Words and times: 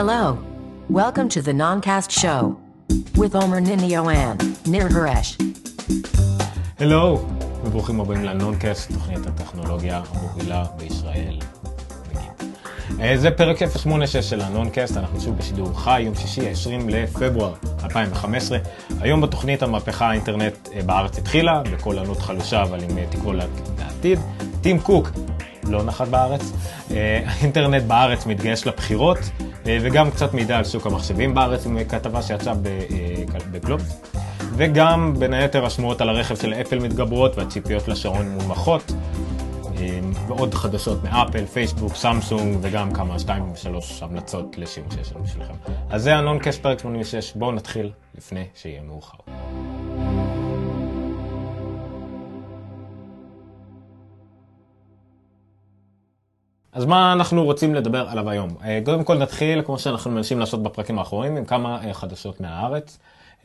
Hello. 0.00 0.36
Welcome 0.90 1.28
to 1.28 1.40
the 1.40 1.52
Noncast 1.52 2.10
Show 2.10 2.58
with 3.14 3.36
Omer 3.36 3.60
Ninio 3.60 4.02
and 4.12 4.40
Nir 4.66 4.88
Haresh. 4.88 5.38
הלו, 6.78 7.26
וברוכים 7.64 8.00
הבאים 8.00 8.24
לנונקאסט, 8.24 8.92
תוכנית 8.92 9.26
הטכנולוגיה 9.26 10.02
המובילה 10.10 10.64
בישראל. 10.76 11.38
אה, 13.00 13.16
זה 13.16 13.30
פרק 13.30 13.56
086 13.76 14.16
של 14.16 14.40
הנונקאסט, 14.40 14.96
אנחנו 14.96 15.20
שוב 15.20 15.38
בשידור 15.38 15.80
חי, 15.80 16.00
יום 16.00 16.14
שישי, 16.14 16.48
20 16.48 16.88
לפברואר 16.88 17.54
2015. 17.84 18.58
היום 19.00 19.20
בתוכנית 19.20 19.62
המהפכה 19.62 20.10
האינטרנט 20.10 20.68
אה, 20.74 20.82
בארץ 20.82 21.18
התחילה, 21.18 21.62
בקול 21.72 21.98
ענות 21.98 22.18
חלושה, 22.18 22.62
אבל 22.62 22.84
עם 22.84 22.98
אה, 22.98 23.04
תקווה 23.10 23.34
לעתיד. 23.78 24.18
טים 24.60 24.80
קוק 24.80 25.10
לא 25.68 25.82
נחת 25.82 26.08
בארץ. 26.08 26.52
אה, 26.90 27.22
האינטרנט 27.26 27.82
בארץ 27.82 28.26
מתגייס 28.26 28.66
לבחירות, 28.66 29.18
אה, 29.66 29.78
וגם 29.82 30.10
קצת 30.10 30.34
מידע 30.34 30.58
על 30.58 30.64
שוק 30.64 30.86
המחשבים 30.86 31.34
בארץ, 31.34 31.66
עם 31.66 31.84
כתבה 31.84 32.22
שיצאה 32.22 32.54
אה, 32.66 33.40
בגלובס. 33.50 34.00
וגם 34.56 35.14
בין 35.18 35.34
היתר 35.34 35.66
השמועות 35.66 36.00
על 36.00 36.08
הרכב 36.08 36.36
של 36.36 36.54
אפל 36.54 36.78
מתגברות 36.78 37.38
והציפיות 37.38 37.88
לשעון 37.88 38.28
מונמכות. 38.28 38.92
ועוד 40.26 40.54
חדשות 40.54 41.04
מאפל, 41.04 41.46
פייסבוק, 41.46 41.94
סמסונג 41.94 42.58
וגם 42.60 42.92
כמה, 42.92 43.18
שתיים, 43.18 43.52
שלוש 43.56 44.02
המלצות 44.02 44.58
לשימוש 44.58 44.94
שיש 44.94 45.12
לנו 45.12 45.24
בשבילכם. 45.24 45.54
אז 45.90 46.02
זה 46.02 46.16
הנונקאסט 46.16 46.62
פרק 46.62 46.78
86, 46.78 47.32
בואו 47.34 47.52
נתחיל 47.52 47.90
לפני 48.14 48.44
שיהיה 48.54 48.82
מאוחר. 48.82 49.18
אז 56.74 56.84
מה 56.84 57.12
אנחנו 57.12 57.44
רוצים 57.44 57.74
לדבר 57.74 58.08
עליו 58.08 58.30
היום? 58.30 58.56
אה, 58.64 58.80
קודם 58.84 59.04
כל 59.04 59.18
נתחיל, 59.18 59.62
כמו 59.62 59.78
שאנחנו 59.78 60.10
מנסים 60.10 60.40
לעשות 60.40 60.62
בפרקים 60.62 60.98
האחרונים, 60.98 61.36
עם 61.36 61.44
כמה 61.44 61.84
אה, 61.84 61.94
חדשות 61.94 62.40
מהארץ. 62.40 62.98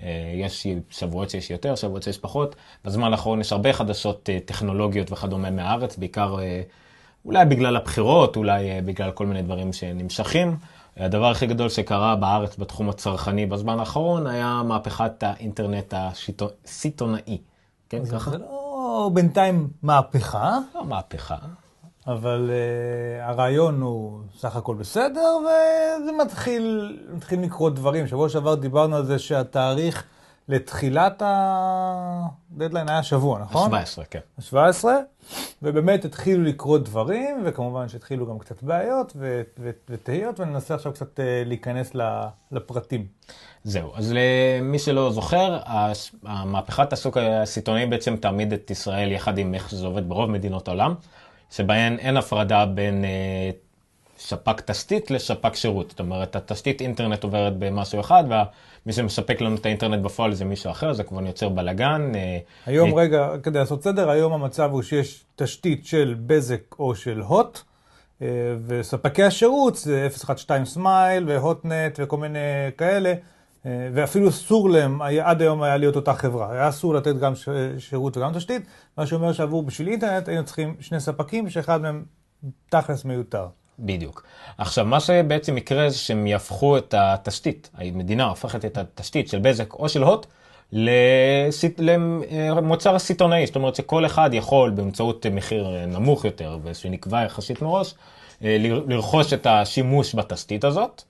אה, 0.04 0.32
יש 0.36 0.68
שבועות 0.90 1.30
שיש 1.30 1.52
יותר, 1.52 1.76
שבועות 1.76 2.04
שיש 2.04 2.18
פחות. 2.18 2.56
בזמן 2.86 3.12
האחרון 3.12 3.42
יש 3.42 3.52
הרבה 3.52 3.74
חדשות 3.74 4.30
טכנולוגיות 4.46 5.12
וכדומה 5.12 5.52
מהארץ, 5.52 5.98
בעיקר 5.98 6.36
אולי 7.26 7.46
בגלל 7.46 7.76
הבחירות, 7.76 8.36
אולי 8.36 8.82
בגלל 8.86 9.12
כל 9.12 9.26
מיני 9.26 9.42
דברים 9.42 9.74
שנמשכים. 9.74 10.58
הדבר 10.98 11.32
הכי 11.32 11.48
גדול 11.48 11.70
שקרה 11.70 12.16
בארץ 12.16 12.58
בתחום 12.58 12.90
הצרכני 12.90 13.46
בזמן 13.46 13.80
האחרון 13.80 14.28
היה 14.28 14.62
מהפכת 14.66 15.24
האינטרנט 15.24 15.94
הסיטונאי. 15.98 17.38
כן, 17.90 18.06
ככה? 18.06 18.32
זה 18.32 18.38
לא 18.38 19.10
בינתיים 19.14 19.68
מהפכה, 19.84 20.58
לא 20.76 20.86
מהפכה. 20.86 21.36
אבל 22.08 22.50
uh, 22.50 23.24
הרעיון 23.30 23.82
הוא 23.82 24.20
סך 24.38 24.56
הכל 24.56 24.76
בסדר, 24.76 25.38
וזה 25.42 26.12
מתחיל, 26.26 26.98
מתחיל 27.14 27.42
לקרות 27.42 27.76
דברים. 27.76 28.08
שבוע 28.08 28.30
שעבר 28.30 28.56
דיברנו 28.56 28.96
על 28.96 29.06
זה 29.06 29.20
שהתאריך 29.20 30.04
לתחילת 30.50 31.22
הדדליין 31.26 32.90
היה 32.90 33.04
שבוע, 33.04 33.40
נכון? 33.40 33.74
ה-17, 33.74 34.04
כן. 34.10 34.20
ה-17, 34.38 34.86
ובאמת 35.62 36.06
התחילו 36.06 36.44
לקרות 36.44 36.84
דברים, 36.84 37.44
וכמובן 37.46 37.90
שהתחילו 37.90 38.28
גם 38.28 38.40
קצת 38.40 38.64
בעיות 38.64 39.14
ו- 39.16 39.42
ו- 39.60 39.70
ותהיות, 39.90 40.40
וננסה 40.40 40.76
עכשיו 40.76 40.94
קצת 40.94 41.20
uh, 41.20 41.22
להיכנס 41.46 41.92
לפרטים. 42.52 43.06
זהו, 43.64 43.92
אז 43.96 44.14
למי 44.16 44.80
שלא 44.80 45.12
זוכר, 45.12 45.60
המהפכת 46.24 46.94
הסוג 46.94 47.18
הסיטונאי 47.18 47.86
בעצם 47.86 48.16
תעמיד 48.16 48.54
את 48.54 48.72
ישראל 48.72 49.12
יחד 49.12 49.38
עם 49.38 49.54
איך 49.54 49.70
שזה 49.70 49.86
עובד 49.88 50.10
ברוב 50.10 50.30
מדינות 50.30 50.68
העולם, 50.68 50.94
שבהן 51.52 52.00
אין 52.00 52.18
הפרדה 52.18 52.66
בין 52.66 53.06
אה, 53.06 53.50
ספק 54.20 54.62
תשתית 54.62 55.12
לספק 55.12 55.56
שירות. 55.56 55.90
זאת 55.90 56.00
אומרת, 56.00 56.36
התשתית 56.36 56.82
אינטרנט 56.82 57.24
עוברת 57.24 57.58
במשהו 57.58 58.00
אחד, 58.00 58.24
ומי 58.28 58.94
שמספק 58.94 59.42
לנו 59.42 59.56
את 59.56 59.66
האינטרנט 59.66 60.04
בפועל 60.04 60.34
זה 60.34 60.46
מישהו 60.46 60.72
אחר, 60.72 60.94
זה 60.94 61.04
כבר 61.04 61.22
יוצר 61.22 61.50
בלאגן. 61.50 62.12
אה, 62.16 62.38
היום, 62.66 62.90
אה, 62.90 62.96
רגע, 62.96 63.30
כדי 63.44 63.60
לעשות 63.60 63.84
סדר, 63.84 64.10
היום 64.10 64.34
המצב 64.34 64.72
הוא 64.72 64.82
שיש 64.82 65.24
תשתית 65.36 65.86
של 65.86 66.16
בזק 66.28 66.76
או 66.80 66.96
של 66.96 67.20
הוט, 67.20 67.60
אה, 68.22 68.28
וספקי 68.68 69.24
השירות 69.24 69.76
זה 69.76 70.08
012 70.10 70.66
סמייל 70.66 71.24
והוטנט 71.28 72.00
וכל 72.04 72.18
מיני 72.18 72.40
כאלה, 72.78 73.14
ואפילו 73.66 74.30
אסור 74.30 74.70
להם, 74.70 75.02
עד 75.02 75.42
היום 75.42 75.62
היה 75.64 75.78
להיות 75.78 75.96
אותה 75.96 76.14
חברה, 76.14 76.52
היה 76.52 76.70
אסור 76.70 76.94
לתת 76.94 77.16
גם 77.16 77.34
שירות 77.78 78.18
וגם 78.18 78.34
תשתית, 78.34 78.62
מה 78.98 79.06
שאומר 79.06 79.34
שעבור 79.34 79.64
בשביל 79.64 79.88
אינטרנט 79.88 80.28
היינו 80.28 80.46
צריכים 80.46 80.76
שני 80.80 81.00
ספקים, 81.00 81.50
שאחד 81.50 81.82
מהם 81.82 82.04
תכלס 82.70 83.06
מיותר. 83.06 83.48
בדיוק. 83.80 84.24
עכשיו, 84.58 84.86
מה 84.86 85.00
שבעצם 85.00 85.58
יקרה 85.58 85.90
זה 85.90 85.98
שהם 85.98 86.28
יהפכו 86.28 86.78
את 86.78 86.94
התשתית, 86.98 87.70
המדינה 87.78 88.26
הופכת 88.26 88.66
את 88.66 88.78
התשתית 88.78 89.28
של 89.28 89.40
בזק 89.40 89.74
או 89.74 89.90
של 89.90 90.04
הוט 90.04 90.26
לסיט- 90.72 91.80
למוצר 91.80 93.00
סיטונאי, 93.00 93.46
זאת 93.46 93.56
אומרת 93.56 93.76
שכל 93.76 94.06
אחד 94.06 94.30
יכול 94.34 94.70
באמצעות 94.70 95.26
מחיר 95.32 95.86
נמוך 95.88 96.26
יותר 96.26 96.58
ושנקבע 96.64 97.24
יחסית 97.24 97.62
מראש, 97.62 97.94
אה, 98.44 98.58
לרכוש 98.88 99.34
את 99.34 99.48
השימוש 99.50 100.16
בתשתית 100.16 100.64
הזאת 100.64 101.02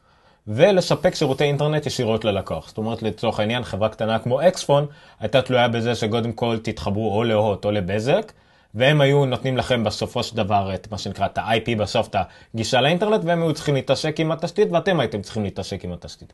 ולספק 0.50 1.16
שירותי 1.16 1.44
אינטרנט 1.44 1.86
ישירות 1.86 2.26
ללקוח. 2.26 2.68
זאת 2.68 2.78
אומרת, 2.78 3.04
לצורך 3.04 3.40
העניין, 3.40 3.64
חברה 3.64 3.90
קטנה 3.90 4.20
כמו 4.20 4.42
אקספון 4.42 4.86
הייתה 5.20 5.42
תלויה 5.42 5.68
בזה 5.68 5.96
שקודם 5.96 6.32
כל 6.32 6.58
תתחברו 6.64 7.18
או 7.18 7.24
להוט 7.24 7.66
או 7.66 7.72
לבזק, 7.72 8.32
והם 8.76 9.02
היו 9.02 9.26
נותנים 9.26 9.58
לכם 9.58 9.84
בסופו 9.84 10.24
של 10.24 10.38
דבר 10.38 10.72
את 10.74 10.92
מה 10.92 10.98
שנקרא 10.98 11.26
את 11.26 11.38
ה-IP 11.38 11.76
בסוף, 11.78 12.08
את 12.08 12.16
הגישה 12.54 12.82
לאינטרנט, 12.82 13.22
והם 13.26 13.42
היו 13.42 13.54
צריכים 13.54 13.76
להתעשק 13.76 14.20
עם 14.20 14.32
התשתית, 14.32 14.72
ואתם 14.72 15.00
הייתם 15.00 15.22
צריכים 15.22 15.44
להתעשק 15.44 15.84
עם 15.84 15.94
התשתית. 15.94 16.34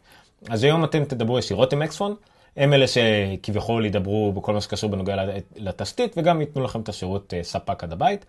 אז 0.49 0.63
היום 0.63 0.83
אתם 0.83 1.05
תדברו 1.05 1.39
ישירות 1.39 1.73
עם 1.73 1.81
אקספון, 1.81 2.15
הם 2.57 2.73
אלה 2.73 2.85
שכביכול 2.87 3.85
ידברו 3.85 4.33
בכל 4.33 4.53
מה 4.53 4.61
שקשור 4.61 4.89
בנוגע 4.89 5.15
לתשתית, 5.55 6.13
וגם 6.17 6.41
ייתנו 6.41 6.63
לכם 6.63 6.81
את 6.81 6.89
השירות 6.89 7.33
אה, 7.33 7.43
ספק 7.43 7.83
עד 7.83 7.93
הבית. 7.93 8.25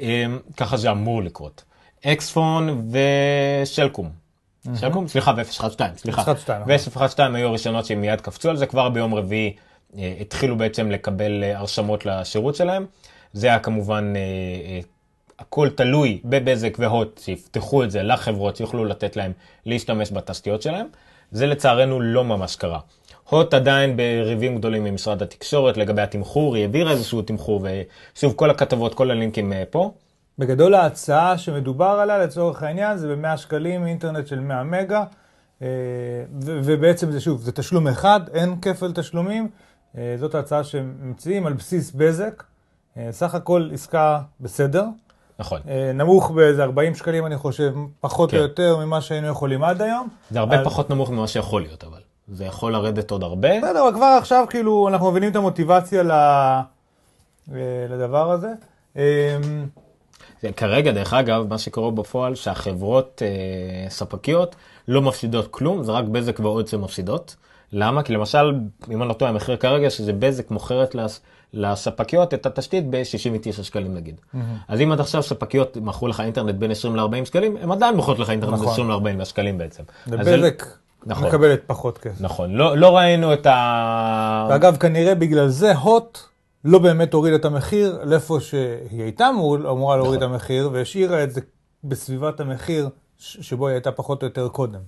אה, 0.00 0.24
ככה 0.56 0.76
זה 0.76 0.90
אמור 0.90 1.22
לקרות. 1.22 1.64
אקספון 2.06 2.90
ושלקום. 3.62 4.23
שלקום? 4.80 5.08
סליחה, 5.08 5.32
ו-012, 5.36 5.96
סליחה. 5.96 6.22
012, 6.22 6.58
נכון. 6.58 6.72
ו-012 6.96 7.36
היו 7.36 7.48
הראשונות 7.48 7.84
שהם 7.84 8.00
מיד 8.00 8.20
קפצו 8.20 8.50
על 8.50 8.56
זה, 8.56 8.66
כבר 8.66 8.88
ביום 8.88 9.14
רביעי 9.14 9.56
אה, 9.98 10.14
התחילו 10.20 10.58
בעצם 10.58 10.90
לקבל 10.90 11.44
אה, 11.44 11.58
הרשמות 11.58 12.06
לשירות 12.06 12.54
שלהם. 12.54 12.86
זה 13.32 13.46
היה 13.46 13.58
כמובן, 13.58 14.12
אה, 14.16 14.80
הכל 15.38 15.68
תלוי 15.68 16.20
בבזק 16.24 16.76
והוט, 16.78 17.20
שיפתחו 17.24 17.84
את 17.84 17.90
זה 17.90 18.02
לחברות, 18.02 18.56
שיוכלו 18.56 18.84
לתת 18.84 19.16
להם 19.16 19.32
להשתמש 19.66 20.12
בתשתיות 20.12 20.62
שלהם. 20.62 20.86
זה 21.30 21.46
לצערנו 21.46 22.00
לא 22.00 22.24
ממש 22.24 22.56
קרה. 22.56 22.78
הוט 23.28 23.54
עדיין 23.54 23.96
בריבים 23.96 24.56
גדולים 24.58 24.84
עם 24.84 24.94
משרד 24.94 25.22
התקשורת 25.22 25.76
לגבי 25.76 26.02
התמחור, 26.02 26.54
היא 26.54 26.62
העבירה 26.62 26.90
איזשהו 26.90 27.22
תמחור, 27.22 27.66
ושוב, 28.16 28.32
כל 28.32 28.50
הכתבות, 28.50 28.94
כל 28.94 29.10
הלינקים 29.10 29.52
פה. 29.70 29.92
בגדול 30.38 30.74
ההצעה 30.74 31.38
שמדובר 31.38 31.84
עליה 32.02 32.18
לצורך 32.18 32.62
העניין 32.62 32.96
זה 32.96 33.16
ב-100 33.16 33.36
שקלים 33.36 33.86
אינטרנט 33.86 34.26
של 34.26 34.40
100 34.40 34.62
מגה 34.64 35.04
אה, 35.62 35.68
ובעצם 36.40 37.10
זה 37.12 37.20
שוב, 37.20 37.40
זה 37.42 37.52
תשלום 37.52 37.88
אחד, 37.88 38.20
אין 38.34 38.60
כפל 38.62 38.92
תשלומים, 38.92 39.48
אה, 39.98 40.14
זאת 40.18 40.34
ההצעה 40.34 40.64
שמציעים 40.64 41.46
על 41.46 41.52
בסיס 41.52 41.92
בזק, 41.94 42.42
אה, 42.96 43.08
סך 43.10 43.34
הכל 43.34 43.68
עסקה 43.72 44.20
בסדר, 44.40 44.84
נכון. 45.38 45.60
נמוך 45.94 46.30
באיזה 46.30 46.62
40 46.64 46.94
שקלים 46.94 47.26
אני 47.26 47.36
חושב, 47.36 47.74
פחות 48.00 48.30
כן. 48.30 48.36
או 48.36 48.42
יותר 48.42 48.76
ממה 48.76 49.00
שהיינו 49.00 49.26
יכולים 49.26 49.64
עד 49.64 49.82
היום. 49.82 50.08
זה 50.30 50.38
הרבה 50.40 50.58
אז- 50.60 50.64
פחות 50.64 50.90
נמוך 50.90 51.10
ממה 51.10 51.26
שיכול 51.28 51.62
להיות, 51.62 51.84
אבל. 51.84 51.98
זה 52.28 52.44
יכול 52.44 52.72
לרדת 52.72 53.10
עוד 53.10 53.22
הרבה. 53.22 53.48
בסדר, 53.60 53.88
אבל 53.88 53.94
כבר 53.96 54.16
עכשיו 54.18 54.46
כאילו 54.50 54.88
אנחנו 54.88 55.10
מבינים 55.10 55.30
את 55.30 55.36
המוטיבציה 55.36 56.02
ל- 56.02 56.60
לדבר 57.90 58.30
הזה. 58.30 58.52
כרגע, 60.56 60.92
דרך 60.92 61.14
אגב, 61.14 61.46
מה 61.48 61.58
שקורה 61.58 61.90
בפועל, 61.90 62.34
שהחברות 62.34 63.22
אה, 63.24 63.90
ספקיות 63.90 64.56
לא 64.88 65.02
מפסידות 65.02 65.46
כלום, 65.50 65.82
זה 65.82 65.92
רק 65.92 66.04
בזק 66.04 66.40
ועוד 66.40 66.68
שמפסידות. 66.68 67.36
למה? 67.72 68.02
כי 68.02 68.12
למשל, 68.12 68.54
אם 68.90 69.00
אני 69.02 69.08
לא 69.08 69.14
טועה, 69.14 69.30
המחיר 69.30 69.56
כרגע 69.56 69.90
שזה 69.90 70.12
בזק 70.12 70.50
מוכרת 70.50 70.94
לס, 70.94 71.20
לספקיות 71.54 72.34
את 72.34 72.46
התשתית 72.46 72.84
ב-69 72.90 73.62
שקלים 73.62 73.94
נגיד. 73.94 74.20
אז 74.68 74.80
אם 74.80 74.92
עד 74.92 75.00
עכשיו 75.00 75.22
ספקיות 75.22 75.76
מכרו 75.76 76.08
לך 76.08 76.20
אינטרנט 76.20 76.54
בין 76.54 76.70
20 76.70 76.96
ל-40 76.96 77.24
שקלים, 77.24 77.56
הם 77.62 77.72
עדיין 77.72 77.96
מוכרות 77.96 78.18
לך 78.18 78.30
אינטרנט 78.30 78.52
נכון. 78.54 78.68
20 78.68 78.90
ל-40 78.90 79.24
שקלים 79.24 79.58
בעצם. 79.58 79.82
אז 80.18 80.26
זה- 80.26 80.36
נכון. 81.06 81.28
מקבלת 81.28 81.60
פחות 81.66 81.98
כסף. 81.98 82.20
נכון, 82.20 82.54
לא, 82.54 82.76
לא 82.78 82.96
ראינו 82.96 83.32
את 83.32 83.46
ה... 83.46 84.46
ואגב, 84.50 84.76
כנראה 84.76 85.14
בגלל 85.14 85.48
זה 85.48 85.74
הוט 85.76 86.18
לא 86.64 86.78
באמת 86.78 87.14
הורידה 87.14 87.36
את 87.36 87.44
המחיר 87.44 87.98
לאיפה 88.04 88.40
שהיא 88.40 89.02
הייתה 89.02 89.28
אמור- 89.28 89.56
אמורה 89.56 89.96
להוריד 89.96 90.16
את 90.16 90.22
נכון. 90.22 90.32
המחיר, 90.34 90.70
והשאירה 90.72 91.24
את 91.24 91.30
זה 91.32 91.40
בסביבת 91.84 92.40
המחיר 92.40 92.88
שבו 93.18 93.68
היא 93.68 93.74
הייתה 93.74 93.92
פחות 93.92 94.22
או 94.22 94.26
יותר 94.26 94.48
קודם. 94.48 94.80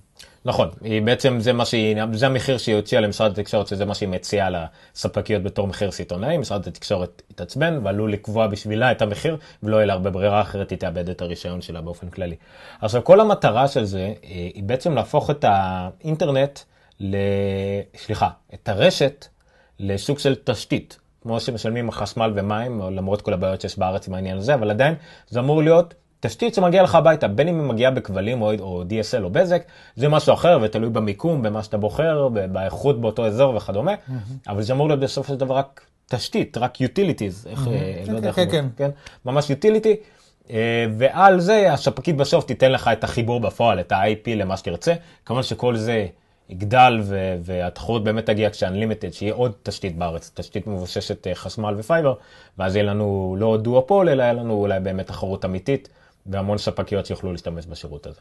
נכון, 0.45 0.69
היא 0.81 1.01
בעצם 1.01 1.39
זה 1.39 1.53
מה 1.53 1.65
שהיא, 1.65 1.97
זה 2.13 2.25
המחיר 2.25 2.57
שהיא 2.57 2.75
הוציאה 2.75 3.01
למשרד 3.01 3.31
התקשורת, 3.31 3.67
שזה 3.67 3.85
מה 3.85 3.95
שהיא 3.95 4.09
מציעה 4.09 4.49
לספקיות 4.49 5.43
בתור 5.43 5.67
מחיר 5.67 5.91
סיטונאי, 5.91 6.37
משרד 6.37 6.67
התקשורת 6.67 7.21
התעצבן 7.31 7.79
ועלול 7.83 8.13
לקבוע 8.13 8.47
בשבילה 8.47 8.91
את 8.91 9.01
המחיר, 9.01 9.37
ולא 9.63 9.75
יהיה 9.75 9.85
לה 9.85 9.93
הרבה 9.93 10.09
ברירה 10.09 10.41
אחרת, 10.41 10.69
היא 10.69 10.79
תאבד 10.79 11.09
את 11.09 11.21
הרישיון 11.21 11.61
שלה 11.61 11.81
באופן 11.81 12.09
כללי. 12.09 12.35
עכשיו, 12.81 13.03
כל 13.03 13.19
המטרה 13.19 13.67
של 13.67 13.85
זה, 13.85 13.99
אה, 13.99 14.13
היא 14.29 14.63
בעצם 14.63 14.93
להפוך 14.93 15.29
את 15.29 15.45
האינטרנט, 15.47 16.59
ל... 16.99 17.15
סליחה, 17.97 18.29
את 18.53 18.69
הרשת 18.69 19.25
לסוג 19.79 20.19
של 20.19 20.35
תשתית, 20.43 20.97
כמו 21.27 21.39
שמשלמים 21.39 21.91
חשמל 21.91 22.31
ומים, 22.35 22.81
למרות 22.91 23.21
כל 23.21 23.33
הבעיות 23.33 23.61
שיש 23.61 23.79
בארץ 23.79 24.07
עם 24.07 24.13
העניין 24.13 24.37
הזה, 24.37 24.53
אבל 24.53 24.69
עדיין 24.69 24.95
זה 25.29 25.39
אמור 25.39 25.63
להיות 25.63 25.93
תשתית 26.19 26.53
שמגיעה 26.53 26.83
לך 26.83 26.95
הביתה, 26.95 27.27
בין 27.27 27.47
אם 27.47 27.59
היא 27.59 27.67
מגיעה 27.67 27.91
בכבלים 27.91 28.41
או, 28.41 28.51
או 28.59 28.83
DSL 28.83 29.23
או 29.23 29.29
בזק, 29.29 29.63
זה 29.95 30.09
משהו 30.09 30.33
אחר 30.33 30.59
ותלוי 30.61 30.89
במיקום, 30.89 31.41
במה 31.41 31.63
שאתה 31.63 31.77
בוחר, 31.77 32.27
באיכות 32.27 33.01
באותו 33.01 33.25
אזור 33.25 33.55
וכדומה. 33.55 33.93
אבל 34.47 34.61
זה 34.61 34.73
אמור 34.73 34.87
להיות 34.87 34.99
בסופו 34.99 35.33
של 35.33 35.39
דבר 35.39 35.55
רק 35.55 35.81
תשתית, 36.09 36.57
רק 36.57 36.77
utilities, 36.77 37.49
איך, 37.49 37.67
mm-hmm. 37.67 38.11
לא 38.11 38.17
יודע 38.17 38.31
כן, 38.31 38.41
איך, 38.41 38.51
כן, 38.51 38.65
כן, 38.77 38.89
ממש 39.25 39.51
utility, 39.51 39.95
אה, 40.49 40.85
ועל 40.97 41.39
זה 41.39 41.73
הספקית 41.73 42.17
בסוף 42.17 42.45
תיתן 42.45 42.71
לך 42.71 42.89
את 42.93 43.03
החיבור 43.03 43.39
בפועל, 43.39 43.79
את 43.79 43.91
ה-IP 43.91 44.29
למה 44.35 44.57
שתרצה, 44.57 44.93
כמובן 45.25 45.43
שכל 45.43 45.75
זה 45.75 46.07
יגדל 46.49 47.01
והתחרות 47.43 48.03
באמת 48.03 48.25
תגיע 48.25 48.49
כש-Unlimited, 48.49 49.11
שיהיה 49.11 49.33
עוד 49.33 49.51
תשתית 49.63 49.97
בארץ, 49.97 50.31
תשתית 50.33 50.67
מבוססת 50.67 51.27
חשמל 51.33 51.75
ו 51.77 51.82
fiber, 51.82 52.13
ואז 52.57 52.75
יהיה 52.75 52.85
לנו 52.85 53.35
לא 53.39 53.57
דואופול, 53.57 54.09
אלא 54.09 54.23
יהיה 54.23 54.33
לנו 54.33 54.53
אולי 54.53 54.79
באמת 54.79 55.07
תחרות 55.07 55.45
אמיתית. 55.45 55.89
והמון 56.27 56.57
ספקיות 56.57 57.05
שיוכלו 57.05 57.31
להשתמש 57.31 57.65
בשירות 57.65 58.07
הזה. 58.07 58.19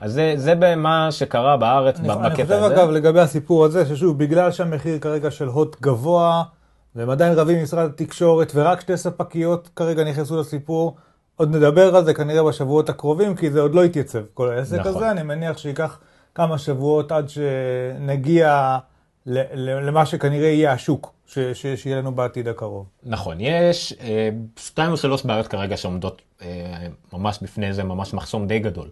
אז 0.00 0.12
זה, 0.12 0.32
זה 0.36 0.54
במה 0.58 1.12
שקרה 1.12 1.56
בארץ 1.56 1.98
אני, 1.98 2.08
בקטע 2.08 2.42
הזה. 2.42 2.58
אני 2.58 2.62
חושב 2.62 2.78
אגב 2.78 2.90
לגבי 2.90 3.20
הסיפור 3.20 3.64
הזה, 3.64 3.86
ששוב, 3.86 4.18
בגלל 4.18 4.52
שהמחיר 4.52 4.98
כרגע 4.98 5.30
של 5.30 5.46
הוט 5.46 5.76
גבוה, 5.80 6.42
והם 6.96 7.10
עדיין 7.10 7.32
רבים 7.32 7.56
עם 7.56 7.62
משרד 7.62 7.90
התקשורת, 7.90 8.52
ורק 8.54 8.80
שתי 8.80 8.96
ספקיות 8.96 9.68
כרגע 9.76 10.04
נכנסו 10.04 10.40
לסיפור, 10.40 10.96
עוד 11.36 11.56
נדבר 11.56 11.96
על 11.96 12.04
זה 12.04 12.14
כנראה 12.14 12.42
בשבועות 12.42 12.88
הקרובים, 12.88 13.36
כי 13.36 13.50
זה 13.50 13.60
עוד 13.60 13.74
לא 13.74 13.84
התייצב, 13.84 14.20
כל 14.34 14.48
העסק 14.48 14.78
נכון. 14.78 14.96
הזה, 14.96 15.10
אני 15.10 15.22
מניח 15.22 15.58
שייקח 15.58 15.98
כמה 16.40 16.58
שבועות 16.58 17.12
עד 17.12 17.28
שנגיע 17.28 18.78
למה 19.26 20.06
שכנראה 20.06 20.48
יהיה 20.48 20.72
השוק 20.72 21.12
ש, 21.26 21.38
ש, 21.38 21.66
שיהיה 21.66 21.96
לנו 21.96 22.12
בעתיד 22.12 22.48
הקרוב. 22.48 22.86
נכון, 23.02 23.36
יש 23.40 23.94
אה, 24.00 24.28
שתיים 24.58 24.92
או 24.92 24.96
שלוש 24.96 25.22
בעיות 25.22 25.46
כרגע 25.46 25.76
שעומדות 25.76 26.22
אה, 26.42 26.86
ממש 27.12 27.38
בפני 27.42 27.72
זה, 27.72 27.84
ממש 27.84 28.14
מחסום 28.14 28.46
די 28.46 28.58
גדול. 28.58 28.88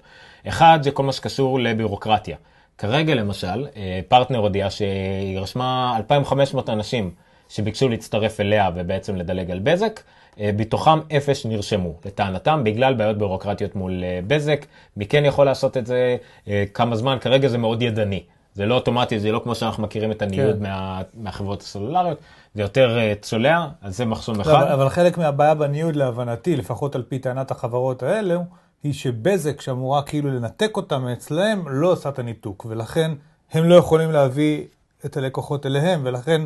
אחד, 0.48 0.78
זה 0.82 0.90
כל 0.90 1.02
מה 1.02 1.12
שקשור 1.12 1.60
לבירוקרטיה. 1.60 2.36
כרגע 2.78 3.14
למשל, 3.14 3.66
אה, 3.76 4.00
פרטנר 4.08 4.38
הודיעה 4.38 4.70
שהיא 4.70 5.40
רשמה 5.40 5.94
2,500 5.96 6.68
אנשים 6.68 7.10
שביקשו 7.48 7.88
להצטרף 7.88 8.40
אליה 8.40 8.70
ובעצם 8.74 9.16
לדלג 9.16 9.50
על 9.50 9.58
בזק, 9.58 10.00
בתוכם 10.40 11.00
אפס 11.17 11.46
נרשמו, 11.46 11.94
לטענתם, 12.05 12.61
בגלל 12.64 12.94
בעיות 12.94 13.19
בירוקרטיות 13.19 13.76
מול 13.76 14.05
אה, 14.05 14.20
בזק. 14.26 14.67
מי 14.96 15.06
כן 15.06 15.25
יכול 15.25 15.46
לעשות 15.46 15.76
את 15.76 15.87
זה, 15.87 16.17
אה, 16.49 16.64
כמה 16.75 16.96
זמן, 16.96 17.17
כרגע 17.20 17.49
זה 17.49 17.58
מאוד 17.58 17.82
ידני. 17.82 18.23
זה 18.55 18.67
לא 18.67 18.75
אוטומטי, 18.75 19.20
זה 19.20 19.32
לא 19.32 19.40
כמו 19.44 19.55
שאנחנו 19.55 19.82
מכירים 19.82 20.11
את 20.11 20.23
הניוד 20.23 20.56
כן. 20.56 20.62
מה, 20.62 21.02
מהחברות 21.14 21.62
הסלולריות, 21.62 22.19
זה 22.55 22.62
יותר 22.62 22.99
צולע, 23.20 23.67
אז 23.82 23.96
זה 23.96 24.05
מחסום 24.05 24.40
אחד. 24.40 24.52
אבל, 24.52 24.73
אבל 24.73 24.88
חלק 24.88 25.19
מהבעיה 25.19 25.55
בניוד 25.55 25.96
להבנתי, 25.96 26.56
לפחות 26.56 26.94
על 26.94 27.02
פי 27.02 27.19
טענת 27.19 27.50
החברות 27.50 28.02
האלו, 28.02 28.44
היא 28.82 28.93
שבזק 28.93 29.61
שאמורה 29.61 30.02
כאילו 30.02 30.31
לנתק 30.31 30.76
אותם 30.76 31.02
מאצלהם, 31.05 31.69
לא 31.69 31.93
עושה 31.93 32.08
את 32.08 32.19
הניתוק, 32.19 32.67
ולכן 32.69 33.11
הם 33.52 33.64
לא 33.64 33.75
יכולים 33.75 34.12
להביא 34.12 34.64
את 35.06 35.17
הלקוחות 35.17 35.67
אליהם, 35.67 36.00
ולכן 36.05 36.43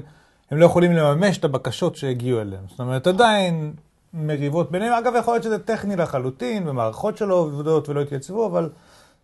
הם 0.52 0.58
לא 0.58 0.66
יכולים 0.66 0.93
לממש 0.93 1.38
את 1.38 1.44
הבקשות 1.44 1.96
שהגיעו 1.96 2.40
אליהם. 2.40 2.62
זאת 2.69 2.81
אומרת, 2.81 3.06
עדיין 3.06 3.72
מריבות 4.14 4.70
ביניהם. 4.70 4.93
אגב, 4.93 5.12
יכול 5.19 5.34
להיות 5.34 5.44
שזה 5.44 5.58
טכני 5.58 5.96
לחלוטין, 5.96 6.69
ומערכות 6.69 7.16
שלו 7.16 7.37
עובדות 7.37 7.88
ולא 7.88 8.00
התייצבו, 8.00 8.46
אבל 8.46 8.70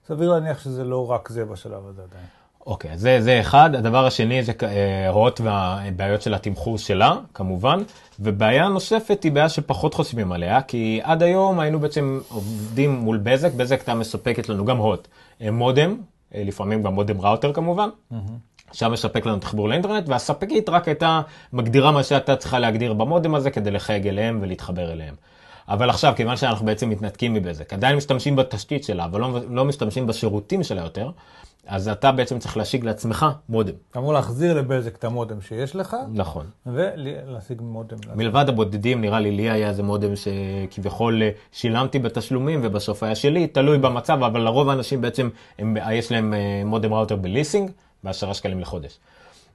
סביר 0.07 0.31
להניח 0.31 0.59
שזה 0.65 0.85
לא 0.85 1.11
רק 1.11 1.29
זה 1.29 1.45
בשלב 1.45 1.87
הזה 1.89 2.03
עדיין. 2.03 2.25
אוקיי, 2.67 2.93
okay, 2.93 2.97
זה, 2.97 3.21
זה 3.21 3.41
אחד. 3.41 3.75
הדבר 3.75 4.07
השני 4.07 4.43
זה 4.43 4.53
הוראות 5.09 5.41
והבעיות 5.41 6.23
של 6.23 6.35
התמחור 6.35 6.79
שלה, 6.79 7.17
כמובן. 7.35 7.79
ובעיה 8.21 8.69
נוספת 8.69 9.23
היא 9.23 9.33
בעיה 9.33 9.49
שפחות 9.49 9.95
חושבים 9.95 10.33
עליה, 10.33 10.63
כי 10.63 11.01
עד 11.03 11.23
היום 11.23 11.61
היינו 11.61 11.81
בעצם 11.81 12.21
עובדים 12.29 12.91
מול 12.91 13.17
בזק, 13.23 13.53
בזק 13.53 13.79
הייתה 13.79 13.95
מספקת 13.95 14.49
לנו 14.49 14.65
גם 14.65 14.77
הוט, 14.77 15.09
אה, 15.43 15.51
מודם, 15.51 15.97
אה, 16.35 16.43
לפעמים 16.45 16.83
גם 16.83 16.95
מודם 16.95 17.21
ראוטר 17.21 17.53
כמובן. 17.53 17.89
Mm-hmm. 18.13 18.48
שם 18.73 18.93
מספק 18.93 19.27
לנו 19.27 19.39
תחבור 19.39 19.69
לאינטרנט, 19.69 20.09
והספקית 20.09 20.69
רק 20.69 20.89
הייתה 20.89 21.21
מגדירה 21.53 21.93
מה 21.93 22.03
שהייתה 22.03 22.37
צריכה 22.37 22.59
להגדיר 22.59 22.93
במודם 22.93 23.35
הזה 23.35 23.51
כדי 23.51 23.71
לחייג 23.71 24.09
אליהם 24.09 24.39
ולהתחבר 24.43 24.93
אליהם. 24.93 25.15
אבל 25.69 25.91
עכשיו, 25.91 26.13
כיוון 26.17 26.37
שאנחנו 26.37 26.67
בעצם 26.67 26.91
מתנתקים 26.91 27.35
מבזק, 27.35 27.73
עדיין 27.73 27.97
משתמשים 27.97 28.37
בתשתית 28.37 28.85
שלה, 28.85 29.05
אבל 29.05 29.21
לא, 29.21 29.41
לא 29.51 29.65
משתמשים 29.65 30.07
בשירותים 30.07 30.63
שלה 30.63 30.83
יותר, 30.83 31.11
אז 31.67 31.89
אתה 31.89 32.13
בעצם 32.13 32.39
צריך 32.39 32.57
להשיג 32.57 32.85
לעצמך 32.85 33.27
מודם. 33.49 33.73
אתה 33.91 33.99
אמור 33.99 34.13
להחזיר 34.13 34.55
לבזק 34.55 34.97
את 34.97 35.05
המודם 35.05 35.41
שיש 35.41 35.77
לך. 35.77 35.97
נכון. 36.13 36.47
ולהשיג 36.67 37.63
מודם. 37.63 37.97
מלבד 38.15 38.49
הבודדים, 38.49 39.01
נראה 39.01 39.21
לי, 39.21 39.31
לי 39.31 39.51
היה 39.51 39.69
איזה 39.69 39.83
מודם 39.83 40.11
שכביכול 40.17 41.23
שילמתי 41.53 41.99
בתשלומים, 41.99 42.61
ובסוף 42.63 43.03
היה 43.03 43.15
שלי, 43.15 43.47
תלוי 43.47 43.79
במצב, 43.79 44.23
אבל 44.23 44.41
לרוב 44.41 44.69
האנשים 44.69 45.01
בעצם, 45.01 45.29
הם, 45.59 45.77
יש 45.93 46.13
להם 46.13 46.35
אה, 46.35 46.63
מודם 46.65 46.95
ראוטר 46.95 47.17
בליסינג, 47.17 47.71
בעשרה 48.05 48.35
שקלים 48.35 48.61
לחודש. 48.61 48.99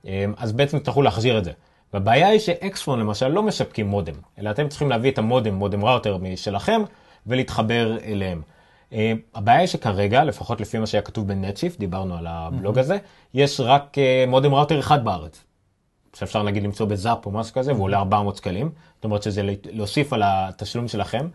אה, 0.07 0.25
אז 0.38 0.51
בעצם 0.51 0.80
תצטרכו 0.80 1.01
להחזיר 1.01 1.38
את 1.38 1.44
זה. 1.44 1.51
והבעיה 1.94 2.28
היא 2.28 2.40
שאקספון 2.40 3.00
למשל 3.00 3.28
לא 3.28 3.44
מספקים 3.44 3.88
מודם, 3.88 4.13
אלא 4.40 4.50
אתם 4.50 4.69
צריכים 4.69 4.90
להביא 4.90 5.12
את 5.12 5.18
המודם, 5.18 5.54
מודם 5.54 5.86
ראוטר 5.86 6.18
משלכם, 6.18 6.81
ולהתחבר 7.28 7.98
אליהם. 8.04 8.42
Uh, 8.92 8.95
הבעיה 9.36 9.60
היא 9.60 9.68
שכרגע, 9.68 10.24
לפחות 10.24 10.62
לפי 10.62 10.80
מה 10.80 10.88
שהיה 10.88 11.01
כתוב 11.01 11.28
בנטשיפט, 11.28 11.80
דיברנו 11.80 12.18
על 12.18 12.28
הבלוג 12.28 12.80
הזה, 12.80 12.98
יש 13.34 13.60
רק 13.60 13.95
uh, 13.95 14.30
מודם 14.30 14.54
ראוטר 14.54 14.80
אחד 14.80 15.04
בארץ. 15.06 15.44
שאפשר 16.16 16.44
נגיד 16.44 16.63
למצוא 16.63 16.86
בזאפ 16.86 17.25
או 17.25 17.31
משהו 17.31 17.54
כזה, 17.54 17.74
והוא 17.74 17.84
עולה 17.84 17.98
400 17.98 18.38
שקלים. 18.38 18.69
זאת 18.95 19.04
אומרת 19.04 19.24
שזה 19.24 19.42
להוסיף 19.72 20.13
על 20.13 20.22
התשלום 20.25 20.88
שלכם. 20.88 21.28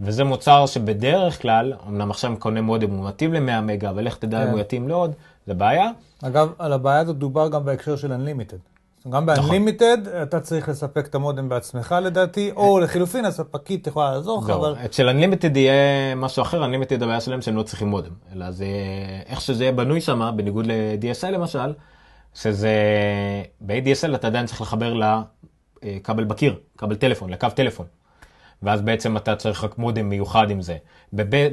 וזה 0.00 0.24
מוצר 0.24 0.66
שבדרך 0.66 1.42
כלל, 1.42 1.72
אמנם 1.88 2.10
עכשיו 2.10 2.36
קונה 2.38 2.60
מודם, 2.60 2.90
הוא 2.90 3.08
מתאים 3.08 3.32
ל-100 3.34 3.60
מגה, 3.60 3.90
אבל 3.90 4.06
איך 4.06 4.16
תדע 4.16 4.42
אם 4.42 4.48
הוא 4.48 4.54
כן. 4.54 4.60
יתאים 4.60 4.88
לעוד, 4.88 5.14
זה 5.46 5.54
בעיה. 5.54 5.90
אגב, 6.22 6.52
על 6.58 6.72
הבעיה 6.72 7.00
הזאת 7.00 7.16
דובר 7.16 7.48
גם 7.48 7.64
בהקשר 7.64 7.96
של 7.96 8.12
Unlimited. 8.12 8.76
גם 9.10 9.26
ב-Unlimited 9.26 10.00
נכון. 10.06 10.22
אתה 10.22 10.40
צריך 10.40 10.68
לספק 10.68 11.06
את 11.06 11.14
המודם 11.14 11.48
בעצמך 11.48 11.94
לדעתי, 12.02 12.50
או 12.56 12.80
לחילופין 12.80 13.24
הספקית 13.24 13.86
יכולה 13.86 14.10
לעזור 14.10 14.42
לך, 14.44 14.50
אבל... 14.50 14.74
אצל 14.84 15.08
Unlimited 15.10 15.58
יהיה 15.58 16.14
משהו 16.14 16.42
אחר, 16.42 16.64
Unlimited 16.64 17.04
הבעיה 17.04 17.20
שלהם 17.20 17.42
שהם 17.42 17.56
לא 17.56 17.62
צריכים 17.62 17.88
מודם, 17.88 18.12
אלא 18.32 18.50
זה 18.50 18.66
איך 19.26 19.40
שזה 19.40 19.64
יהיה 19.64 19.72
בנוי 19.72 20.00
שם, 20.00 20.32
בניגוד 20.36 20.66
ל-DSL 20.66 21.26
למשל, 21.26 21.72
שזה 22.34 22.72
ב-ADSL 23.60 24.14
אתה 24.14 24.26
עדיין 24.26 24.46
צריך 24.46 24.60
לחבר 24.60 24.94
לכבל 25.82 26.24
בקיר, 26.24 26.56
כבל 26.78 26.94
טלפון, 26.94 27.30
לקו 27.30 27.48
טלפון. 27.54 27.86
ואז 28.62 28.80
בעצם 28.80 29.16
אתה 29.16 29.36
צריך 29.36 29.64
רק 29.64 29.78
מודם 29.78 30.08
מיוחד 30.08 30.50
עם 30.50 30.62
זה. 30.62 30.76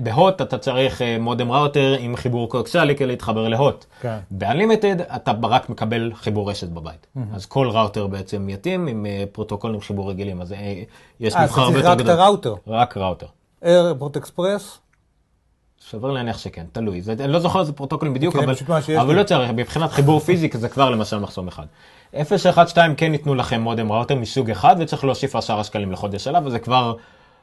בהוט 0.03 0.41
אתה 0.41 0.57
צריך 0.57 1.01
אה, 1.01 1.17
מודם 1.19 1.51
ראוטר 1.51 1.95
עם 2.00 2.15
חיבור 2.15 2.50
קואקסיאלי 2.50 2.95
כדי 2.95 3.07
להתחבר 3.07 3.48
להוט. 3.48 3.86
כן. 4.01 4.17
באנלימיטד 4.31 5.01
אתה 5.01 5.31
רק 5.43 5.69
מקבל 5.69 6.12
חיבור 6.15 6.50
רשת 6.50 6.69
בבית. 6.69 7.07
Mm-hmm. 7.17 7.36
אז 7.36 7.45
כל 7.45 7.69
ראוטר 7.69 8.07
בעצם 8.07 8.50
יתאים 8.50 8.88
עם 8.88 9.05
אה, 9.05 9.24
פרוטוקול 9.31 9.74
עם 9.74 9.81
חיבור 9.81 10.10
רגילים, 10.10 10.41
אז 10.41 10.53
אה, 10.53 10.83
יש 11.19 11.36
מבחר 11.36 11.62
הרבה 11.62 11.77
יותר 11.77 11.93
גדול. 11.93 12.10
אז 12.10 12.10
רק 12.10 12.15
את 12.15 12.19
הראוטר? 12.19 12.55
רק 12.67 12.98
router. 12.98 13.27
AirPort 13.63 14.17
Express? 14.17 14.79
סביר 15.89 16.12
להניח 16.12 16.38
שכן, 16.38 16.65
תלוי. 16.72 17.01
זה, 17.01 17.15
אני 17.19 17.31
לא 17.31 17.39
זוכר 17.39 17.60
איזה 17.60 17.74
פרוטוקולים 17.74 18.13
בדיוק, 18.13 18.36
אבל, 18.36 18.53
אבל 19.01 19.15
לא 19.15 19.24
צריך, 19.24 19.51
מבחינת 19.51 19.91
חיבור 19.91 20.19
פיזי 20.19 20.50
זה 20.53 20.69
כבר 20.69 20.89
למשל 20.89 21.19
מחסום 21.19 21.48
אחד. 21.48 21.65
012 22.13 22.96
כן 22.98 23.13
ייתנו 23.13 23.36
לכם 23.36 23.62
מודם 23.62 23.91
ראוטר 23.91 24.15
מסוג 24.15 24.51
אחד, 24.51 24.75
וצריך 24.79 25.03
להוסיף 25.03 25.36
10 25.36 25.63
שקלים 25.63 25.91
לחודש 25.91 26.27
עליו, 26.27 26.41
וזה 26.46 26.60
כבר 26.60 26.96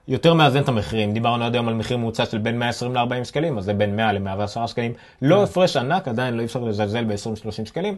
יותר 0.08 0.34
מאזן 0.34 0.62
את 0.62 0.68
המחירים. 0.68 1.12
דיברנו 1.12 1.44
עד 1.44 1.54
היום 1.54 1.68
על 1.68 1.74
מחיר 1.74 1.96
ממוצע 1.96 2.26
של 2.26 2.38
בין 2.38 2.58
120 2.58 2.94
ל-40 2.94 3.24
שקלים, 3.24 3.58
אז 3.58 3.64
זה 3.64 3.74
בין 3.74 3.96
100 3.96 4.12
ל-110 4.12 4.66
שקלים. 4.66 4.92
לא 5.22 5.36
כן. 5.36 5.42
הפרש 5.42 5.76
ענק, 5.76 6.08
עדיין 6.08 6.34
לא 6.34 6.40
אי 6.40 6.46
אפשר 6.46 6.60
לזלזל 6.60 7.04
ב-20-30 7.04 7.66
שקלים, 7.66 7.96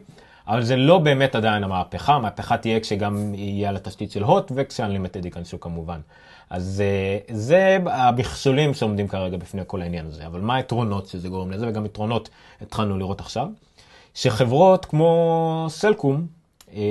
אבל 0.49 0.62
זה 0.62 0.76
לא 0.76 0.99
באמת 0.99 1.35
עדיין 1.35 1.64
המהפכה. 1.64 2.14
המהפכה 2.14 2.57
תהיה 2.57 2.81
כשגם 2.81 3.35
יהיה 3.35 3.69
על 3.69 3.76
התשתית 3.76 4.11
של 4.11 4.23
הוט 4.23 4.52
וכש-unlimited 4.55 5.25
ייכנסו 5.25 5.61
כמובן. 5.61 6.00
אז 6.50 6.83
אה, 6.85 7.37
זה 7.37 7.79
המכשולים 7.87 8.75
שעומדים 8.75 9.09
כרגע 9.09 9.37
בפני 9.37 9.62
כל 9.67 9.83
העניין 9.83 10.07
הזה. 10.07 10.26
אבל 10.26 10.41
מה 10.41 10.55
היתרונות 10.55 11.07
שזה 11.07 11.29
גורם 11.29 11.50
לזה, 11.50 11.69
וגם 11.69 11.87
יתרונות 11.87 12.29
התחלנו 12.62 12.99
לראות 12.99 13.21
עכשיו, 13.21 13.47
שחברות 14.14 14.85
כמו 14.85 15.67
סלקום 15.69 16.26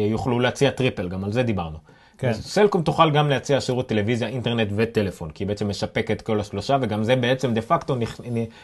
יוכלו 0.10 0.40
להציע 0.40 0.72
triple, 0.72 1.10
גם 1.10 1.24
על 1.24 1.32
זה 1.32 1.44
דיברנו. 1.44 1.78
כן. 2.18 2.34
סלקום 2.34 2.84
תוכל 2.84 3.12
גם 3.12 3.30
להציע 3.30 3.62
שירות 3.62 3.90
טלוויזיה, 3.90 4.28
אינטרנט 4.28 4.68
וטלפון, 4.76 5.32
כי 5.32 5.44
היא 5.44 5.48
בעצם 5.48 5.70
מספקת 5.70 6.22
כל 6.22 6.40
השלושה, 6.40 6.78
וגם 6.82 7.04
זה 7.04 7.16
בעצם 7.16 7.54
דה 7.54 7.62
פקטו 7.62 7.96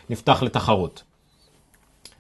נפתח 0.10 0.44
לתחרות. 0.44 1.04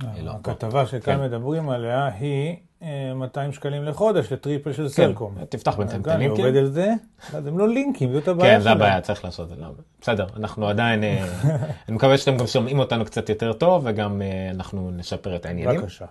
אה, 0.03 0.09
הכתבה 0.27 0.85
שכאן 0.85 0.99
כן. 1.17 1.21
מדברים 1.21 1.69
עליה 1.69 2.09
היא 2.19 2.55
אה, 2.83 3.13
200 3.15 3.53
שקלים 3.53 3.83
לחודש 3.83 4.33
ל 4.33 4.39
triple 4.39 4.73
של 4.73 4.89
סלקום. 4.89 5.35
כן, 5.39 5.45
תפתח 5.45 5.75
בינתיים 5.75 6.01
את 6.01 6.15
הלינקים. 6.15 6.45
עובד 6.45 6.57
על 6.57 6.65
זה, 6.65 6.93
אז 7.33 7.47
הם 7.47 7.59
לא 7.59 7.69
לינקים, 7.69 8.13
זאת 8.13 8.27
הבעיה 8.27 8.53
כן, 8.53 8.59
זה 8.59 8.63
שלהם. 8.63 8.77
הבעיה, 8.77 9.01
צריך 9.01 9.25
לעשות 9.25 9.51
את 9.51 9.57
זה. 9.57 9.63
בסדר, 10.01 10.27
אנחנו 10.37 10.67
עדיין, 10.67 11.03
אה, 11.03 11.25
אני 11.87 11.95
מקווה 11.95 12.17
שאתם 12.17 12.37
גם 12.37 12.47
שומעים 12.47 12.79
אותנו 12.79 13.05
קצת 13.05 13.29
יותר 13.29 13.53
טוב, 13.53 13.81
וגם 13.85 14.21
אה, 14.21 14.49
אנחנו 14.51 14.91
נשפר 14.91 15.35
את 15.35 15.45
העניינים. 15.45 15.81
בבקשה. 15.81 16.05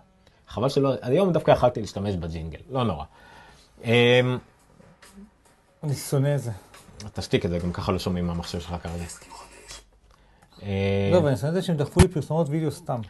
חבל 0.49 0.69
שלא, 0.69 0.93
היום 1.03 1.33
דווקא 1.33 1.51
יכלתי 1.51 1.81
להשתמש 1.81 2.15
בג'ינגל, 2.17 2.59
לא 2.71 2.85
נורא. 2.85 3.05
אה, 3.85 4.21
אני 5.85 5.95
שונא 5.95 6.35
את 6.35 6.41
זה. 6.41 6.51
תשתיק 7.13 7.45
את 7.45 7.51
זה, 7.51 7.59
גם 7.59 7.73
ככה 7.73 7.93
לא 7.93 7.99
שומעים 7.99 8.27
מהמחשב 8.27 8.61
שלך 8.61 8.75
כרגע. 8.83 9.05
אה, 10.63 11.09
לא, 11.13 11.19
אבל 11.19 11.29
אני 11.29 11.37
שונא 11.37 11.49
את 11.49 11.55
זה 11.55 11.63
שהם 11.63 11.77
דחפו 11.77 12.01
לי 12.01 12.09
פרסומות 12.09 12.47
וידאו 12.51 12.71
סתם. 12.71 13.01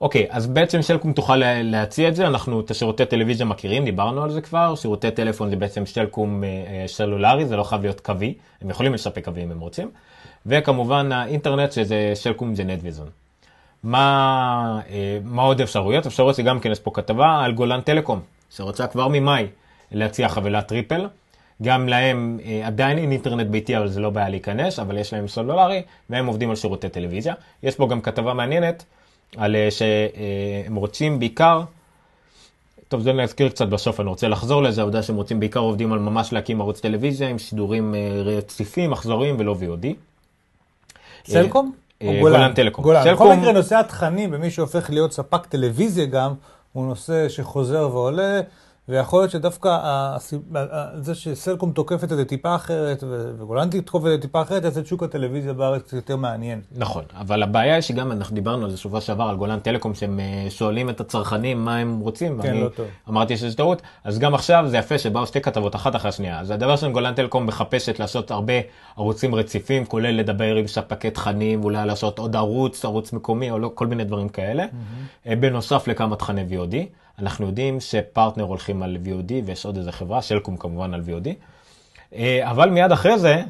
אוקיי, 0.00 0.26
אז 0.30 0.46
בעצם 0.46 0.82
סלקום 0.82 1.12
תוכל 1.12 1.36
לה- 1.36 1.62
להציע 1.62 2.08
את 2.08 2.16
זה, 2.16 2.26
אנחנו 2.26 2.60
את 2.60 2.70
השירותי 2.70 3.06
טלוויזיה 3.06 3.46
מכירים, 3.46 3.84
דיברנו 3.84 4.22
על 4.22 4.30
זה 4.30 4.40
כבר, 4.40 4.74
שירותי 4.74 5.10
טלפון 5.10 5.50
זה 5.50 5.56
בעצם 5.56 5.86
סלקום 5.86 6.44
אה, 6.44 6.84
סלולרי, 6.86 7.46
זה 7.46 7.56
לא 7.56 7.62
חייב 7.64 7.82
להיות 7.82 8.00
קווי, 8.00 8.34
הם 8.62 8.70
יכולים 8.70 8.94
לספק 8.94 9.24
קווי 9.24 9.42
אם 9.44 9.50
הם 9.50 9.60
רוצים, 9.60 9.90
וכמובן 10.46 11.12
האינטרנט 11.12 11.72
שזה 11.72 12.10
סלקום 12.14 12.54
זה 12.54 12.64
נטוויז'ן. 12.64 13.08
מה, 13.86 14.80
אה, 14.90 15.18
מה 15.24 15.42
עוד 15.42 15.60
אפשרויות? 15.60 16.06
אפשרויות 16.06 16.36
זה 16.36 16.42
גם 16.42 16.60
כן, 16.60 16.72
יש 16.72 16.80
פה 16.80 16.90
כתבה 16.94 17.44
על 17.44 17.52
גולן 17.52 17.80
טלקום, 17.80 18.20
שרוצה 18.50 18.86
כבר 18.86 19.08
ממאי 19.08 19.46
להציע 19.92 20.28
חבילת 20.28 20.68
triple. 20.68 21.08
גם 21.62 21.88
להם 21.88 22.38
אה, 22.44 22.66
עדיין 22.66 22.98
אין 22.98 23.12
אינטרנט 23.12 23.46
ביתי, 23.46 23.76
אבל 23.76 23.88
זה 23.88 24.00
לא 24.00 24.10
בעיה 24.10 24.28
להיכנס, 24.28 24.78
אבל 24.78 24.98
יש 24.98 25.12
להם 25.12 25.28
סלולרי, 25.28 25.82
והם 26.10 26.26
עובדים 26.26 26.50
על 26.50 26.56
שירותי 26.56 26.88
טלוויזיה. 26.88 27.34
יש 27.62 27.74
פה 27.74 27.88
גם 27.88 28.00
כתבה 28.00 28.34
מעניינת, 28.34 28.84
על 29.36 29.56
אה, 29.56 29.68
שהם 29.70 30.76
רוצים 30.76 31.18
בעיקר, 31.18 31.62
טוב 32.88 33.00
זה 33.00 33.12
נזכיר 33.12 33.48
קצת 33.48 33.68
בסוף, 33.68 34.00
אני 34.00 34.08
רוצה 34.08 34.28
לחזור 34.28 34.62
לזה, 34.62 34.80
העובדה 34.80 35.02
שהם 35.02 35.16
רוצים 35.16 35.40
בעיקר 35.40 35.60
עובדים 35.60 35.92
על 35.92 35.98
ממש 35.98 36.32
להקים 36.32 36.60
ערוץ 36.60 36.80
טלוויזיה 36.80 37.28
עם 37.28 37.38
שידורים 37.38 37.94
רציפים, 38.24 38.90
מחזוריים 38.90 39.36
ולא 39.38 39.56
VOD. 39.60 39.86
סלקום? 41.26 41.85
אה, 42.02 42.18
גולן 42.20 42.52
טלקום. 42.54 42.84
גולן. 42.84 43.00
בכל 43.00 43.10
סלקום- 43.10 43.38
מקרה, 43.40 43.52
נושא 43.52 43.76
התכנים 43.76 44.30
במי 44.30 44.50
שהופך 44.50 44.90
להיות 44.90 45.12
ספק 45.12 45.46
טלוויזיה 45.46 46.06
גם, 46.06 46.34
הוא 46.72 46.86
נושא 46.86 47.28
שחוזר 47.28 47.88
ועולה, 47.92 48.40
ויכול 48.88 49.20
להיות 49.20 49.30
שדווקא 49.30 49.78
זה 50.94 51.14
שסלקום 51.14 51.72
תוקפת 51.72 52.12
את 52.12 52.16
זה 52.16 52.24
טיפה 52.24 52.54
אחרת, 52.54 53.04
וגולן 53.38 53.70
תתקוף 53.70 54.04
את 54.06 54.10
זה 54.10 54.18
טיפה 54.18 54.42
אחרת, 54.42 54.64
יעשה 54.64 54.80
את 54.80 54.86
שוק 54.86 55.02
הטלוויזיה 55.02 55.52
בארץ 55.52 55.82
קצת 55.82 55.92
יותר 55.92 56.16
מעניין. 56.16 56.60
נכון, 56.76 57.04
אבל 57.14 57.42
הבעיה 57.42 57.74
היא 57.74 57.80
שגם 57.80 58.12
אנחנו 58.12 58.34
דיברנו 58.34 58.64
על 58.64 58.70
זה 58.70 58.76
שבוע 58.76 59.00
שעבר 59.00 59.24
על 59.24 59.36
גולן 59.36 59.58
טלקום 59.58 59.94
שהם 59.94 60.20
אה, 60.20 60.46
שואלים 60.50 60.90
את 60.90 61.00
הצרכנים 61.00 61.64
מה 61.64 61.76
הם 61.76 62.00
רוצים, 62.00 62.42
כן, 62.42 62.48
ואני 62.48 62.60
לא 62.60 62.68
טוב. 62.68 62.86
אמרתי 63.08 63.36
שזה 63.36 63.56
טעות, 63.56 63.82
אז 64.04 64.18
גם 64.18 64.34
עכשיו 64.34 64.64
זה 64.68 64.78
יפה 64.78 64.98
שבאו 64.98 65.26
שתי 65.26 65.40
כתבות 65.40 65.74
אחת 65.74 65.96
אחרי 65.96 66.08
השנייה, 66.08 66.40
אז 66.40 66.50
הדבר 66.50 66.72
ראשון 66.72 66.92
גולן 66.92 67.14
טלקום 67.14 67.46
מחפשת 67.46 67.98
לעשות 67.98 68.30
הרבה 68.30 68.54
ערוצים 68.96 69.34
רציפים, 69.34 69.84
כולל 69.84 70.10
לדבר 70.10 70.54
עם 70.54 70.66
ספקי 70.66 71.10
תכנים, 71.10 71.64
אולי 71.64 71.86
לעשות 71.86 72.18
עוד 72.18 72.36
ערוץ, 72.36 72.84
ערוץ 72.84 73.12
מקומי 73.12 73.50
או 73.50 73.58
לא, 73.58 73.70
כל 73.74 73.86
מיני 73.86 74.04
דברים 74.04 74.28
כאלה, 74.28 74.64
אה, 75.26 75.36
בנוסף 75.36 75.88
לכמה 75.88 76.16
תכני 76.16 76.44
VOD, 76.50 76.74
אנחנו 77.18 77.46
יודעים 77.46 77.80
שפרטנר 77.80 78.44
הולכים 78.44 78.82
על 78.82 78.96
VOD 79.04 79.32
ויש 79.44 79.66
עוד 79.66 79.76
איזה 79.76 79.92
חברה, 79.92 80.22
שלקום 80.22 80.56
כמובן 80.56 80.94
על 80.94 81.02
VOD, 81.06 81.28
אה, 82.14 82.50
אבל 82.50 82.70
מיד 82.70 82.92
אחרי 82.92 83.18
זה 83.18 83.42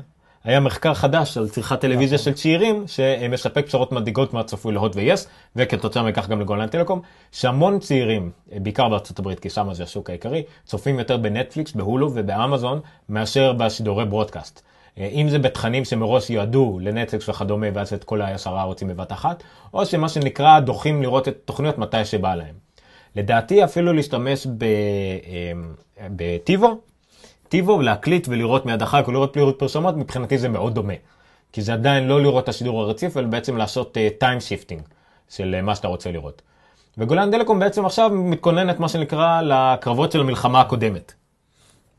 היה 0.44 0.60
מחקר 0.60 0.94
חדש 0.94 1.36
על 1.36 1.48
צריכת 1.48 1.80
טלוויזיה 1.80 2.18
של 2.18 2.32
צעירים 2.32 2.84
שמספק 2.86 3.66
בשורות 3.66 3.92
מדאיגות 3.92 4.34
מהצפוי 4.34 4.74
להוט 4.74 4.96
ויס 4.96 5.28
וכתוצאה 5.56 6.02
מכך 6.02 6.28
גם 6.28 6.40
לגולן 6.40 6.68
טלקום 6.68 7.00
שהמון 7.32 7.78
צעירים 7.78 8.30
אה, 8.52 8.58
בעיקר 8.60 8.88
בארצות 8.88 9.18
הברית 9.18 9.40
כי 9.40 9.50
שם 9.50 9.74
זה 9.74 9.82
השוק 9.82 10.10
העיקרי 10.10 10.42
צופים 10.64 10.98
יותר 10.98 11.16
בנטפליקס 11.16 11.72
בהולו 11.72 12.10
ובאמזון 12.14 12.80
מאשר 13.08 13.52
בשידורי 13.52 14.04
broadcast. 14.04 14.62
אה, 14.98 15.06
אם 15.06 15.28
זה 15.28 15.38
בתכנים 15.38 15.84
שמראש 15.84 16.30
יועדו 16.30 16.78
לנטפליקס 16.82 17.28
וכדומה 17.28 17.66
ואז 17.74 17.92
את 17.92 18.04
כל 18.04 18.22
העשרה 18.22 18.60
ערוצים 18.60 18.88
בבת 18.88 19.12
אחת 19.12 19.42
או 19.74 19.86
שמה 19.86 20.08
שנקרא 20.08 20.60
רוצים 20.60 21.02
לראות 21.02 21.28
את 21.28 21.36
תוכניות 21.44 21.78
מתי 21.78 22.04
שבא 22.04 22.34
להם. 22.34 22.65
לדעתי 23.16 23.64
אפילו 23.64 23.92
להשתמש 23.92 24.46
אה, 24.46 25.52
ב 26.16 26.29
TiVo 26.29 26.80
TiVo, 27.48 27.82
להקליט 27.82 28.28
ולראות 28.28 28.66
מיד 28.66 28.82
אחר 28.82 29.02
כך, 29.02 29.08
לראות 29.08 29.32
בלי 29.32 29.58
פרסומות, 29.58 29.96
מבחינתי 29.96 30.38
זה 30.38 30.48
מאוד 30.48 30.74
דומה. 30.74 30.94
כי 31.52 31.62
זה 31.62 31.72
עדיין 31.72 32.08
לא 32.08 32.22
לראות 32.22 32.44
את 32.44 32.48
השידור 32.48 32.82
הרציף, 32.82 33.16
אלא 33.16 33.26
בעצם 33.26 33.56
לעשות 33.56 33.96
time 34.18 34.38
uh, 34.38 34.40
shifting 34.40 34.82
של 35.28 35.56
uh, 35.58 35.62
מה 35.62 35.74
שאתה 35.74 35.88
רוצה 35.88 36.10
לראות. 36.10 36.42
וגולן 36.98 37.30
טלקום 37.30 37.58
בעצם 37.58 37.86
עכשיו 37.86 38.10
מתכוננת 38.10 38.80
מה 38.80 38.88
שנקרא 38.88 39.42
לקרבות 39.42 40.12
של 40.12 40.20
המלחמה 40.20 40.60
הקודמת. 40.60 41.12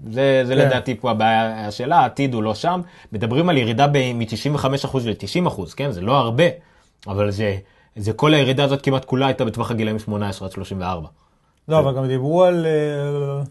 זה, 0.10 0.42
זה 0.46 0.56
כן. 0.56 0.60
לדעתי 0.60 0.96
פה 0.96 1.12
הבעיה 1.12 1.72
שלה, 1.72 2.00
העתיד 2.00 2.34
הוא 2.34 2.44
לא 2.44 2.56
שם. 2.56 2.82
מדברים 3.12 3.50
על 3.50 3.58
ירידה 3.58 3.88
מ-95% 3.88 4.98
ל-90%, 5.06 5.62
כן? 5.76 5.92
זה 5.92 6.02
לא 6.02 6.18
הרבה, 6.18 6.44
אבל 7.08 7.32
זה, 7.32 7.58
זה 7.98 8.14
כל 8.14 8.34
הירידה 8.34 8.64
הזאת 8.64 8.82
כמעט 8.82 9.06
כולה 9.06 9.28
הייתה 9.28 9.46
בטווח 9.46 9.72
הגילאים 9.72 10.00
18 10.00 10.48
עד 10.48 10.52
34. 10.54 11.08
לא, 11.68 11.80
אבל 11.80 11.96
גם 11.96 12.08
דיברו 12.08 12.44
על 12.44 12.66
אה, 12.66 13.44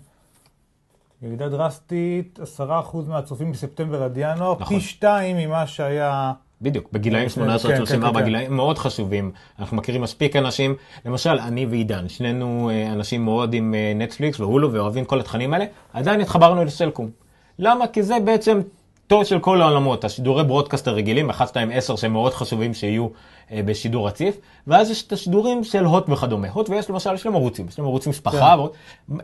ירידה 1.23 1.49
דרסטית, 1.49 2.39
10% 2.59 2.63
מהצופים 3.09 3.53
בספטמבר 3.53 4.03
עד 4.03 4.13
ינואר, 4.17 4.55
נכון. 4.61 4.77
פי 4.79 4.85
שתיים 4.85 5.37
ממה 5.37 5.67
שהיה... 5.67 6.33
בדיוק, 6.63 6.89
בגילאים 6.93 7.29
כן, 7.29 7.35
18 7.35 7.71
עד 7.71 7.79
כן, 7.79 7.87
34, 7.87 8.19
כן. 8.21 8.25
גילאים 8.25 8.57
מאוד 8.57 8.79
חשובים. 8.79 9.31
אנחנו 9.59 9.77
מכירים 9.77 10.03
מספיק 10.03 10.37
אנשים, 10.37 10.75
למשל, 11.05 11.39
אני 11.39 11.67
ועידן, 11.67 12.09
שנינו 12.09 12.71
אה, 12.71 12.93
אנשים 12.93 13.25
מאוד 13.25 13.55
עם 13.55 13.75
אה, 13.75 13.93
נטפליקס 13.95 14.41
והולו 14.41 14.73
ואוהבים 14.73 15.05
כל 15.05 15.21
התכנים 15.21 15.55
האלה, 15.55 15.65
עדיין 15.93 16.21
התחברנו 16.21 16.65
לסלקום. 16.65 17.11
למה? 17.59 17.87
כי 17.87 18.03
זה 18.03 18.15
בעצם 18.25 18.61
תור 19.07 19.25
של 19.25 19.39
כל 19.39 19.63
העולמות, 19.63 20.05
השידורי 20.05 20.45
ברודקאסט 20.45 20.89
הרגילים, 20.89 21.31
1, 21.31 21.49
2, 21.49 21.71
10 21.73 21.97
שהם 21.97 22.13
מאוד 22.13 22.35
חשובים 22.35 22.75
שיהיו 22.75 23.09
אה, 23.53 23.61
בשידור 23.65 24.07
רציף, 24.09 24.37
ואז 24.67 24.91
יש 24.91 25.03
את 25.07 25.13
השידורים 25.13 25.65
של 25.65 25.85
הוט 25.85 26.05
וכדומה. 26.09 26.49
הוט 26.53 26.71
ויש 26.71 26.91
למשל, 26.91 27.15
יש 27.15 27.27
להם 27.27 27.35
ערוצים, 27.35 27.67
יש 27.69 27.79
להם 27.79 27.89
ערוץ 27.89 28.07
משפחה, 28.07 28.39
כן. 28.53 28.59
ועוד- 28.59 28.71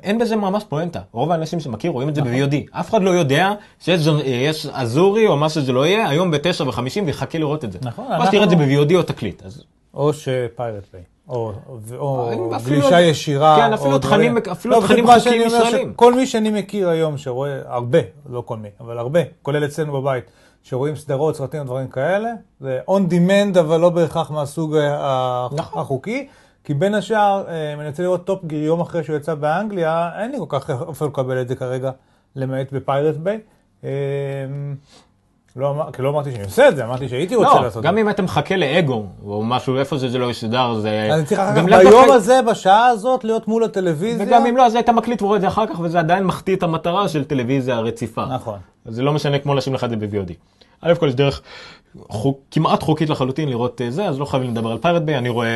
אין 0.02 0.18
בזה 0.18 0.36
ממש 0.36 0.64
פואנטה. 0.68 1.00
רוב 1.12 1.30
האנשים 1.30 1.60
שמכיר 1.60 1.90
רואים 1.90 2.08
את 2.08 2.14
זה 2.14 2.22
ב-VOD. 2.22 2.54
אף 2.80 2.90
אחד 2.90 3.02
לא 3.02 3.10
יודע 3.10 3.52
שיש 3.78 4.00
יש 4.24 4.66
אזורי 4.66 5.26
או 5.26 5.36
מה 5.36 5.48
שזה 5.48 5.72
לא 5.72 5.86
יהיה, 5.86 6.08
היום 6.08 6.30
ב-9 6.30 6.62
ו-50 6.66 6.80
ויחכה 7.06 7.38
לראות 7.38 7.64
את 7.64 7.72
זה. 7.72 7.78
נכון, 7.82 8.06
או 8.20 8.26
שתראה 8.26 8.44
את 8.44 8.50
זה 8.50 8.56
אנחנו- 8.56 8.84
ב-VOD 8.88 8.94
או 8.96 9.02
תקליט. 9.02 9.42
אז 9.42 9.62
או 9.94 10.12
שפיירט 10.12 10.84
פיי, 10.90 11.00
או, 11.32 11.52
או 11.98 12.30
אפילו- 12.56 12.80
גלישה 12.80 13.00
ישירה. 13.00 13.56
כן, 13.56 13.72
אפילו 13.72 13.92
או 13.92 13.98
תכנים- 13.98 14.38
דברים. 14.38 14.52
אפילו 14.52 14.74
לא, 14.76 14.80
תכנים 14.86 15.06
חוקיים 15.06 15.42
ישראלים. 15.46 15.92
שכל 15.94 16.14
מי 16.14 16.26
שאני 16.26 16.50
מכיר 16.50 16.88
היום 16.88 17.18
שרואה, 17.18 17.60
הרבה, 17.66 17.98
לא 18.28 18.40
כל 18.46 18.56
מי, 18.56 18.68
אבל 18.80 18.98
הרבה, 18.98 19.20
כולל 19.42 19.64
אצלנו 19.64 19.92
בבית, 20.02 20.24
שרואים 20.62 20.96
סדרות, 20.96 21.36
סרטים 21.36 21.60
ודברים 21.62 21.88
כאלה, 21.88 22.28
זה 22.60 22.80
on 22.90 23.12
demand, 23.12 23.60
אבל 23.60 23.80
לא 23.80 23.90
בהכרח 23.90 24.30
מהסוג 24.30 24.76
נכון. 25.52 25.80
החוקי. 25.80 26.28
כי 26.64 26.74
בין 26.74 26.94
השאר, 26.94 27.44
אה, 27.48 27.74
אם 27.74 27.80
אני 27.80 27.88
רוצה 27.88 28.02
לראות 28.02 28.24
Top 28.24 28.44
Gear 28.44 28.62
יום 28.62 28.80
אחרי 28.80 29.04
שהוא 29.04 29.16
יצא 29.16 29.34
באנגליה, 29.34 30.10
אין 30.22 30.30
לי 30.32 30.38
כל 30.38 30.58
כך 30.60 30.70
איפה 30.88 31.06
לקבל 31.06 31.40
את 31.40 31.48
זה 31.48 31.54
כרגע, 31.56 31.90
למעט 32.36 32.72
ב 32.72 32.78
Pirate 32.78 33.16
Bay. 33.16 33.38
אה, 35.56 35.62
לא 35.62 35.90
לא 35.98 36.08
אמרתי 36.08 36.32
שאני 36.32 36.44
עושה 36.44 36.68
את 36.68 36.76
זה, 36.76 36.84
אמרתי 36.84 37.08
שהייתי 37.08 37.34
רוצה 37.34 37.54
לא, 37.54 37.62
לעשות 37.62 37.80
את 37.80 37.86
גם 37.88 37.94
זה. 37.94 38.00
אם 38.00 38.10
אתה 38.10 38.22
מחכה 38.22 38.56
לאגו, 38.56 39.06
או 39.26 39.42
משהו, 39.44 39.78
איפה 39.78 39.98
שזה 39.98 40.18
לא 40.18 40.30
ישודר, 40.30 40.74
זה... 40.74 41.08
אני 41.12 41.24
צריך 41.24 41.40
אחר 41.40 41.56
גם 41.56 41.66
כך 41.66 41.78
ביום 41.78 42.10
הזה, 42.10 42.40
בשעה 42.50 42.86
הזאת, 42.86 43.24
להיות 43.24 43.48
מול 43.48 43.64
הטלוויזיה. 43.64 44.26
וגם 44.26 44.46
אם 44.46 44.56
לא, 44.56 44.66
אז 44.66 44.74
היית 44.74 44.88
מקליט 44.88 45.22
ורואה 45.22 45.36
את 45.36 45.40
זה 45.40 45.48
אחר 45.48 45.66
כך, 45.66 45.80
וזה 45.80 45.98
עדיין 45.98 46.24
מחטיא 46.24 46.56
את 46.56 46.62
המטרה 46.62 47.08
של 47.08 47.24
טלוויזיה 47.24 47.78
רציפה. 47.78 48.24
נכון. 48.24 48.58
זה 48.86 49.02
לא 49.02 49.12
משנה 49.12 49.38
כמו 49.38 49.54
לשים 49.54 49.74
לך 49.74 49.84
את 49.84 49.90
זה 49.90 49.96
ב-VOD. 49.96 50.32
א' 50.80 50.94
כל 50.94 51.08
יש 51.08 51.14
דרך 51.14 51.40
חוק, 52.08 52.40
כמעט 52.50 52.82
חוקית 52.82 53.10
לחלוטין 53.10 53.48
לראות 53.48 53.80
אה, 53.80 53.90
זה, 53.90 54.04
אז 54.04 54.18
לא 54.18 54.24
חייבים 54.24 54.50
לדבר 54.50 54.70
על 54.70 54.78
Pirate 54.78 55.02
Bay, 55.02 55.18
אני 55.18 55.28
רואה 55.28 55.48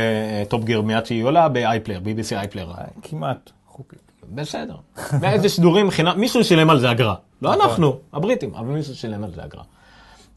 Top 0.49 0.65
Gear 0.65 0.81
מיד 0.81 1.07
שהיא 1.07 1.25
עולה 1.25 1.49
ב-iPlayer, 1.49 2.05
BBC 2.05 2.53
iPlayer. 2.53 2.81
כמעט 3.03 3.51
חוקי. 3.69 3.97
בסדר. 4.35 4.75
ואיזה 5.21 5.49
שידורים 5.49 5.91
חינם, 5.91 6.21
מישהו 6.21 6.45
שילם 6.45 6.71
על 6.71 6.81
זה 6.81 6.91
אגרה. 6.91 7.15
לא 7.43 7.55
נכון. 7.57 7.71
אנחנו, 7.71 7.97
הבריטים, 8.13 8.55
אבל 8.55 8.67
מישהו 8.67 8.95
שילם 8.95 9.25
על 9.25 9.31
זה 9.35 9.45
אגרה. 9.45 9.63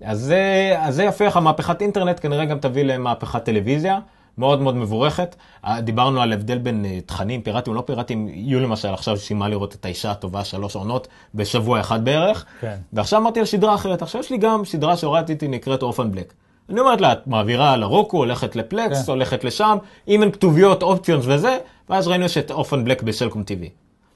אז 0.06 0.20
זה, 0.20 0.76
אז 0.80 0.96
זה 0.96 1.04
יפה 1.04 1.26
לך, 1.28 1.38
מהפכת 1.38 1.82
אינטרנט 1.82 2.20
כנראה 2.22 2.46
גם 2.46 2.60
תביא 2.60 2.84
למהפכת 2.84 3.44
טלוויזיה, 3.44 4.00
מאוד 4.38 4.62
מאוד 4.62 4.76
מבורכת. 4.76 5.36
אה, 5.66 5.82
דיברנו 5.82 6.22
על 6.22 6.34
הבדל 6.34 6.58
בין 6.58 6.86
אה, 6.86 7.00
תכנים 7.06 7.42
פיראטיים 7.42 7.76
לא 7.76 7.82
פיראטיים, 7.82 8.28
יהיו 8.28 8.60
למשל 8.60 8.94
עכשיו 8.94 9.18
שימה 9.18 9.48
לראות 9.48 9.76
את 9.76 9.86
האישה 9.86 10.12
הטובה 10.12 10.44
שלוש 10.44 10.76
עונות 10.76 11.08
בשבוע 11.36 11.80
אחד 11.80 12.06
בערך. 12.06 12.46
כן. 12.62 12.76
ועכשיו 12.94 13.20
אמרתי 13.20 13.40
על 13.40 13.46
סדרה 13.46 13.76
אחרת, 13.76 14.02
עכשיו 14.02 14.22
יש 14.22 14.30
לי 14.30 14.38
גם 14.38 14.66
סדרה 14.66 14.98
שהורדתי 14.98 15.48
נקראת 15.48 15.82
אופן 15.82 16.12
בלק. 16.12 16.34
אני 16.70 16.80
אומרת 16.80 17.02
לה, 17.02 17.12
את 17.12 17.28
מעבירה 17.28 17.78
לרוקו, 17.78 18.18
הולכת 18.18 18.56
לפלקס, 18.56 19.06
כן. 19.06 19.12
הולכת 19.12 19.44
לשם, 19.44 19.78
אם 20.08 20.24
אין 20.24 20.32
כתוביות, 20.32 20.84
אופציונס 20.84 21.26
וזה, 21.28 21.58
ואז 21.90 22.08
ראינו 22.08 22.30
שאת 22.30 22.52
אופן 22.52 22.84
בלק 22.84 23.04
בסלקום 23.04 23.42
TV. 23.42 23.70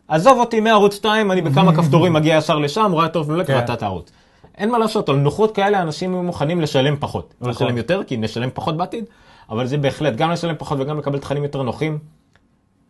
עזוב 0.07 0.39
אותי 0.39 0.59
מערוץ 0.59 0.95
2, 0.95 1.31
אני 1.31 1.41
בכמה 1.41 1.73
כפתורים 1.77 2.13
מגיע 2.13 2.37
ישר 2.37 2.59
לשם, 2.59 2.91
רואה 2.91 3.05
את 3.05 3.15
Orphan 3.15 3.33
Black 3.33 3.47
כן. 3.47 3.55
ואתה 3.55 3.73
את 3.73 3.83
הערוץ. 3.83 4.11
אין 4.57 4.71
מה 4.71 4.77
לעשות, 4.77 5.09
על 5.09 5.15
נוחות 5.15 5.55
כאלה 5.55 5.81
אנשים 5.81 6.11
יהיו 6.11 6.23
מוכנים 6.23 6.61
לשלם 6.61 6.95
פחות. 6.99 7.33
נכון. 7.41 7.51
לשלם 7.51 7.77
יותר, 7.77 8.01
כי 8.07 8.17
נשלם 8.17 8.49
פחות 8.53 8.77
בעתיד, 8.77 9.05
אבל 9.49 9.67
זה 9.67 9.77
בהחלט 9.77 10.15
גם 10.15 10.31
לשלם 10.31 10.55
פחות 10.57 10.79
וגם 10.79 10.99
לקבל 10.99 11.19
תכנים 11.19 11.43
יותר 11.43 11.61
נוחים. 11.61 11.99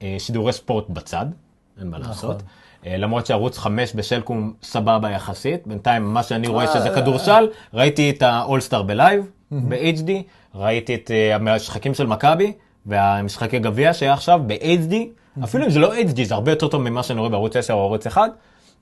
אה, 0.01 0.15
שידורי 0.19 0.53
ספורט 0.53 0.89
בצד, 0.89 1.25
אין 1.79 1.89
מה 1.89 1.99
לעשות. 1.99 2.43
אה, 2.85 2.97
למרות 2.97 3.25
שערוץ 3.25 3.57
5 3.57 3.93
בסלקום 3.95 4.53
סבבה 4.63 5.09
יחסית, 5.11 5.67
בינתיים 5.67 6.13
מה 6.13 6.23
שאני 6.23 6.47
רואה 6.47 6.73
שזה 6.73 6.89
כדורסל, 6.89 7.47
ראיתי 7.73 8.09
את 8.09 8.21
ה 8.21 8.28
All-Star 8.28 8.81
ב 8.83 8.91
live, 8.91 9.29
ב-HD, 9.51 10.11
ראיתי 10.55 10.95
את 10.95 11.11
אה, 11.11 11.35
המשחקים 11.35 11.93
של 11.93 12.07
מכבי 12.07 12.53
והמשחקי 12.85 13.59
גביע 13.59 13.93
שהיה 13.93 14.13
עכשיו 14.13 14.41
ב-HD, 14.47 14.93
אפילו 15.43 15.65
אם 15.65 15.69
זה 15.69 15.79
לא 15.79 15.95
HD 15.95 16.23
זה 16.23 16.33
הרבה 16.33 16.51
יותר 16.51 16.67
טוב 16.67 16.81
ממה 16.81 17.03
שאני 17.03 17.19
רואה 17.19 17.29
בערוץ 17.29 17.55
10 17.55 17.73
או 17.73 17.79
ערוץ 17.81 18.07
1, 18.07 18.31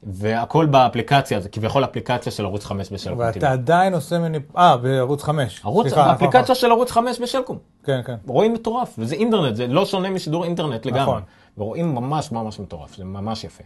והכל 0.04 0.66
באפליקציה, 0.66 1.40
זה 1.40 1.50
כביכול 1.50 1.84
אפליקציה 1.84 2.32
של 2.32 2.46
ערוץ 2.46 2.66
5 2.66 2.92
בשלקום. 2.92 3.20
ואתה 3.20 3.52
עדיין 3.52 3.94
עושה 3.94 4.20
מני... 4.20 4.38
אה, 4.58 4.78
בערוץ 4.78 5.24
5. 5.24 5.62
ערוץ, 5.64 5.88
סליחה, 5.88 6.02
נכון, 6.02 6.12
האפליקציה 6.12 6.56
של 6.56 6.72
ערוץ 6.72 6.92
5 6.92 7.20
בשלקום. 7.20 7.58
כן, 7.84 8.02
כן. 8.06 8.16
רואים 8.28 8.54
מטורף, 8.54 8.96
וזה 8.98 9.16
אינטרנט, 9.16 9.56
זה 9.56 9.68
לא 9.68 9.86
שונה 9.86 10.10
משידור 10.10 10.44
אינטרנט 10.44 10.86
לגמרי. 10.86 11.02
נכון. 11.02 11.22
ורואים 11.58 11.96
ממש 11.96 12.32
ממש 12.32 12.60
מטורף, 12.60 12.98
זה 12.98 13.06
ממש 13.06 13.44
יפה. 13.44 13.64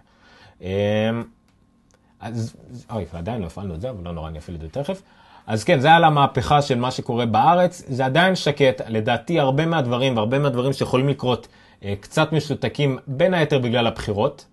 אמ, 0.61 0.67
אז, 2.19 2.55
אוי, 2.91 3.05
ועדיין 3.13 3.41
לא 3.41 3.45
הפעלנו 3.45 3.75
את 3.75 3.81
זה, 3.81 3.89
אבל 3.89 4.03
לא 4.03 4.11
נורא, 4.11 4.27
אני 4.27 4.39
אפעיל 4.39 4.55
את 4.57 4.61
זה 4.61 4.69
תכף. 4.69 5.01
אז 5.47 5.63
כן, 5.63 5.79
זה 5.79 5.93
על 5.93 6.03
המהפכה 6.03 6.61
של 6.61 6.79
מה 6.79 6.91
שקורה 6.91 7.25
בארץ, 7.25 7.83
זה 7.87 8.05
עדיין 8.05 8.35
שקט, 8.35 8.81
לדעתי 8.87 9.39
הרבה 9.39 9.65
מהדברים, 9.65 10.17
והרבה 10.17 10.39
מהדברים 10.39 10.73
שיכולים 10.73 11.09
לקרות 11.09 11.47
אה, 11.83 11.93
קצת 11.99 12.31
משותקים, 12.31 12.97
בין 13.07 13.33
היתר 13.33 13.59
בגלל 13.59 13.87
הבחירות. 13.87 14.45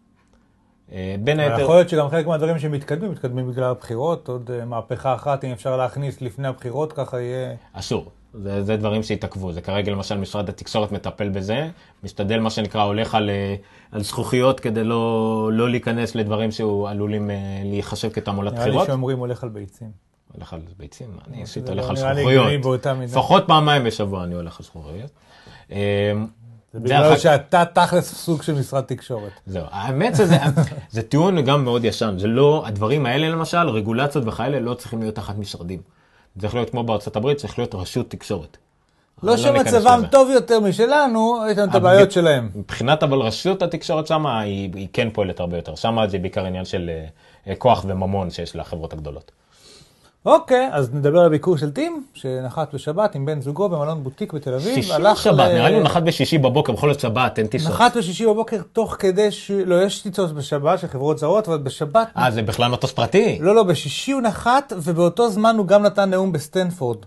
אה, 0.93 1.17
בין 1.21 1.41
היתר... 1.41 1.61
יכול 1.61 1.75
להיות 1.75 1.89
שגם 1.89 2.09
חלק 2.09 2.27
מהדברים 2.27 2.59
שמתקדמים, 2.59 3.11
מתקדמים 3.11 3.51
בגלל 3.51 3.65
הבחירות, 3.65 4.29
עוד 4.29 4.51
אה, 4.55 4.65
מהפכה 4.65 5.15
אחת, 5.15 5.45
אם 5.45 5.51
אפשר 5.51 5.77
להכניס 5.77 6.23
לפני 6.23 6.49
הבחירות, 6.49 6.93
ככה 6.93 7.21
יהיה... 7.21 7.55
אסור. 7.73 8.11
זה, 8.35 8.63
זה 8.63 8.77
דברים 8.77 9.03
שהתעכבו. 9.03 9.53
זה 9.53 9.61
כרגע 9.61 9.93
למשל 9.93 10.19
משרד 10.19 10.49
התקשורת 10.49 10.93
מטפל 10.93 11.29
בזה, 11.29 11.69
משתדל 12.05 12.41
מה 12.41 12.51
שנקרא 12.51 12.83
הולך 12.83 13.15
על, 13.15 13.31
אה, 13.31 13.55
על 13.93 14.03
זכוכיות 14.03 14.61
כדי 14.61 14.85
לא, 14.85 15.51
לא 15.53 15.71
להיכנס 15.71 16.15
לדברים 16.15 16.51
שעלולים 16.51 17.31
אה, 17.31 17.37
להיחשב 17.65 18.11
כתעמולת 18.11 18.53
נראה 18.53 18.65
לי 18.65 18.71
בחירות. 18.71 18.87
שאומרים 18.87 19.19
הולך 19.19 19.43
על 19.43 19.49
ביצים. 19.49 19.91
הולך 20.33 20.53
על 20.53 20.61
ביצים, 20.77 21.09
אני 21.29 21.41
אישית 21.41 21.67
זה 21.67 21.73
הולך 21.73 21.85
לא 21.85 21.91
על 21.91 21.97
זכוכיות. 21.97 22.87
לפחות 23.03 23.45
פעמיים 23.47 23.85
בשבוע 23.85 24.25
אני 24.25 24.35
הולך 24.35 24.61
על 24.61 24.67
זכוכיות. 24.67 25.11
זה 26.73 26.81
בגלל 26.81 27.19
שאתה 27.19 27.65
תכלס 27.65 28.15
סוג 28.15 28.43
של 28.43 28.55
משרד 28.55 28.85
תקשורת. 28.85 29.33
זהו, 29.47 29.65
האמת 29.71 30.17
שזה 30.17 30.37
זה 30.91 31.03
טיעון 31.03 31.41
גם 31.41 31.65
מאוד 31.65 31.85
ישן, 31.85 32.15
זה 32.19 32.27
לא, 32.27 32.63
הדברים 32.67 33.07
האלה 33.07 33.29
למשל, 33.29 33.69
רגולציות 33.69 34.25
וכאלה 34.27 34.61
לא 34.61 34.75
צריכים 34.75 35.01
להיות 35.01 35.15
תחת 35.15 35.39
משרדים. 35.39 35.81
זה 36.35 36.41
צריך 36.41 36.55
להיות 36.55 36.71
כמו 36.71 36.83
בארצות 36.85 37.17
הברית, 37.17 37.39
צריך 37.39 37.59
להיות 37.59 37.75
רשות 37.75 38.11
תקשורת. 38.11 38.57
לא 39.23 39.37
ניכנס 39.37 39.73
שמצבם. 39.73 40.03
טוב 40.11 40.31
יותר 40.31 40.61
משלנו, 40.61 41.39
יש 41.51 41.59
להם 41.59 41.69
את 41.69 41.75
הבעיות 41.75 42.13
שלהם. 42.13 42.51
מבחינת 42.55 43.03
אבל 43.03 43.19
רשות 43.19 43.63
התקשורת 43.63 44.07
שם 44.07 44.27
היא, 44.27 44.71
היא 44.75 44.89
כן 44.93 45.09
פועלת 45.13 45.41
הרבה 45.41 45.57
יותר. 45.57 45.75
שם 45.75 45.97
זה 46.09 46.19
בעיקר 46.19 46.45
עניין 46.45 46.65
של 46.65 46.91
אה, 47.47 47.57
כוח 47.57 47.85
וממון 47.89 48.31
שיש 48.31 48.57
לחברות 48.57 48.93
הגדולות. 48.93 49.33
אוקיי, 50.27 50.69
אז 50.73 50.95
נדבר 50.95 51.19
על 51.19 51.27
הביקור 51.27 51.57
של 51.57 51.71
טים, 51.71 52.05
שנחת 52.15 52.75
בשבת 52.75 53.15
עם 53.15 53.27
בן 53.27 53.41
זוגו 53.41 53.69
במלון 53.69 54.05
בוטיק 54.05 54.33
בתל 54.33 54.55
אביב. 54.55 54.75
שישי 54.75 54.93
או 54.93 55.17
שבת, 55.17 55.51
נראה 55.51 55.69
לי 55.69 55.75
הוא 55.75 55.83
נחת 55.83 56.03
בשישי 56.03 56.39
בבוקר, 56.39 56.73
בכל 56.73 56.93
זאת 56.93 57.01
שבת, 57.01 57.39
אין 57.39 57.47
טיסות. 57.47 57.73
נחת 57.73 57.97
בשישי 57.97 58.27
בבוקר 58.27 58.61
תוך 58.73 58.97
כדי 58.99 59.31
ש... 59.31 59.51
לא, 59.51 59.83
יש 59.83 60.03
טיסות 60.03 60.33
בשבת 60.33 60.79
של 60.79 60.87
חברות 60.87 61.19
זרות, 61.19 61.49
אבל 61.49 61.59
בשבת... 61.59 62.09
אה, 62.17 62.31
זה 62.31 62.43
בכלל 62.43 62.71
מטוס 62.71 62.93
פרטי? 62.93 63.39
לא, 63.41 63.55
לא, 63.55 63.63
בשישי 63.63 64.13
הוא 64.13 64.23
נחת, 64.23 64.73
ובאותו 64.77 65.31
זמן 65.31 65.57
הוא 65.59 65.67
גם 65.67 65.83
נתן 65.83 66.11
נאום 66.11 66.33
בסטנפורד. 66.33 66.99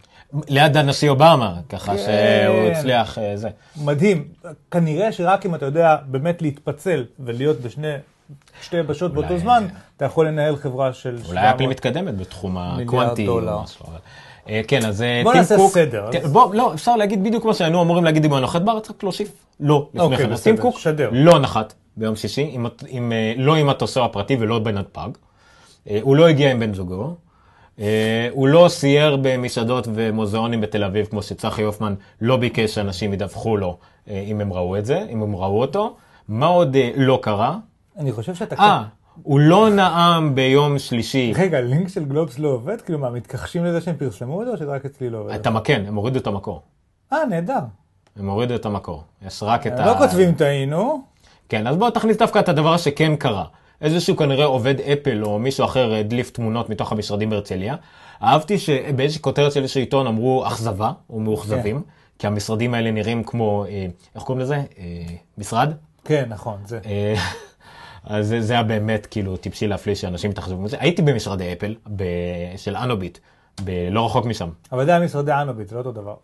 ליד 0.47 0.77
הנשיא 0.77 1.09
אובמה, 1.09 1.55
ככה 1.69 1.91
כן. 1.91 1.97
שהוא 1.97 2.71
הצליח 2.71 3.17
אה, 3.17 3.37
זה. 3.37 3.49
מדהים. 3.83 4.27
כנראה 4.71 5.11
שרק 5.11 5.45
אם 5.45 5.55
אתה 5.55 5.65
יודע 5.65 5.95
באמת 6.05 6.41
להתפצל 6.41 7.05
ולהיות 7.19 7.59
בשני, 7.61 7.93
שתי 8.61 8.77
יבשות 8.77 9.13
באותו 9.13 9.27
אולי- 9.29 9.39
זמן, 9.39 9.67
אתה 9.97 10.05
יכול 10.05 10.27
לנהל 10.27 10.55
חברה 10.55 10.93
של 10.93 11.17
אולי 11.27 11.49
אפל 11.49 11.67
מתקדמת 11.67 12.17
בתחום 12.17 12.57
הקוונטי. 12.57 13.27
או. 13.27 13.41
משהו, 13.63 13.85
אה, 14.49 14.61
כן, 14.67 14.85
אז 14.85 15.01
אה, 15.01 15.21
בוא 15.23 15.31
טים 15.31 15.41
נעשה 15.41 15.57
קוק- 15.57 15.71
סדר, 15.73 16.09
כן, 16.11 16.21
אז- 16.23 16.31
בוא, 16.31 16.55
לא, 16.55 16.73
אפשר 16.73 16.95
להגיד 16.95 17.23
בדיוק 17.23 17.45
מה 17.45 17.53
שהיינו 17.53 17.81
אמורים 17.81 18.03
להגיד 18.03 18.25
אם 18.25 18.31
הוא 18.31 18.39
נוחת 18.39 18.61
בארץ, 18.61 18.89
רק 18.89 19.03
להוסיף 19.03 19.31
לא 19.59 19.87
לפני 19.89 20.01
אוקיי, 20.01 20.17
כן. 20.17 20.31
אז 20.31 20.43
טים 20.43 20.57
קוק. 20.57 20.75
לא 21.11 21.39
נחת 21.39 21.73
ביום 21.97 22.15
שישי, 22.15 22.57
אה, 23.11 23.33
לא 23.37 23.55
עם 23.55 23.67
מטוסו 23.67 24.05
הפרטי 24.05 24.37
ולא 24.39 24.59
בנתב"ג. 24.59 25.09
הוא 26.01 26.15
לא 26.15 26.27
הגיע 26.27 26.51
עם 26.51 26.59
בן 26.59 26.73
זוגו. 26.73 27.15
הוא 28.31 28.47
לא 28.47 28.65
סייר 28.69 29.17
במסעדות 29.21 29.87
ומוזיאונים 29.93 30.61
בתל 30.61 30.83
אביב, 30.83 31.05
כמו 31.05 31.21
שצחי 31.21 31.61
הופמן 31.63 31.93
לא 32.21 32.37
ביקש 32.37 32.75
שאנשים 32.75 33.13
ידווחו 33.13 33.57
לו 33.57 33.77
אם 34.11 34.41
הם 34.41 34.53
ראו 34.53 34.77
את 34.77 34.85
זה, 34.85 35.05
אם 35.09 35.21
הם 35.21 35.35
ראו 35.35 35.61
אותו. 35.61 35.95
מה 36.29 36.45
עוד 36.45 36.75
לא 36.95 37.19
קרה? 37.21 37.57
אני 37.97 38.11
חושב 38.11 38.35
שאתה 38.35 38.55
אה, 38.55 38.83
הוא 39.23 39.39
לא 39.39 39.69
נאם 39.69 40.35
ביום 40.35 40.79
שלישי. 40.79 41.33
רגע, 41.35 41.61
לינק 41.61 41.87
של 41.87 42.05
גלובס 42.05 42.39
לא 42.39 42.47
עובד? 42.47 42.81
כאילו 42.81 42.99
מה, 42.99 43.09
מתכחשים 43.09 43.65
לזה 43.65 43.81
שהם 43.81 43.95
פרסמו 43.97 44.41
את 44.41 44.47
זה, 44.47 44.53
או 44.53 44.57
שזה 44.57 44.71
רק 44.71 44.85
אצלי 44.85 45.09
לא 45.09 45.17
עובד? 45.17 45.33
את 45.33 45.47
המקן, 45.47 45.85
הם 45.87 45.95
הורידו 45.95 46.19
את 46.19 46.27
המקור. 46.27 46.61
אה, 47.13 47.25
נהדר. 47.25 47.59
הם 48.15 48.29
הורידו 48.29 48.55
את 48.55 48.65
המקור. 48.65 49.03
יש 49.27 49.43
רק 49.43 49.67
את 49.67 49.79
ה... 49.79 49.85
לא 49.85 49.97
כותבים 49.97 50.33
טעינו. 50.33 51.01
כן, 51.49 51.67
אז 51.67 51.77
בואו 51.77 51.91
תכניס 51.91 52.17
דווקא 52.17 52.39
את 52.39 52.49
הדבר 52.49 52.77
שכן 52.77 53.15
קרה. 53.15 53.45
איזשהו 53.81 54.15
כנראה 54.15 54.45
עובד 54.45 54.79
אפל 54.81 55.23
או 55.23 55.39
מישהו 55.39 55.65
אחר 55.65 55.93
הדליף 55.93 56.29
תמונות 56.29 56.69
מתוך 56.69 56.91
המשרדים 56.91 57.29
בהרצליה. 57.29 57.75
אהבתי 58.23 58.57
שבאיזושהי 58.57 59.21
כותרת 59.21 59.51
של 59.51 59.61
איזשהו 59.61 59.79
עיתון 59.79 60.07
אמרו 60.07 60.47
אכזבה 60.47 60.91
או 61.09 61.19
מאוכזבים, 61.19 61.81
כי 62.19 62.27
המשרדים 62.27 62.73
האלה 62.73 62.91
נראים 62.91 63.23
כמו, 63.23 63.65
אה, 63.67 63.85
איך 64.15 64.23
קוראים 64.23 64.41
לזה? 64.43 64.55
אה, 64.55 64.63
משרד? 65.37 65.73
כן, 66.05 66.25
נכון, 66.29 66.57
זה. 66.65 66.79
אז 68.05 68.27
זה- 68.27 68.41
זה 68.41 68.53
היה 68.53 68.63
באמת 68.63 69.05
כאילו 69.05 69.37
טיפשי 69.37 69.67
להפליא 69.67 69.95
שאנשים 69.95 70.31
יתאכזבו 70.31 70.61
מזה. 70.61 70.77
הייתי 70.79 71.01
במשרדי 71.01 71.53
אפל 71.53 71.75
ב- 71.95 72.03
של 72.57 72.75
אנוביט, 72.75 73.17
ב- 73.63 73.87
לא 73.91 74.05
רחוק 74.05 74.25
משם. 74.25 74.49
אבל 74.71 74.85
זה 74.85 74.91
היה 74.91 74.99
משרדי 74.99 75.31
אנוביט, 75.33 75.67
זה 75.67 75.75
לא 75.75 75.79
אותו 75.79 75.91
דבר. 75.91 76.15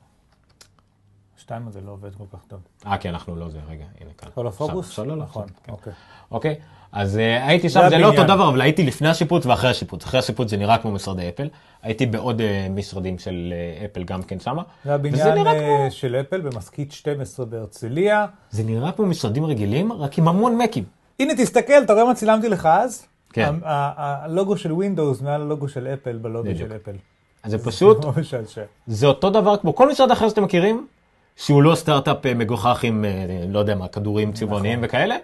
שתיים 1.37 1.67
הזה 1.67 1.81
לא 1.81 1.91
עובד 1.91 2.15
כל 2.15 2.23
כך 2.33 2.43
טוב. 2.47 2.59
אה, 2.85 2.97
כי 2.97 3.09
אנחנו 3.09 3.35
לא 3.35 3.49
זה, 3.49 3.59
רגע, 3.69 3.83
הנה 4.01 4.09
כאן. 4.17 4.29
כל 4.33 4.47
הפוקוס? 4.47 4.99
לא, 4.99 5.07
לא, 5.07 5.15
נכון, 5.15 5.45
כן. 5.63 5.71
אוקיי. 5.71 5.93
אוקיי, 6.31 6.55
אז 6.91 7.15
uh, 7.15 7.19
הייתי 7.47 7.69
שם, 7.69 7.79
זה 7.81 7.89
זה 7.89 7.97
לא 7.97 8.07
אותו. 8.11 8.23
דבר, 8.23 8.49
אבל 8.49 8.61
הייתי 8.61 8.83
לפני 8.83 9.07
השיפוץ 9.09 9.45
ואחרי 9.45 9.69
השיפוץ. 9.69 10.03
אחרי 10.05 10.19
השיפוץ 10.19 10.49
זה 10.49 10.57
נראה 10.57 10.77
כמו 10.77 10.91
משרדי 10.91 11.29
אפל. 11.29 11.49
הייתי 11.81 12.05
בעוד 12.05 12.39
uh, 12.41 12.43
משרדים 12.71 13.19
של 13.19 13.53
uh, 13.81 13.85
אפל 13.85 14.03
גם 14.03 14.23
כן 14.23 14.39
שמה. 14.39 14.63
זה 14.85 14.93
הבניין 14.95 15.47
אה, 15.47 15.53
כמו, 15.53 15.91
של 15.91 16.15
אפל 16.15 16.41
במשכית 16.41 16.91
12 16.91 17.45
בהרצליה. 17.45 18.25
זה 18.51 18.63
נראה 18.63 18.91
כמו 18.91 19.05
משרדים 19.05 19.45
רגילים, 19.45 19.93
רק 19.93 20.17
עם 20.17 20.27
המון 20.27 20.57
מקים. 20.57 20.83
הנה, 21.21 21.35
תסתכל, 21.35 21.83
אתה 21.83 21.93
רואה 21.93 22.05
מה 22.05 22.15
צילמתי 22.15 22.49
לך 22.49 22.65
אז? 22.65 23.05
כן. 23.33 23.55
הלוגו 23.63 24.57
של 24.57 24.71
Windows 24.71 25.23
מעל 25.23 25.41
הלוגו 25.41 25.69
של 25.69 25.87
אפל 25.87 26.17
בלוגו. 26.17 26.49
של 26.57 26.75
אפל. 26.75 26.95
אז 27.43 27.51
זה 27.51 27.57
פשוט. 27.57 28.05
זה 28.87 29.07
אותו 29.07 29.29
דבר 29.29 29.57
כמו 29.57 29.75
כל 29.75 29.89
משרד 29.89 30.11
אחר 30.11 30.29
שאתם 30.29 30.43
מכירים, 30.43 30.87
שהוא 31.35 31.63
לא 31.63 31.75
סטארט-אפ 31.75 32.25
אה, 32.25 32.33
מגוחך 32.33 32.83
עם, 32.83 33.05
אה, 33.05 33.45
לא 33.49 33.59
יודע 33.59 33.75
מה, 33.75 33.87
כדורים 33.87 34.33
צבעוניים 34.33 34.79
וכאלה, 34.83 35.15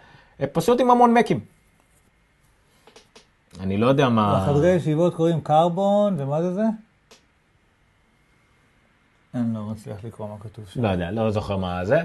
אה, 0.42 0.48
פשוט 0.48 0.82
עם 0.82 0.92
המון 0.92 1.14
מקים. 1.14 1.40
אני 3.60 3.78
לא 3.78 3.88
יודע 3.88 4.10
מה... 4.10 4.44
לחדרי 4.44 4.70
ישיבות 4.70 5.16
קוראים 5.16 5.42
קרבון, 5.42 6.16
ומה 6.18 6.42
זה 6.42 6.54
זה? 6.54 6.64
אני 9.34 9.54
לא 9.54 9.62
מצליח 9.62 9.98
לקרוא 10.04 10.28
מה 10.28 10.36
כתוב 10.40 10.66
שם. 10.68 10.84
לא 10.84 10.88
יודע, 10.88 11.12
לא 11.12 11.32
זוכר 11.32 11.58
מה 11.58 11.86
זה. 11.86 11.98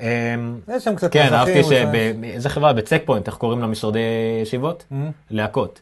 אמ, 0.00 0.60
יש 0.76 0.84
שם 0.84 0.94
קצת 0.94 1.12
כן, 1.12 1.32
אהבתי. 1.32 1.62
שבאיזה 1.64 2.48
חברה, 2.48 2.72
בצ'ק 2.72 3.02
פוינט, 3.04 3.26
איך 3.26 3.36
קוראים 3.36 3.60
למשרדי 3.60 3.98
ישיבות? 4.42 4.84
Mm. 4.92 4.94
להקות. 5.30 5.80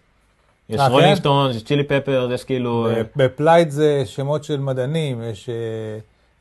יש 0.69 0.81
אה, 0.81 0.89
Rolling 0.89 1.19
כן? 1.19 1.29
יש 1.51 1.65
Chili 1.65 1.85
Pepper, 1.85 2.31
יש 2.35 2.45
כאילו... 2.45 2.91
אה, 2.91 3.03
ב 3.17 3.24
Applied 3.24 3.71
זה 3.71 4.03
שמות 4.07 4.45
של 4.45 4.61
מדענים, 4.61 5.23
יש 5.23 5.49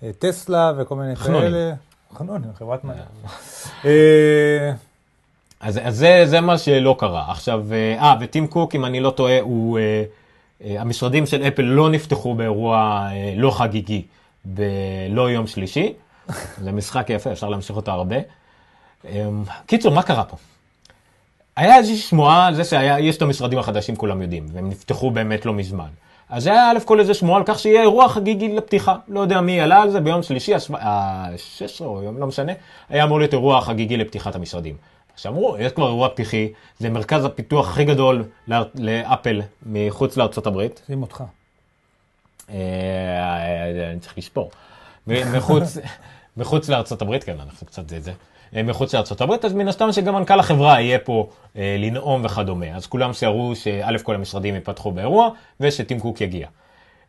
אה, 0.03 0.09
טסלה 0.19 0.73
וכל 0.77 0.95
מיני. 0.95 1.15
כאלה. 1.15 1.73
חנונים, 2.13 2.49
חברת 2.57 2.83
מדע. 2.83 3.03
אז 5.59 6.05
זה 6.25 6.41
מה 6.41 6.57
שלא 6.57 6.95
קרה. 6.99 7.31
עכשיו, 7.31 7.65
אה, 7.99 8.15
וטים 8.21 8.47
קוק, 8.47 8.75
אם 8.75 8.85
אני 8.85 8.99
לא 8.99 9.09
טועה, 9.09 9.39
הוא... 9.41 9.79
המשרדים 10.61 11.25
של 11.25 11.43
אפל 11.43 11.61
לא 11.61 11.89
נפתחו 11.89 12.35
באירוע 12.35 13.07
לא 13.35 13.51
חגיגי, 13.51 14.05
בלא 14.45 15.29
יום 15.29 15.47
שלישי. 15.47 15.93
זה 16.63 16.71
משחק 16.71 17.09
יפה, 17.09 17.31
אפשר 17.31 17.49
להמשיך 17.49 17.75
אותו 17.75 17.91
הרבה. 17.91 18.15
אה, 19.05 19.29
קיצור, 19.65 19.93
מה 19.93 20.03
קרה 20.03 20.23
פה? 20.23 20.37
היה 21.55 21.77
איזושהי 21.77 21.97
שמועה 21.97 22.47
על 22.47 22.55
זה 22.55 22.63
שיש 22.63 23.17
את 23.17 23.21
המשרדים 23.21 23.59
החדשים, 23.59 23.95
כולם 23.95 24.21
יודעים, 24.21 24.45
והם 24.53 24.69
נפתחו 24.69 25.11
באמת 25.11 25.45
לא 25.45 25.53
מזמן. 25.53 25.87
אז 26.29 26.43
זה 26.43 26.51
היה 26.51 26.71
א' 26.71 26.79
כל 26.85 26.99
איזה 26.99 27.13
שמועה 27.13 27.37
על 27.37 27.43
כך 27.45 27.59
שיהיה 27.59 27.81
אירוע 27.81 28.09
חגיגי 28.09 28.55
לפתיחה. 28.55 28.95
לא 29.07 29.19
יודע 29.19 29.41
מי 29.41 29.61
עלה 29.61 29.81
על 29.81 29.89
זה, 29.89 29.99
ביום 29.99 30.23
שלישי, 30.23 30.53
ה-16 30.79 31.81
או 31.81 32.03
יום, 32.03 32.17
לא 32.17 32.27
משנה, 32.27 32.51
היה 32.89 33.03
אמור 33.03 33.19
להיות 33.19 33.33
אירוע 33.33 33.61
חגיגי 33.61 33.97
לפתיחת 33.97 34.35
המשרדים. 34.35 34.75
שאמרו, 35.15 35.57
יש 35.59 35.71
כבר 35.71 35.87
אירוע 35.87 36.09
פתיחי, 36.09 36.51
זה 36.79 36.89
מרכז 36.89 37.25
הפיתוח 37.25 37.69
הכי 37.69 37.85
גדול 37.85 38.23
לאפל 38.75 39.41
מחוץ 39.65 40.17
לארצות 40.17 40.47
הברית. 40.47 40.81
שים 40.87 41.01
אותך. 41.01 41.23
אה, 42.49 42.55
אני 43.91 43.99
צריך 43.99 44.17
לספור. 44.17 44.51
מחוץ, 45.07 45.77
מחוץ 46.37 46.69
לארצות 46.69 47.01
הברית, 47.01 47.23
כן, 47.23 47.35
אנחנו 47.39 47.67
קצת 47.67 47.89
זה 47.89 47.99
זה, 47.99 48.11
אה, 48.55 48.63
מחוץ 48.63 48.95
לארצות 48.95 49.21
הברית, 49.21 49.45
אז 49.45 49.53
מן 49.53 49.67
הסתם 49.67 49.91
שגם 49.91 50.15
מנכ"ל 50.15 50.39
החברה 50.39 50.81
יהיה 50.81 50.99
פה 50.99 51.29
אה, 51.57 51.75
לנאום 51.79 52.25
וכדומה. 52.25 52.75
אז 52.75 52.87
כולם 52.87 53.13
שיראו 53.13 53.55
שא' 53.55 53.97
כל 54.03 54.15
המשרדים 54.15 54.55
ייפתחו 54.55 54.91
באירוע, 54.91 55.29
ושטים 55.59 55.99
קוק 55.99 56.21
יגיע. 56.21 56.47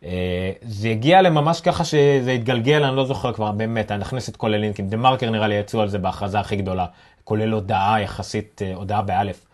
אה, 0.04 0.52
זה 0.62 0.88
הגיע 0.88 1.22
לממש 1.22 1.60
ככה 1.60 1.84
שזה 1.84 2.32
התגלגל, 2.32 2.84
אני 2.84 2.96
לא 2.96 3.04
זוכר 3.04 3.32
כבר, 3.32 3.52
באמת, 3.52 3.92
אני 3.92 4.02
אכניס 4.02 4.28
את 4.28 4.36
כל 4.36 4.54
הלינקים. 4.54 4.88
דה 4.88 4.96
מרקר 4.96 5.30
נראה 5.30 5.48
לי 5.48 5.54
יצאו 5.54 5.80
על 5.80 5.88
זה 5.88 5.98
בהכרזה 5.98 6.40
הכי 6.40 6.56
גדולה, 6.56 6.86
כולל 7.24 7.52
הודעה 7.52 8.00
יחסית, 8.00 8.62
אה, 8.64 8.74
הודעה 8.74 9.02
באלף, 9.02 9.46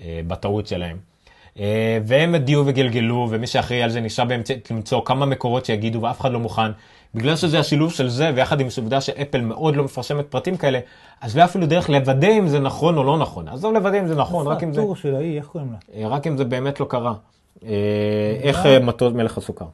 אה, 0.00 0.20
בטעות 0.26 0.66
שלהם. 0.66 0.96
אה, 1.58 1.98
והם 2.06 2.34
הדיעו 2.34 2.66
וגלגלו, 2.66 3.28
ומי 3.30 3.46
שאחראי 3.46 3.82
על 3.82 3.90
זה 3.90 4.00
ניסה 4.00 4.24
באמת 4.24 4.70
למצוא 4.70 5.00
כמה 5.04 5.26
מקורות 5.26 5.64
שיגידו, 5.64 6.02
ואף 6.02 6.20
אחד 6.20 6.32
לא 6.32 6.40
מוכן. 6.40 6.70
בגלל 7.14 7.36
שזה 7.36 7.58
השילוב 7.58 7.92
של 7.92 8.08
זה, 8.08 8.30
ויחד 8.34 8.60
עם 8.60 8.66
העובדה 8.76 9.00
שאפל 9.00 9.40
מאוד 9.40 9.76
לא 9.76 9.84
מפרשמת 9.84 10.26
פרטים 10.26 10.56
כאלה, 10.56 10.78
אז 11.20 11.36
לא 11.36 11.44
אפילו 11.44 11.66
דרך 11.66 11.90
לוודא 11.90 12.28
אם 12.28 12.48
זה 12.48 12.58
נכון 12.58 12.96
או 12.96 13.04
לא 13.04 13.18
נכון. 13.18 13.48
עזוב 13.48 13.74
לוודא 13.74 14.00
אם 14.00 14.06
זה 14.06 14.14
נכון, 14.14 14.46
רק 14.46 14.62
אם 14.62 14.72
זה, 14.72 14.80
הטור 14.80 14.96
של 14.96 15.14
ההיא, 15.14 15.38
איך 15.38 15.46
קוראים 15.46 15.72
לה? 15.72 16.02
אה, 16.02 16.08
רק 16.08 16.26
אם 16.26 16.36
זה 16.36 16.44
באמת 16.44 16.80
לא 16.80 16.84
קרה. 16.84 17.14
אה, 17.64 18.36
איך 18.42 18.66
אה, 18.66 18.78
מטוס 18.78 19.12
מלך 19.12 19.38
הסוכר. 19.38 19.66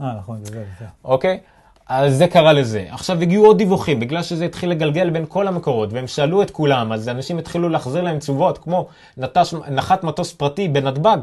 אה, 0.00 0.12
נכון, 0.18 0.44
זה 0.44 0.64
זה. 0.78 0.84
אוקיי? 1.04 1.40
אז 1.88 2.16
זה 2.16 2.26
קרה 2.26 2.52
לזה. 2.52 2.86
עכשיו 2.90 3.20
הגיעו 3.22 3.46
עוד 3.46 3.58
דיווחים, 3.58 4.00
בגלל 4.00 4.22
שזה 4.22 4.44
התחיל 4.44 4.70
לגלגל 4.70 5.10
בין 5.10 5.24
כל 5.28 5.48
המקורות, 5.48 5.92
והם 5.92 6.06
שאלו 6.06 6.42
את 6.42 6.50
כולם, 6.50 6.92
אז 6.92 7.08
אנשים 7.08 7.38
התחילו 7.38 7.68
להחזיר 7.68 8.02
להם 8.02 8.18
תשובות, 8.18 8.58
כמו 8.58 8.86
נטש, 9.16 9.54
נחת 9.54 10.04
מטוס 10.04 10.32
פרטי 10.32 10.68
בנתב"ג, 10.68 11.16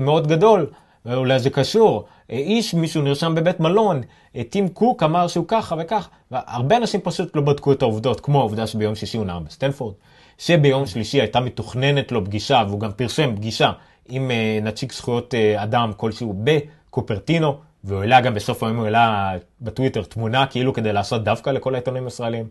מאוד 0.00 0.26
גדול, 0.26 0.66
אולי 1.16 1.38
זה 1.38 1.50
קשור. 1.50 2.04
אה, 2.30 2.36
איש, 2.36 2.74
מישהו 2.74 3.02
נרשם 3.02 3.34
בבית 3.34 3.60
מלון, 3.60 4.00
אה, 4.36 4.42
טים 4.50 4.68
קוק 4.68 5.02
אמר 5.02 5.28
שהוא 5.28 5.44
ככה 5.48 5.76
וכך, 5.78 6.08
והרבה 6.30 6.76
אנשים 6.76 7.00
פשוט 7.00 7.36
לא 7.36 7.42
בדקו 7.42 7.72
את 7.72 7.82
העובדות, 7.82 8.20
כמו 8.20 8.38
העובדה 8.38 8.66
שביום 8.66 8.94
שישי 8.94 9.16
הוא 9.16 9.26
נאם 9.26 9.44
בסטנפורד, 9.44 9.94
שביום 10.38 10.86
שלישי 10.86 11.20
הייתה 11.20 11.40
מתוכננת 11.40 12.12
לו 12.12 12.24
פגישה, 12.24 12.62
והוא 12.68 12.80
גם 12.80 12.92
פרסם 12.92 13.36
פגישה 13.36 13.72
עם 14.08 14.30
אה, 14.30 14.58
נציג 14.62 14.92
זכויות 14.92 15.34
אדם 15.56 15.92
כלשהו 15.96 16.34
בקופרטינו, 16.44 17.54
והוא 17.84 18.00
העלה 18.00 18.20
גם 18.20 18.34
בסוף 18.34 18.62
היום, 18.62 18.76
הוא 18.76 18.84
העלה 18.84 19.32
בטוויטר 19.60 20.02
תמונה 20.02 20.46
כאילו 20.46 20.72
כדי 20.72 20.92
לעשות 20.92 21.24
דווקא 21.24 21.50
לכל 21.50 21.74
העיתונים 21.74 22.04
הישראלים. 22.04 22.46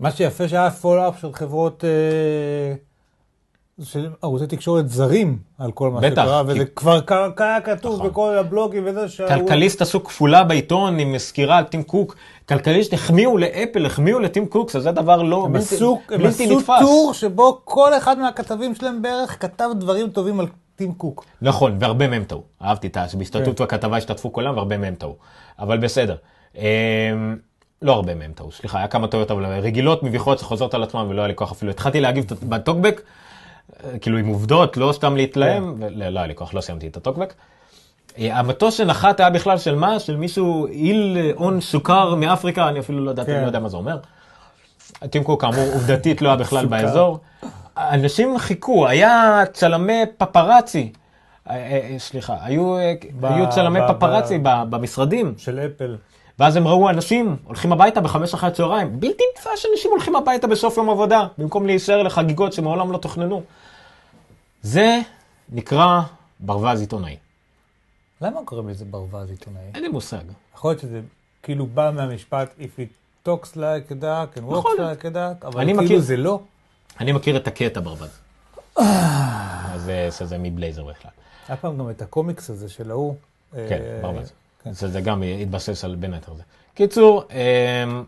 מה 0.00 0.10
שיפה 0.10 0.48
שהיה 0.48 0.70
follow 0.70 1.08
up 1.08 1.20
של 1.20 1.32
חברות, 1.32 1.84
של 3.82 4.08
ערוצי 4.22 4.46
תקשורת 4.46 4.88
זרים 4.88 5.38
על 5.58 5.72
כל 5.72 5.90
מה 5.90 6.00
בטח, 6.00 6.22
שקרה, 6.22 6.42
כי- 6.46 6.52
וזה 6.52 6.64
כבר 6.64 7.00
קרה- 7.00 7.28
היה 7.38 7.60
כתוב 7.60 7.94
נכון. 7.94 8.10
בכל 8.10 8.36
הבלוגים 8.38 8.82
וזה 8.86 9.08
שה... 9.08 9.28
כלכליסט 9.38 9.82
עשו 9.82 10.04
כפולה 10.04 10.44
בעיתון 10.44 10.98
עם 10.98 11.18
סקירה 11.18 11.58
על 11.58 11.64
טים 11.64 11.82
קוק. 11.82 12.16
כלכליסט 12.48 12.92
החמיאו 12.92 13.38
לאפל, 13.38 13.86
החמיאו 13.86 14.18
לטים 14.18 14.46
קוק, 14.46 14.70
שזה 14.70 14.92
דבר 14.92 15.22
לא 15.22 15.48
בלתי, 15.52 15.74
עשו, 15.74 16.00
הם 16.10 16.26
עשו 16.26 16.44
נתפס. 16.58 16.80
טור 16.80 17.10
שבו 17.14 17.60
כל 17.64 17.94
אחד 17.98 18.18
מהכתבים 18.18 18.74
שלהם 18.74 19.02
בערך 19.02 19.42
כתב 19.42 19.68
דברים 19.78 20.08
טובים 20.10 20.40
על 20.40 20.46
טים 20.76 20.92
קוק. 20.94 21.24
נכון, 21.42 21.76
והרבה 21.80 22.08
מהם 22.08 22.24
טעו. 22.24 22.42
אהבתי 22.62 22.86
את 22.86 22.96
ה... 22.96 23.08
שבהשתתפות 23.08 23.58
כן. 23.58 23.64
בכתבה 23.64 23.96
השתתפו 23.96 24.32
כולם, 24.32 24.54
והרבה 24.56 24.78
מהם 24.78 24.94
טעו. 24.94 25.16
אבל 25.58 25.78
בסדר. 25.78 26.16
אמ, 26.56 26.62
לא 27.82 27.92
הרבה 27.92 28.14
מהם 28.14 28.32
טעו, 28.34 28.52
סליחה, 28.52 28.78
היה 28.78 28.88
כמה 28.88 29.08
טעויות, 29.08 29.30
אבל 29.30 29.44
רגילות, 29.44 30.02
מביכות, 30.02 30.38
שחוזרות 30.38 30.74
על 30.74 30.82
עצמן, 30.82 31.06
ולא 31.08 31.20
היה 31.20 31.28
לי 31.28 31.34
כוח 31.36 31.52
אפילו. 31.52 31.70
התחלתי 31.70 32.00
להגיב 32.00 32.24
בטוקבק, 32.42 33.02
כאילו 34.00 34.18
עם 34.18 34.26
עובדות, 34.26 34.76
לא 34.76 34.92
סתם 34.92 35.16
להתלהם, 35.16 35.74
ולא 35.78 36.08
לא 36.08 36.18
היה 36.18 36.26
לי 36.26 36.34
כוח, 36.34 36.54
לא 36.54 36.60
סיימתי 36.60 36.86
את 36.86 36.96
הטוקבק. 36.96 37.34
אה, 38.18 38.38
המטוס 38.38 38.74
שנחת 38.74 39.20
היה 39.20 39.30
בכלל 39.30 39.58
של 39.58 39.74
מה? 39.74 39.98
של 39.98 40.16
מישהו, 40.16 40.66
איל 40.66 41.32
און 41.36 41.60
סוכר 41.60 42.14
מאפריקה, 42.14 42.68
אני 42.68 42.78
אפילו 42.80 43.04
לא 43.04 43.10
ידעתי, 43.10 43.30
כן. 43.30 43.40
לא 43.40 43.46
יודע 43.46 43.58
מה 43.58 43.68
זה 43.68 43.76
אומר. 43.76 43.98
טים 45.10 45.24
קוק 45.24 45.40
כאמור 45.40 45.64
עובדתית 45.72 46.22
לא 46.22 46.28
היה 46.28 46.36
בכלל. 46.36 46.66
באזור. 46.66 47.18
אנשים 47.76 48.38
חיכו, 48.38 48.86
היה 48.88 49.42
צלמי 49.52 50.02
פפראצי. 50.18 50.92
אה, 51.50 51.56
אה, 51.56 51.98
סליחה, 51.98 52.36
היו, 52.42 52.76
אה, 52.78 52.94
צלמי 53.50 53.80
ב- 54.42 54.62
במשרדים, 54.70 55.34
של 55.36 55.58
אפל. 55.58 55.96
ואז 56.38 56.56
הם 56.56 56.68
ראו 56.68 56.90
אנשים 56.90 57.36
הולכים 57.44 57.72
הביתה 57.72 58.00
בחמש 58.00 58.34
אחרי 58.34 58.48
הצהריים. 58.48 59.00
בלתי 59.00 59.22
נתפס 59.34 59.50
שאנשים 59.58 59.90
הולכים 59.90 60.16
הביתה 60.16 60.46
בסוף 60.46 60.76
יום 60.76 60.90
עבודה, 60.90 61.26
במקום 61.38 61.66
להישאר 61.66 62.02
לחגיגות 62.02 62.52
שמעולם 62.52 62.92
לא 62.92 62.98
תוכננו. 62.98 63.42
זה 64.62 64.98
נקרא 65.52 66.00
ברווז 66.40 66.80
עיתונאי. 66.80 67.16
למה 68.20 68.40
קוראים 68.44 68.68
לזה 68.68 68.84
ברווז 68.84 69.30
עיתונאי? 69.30 69.60
אין 69.74 69.82
לי 69.82 69.88
מושג. 69.88 70.18
יכול 70.54 70.70
להיות 70.70 70.80
שזה 70.80 71.00
כאילו 71.42 71.66
בא 71.66 71.90
מהמשפט 71.94 72.54
If 72.60 72.80
it 72.80 72.88
talks 73.28 73.56
like 73.56 73.90
a 73.92 74.02
duck 74.02 74.38
and 74.38 74.52
walks 74.52 74.64
like 74.78 75.04
a 75.04 75.14
duck, 75.14 75.46
אבל 75.46 75.64
כאילו 75.64 75.82
מכיר- 75.82 76.00
זה 76.00 76.16
לא. 76.16 76.40
אני 77.00 77.12
מכיר 77.12 77.36
את 77.36 77.46
הקטע 77.46 77.80
ברווז. 77.80 78.18
אז 78.76 79.88
אה, 79.88 80.08
שזה 80.10 80.38
מבלייזר 80.38 80.84
בכלל. 80.84 81.10
היה 81.48 81.56
פעם 81.56 81.78
גם 81.78 81.90
את 81.90 82.02
הקומיקס 82.02 82.50
הזה 82.50 82.68
של 82.68 82.90
ההוא. 82.90 83.14
כן, 83.52 83.58
אה, 83.82 83.98
ברווז. 84.02 84.32
כן. 84.64 84.72
זה 84.72 85.00
גם 85.00 85.22
התבסס 85.42 85.84
על 85.84 85.94
בין 85.94 86.14
היתר 86.14 86.34
זה. 86.34 86.42
קיצור, 86.74 87.22
אמ, 87.30 88.04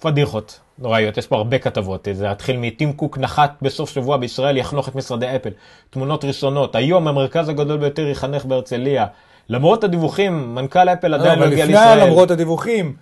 פדיחות 0.00 0.60
נוראיות, 0.78 1.16
יש 1.16 1.26
פה 1.26 1.36
הרבה 1.36 1.58
כתבות, 1.58 2.08
זה 2.12 2.30
התחיל 2.30 2.56
מטים 2.56 2.92
קוק 2.92 3.18
נחת 3.18 3.52
בסוף 3.62 3.90
שבוע 3.90 4.16
בישראל, 4.16 4.56
יחנוך 4.56 4.88
את 4.88 4.94
משרדי 4.94 5.36
אפל. 5.36 5.50
תמונות 5.90 6.24
ראשונות, 6.24 6.74
היום 6.74 7.08
המרכז 7.08 7.48
הגדול 7.48 7.76
ביותר 7.76 8.06
ייחנך 8.06 8.44
בהרצליה. 8.44 9.06
למרות 9.48 9.84
הדיווחים, 9.84 10.54
מנכ"ל 10.54 10.88
אפל 10.88 11.08
לא, 11.08 11.16
עדיין 11.16 11.38
לא 11.38 11.44
הגיע 11.44 11.64
לפני 11.64 11.76
לישראל. 11.76 12.04
למרות 12.06 12.30
הדיווחים, 12.30 12.96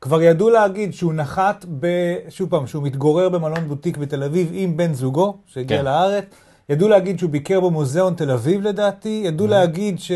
כבר 0.00 0.22
ידעו 0.22 0.50
להגיד 0.50 0.94
שהוא 0.94 1.12
נחת, 1.12 1.64
ב... 1.80 1.86
שוב 2.28 2.50
פעם, 2.50 2.66
שהוא 2.66 2.82
מתגורר 2.82 3.28
במלון 3.28 3.68
בוטיק 3.68 3.96
בתל 3.96 4.22
אביב 4.22 4.50
עם 4.54 4.76
בן 4.76 4.94
זוגו, 4.94 5.36
שהגיע 5.46 5.78
כן. 5.78 5.84
לארץ. 5.84 6.24
ידעו 6.68 6.88
להגיד 6.88 7.18
שהוא 7.18 7.30
ביקר 7.30 7.60
במוזיאון 7.60 8.14
תל 8.14 8.30
אביב 8.30 8.62
לדעתי, 8.62 9.22
ידעו 9.24 9.46
להגיד 9.46 10.00
ש... 10.00 10.12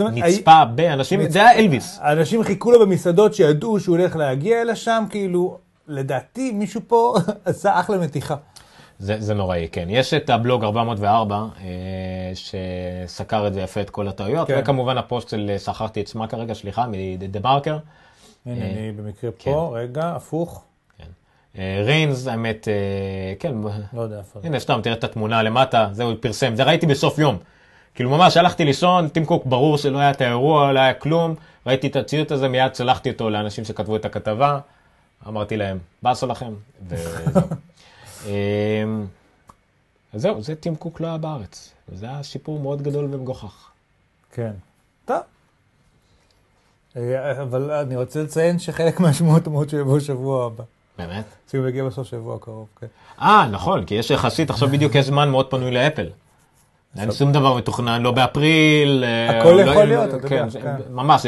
אומרת, 0.00 0.14
נצפה 0.14 0.64
באנשים, 0.64 1.30
זה 1.30 1.38
היה 1.38 1.52
אלוויס. 1.52 2.00
אנשים 2.02 2.42
חיכו 2.42 2.70
לו 2.70 2.80
במסעדות 2.80 3.34
שידעו 3.34 3.80
שהוא 3.80 3.96
הולך 3.98 4.16
להגיע 4.16 4.64
לשם, 4.64 5.04
כאילו, 5.10 5.58
לדעתי 5.88 6.52
מישהו 6.52 6.80
פה 6.86 7.14
עשה 7.44 7.80
אחלה 7.80 7.98
מתיחה. 7.98 8.36
זה, 8.98 9.16
זה 9.18 9.34
נוראי, 9.34 9.68
כן. 9.72 9.86
יש 9.90 10.14
את 10.14 10.30
הבלוג 10.30 10.64
404, 10.64 11.36
אה, 11.36 12.32
שסקר 12.34 13.46
את 13.46 13.54
זה 13.54 13.60
יפה, 13.60 13.80
את 13.80 13.90
כל 13.90 14.08
הטעויות, 14.08 14.48
כן. 14.48 14.58
וכמובן 14.62 14.98
הפוסט 14.98 15.28
של, 15.28 15.50
אה, 15.50 15.58
שכחתי 15.58 16.00
את 16.00 16.08
שמה 16.08 16.26
כרגע, 16.26 16.54
סליחה, 16.54 16.86
מדה 17.18 17.40
מרקר. 17.40 17.78
הנה, 18.46 18.64
אה, 18.64 18.70
אני 18.70 18.92
במקרה 18.92 19.30
כן. 19.38 19.50
פה, 19.50 19.72
רגע, 19.74 20.12
הפוך, 20.16 20.64
כן. 20.98 21.04
אה, 21.58 21.82
ריינס, 21.84 22.26
האמת, 22.26 22.68
אה, 22.68 23.34
כן, 23.38 23.54
לא 23.92 24.02
יודע. 24.02 24.20
הנה 24.42 24.60
סתם, 24.60 24.80
תראה 24.82 24.96
את 24.96 25.04
התמונה 25.04 25.42
למטה, 25.42 25.88
זה 25.92 26.02
הוא 26.02 26.14
פרסם, 26.20 26.56
זה 26.56 26.62
ראיתי 26.64 26.86
בסוף 26.86 27.18
יום. 27.18 27.38
כאילו 27.98 28.10
ממש 28.10 28.36
הלכתי 28.36 28.64
לישון, 28.64 29.08
טים 29.08 29.24
קוק 29.24 29.46
ברור 29.46 29.78
שלא 29.78 29.98
היה 29.98 30.10
את 30.10 30.20
האירוע, 30.20 30.72
לא 30.72 30.80
היה 30.80 30.94
כלום, 30.94 31.34
ראיתי 31.66 31.86
את 31.86 31.96
הציוט 31.96 32.32
הזה, 32.32 32.48
מיד 32.48 32.74
שלחתי 32.74 33.10
אותו 33.10 33.30
לאנשים 33.30 33.64
שכתבו 33.64 33.96
את 33.96 34.04
הכתבה, 34.04 34.58
אמרתי 35.28 35.56
להם, 35.56 35.78
באסו 36.02 36.26
לכם, 36.26 36.52
וזהו. 36.88 37.40
אמ, 38.26 39.06
אז 40.12 40.22
זהו, 40.22 40.42
זה 40.42 40.54
טים 40.54 40.76
קוק 40.76 41.00
לא 41.00 41.06
היה 41.06 41.18
בארץ, 41.18 41.74
זה 41.92 42.06
היה 42.06 42.22
שיפור 42.22 42.60
מאוד 42.60 42.82
גדול 42.82 43.04
ומגוחך. 43.04 43.70
כן. 44.32 44.52
טוב. 45.04 45.16
אה, 46.96 47.42
אבל 47.42 47.70
אני 47.70 47.96
רוצה 47.96 48.22
לציין 48.22 48.58
שחלק 48.58 49.00
מהשמועות 49.00 49.46
אומרות 49.46 49.70
שהוא 49.70 49.80
יבוא 49.80 50.00
שבוע 50.00 50.46
הבא. 50.46 50.64
באמת? 50.98 51.24
שהוא 51.50 51.68
יגיע 51.68 51.84
בסוף 51.84 52.06
שבוע 52.08 52.36
הקרוב, 52.36 52.66
כן. 52.80 52.86
אה, 53.20 53.48
נכון, 53.50 53.84
כי 53.84 53.94
יש 53.94 54.10
יחסית, 54.10 54.50
עכשיו 54.50 54.68
בדיוק 54.68 54.94
יש 54.94 55.06
זמן 55.06 55.30
מאוד 55.30 55.50
פנוי 55.50 55.70
לאפל. 55.70 56.06
אין 56.96 57.12
שום 57.12 57.32
דבר 57.32 57.54
מתוכנן, 57.56 58.02
לא 58.02 58.10
באפריל. 58.10 59.04
אה, 59.06 59.38
הכל 59.40 59.48
לא- 59.52 59.60
יכול 59.70 59.84
להיות, 59.84 60.14
אתה 60.14 60.28
כן, 60.28 60.44
יודע, 60.46 60.60
כן. 60.60 60.76
ממש, 60.92 61.26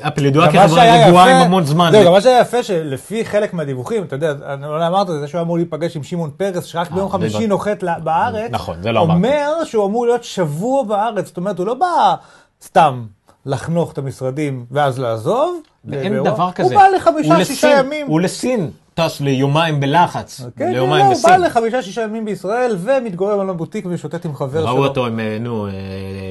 אפל 0.00 0.24
ידועה 0.26 0.52
כחברה 0.52 1.06
רגועה 1.06 1.30
עם 1.36 1.46
המון 1.46 1.64
זמן. 1.64 1.88
זהו, 1.92 2.04
גם 2.04 2.12
מה 2.12 2.20
שהיה 2.20 2.40
יפה 2.40 2.62
שלפי 2.62 3.24
חלק 3.24 3.54
מהדיווחים, 3.54 4.02
אתה 4.02 4.16
יודע, 4.16 4.32
אני 4.54 4.62
לא 4.62 4.86
אמרת 4.86 5.10
את 5.10 5.20
זה, 5.20 5.28
שהוא 5.28 5.40
אמור 5.40 5.56
להיפגש 5.56 5.96
עם 5.96 6.02
שמעון 6.02 6.30
פרס, 6.36 6.64
שרק 6.64 6.90
ביום 6.90 7.06
זה 7.06 7.12
חמישי 7.12 7.40
לא- 7.42 7.46
נוחת 7.46 7.84
בארץ, 8.04 8.50
נכון, 8.50 8.82
זה 8.82 8.92
לא 8.92 9.00
אמרתי. 9.02 9.12
אומר 9.16 9.64
שהוא 9.64 9.86
אמור 9.86 10.06
להיות 10.06 10.24
שבוע 10.24 10.82
בארץ, 10.84 11.26
זאת 11.26 11.36
אומרת, 11.36 11.58
הוא 11.58 11.66
לא 11.66 11.74
בא 11.74 12.14
סתם 12.62 13.02
לחנוך 13.46 13.92
את 13.92 13.98
המשרדים 13.98 14.64
ואז 14.70 14.98
לעזוב. 14.98 15.60
לאירוע. 15.84 16.30
דבר 16.30 16.52
כזה. 16.52 16.74
הוא 16.74 16.82
בא 16.82 16.88
לחמישה, 16.96 17.44
שישה 17.44 17.68
ימים. 17.78 18.06
הוא 18.06 18.20
לסין, 18.20 18.70
טס 18.94 19.20
ליומיים 19.20 19.80
בלחץ, 19.80 20.40
כן, 20.40 20.48
כן, 20.56 20.64
לא, 20.66 20.70
ליומיים 20.72 21.06
הוא 21.06 21.14
בא 21.14 21.18
בסין. 21.28 21.40
לחמישה, 21.40 21.82
שישה 21.82 22.02
ימים 22.02 22.24
בישראל, 22.24 22.76
ומתגורר 22.78 23.36
במלון 23.38 23.56
בוטיק 23.56 23.86
ושוטט 23.90 24.24
עם 24.26 24.34
חבר 24.34 24.64
ראו 24.64 24.74
שלו. 24.76 24.86
אותו 24.86 25.06
עם, 25.06 25.20
אה, 25.20 25.36
נו, 25.40 25.66
אה, 25.66 25.72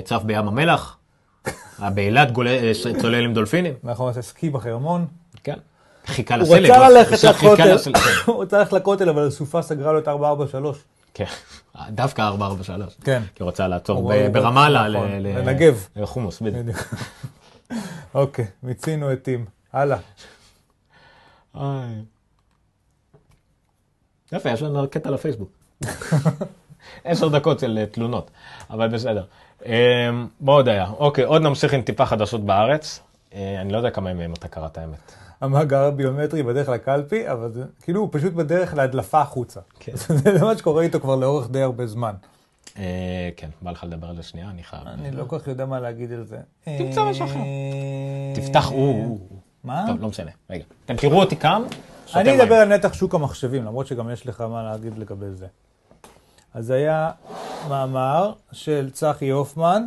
צף 0.06 0.22
בים 0.26 0.48
המלח, 0.48 0.98
באילת 1.80 2.28
אה, 2.48 2.72
צולל 3.02 3.24
עם 3.26 3.34
דולפינים, 3.34 3.74
אנחנו 3.86 4.08
נעשה 4.08 4.22
סקי 4.22 4.50
בחרמון. 4.50 5.06
כן. 5.44 5.54
חיכה 6.06 6.36
הוא 6.36 6.44
לסלק, 6.44 6.72
כן. 7.58 7.70
הוא 8.26 8.44
רצה 8.44 8.58
ללכת 8.60 8.74
לכותל, 8.74 9.10
אבל 9.10 9.28
הסופה 9.28 9.62
סגרה 9.62 9.92
לו 9.94 10.00
את 10.00 10.08
443. 10.08 10.78
כן, 11.14 11.26
דווקא 11.90 12.22
443. 12.22 12.94
כן. 13.04 13.22
כי 13.36 13.44
הוא 13.44 13.50
רצה 13.50 13.68
לעצור 13.68 14.12
ברמאללה. 14.32 14.88
נכון, 14.90 15.10
ל- 15.12 15.38
לנגב. 15.40 15.88
לחומוס, 15.96 16.42
בדיוק. 16.42 16.78
אוקיי, 18.16 18.46
מיצינו 18.64 19.14
את 19.14 19.24
טים. 19.24 19.46
הלאה. 19.74 19.98
יפה, 24.32 24.50
יש 24.50 24.62
לנו 24.62 24.90
קטע 24.90 25.12
לפייסבוק. 25.12 25.50
עשר 27.04 27.28
דקות 27.28 27.60
של 27.60 27.78
אה, 27.78 27.86
תלונות, 27.86 28.32
אבל 28.70 28.88
בסדר. 28.88 29.24
אה, 29.66 30.10
בוא 30.40 30.54
עוד 30.54 30.68
היה. 30.68 30.90
אוקיי, 30.98 31.24
עוד 31.24 31.42
נמשיך 31.42 31.74
עם 31.74 31.82
טיפה 31.82 32.06
חדשות 32.06 32.46
בארץ. 32.46 33.00
אה, 33.34 33.62
אני 33.62 33.74
לא 33.74 33.78
יודע 33.78 33.90
כמה 33.90 34.14
מהם 34.14 34.34
אתה 34.34 34.48
קראת 34.48 34.78
האמת. 34.78 35.12
המאגר 35.42 35.84
הביומטרי 35.84 36.44
בדרך 36.44 36.70
לקלפי, 36.70 37.32
אבל 37.32 37.52
זה 37.52 37.64
כאילו 37.82 38.02
הוא 38.02 38.10
פשוט 38.12 38.34
בדרך 38.34 38.74
להדלפה 38.74 39.22
החוצה. 39.22 39.60
כן. 39.80 39.92
זה 40.38 40.42
מה 40.42 40.58
שקורה 40.58 40.84
איתו 40.84 41.00
כבר 41.00 41.16
לאורך 41.16 41.50
די 41.50 41.62
הרבה 41.62 41.88
זמן. 41.88 42.14
אה, 42.78 43.30
כן, 43.38 43.50
בא 43.62 43.72
לך 43.72 43.84
לדבר 43.84 44.08
על 44.08 44.16
זה 44.16 44.24
שנייה? 44.24 44.50
אני 44.50 44.64
חייב. 44.64 44.88
אני 44.88 45.12
לא 45.12 45.24
כל 45.28 45.40
כך 45.40 45.48
יודע 45.48 45.66
מה 45.66 45.80
להגיד 45.80 46.12
על 46.12 46.24
זה. 46.24 46.38
תמצא 46.78 47.10
משהו 47.10 47.26
אחר. 47.26 47.40
תפתח, 48.36 48.66
הוא, 48.66 49.06
הוא. 49.06 49.20
מה? 49.64 49.84
טוב, 49.88 50.02
לא 50.02 50.08
משנה. 50.08 50.32
רגע. 50.50 50.64
אתם 50.86 50.96
תראו 50.96 51.20
אותי 51.20 51.36
קם, 51.36 51.64
שותה 51.70 51.91
אני. 52.16 52.44
אדבר 52.44 52.56
על 52.56 52.68
נתח 52.68 52.94
שוק 52.94 53.16
המחשבים, 53.16 53.66
למרות 53.66 53.88
שגם 53.88 54.10
יש 54.10 54.28
לך 54.28 54.42
מה 54.42 54.64
להגיד 54.64 54.98
לגבי 54.98 55.32
זה. 55.32 55.48
אז 56.54 56.70
היה 56.70 57.12
מאמר 57.70 58.34
של 58.52 58.90
צחי 58.94 59.30
הופמן, 59.30 59.86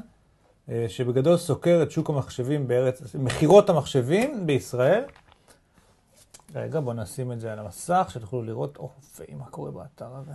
אה, 0.69 0.87
שבגדול 0.89 1.37
סוקר 1.37 1.81
את 1.83 1.91
שוק 1.91 2.11
המחשבים 2.11 2.69
בארץ, 2.69 3.03
מכירות 3.15 3.71
המחשבים 3.71 4.47
בישראל. 4.47 5.05
רגע, 6.55 6.81
בואו 6.81 6.97
נשים 6.97 7.33
את 7.33 7.41
זה 7.41 7.53
על 7.53 7.59
המסך, 7.59 8.09
שתוכלו 8.11 8.43
לראות, 8.43 8.77
אופי, 8.77 9.35
מה 9.39 9.45
קורה 9.45 9.71
באתר 9.71 10.09
הזה. 10.17 10.33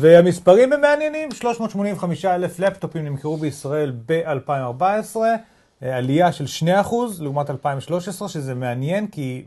והמספרים 0.00 0.72
הם 0.72 0.80
מעניינים, 0.80 1.32
385 1.32 2.24
אלף 2.24 2.58
לפטופים 2.58 3.04
נמכרו 3.04 3.36
בישראל 3.36 3.92
ב-2014, 4.06 5.16
אה, 5.16 5.36
עלייה 5.80 6.32
של 6.32 6.44
2% 6.88 6.94
לעומת 7.20 7.50
2013, 7.50 8.28
שזה 8.28 8.54
מעניין, 8.54 9.06
כי 9.06 9.44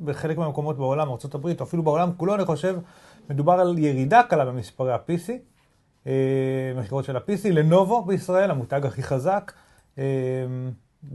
בחלק 0.00 0.38
מהמקומות 0.38 0.76
בעולם, 0.76 1.08
ארה"ב, 1.08 1.46
או 1.46 1.64
אפילו 1.64 1.82
בעולם 1.82 2.10
כולו, 2.16 2.34
אני 2.34 2.44
חושב, 2.44 2.76
מדובר 3.30 3.52
על 3.52 3.78
ירידה 3.78 4.22
קלה 4.22 4.44
במספרי 4.44 4.92
ה-PC, 4.92 5.30
אה, 6.06 6.12
מכירות 6.76 7.04
של 7.04 7.16
ל-PC, 7.16 7.50
לנובו 7.50 8.04
בישראל, 8.04 8.50
המותג 8.50 8.86
הכי 8.86 9.02
חזק, 9.02 9.52
אה, 9.98 10.04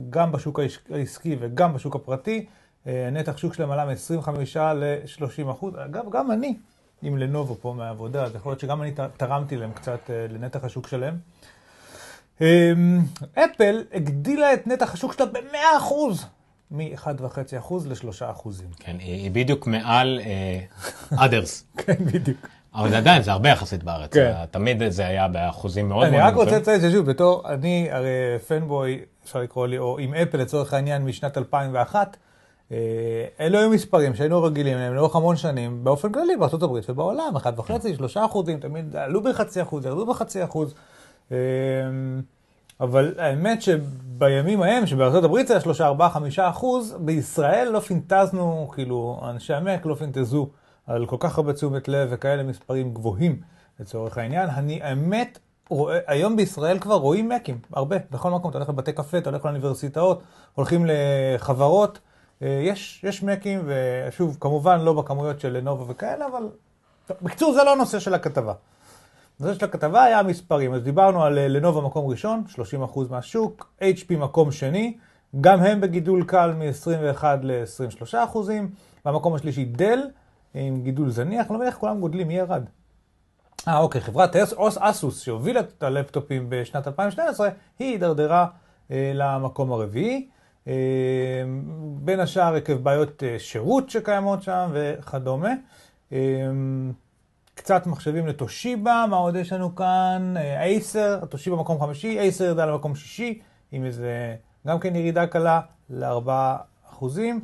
גם 0.09 0.31
בשוק 0.31 0.59
העסקי 0.89 1.37
וגם 1.39 1.73
בשוק 1.73 1.95
הפרטי, 1.95 2.45
אה, 2.87 3.09
נתח 3.11 3.37
שוק 3.37 3.53
שלהם 3.53 3.71
עלה 3.71 3.85
מ-25 3.85 4.29
ל-30 4.57 5.51
אחוז. 5.51 5.73
אגב, 5.85 6.03
גם 6.11 6.31
אני 6.31 6.57
עם 7.01 7.17
לנובו 7.17 7.55
פה 7.55 7.73
מהעבודה, 7.77 8.23
אז 8.23 8.35
יכול 8.35 8.51
להיות 8.51 8.59
שגם 8.59 8.81
אני 8.81 8.91
תרמתי 9.17 9.57
להם 9.57 9.71
קצת 9.71 9.99
אה, 10.09 10.25
לנתח 10.29 10.63
השוק 10.63 10.87
שלהם. 10.87 11.17
אה, 12.41 12.73
אפל 13.33 13.83
הגדילה 13.93 14.53
את 14.53 14.67
נתח 14.67 14.93
השוק 14.93 15.13
שלה 15.13 15.25
ב-100 15.25 15.77
אחוז, 15.77 16.25
מ-1.5 16.71 17.07
אחוז 17.59 17.87
ל-3 17.87 17.95
אחוזים. 18.31 18.67
כן, 18.79 18.95
היא 18.99 19.31
בדיוק 19.31 19.67
מעל 19.67 20.19
אה, 20.23 20.59
others. 21.25 21.63
כן, 21.85 21.93
בדיוק. 22.05 22.37
אבל 22.75 22.89
זה 22.89 22.97
עדיין, 22.97 23.21
זה 23.23 23.31
הרבה 23.31 23.49
יחסית 23.49 23.83
בארץ. 23.83 24.13
כן. 24.13 24.19
זה- 24.41 24.45
תמיד 24.51 24.81
זה 24.89 25.05
היה 25.07 25.27
באחוזים 25.27 25.89
מאוד 25.89 26.07
אני 26.07 26.17
מאוד 26.17 26.27
רק 26.29 26.35
רוצה. 26.35 26.57
לציין 26.57 26.81
ששוב, 26.81 27.05
בתור, 27.05 27.43
אני 27.53 27.87
הרי 27.91 28.09
פנבוי, 28.47 28.99
אפשר 29.23 29.39
לקרוא 29.39 29.67
לי, 29.67 29.77
או 29.77 29.99
עם 29.99 30.13
אפל 30.13 30.37
לצורך 30.37 30.73
העניין 30.73 31.01
משנת 31.05 31.37
2001, 31.37 32.17
אה, 32.71 32.77
אלו 33.39 33.59
היו 33.59 33.69
מספרים 33.69 34.15
שהיינו 34.15 34.43
רגילים 34.43 34.77
אליהם 34.77 34.93
לאורך 34.93 35.15
המון 35.15 35.35
שנים, 35.35 35.83
באופן 35.83 36.11
כללי 36.11 36.33
הברית 36.53 36.89
ובעולם, 36.89 37.33
1.5, 37.37 37.71
3 37.97 38.17
אחוזים, 38.17 38.59
תמיד 38.59 38.95
עלו 38.95 39.23
בחצי 39.23 39.61
אחוז, 39.61 39.85
ירדו 39.85 40.05
בחצי 40.05 40.43
אחוז. 40.43 40.73
אה, 41.31 41.37
אבל 42.79 43.13
האמת 43.17 43.61
שבימים 43.61 44.61
ההם, 44.61 44.85
שבארצות 44.85 45.23
הברית 45.23 45.47
זה 45.47 45.53
היה 45.53 45.61
3, 45.61 45.81
4, 45.81 46.09
5 46.09 46.39
אחוז, 46.39 46.95
בישראל 46.99 47.69
לא 47.69 47.79
פינטזנו, 47.79 48.69
כאילו, 48.73 49.21
אנשי 49.29 49.53
המק 49.53 49.85
לא 49.85 49.95
פינטזו 49.95 50.49
על 50.87 51.05
כל 51.05 51.15
כך 51.19 51.37
הרבה 51.37 51.53
תשומת 51.53 51.87
לב 51.87 52.09
וכאלה 52.11 52.43
מספרים 52.43 52.93
גבוהים 52.93 53.41
לצורך 53.79 54.17
העניין. 54.17 54.49
אני, 54.49 54.83
האמת, 54.83 55.39
רואה, 55.69 55.99
היום 56.07 56.35
בישראל 56.35 56.79
כבר 56.79 56.95
רואים 56.95 57.29
מקים, 57.29 57.59
הרבה, 57.73 57.95
בכל 58.11 58.31
מקום, 58.31 58.49
אתה 58.49 58.57
הולך 58.57 58.69
לבתי 58.69 58.93
קפה, 58.93 59.17
אתה 59.17 59.29
הולך 59.29 59.45
לאוניברסיטאות, 59.45 60.23
הולכים 60.55 60.85
לחברות, 60.87 61.99
אה, 62.41 62.61
יש, 62.63 63.03
יש 63.03 63.23
מקים, 63.23 63.61
ושוב, 63.65 64.37
כמובן 64.39 64.79
לא 64.79 64.93
בכמויות 64.93 65.39
של 65.39 65.57
לנובו 65.57 65.87
וכאלה, 65.87 66.25
אבל... 66.27 66.43
בקיצור, 67.21 67.53
זה 67.53 67.63
לא 67.63 67.73
הנושא 67.73 67.99
של 67.99 68.13
הכתבה. 68.13 68.53
הנושא 69.39 69.59
של 69.59 69.65
הכתבה 69.65 70.03
היה 70.03 70.19
המספרים, 70.19 70.73
אז 70.73 70.83
דיברנו 70.83 71.23
על 71.23 71.37
אה, 71.37 71.47
לנובו 71.47 71.81
מקום 71.81 72.07
ראשון, 72.07 72.43
30% 72.55 72.99
מהשוק, 73.09 73.73
HP 73.81 74.17
מקום 74.17 74.51
שני, 74.51 74.97
גם 75.41 75.59
הם 75.59 75.81
בגידול 75.81 76.23
קל 76.23 76.53
מ-21 76.57 77.23
ל-23 77.41 78.17
אחוזים, 78.23 78.71
והמקום 79.05 79.35
השלישי 79.35 79.65
דל, 79.65 79.99
עם 80.53 80.81
גידול 80.83 81.09
זניח, 81.09 81.51
לא 81.51 81.55
מבין 81.55 81.67
איך 81.67 81.75
כולם 81.75 81.99
גודלים, 81.99 82.27
מי 82.27 82.33
ירד? 82.33 82.63
אה, 83.67 83.79
אוקיי, 83.79 84.01
חברת 84.01 84.35
אוס 84.57 84.77
אסוס 84.79 85.21
שהובילה 85.21 85.59
את 85.59 85.83
הלפטופים 85.83 86.45
בשנת 86.49 86.87
2012, 86.87 87.49
היא 87.79 87.91
הידרדרה 87.91 88.47
אה, 88.91 89.11
למקום 89.15 89.71
הרביעי. 89.71 90.27
אה, 90.67 90.73
בין 91.95 92.19
השאר 92.19 92.55
עקב 92.55 92.73
בעיות 92.73 93.23
אה, 93.23 93.39
שירות 93.39 93.89
שקיימות 93.89 94.43
שם 94.43 94.69
וכדומה. 94.73 95.53
אה, 96.13 96.17
קצת 97.59 97.87
מחשבים 97.87 98.27
לתושיבה, 98.27 99.05
מה 99.09 99.17
עוד 99.17 99.35
יש 99.35 99.53
לנו 99.53 99.75
כאן? 99.75 100.33
אה, 100.37 100.63
אייסר, 100.63 101.25
תושיבה 101.25 101.55
מקום 101.55 101.81
חמישי, 101.81 102.19
אייסר 102.19 102.43
ירדה 102.43 102.65
למקום 102.65 102.95
שישי, 102.95 103.39
עם 103.71 103.85
איזה, 103.85 104.35
גם 104.67 104.79
כן 104.79 104.95
ירידה 104.95 105.27
קלה 105.27 105.61
לארבעה 105.89 106.57
אחוזים. 106.89 107.39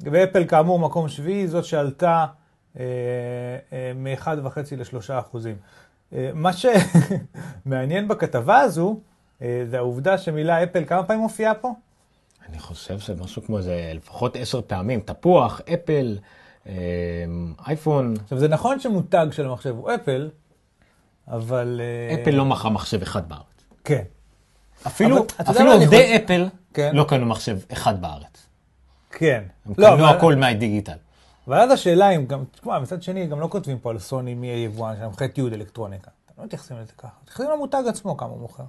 ואפל 0.00 0.46
כאמור 0.46 0.78
מקום 0.78 1.08
שביעי, 1.08 1.48
זאת 1.48 1.64
שעלתה 1.64 2.26
אה, 2.78 2.84
אה, 3.72 3.92
מ-1.5 3.94 4.58
ל-3 4.76 5.18
אחוזים. 5.18 5.56
אה, 6.12 6.30
מה 6.34 6.50
שמעניין 6.52 8.08
בכתבה 8.08 8.58
הזו, 8.58 9.00
אה, 9.42 9.64
זה 9.70 9.78
העובדה 9.78 10.18
שמילה 10.18 10.62
אפל 10.62 10.84
כמה 10.84 11.02
פעמים 11.02 11.22
מופיעה 11.22 11.54
פה? 11.54 11.72
אני 12.48 12.58
חושב 12.58 12.98
שמשהו 12.98 13.42
כמו 13.42 13.58
איזה 13.58 13.92
לפחות 13.94 14.36
עשר 14.36 14.60
פעמים, 14.66 15.00
תפוח, 15.00 15.60
אפל, 15.74 16.18
אה, 16.18 16.39
אייפון. 17.66 18.14
עכשיו 18.22 18.38
זה 18.38 18.48
נכון 18.48 18.80
שמותג 18.80 19.26
של 19.30 19.46
המחשב 19.46 19.74
הוא 19.76 19.90
אפל, 19.94 20.30
אבל... 21.28 21.80
אה, 22.10 22.22
אפל 22.22 22.30
לא 22.30 22.44
מכרה 22.44 22.70
מחשב 22.70 23.02
אחד 23.02 23.28
בארץ. 23.28 23.44
כן. 23.84 24.02
אפילו 24.86 25.26
אפילו 25.40 25.72
עובדי 25.72 26.16
אפל 26.16 26.48
כן. 26.74 26.90
לא 26.94 27.04
קנו 27.04 27.26
מחשב 27.26 27.58
אחד 27.72 28.00
בארץ. 28.02 28.46
כן. 29.10 29.42
הם 29.66 29.72
לא, 29.78 29.86
קנו 29.86 29.94
אבל- 30.08 30.16
הכל 30.16 30.34
מהדיגיטל. 30.34 30.96
אבל 31.46 31.56
אז 31.60 31.70
השאלה 31.70 32.10
אם 32.10 32.26
גם, 32.26 32.44
תשמע, 32.50 32.78
מצד 32.78 33.02
שני, 33.02 33.26
גם 33.26 33.40
לא 33.40 33.48
כותבים 33.50 33.78
פה 33.78 33.90
על 33.90 33.98
סוני 33.98 34.34
מי 34.34 34.46
היבואן 34.46 34.96
שלהם, 34.96 35.12
חטא 35.12 35.40
יוד 35.40 35.52
אלקטרוניקה. 35.52 36.10
אתם 36.26 36.34
לא 36.38 36.44
מתייחסים 36.44 36.76
לזה 36.78 36.92
ככה. 36.98 37.08
מתייחסים 37.22 37.46
למותג 37.50 37.82
עצמו 37.88 38.16
כמה 38.16 38.28
הוא 38.28 38.40
מוכר. 38.40 38.64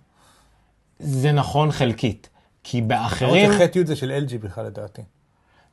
זה 0.99 1.31
נכון 1.31 1.71
חלקית, 1.71 2.29
כי 2.63 2.81
באחרים, 2.81 3.51
שחטא 3.53 3.77
יוד 3.77 3.87
זה 3.87 3.95
של 3.95 4.23
LG 4.27 4.37
בכלל 4.37 4.65
לדעתי. 4.65 5.01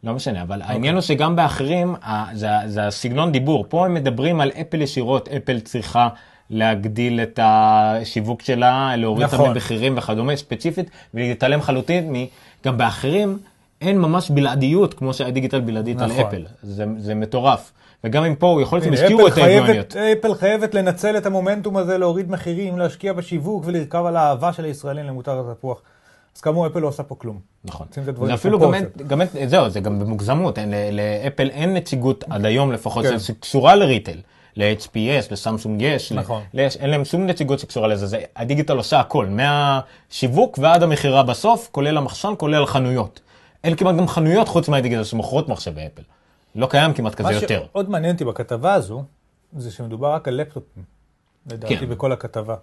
לא 0.05 0.15
משנה, 0.15 0.43
אבל 0.43 0.61
אוקיי. 0.61 0.73
העניין 0.73 0.95
הוא 0.95 1.01
שגם 1.01 1.37
באחרים, 1.37 1.95
זה 2.33 2.49
זה 2.67 2.87
הסגנון 2.87 3.33
דיבור. 3.33 3.65
פה 3.69 3.87
הם 3.87 3.95
מדברים 3.95 4.41
על 4.41 4.51
אפל 4.61 4.83
ישירות, 4.83 5.29
אפל 5.29 5.61
צריכה 5.61 6.09
להגדיל 6.51 7.21
את 7.21 7.41
השיווק 7.43 8.43
שלה, 8.43 8.97
להוריד 8.97 9.29
את 9.29 9.35
נכון. 9.35 9.51
המחירים 9.51 9.99
וכדומה, 9.99 10.37
ספציפית, 10.37 10.91
ולהתעלם 11.15 11.63
חלוטין 11.63 12.13
מ... 12.13 12.27
גם 12.65 12.79
באחרים 12.79 13.39
אין 13.81 13.99
ממש 13.99 14.31
בלעדיות 14.31 14.95
כמו 14.95 15.15
שהדיגיטל 15.15 15.61
בלעדית 15.61 16.01
על 16.01 16.11
נכון. 16.11 16.25
אפל. 16.25 16.45
זה, 16.63 16.85
זה 16.99 17.15
מטורף. 17.15 17.73
וגם 18.05 18.25
אם 18.25 18.35
פה, 18.35 18.59
יכול 18.63 18.79
להיות 18.79 18.85
שהם 18.85 18.93
הזכירו 18.93 19.27
את 19.27 19.33
היבואניות. 19.37 19.97
אפל 19.97 20.35
חייבת 20.35 20.75
לנצל 20.75 21.17
את 21.17 21.27
המומנטום 21.27 21.77
הזה, 21.77 21.99
להוריד 21.99 22.31
מחירים, 22.31 22.79
להשקיע 22.79 23.13
בשיווק 23.13 23.63
ולרכב 23.67 24.05
על 24.05 24.17
האהבה 24.17 24.53
של 24.53 24.65
הישראלים 24.65 25.05
למותר 25.05 25.51
התפוח. 25.51 25.83
אז 26.39 26.43
כאמור, 26.43 26.67
אפל 26.67 26.79
לא 26.79 26.89
עושה 26.89 27.03
פה 27.03 27.15
כלום. 27.15 27.41
נכון. 27.65 27.87
זה 28.27 28.35
אפילו 28.35 28.59
גם 29.07 29.21
אין, 29.21 29.49
זהו, 29.49 29.71
זה 29.71 29.81
גם 29.81 29.99
במוגזמות, 29.99 30.59
לאפל 30.93 31.51
אין 31.51 31.75
נציגות 31.75 32.25
עד 32.31 32.45
היום 32.45 32.73
לפחות 32.73 33.05
כן. 33.05 33.19
שקשורה 33.19 33.77
לריטל. 33.77 34.21
ל-HPS, 34.57 35.33
לסמסונג 35.33 35.83
יש, 35.83 36.13
נכון. 36.13 36.43
ל- 36.55 36.67
אין 36.79 36.91
להם 36.91 37.05
שום 37.05 37.27
נציגות 37.27 37.59
שקשורה 37.59 37.89
לזה, 37.89 38.07
זה, 38.07 38.21
הדיגיטל 38.37 38.77
עושה 38.77 39.01
הכל, 39.01 39.27
מהשיווק 39.27 40.59
ועד 40.63 40.83
המכירה 40.83 41.23
בסוף, 41.23 41.69
כולל 41.73 41.97
המחסן, 41.97 42.33
כולל 42.39 42.63
החנויות. 42.63 43.21
אין 43.65 43.77
כמעט 43.77 43.97
גם 43.97 44.09
חנויות 44.09 44.49
חוץ 44.49 44.69
מהדיגיטל 44.69 45.05
שמוכרות 45.05 45.49
מחשבי 45.49 45.87
אפל. 45.87 46.03
לא 46.55 46.67
קיים 46.67 46.93
כמעט 46.95 47.15
כזה 47.15 47.29
מה 47.29 47.35
יותר. 47.35 47.65
שעוד 47.73 47.91
מעניין 47.91 48.13
אותי 48.13 48.25
בכתבה 48.25 48.75
הזו, 48.75 49.03
זה 49.57 49.71
שמדובר 49.71 50.13
רק 50.13 50.29
על 50.29 50.35
לפטופים. 50.35 50.98
לדעתי 51.53 51.77
כן. 51.77 51.89
בכל 51.89 52.13
הכתבה. 52.13 52.55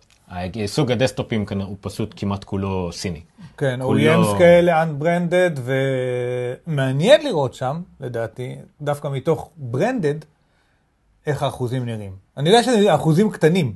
סוג 0.65 0.91
הדסטופים 0.91 1.45
כאן 1.45 1.61
הוא 1.61 1.75
פשוט 1.81 2.13
כמעט 2.17 2.43
כולו 2.43 2.89
סיני. 2.91 3.21
כן, 3.57 3.79
כולו- 3.83 3.99
OEMs 3.99 4.37
כאלה, 4.37 4.83
unbranded, 4.83 5.59
ומעניין 6.67 7.23
לראות 7.23 7.53
שם, 7.53 7.81
לדעתי, 7.99 8.55
דווקא 8.81 9.07
מתוך 9.07 9.49
branded, 9.73 10.25
איך 11.27 11.43
האחוזים 11.43 11.85
נראים. 11.85 12.11
אני 12.37 12.49
יודע 12.49 12.63
שזה 12.63 12.95
אחוזים 12.95 13.31
קטנים, 13.31 13.73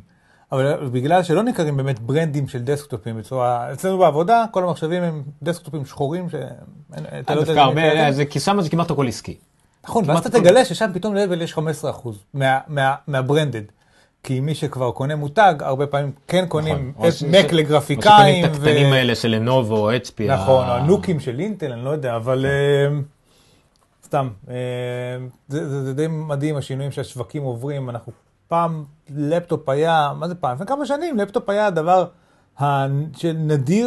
אבל 0.52 0.90
בגלל 0.92 1.24
שלא 1.24 1.44
ניכרים 1.44 1.78
באמת 1.78 2.00
ברנדים 2.00 2.48
של 2.48 2.60
דסקטופים 2.60 3.18
בצורה... 3.18 3.74
אצלנו 3.74 3.98
בעבודה, 3.98 4.46
כל 4.52 4.64
המחשבים 4.64 5.04
הם 5.04 5.24
דסקטופים 5.44 5.86
שחורים, 5.86 6.30
ש... 6.30 6.34
אין- 6.36 7.06
אתה 7.20 7.36
לא 7.36 7.40
יודע 7.40 7.54
דווקא 7.54 7.80
איזה 7.80 8.02
הרבה. 8.02 8.12
זה, 8.12 8.26
כי 8.26 8.40
שם 8.40 8.62
זה 8.62 8.70
כמעט 8.70 8.92
הכל 8.92 9.08
עסקי. 9.08 9.38
נכון, 9.84 10.04
ואז 10.08 10.26
אתה 10.26 10.40
תגלה 10.40 10.66
ששם 10.66 10.90
פתאום 10.94 11.16
לבל 11.16 11.42
יש 11.42 11.54
15% 11.54 11.60
מה- 12.34 12.60
מה- 12.68 12.96
מהברנדד. 13.08 13.62
כי 14.24 14.40
מי 14.40 14.56
שכבר 14.56 14.92
קונה 14.92 15.16
מותג, 15.16 15.54
הרבה 15.60 15.88
פעמים 15.88 16.12
כן 16.28 16.46
קונים 16.48 16.92
נכון. 16.98 17.06
או 17.08 17.12
ש- 17.12 17.24
מק 17.24 17.50
ש- 17.50 17.54
לגרפיקאים. 17.54 18.14
או 18.14 18.18
שקונים 18.18 18.46
את 18.46 18.50
הקטנים 18.50 18.94
האלה 18.94 19.16
של 19.16 19.28
לנובו 19.30 19.78
או 19.78 19.96
אצפי. 19.96 20.28
נכון, 20.28 20.66
או 20.68 20.72
ה- 20.72 20.78
הנוקים 20.78 21.20
של 21.20 21.40
אינטל, 21.40 21.72
אני 21.72 21.86
לא 21.86 21.90
יודע, 21.90 22.16
אבל 22.16 22.46
אה, 22.46 23.00
סתם, 24.06 24.30
אה, 24.50 24.56
זה, 25.48 25.70
זה, 25.70 25.84
זה 25.84 25.94
די 25.94 26.08
מדהים 26.08 26.56
השינויים 26.58 26.92
שהשווקים 26.92 27.44
עוברים. 27.44 27.90
אנחנו 27.90 28.14
פעם, 28.48 28.84
לפטופ 29.16 29.70
היה, 29.70 30.12
מה 30.16 30.28
זה 30.28 30.36
פעם? 30.36 30.56
לפני 30.56 30.68
כמה 30.68 30.86
שנים, 30.86 31.18
לפטופ 31.18 31.50
היה 31.50 31.68
הדבר 31.68 32.06
ה- 32.62 32.86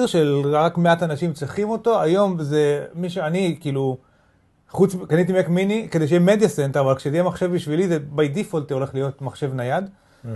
של 0.06 0.42
רק 0.52 0.78
מעט 0.78 1.02
אנשים 1.02 1.32
צריכים 1.32 1.70
אותו, 1.70 2.00
היום 2.00 2.42
זה 2.42 2.84
מי 2.94 3.10
שאני 3.10 3.56
כאילו, 3.60 3.96
חוץ, 4.70 4.94
קניתי 5.08 5.32
Mac 5.32 5.48
mini 5.48 5.88
כדי 5.90 6.08
שיהיה 6.08 6.20
media 6.20 6.48
center, 6.48 6.80
אבל 6.80 6.94
כשזה 6.94 7.16
יהיה 7.16 7.22
מחשב 7.24 7.52
בשבילי 7.54 7.88
זה 7.88 7.98
by 7.98 8.28
default 8.28 8.72
הולך 8.72 8.94
להיות 8.94 9.22
מחשב 9.22 9.54
נייד. 9.54 9.84
אה, 10.26 10.32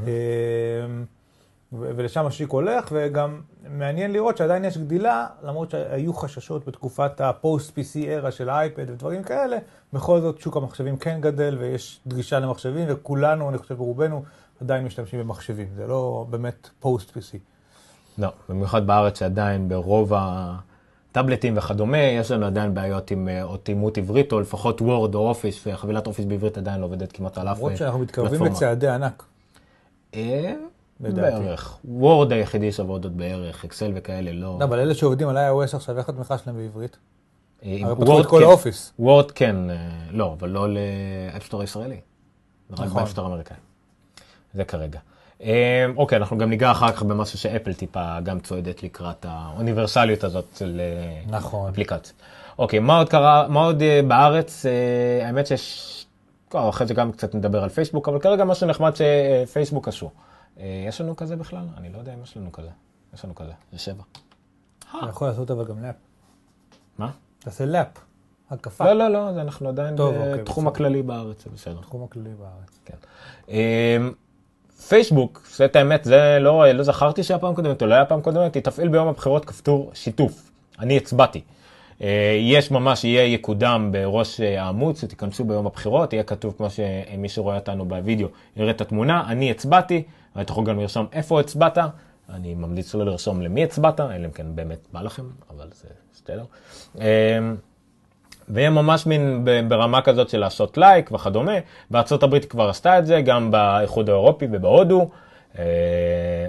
ולשם 1.72 2.26
השוק 2.26 2.50
הולך, 2.50 2.88
וגם 2.92 3.40
מעניין 3.70 4.12
לראות 4.12 4.36
שעדיין 4.36 4.64
יש 4.64 4.78
גדילה, 4.78 5.26
למרות 5.42 5.70
שהיו 5.70 6.14
חששות 6.14 6.66
בתקופת 6.66 7.20
ה 7.20 7.32
post 7.32 7.78
PC 7.78 8.24
era 8.24 8.30
של 8.30 8.48
האייפד 8.48 8.90
ודברים 8.90 9.22
כאלה, 9.22 9.58
בכל 9.92 10.20
זאת 10.20 10.40
שוק 10.40 10.56
המחשבים 10.56 10.96
כן 10.96 11.20
גדל 11.20 11.56
ויש 11.60 12.00
דרישה 12.06 12.38
למחשבים, 12.40 12.84
וכולנו, 12.88 13.50
אני 13.50 13.58
חושב 13.58 13.80
רובנו, 13.80 14.22
עדיין 14.60 14.84
משתמשים 14.84 15.20
במחשבים, 15.20 15.66
זה 15.76 15.86
לא 15.86 16.26
באמת 16.30 16.68
post 16.80 17.10
PC. 17.16 17.38
לא, 18.18 18.28
במיוחד 18.48 18.86
בארץ 18.86 19.18
שעדיין 19.18 19.68
ברוב 19.68 20.12
הטאבלטים 20.16 21.56
וכדומה, 21.56 21.98
יש 21.98 22.30
לנו 22.30 22.46
עדיין 22.46 22.74
בעיות 22.74 23.10
עם 23.10 23.28
אה, 23.28 23.42
תאימות 23.42 23.98
עברית, 23.98 24.32
או 24.32 24.40
לפחות 24.40 24.80
Word 24.80 25.14
או 25.14 25.28
Office, 25.28 25.66
וחבילת 25.66 26.06
Office 26.06 26.24
בעברית 26.24 26.58
עדיין 26.58 26.80
לא 26.80 26.86
עובדת 26.86 27.12
כמעט 27.12 27.38
על 27.38 27.48
אף 27.48 27.56
למרות 27.56 27.72
אה, 27.72 27.76
שאנחנו 27.76 27.98
מתקרבים 27.98 28.30
פלטפורמה. 28.30 28.54
לצעדי 28.54 28.88
ענק. 28.88 29.24
לדעתי. 31.00 31.44
בערך. 31.44 31.78
Word 31.84 32.32
היחידי 32.32 32.72
שעובד 32.72 33.04
עוד 33.04 33.16
בערך, 33.16 33.64
Excel 33.64 33.92
וכאלה 33.94 34.32
לא. 34.32 34.56
לא, 34.60 34.64
אבל 34.64 34.78
אלה 34.78 34.94
שעובדים 34.94 35.28
על 35.28 35.36
iOS 35.36 35.76
עכשיו, 35.76 35.98
איך 35.98 36.08
התמיכה 36.08 36.38
שלהם 36.38 36.56
בעברית? 36.56 36.96
אה, 37.64 37.78
הרי 37.82 37.96
פתחו 37.96 38.20
את 38.20 38.26
כל 38.26 38.38
כן. 38.38 38.44
ה 38.44 38.50
Office. 38.50 38.92
Word 38.98 39.30
כן, 39.30 39.70
אה, 39.70 39.76
לא, 40.10 40.36
אבל 40.38 40.48
לא 40.48 40.66
ל 40.68 40.79
App 40.79 41.09
Store 41.09 41.60
הישראלי. 41.60 42.00
זה 42.68 42.74
רק 42.74 42.80
נכון. 42.80 43.02
ב 43.02 43.05
App 43.05 43.12
Store 43.12 43.24
האמריקאי. 43.24 43.56
זה 44.54 44.64
כרגע. 44.64 44.98
אה, 45.42 45.86
אוקיי, 45.96 46.18
אנחנו 46.18 46.38
גם 46.38 46.50
ניגע 46.50 46.70
אחר 46.70 46.92
כך 46.92 47.02
במשהו 47.02 47.38
שאפל 47.38 47.72
טיפה 47.72 48.20
גם 48.20 48.40
צועדת 48.40 48.82
לקראת 48.82 49.26
האוניברסליות 49.28 50.24
הזאת 50.24 50.44
של 50.58 50.80
נכון. 51.26 51.70
אפליקציה. 51.70 52.14
אוקיי, 52.58 52.78
מה 52.78 52.98
עוד 52.98 53.08
קרה, 53.08 53.48
מה 53.48 53.60
עוד 53.60 53.82
בארץ? 54.08 54.66
האמת 55.24 55.46
שיש, 55.46 56.05
לא, 56.56 56.68
אחרי 56.68 56.86
זה 56.86 56.94
גם 56.94 57.12
קצת 57.12 57.34
נדבר 57.34 57.62
על 57.62 57.68
פייסבוק, 57.68 58.08
אבל 58.08 58.18
כרגע 58.18 58.44
משהו 58.44 58.66
נחמד 58.66 58.92
שפייסבוק 58.96 59.88
עשו. 59.88 60.10
אה, 60.60 60.84
יש 60.88 61.00
לנו 61.00 61.16
כזה 61.16 61.36
בכלל? 61.36 61.64
אני 61.76 61.92
לא 61.92 61.98
יודע 61.98 62.14
אם 62.14 62.22
יש 62.22 62.36
לנו 62.36 62.52
כזה. 62.52 62.68
יש 63.14 63.24
לנו 63.24 63.34
כזה, 63.34 63.52
זה 63.72 63.78
שבע. 63.78 64.02
אתה 64.90 65.06
יכול 65.08 65.28
לעשות 65.28 65.50
אבל 65.50 65.64
גם 65.64 65.82
לאפ. 65.82 65.94
מה? 66.98 67.10
תעשה 67.38 67.66
לאפ. 67.66 67.86
הקפה. 68.50 68.84
לא, 68.84 68.92
לא, 68.92 69.08
לא, 69.08 69.32
זה 69.32 69.40
אנחנו 69.40 69.68
עדיין 69.68 69.98
אוקיי, 69.98 70.34
בתחום 70.34 70.64
בסדר. 70.64 70.74
הכללי 70.74 71.02
בארץ, 71.02 71.44
זה 71.44 71.50
בסדר. 71.50 71.80
תחום 71.80 72.04
הכללי 72.04 72.30
בארץ. 72.34 72.78
כן. 72.84 73.52
פייסבוק, 74.88 75.46
זאת 75.50 75.76
האמת, 75.76 76.04
זה 76.04 76.38
לא, 76.40 76.72
לא 76.72 76.82
זכרתי 76.82 77.22
שהיה 77.22 77.38
פעם 77.38 77.54
קודמת 77.54 77.82
או 77.82 77.86
לא 77.86 77.94
היה 77.94 78.04
פעם 78.04 78.20
קודמת, 78.20 78.54
היא 78.54 78.62
תפעיל 78.62 78.88
ביום 78.88 79.08
הבחירות 79.08 79.44
כפתור 79.44 79.90
שיתוף. 79.94 80.50
אני 80.78 80.96
הצבעתי. 80.96 81.40
אה, 82.02 82.38
יש 82.40 82.70
ממש, 82.70 83.04
יהיה 83.04 83.24
יקודם 83.24 83.88
בראש 83.92 84.40
אה, 84.40 84.62
העמוד, 84.62 84.96
שתיכנסו 84.96 85.44
ביום 85.44 85.66
הבחירות, 85.66 86.12
יהיה 86.12 86.22
כתוב 86.22 86.54
כמו 86.56 86.68
שמי 86.70 87.28
שרואה 87.28 87.56
אותנו 87.56 87.84
בווידאו 87.84 88.28
יראה 88.56 88.70
את 88.70 88.80
התמונה, 88.80 89.24
אני 89.28 89.50
הצבעתי, 89.50 90.02
ואתה 90.36 90.52
יכול 90.52 90.64
גם 90.64 90.80
לרשום 90.80 91.06
איפה 91.12 91.40
הצבעת, 91.40 91.78
אני 92.34 92.54
ממליץ 92.54 92.94
לא 92.94 93.06
לרשום 93.06 93.42
למי 93.42 93.64
הצבעת, 93.64 94.00
אלא 94.00 94.24
אם 94.24 94.30
כן 94.30 94.46
באמת 94.54 94.78
בא 94.92 95.02
לכם, 95.02 95.22
אבל 95.50 95.66
זה 95.72 95.88
בסדר. 96.14 96.44
אמ, 96.98 97.56
ויהיה 98.48 98.70
ממש 98.70 99.06
מין 99.06 99.44
ברמה 99.68 100.02
כזאת 100.02 100.28
של 100.28 100.38
לעשות 100.38 100.78
לייק 100.78 101.12
וכדומה. 101.12 101.52
בארצות 101.90 102.44
כבר 102.48 102.68
עשתה 102.68 102.98
את 102.98 103.06
זה, 103.06 103.20
גם 103.20 103.50
באיחוד 103.50 104.10
האירופי 104.10 104.46
ובהודו. 104.52 105.10
אה, 105.58 105.64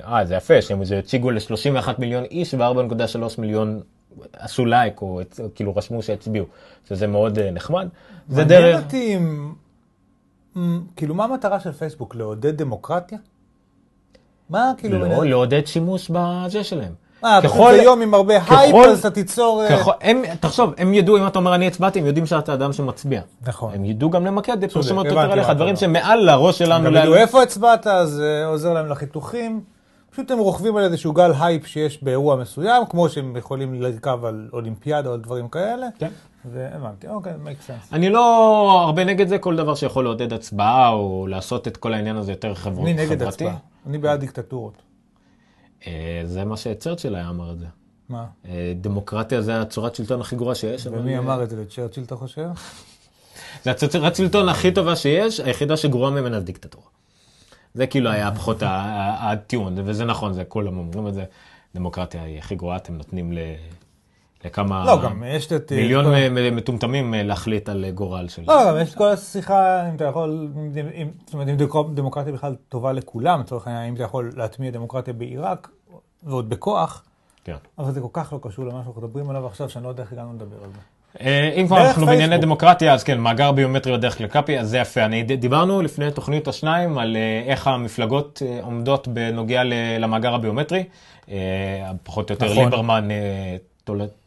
אה, 0.06 0.26
זה 0.26 0.36
יפה, 0.36 0.62
שהם 0.62 0.82
הציגו 1.00 1.32
ל-31 1.32 1.90
מיליון 1.98 2.24
איש 2.24 2.54
ו-4.3 2.54 3.42
מיליון 3.42 3.82
עשו 4.34 4.66
לייק, 4.66 5.02
או 5.02 5.22
כאילו 5.56 5.76
רשמו 5.76 6.02
שהצביעו, 6.02 6.46
שזה 6.90 7.08
מאוד 7.08 7.40
אה, 7.40 7.52
נחמד. 7.52 7.88
זה 8.30 8.42
מעניין 8.42 8.62
דרך... 8.62 8.84
אותי 8.84 9.18
אם... 9.18 9.54
כאילו, 10.96 11.16
מה 11.16 11.24
המטרה 11.24 11.60
של 11.60 11.72
פייסבוק? 11.72 12.16
לעודד 12.16 12.58
דמוקרטיה? 12.58 13.18
מה 14.50 14.72
כאילו... 14.78 15.00
לא, 15.00 15.08
מעניין? 15.08 15.28
לעודד 15.30 15.68
שימוש 15.68 16.12
בזה 16.14 16.64
שלהם. 16.64 16.94
אה, 17.26 17.40
ככל- 17.44 17.74
יום 17.84 18.02
עם 18.02 18.14
הרבה 18.14 18.34
הייפ, 18.34 18.72
ככל- 18.76 18.90
אז 18.90 19.00
אתה 19.00 19.10
תיצור... 19.12 19.64
אה, 19.64 19.78
ככל- 19.80 19.92
הם, 20.02 20.22
תחשוב, 20.40 20.74
הם 20.78 20.94
ידעו, 20.94 21.18
אם 21.18 21.28
אתה 21.28 21.40
אומר 21.40 21.56
אני 21.56 21.68
הצבעתי, 21.68 22.00
הם 22.00 22.06
יודעים 22.06 22.26
שאתה 22.26 22.54
אדם 22.54 22.74
שמצביע. 22.74 23.22
נכון. 23.48 23.74
הם 23.74 23.86
ידעו 23.86 24.10
גם 24.10 24.26
למקד 24.26 24.72
פרסומות 24.74 25.06
יותר 25.06 25.20
עליך, 25.20 25.50
דברים. 25.50 25.76
שמעל 25.76 26.20
לראש 26.20 26.58
שלנו. 26.58 26.86
גם 26.86 26.94
לה- 26.94 27.00
ידעו 27.00 27.16
איפה 27.16 27.44
הצבעת, 27.44 27.88
אז 27.88 28.10
זה 28.10 28.44
עוזר 28.46 28.74
להם 28.74 28.86
לחיתוכים. 28.90 29.62
פשוט 30.18 30.32
הם 30.32 30.40
רוכבים 30.40 30.76
על 30.76 30.84
איזשהו 30.84 31.14
גל 31.14 31.32
הייפ 31.40 31.68
שיש 31.68 32.04
באירוע 32.04 32.36
מסוים, 32.36 32.86
כמו 32.90 33.10
שהם 33.10 33.38
יכולים 33.38 33.82
לרכב 33.82 34.26
על 34.26 34.50
אולימפיאדה 34.54 35.10
או 35.10 35.14
על 35.14 35.20
דברים 35.20 35.48
כאלה. 35.48 35.88
כן. 36.00 36.10
והבנתי, 36.46 37.08
אוקיי, 37.08 37.34
make 37.46 37.70
sense. 37.70 37.94
אני 37.94 38.10
לא 38.10 38.82
הרבה 38.86 39.04
נגד 39.04 39.28
זה, 39.28 39.38
כל 39.38 39.56
דבר 39.56 39.76
שיכול 39.76 40.04
לעודד 40.04 40.34
הצבעה 40.34 40.90
או 40.90 41.28
לעשות 41.30 41.68
את 41.68 41.78
כל 41.78 41.94
העניין 41.94 42.16
הזה 42.16 42.32
יותר 42.32 42.56
חבר... 42.56 42.82
אני 42.82 42.94
חברתי. 42.94 43.06
נגד 43.06 43.22
הצבעה. 43.22 43.56
אני 43.88 43.98
בעד 43.98 44.20
דיקטטורות. 44.20 44.74
אה, 45.88 46.22
זה 46.26 46.46
מה 46.46 46.58
שצ'רצ'יל 46.58 47.16
היה 47.16 47.30
אמר 47.30 47.52
את 47.52 47.60
זה. 47.60 47.66
מה? 48.10 48.26
אה, 48.48 48.74
דמוקרטיה 48.82 49.42
זה 49.42 49.62
הצורת 49.62 49.96
שלטון 49.96 50.22
הכי 50.22 50.36
גרועה 50.36 50.56
שיש. 50.56 50.88
ומי 50.88 51.14
אה, 51.14 51.20
אמר 51.20 51.44
את 51.44 51.50
זה 51.50 51.62
לצ'רצ'יל, 51.62 52.04
אתה 52.04 52.16
חושב? 52.16 52.48
זה 53.64 53.72
הצורת 53.72 54.16
שלטון 54.16 54.50
הכי 54.50 54.72
טובה 54.72 54.96
שיש, 54.96 55.40
היחידה 55.40 55.78
שגרועה 55.78 56.12
ממנה 56.12 56.40
זה 56.40 56.46
דיקטטורה. 56.46 56.97
זה 57.78 57.88
כאילו 57.88 58.10
היה 58.10 58.32
פחות 58.36 58.58
הטיעון, 59.20 59.76
וזה 59.86 60.06
נכון, 60.06 60.34
זה 60.34 60.44
כולם 60.44 60.78
אומרים 60.78 61.08
את 61.08 61.14
זה. 61.14 61.24
דמוקרטיה 61.76 62.24
היא 62.24 62.38
הכי 62.40 62.56
גרועה, 62.56 62.76
אתם 62.78 62.94
נותנים 62.98 63.32
ל... 63.34 63.38
לכמה... 64.46 64.86
לא, 64.86 65.02
גם 65.04 65.24
יש 65.28 65.52
את... 65.52 65.72
מיליון 65.72 66.06
כל- 66.06 66.52
מטומטמים 66.52 67.14
אה, 67.14 67.24
להחליט 67.24 67.70
על 67.70 67.86
אה, 67.86 67.92
גורל 67.92 68.28
של... 68.28 68.42
לא, 68.48 68.54
גם 68.68 68.78
יש 68.82 68.92
את 68.92 68.98
כל 68.98 69.08
השיחה, 69.08 69.90
אם 69.90 69.96
אתה 69.96 70.06
יכול, 70.06 70.50
אם- 70.96 71.10
זאת 71.26 71.34
אומרת, 71.34 71.48
אם 71.48 71.56
דמוקר- 71.56 71.84
דמוקרטיה 71.94 72.34
בכלל 72.34 72.56
טובה 72.70 72.92
לכולם, 72.92 73.40
לצורך 73.40 73.68
העניין, 73.68 73.86
אם 73.88 73.96
אתה 73.96 74.04
יכול 74.04 74.32
להטמיע 74.36 74.72
דמוקרטיה 74.72 75.14
בעיראק, 75.14 75.70
ועוד 76.24 76.50
בכוח, 76.50 77.04
כן. 77.44 77.56
אבל 77.80 77.92
זה 77.92 78.02
כל 78.02 78.08
כך 78.14 78.34
לא 78.34 78.40
קשור 78.42 78.66
למה 78.66 78.84
שאנחנו 78.84 79.02
מדברים 79.02 79.30
עליו 79.30 79.46
עכשיו, 79.46 79.70
שאני 79.70 79.84
לא 79.84 79.90
יודע 79.90 80.04
איך 80.04 80.12
הגענו 80.14 80.34
לדבר 80.34 80.64
על 80.64 80.70
זה. 80.72 80.80
אה, 81.22 81.54
אם 81.56 81.68
כבר 81.68 81.88
אנחנו 81.88 82.06
בענייני 82.06 82.30
פייסבוק. 82.30 82.46
דמוקרטיה, 82.46 82.94
אז 82.94 83.04
כן, 83.04 83.20
מאגר 83.20 83.52
ביומטרי 83.52 83.94
בדרך 83.98 84.22
לקלפי, 84.22 84.60
אז 84.60 84.70
זה 84.70 84.78
יפה. 84.78 85.06
אני, 85.06 85.24
דיברנו 85.24 85.82
לפני 85.82 86.12
תוכנית 86.12 86.48
השניים 86.48 86.98
על 86.98 87.16
אה, 87.16 87.44
איך 87.46 87.68
המפלגות 87.68 88.42
אה, 88.46 88.60
עומדות 88.62 89.08
בנוגע 89.08 89.62
למאגר 90.00 90.34
הביומטרי. 90.34 90.84
פחות 92.04 92.30
או 92.30 92.34
יותר 92.34 92.46
נכון. 92.46 92.64
ליברמן 92.64 93.08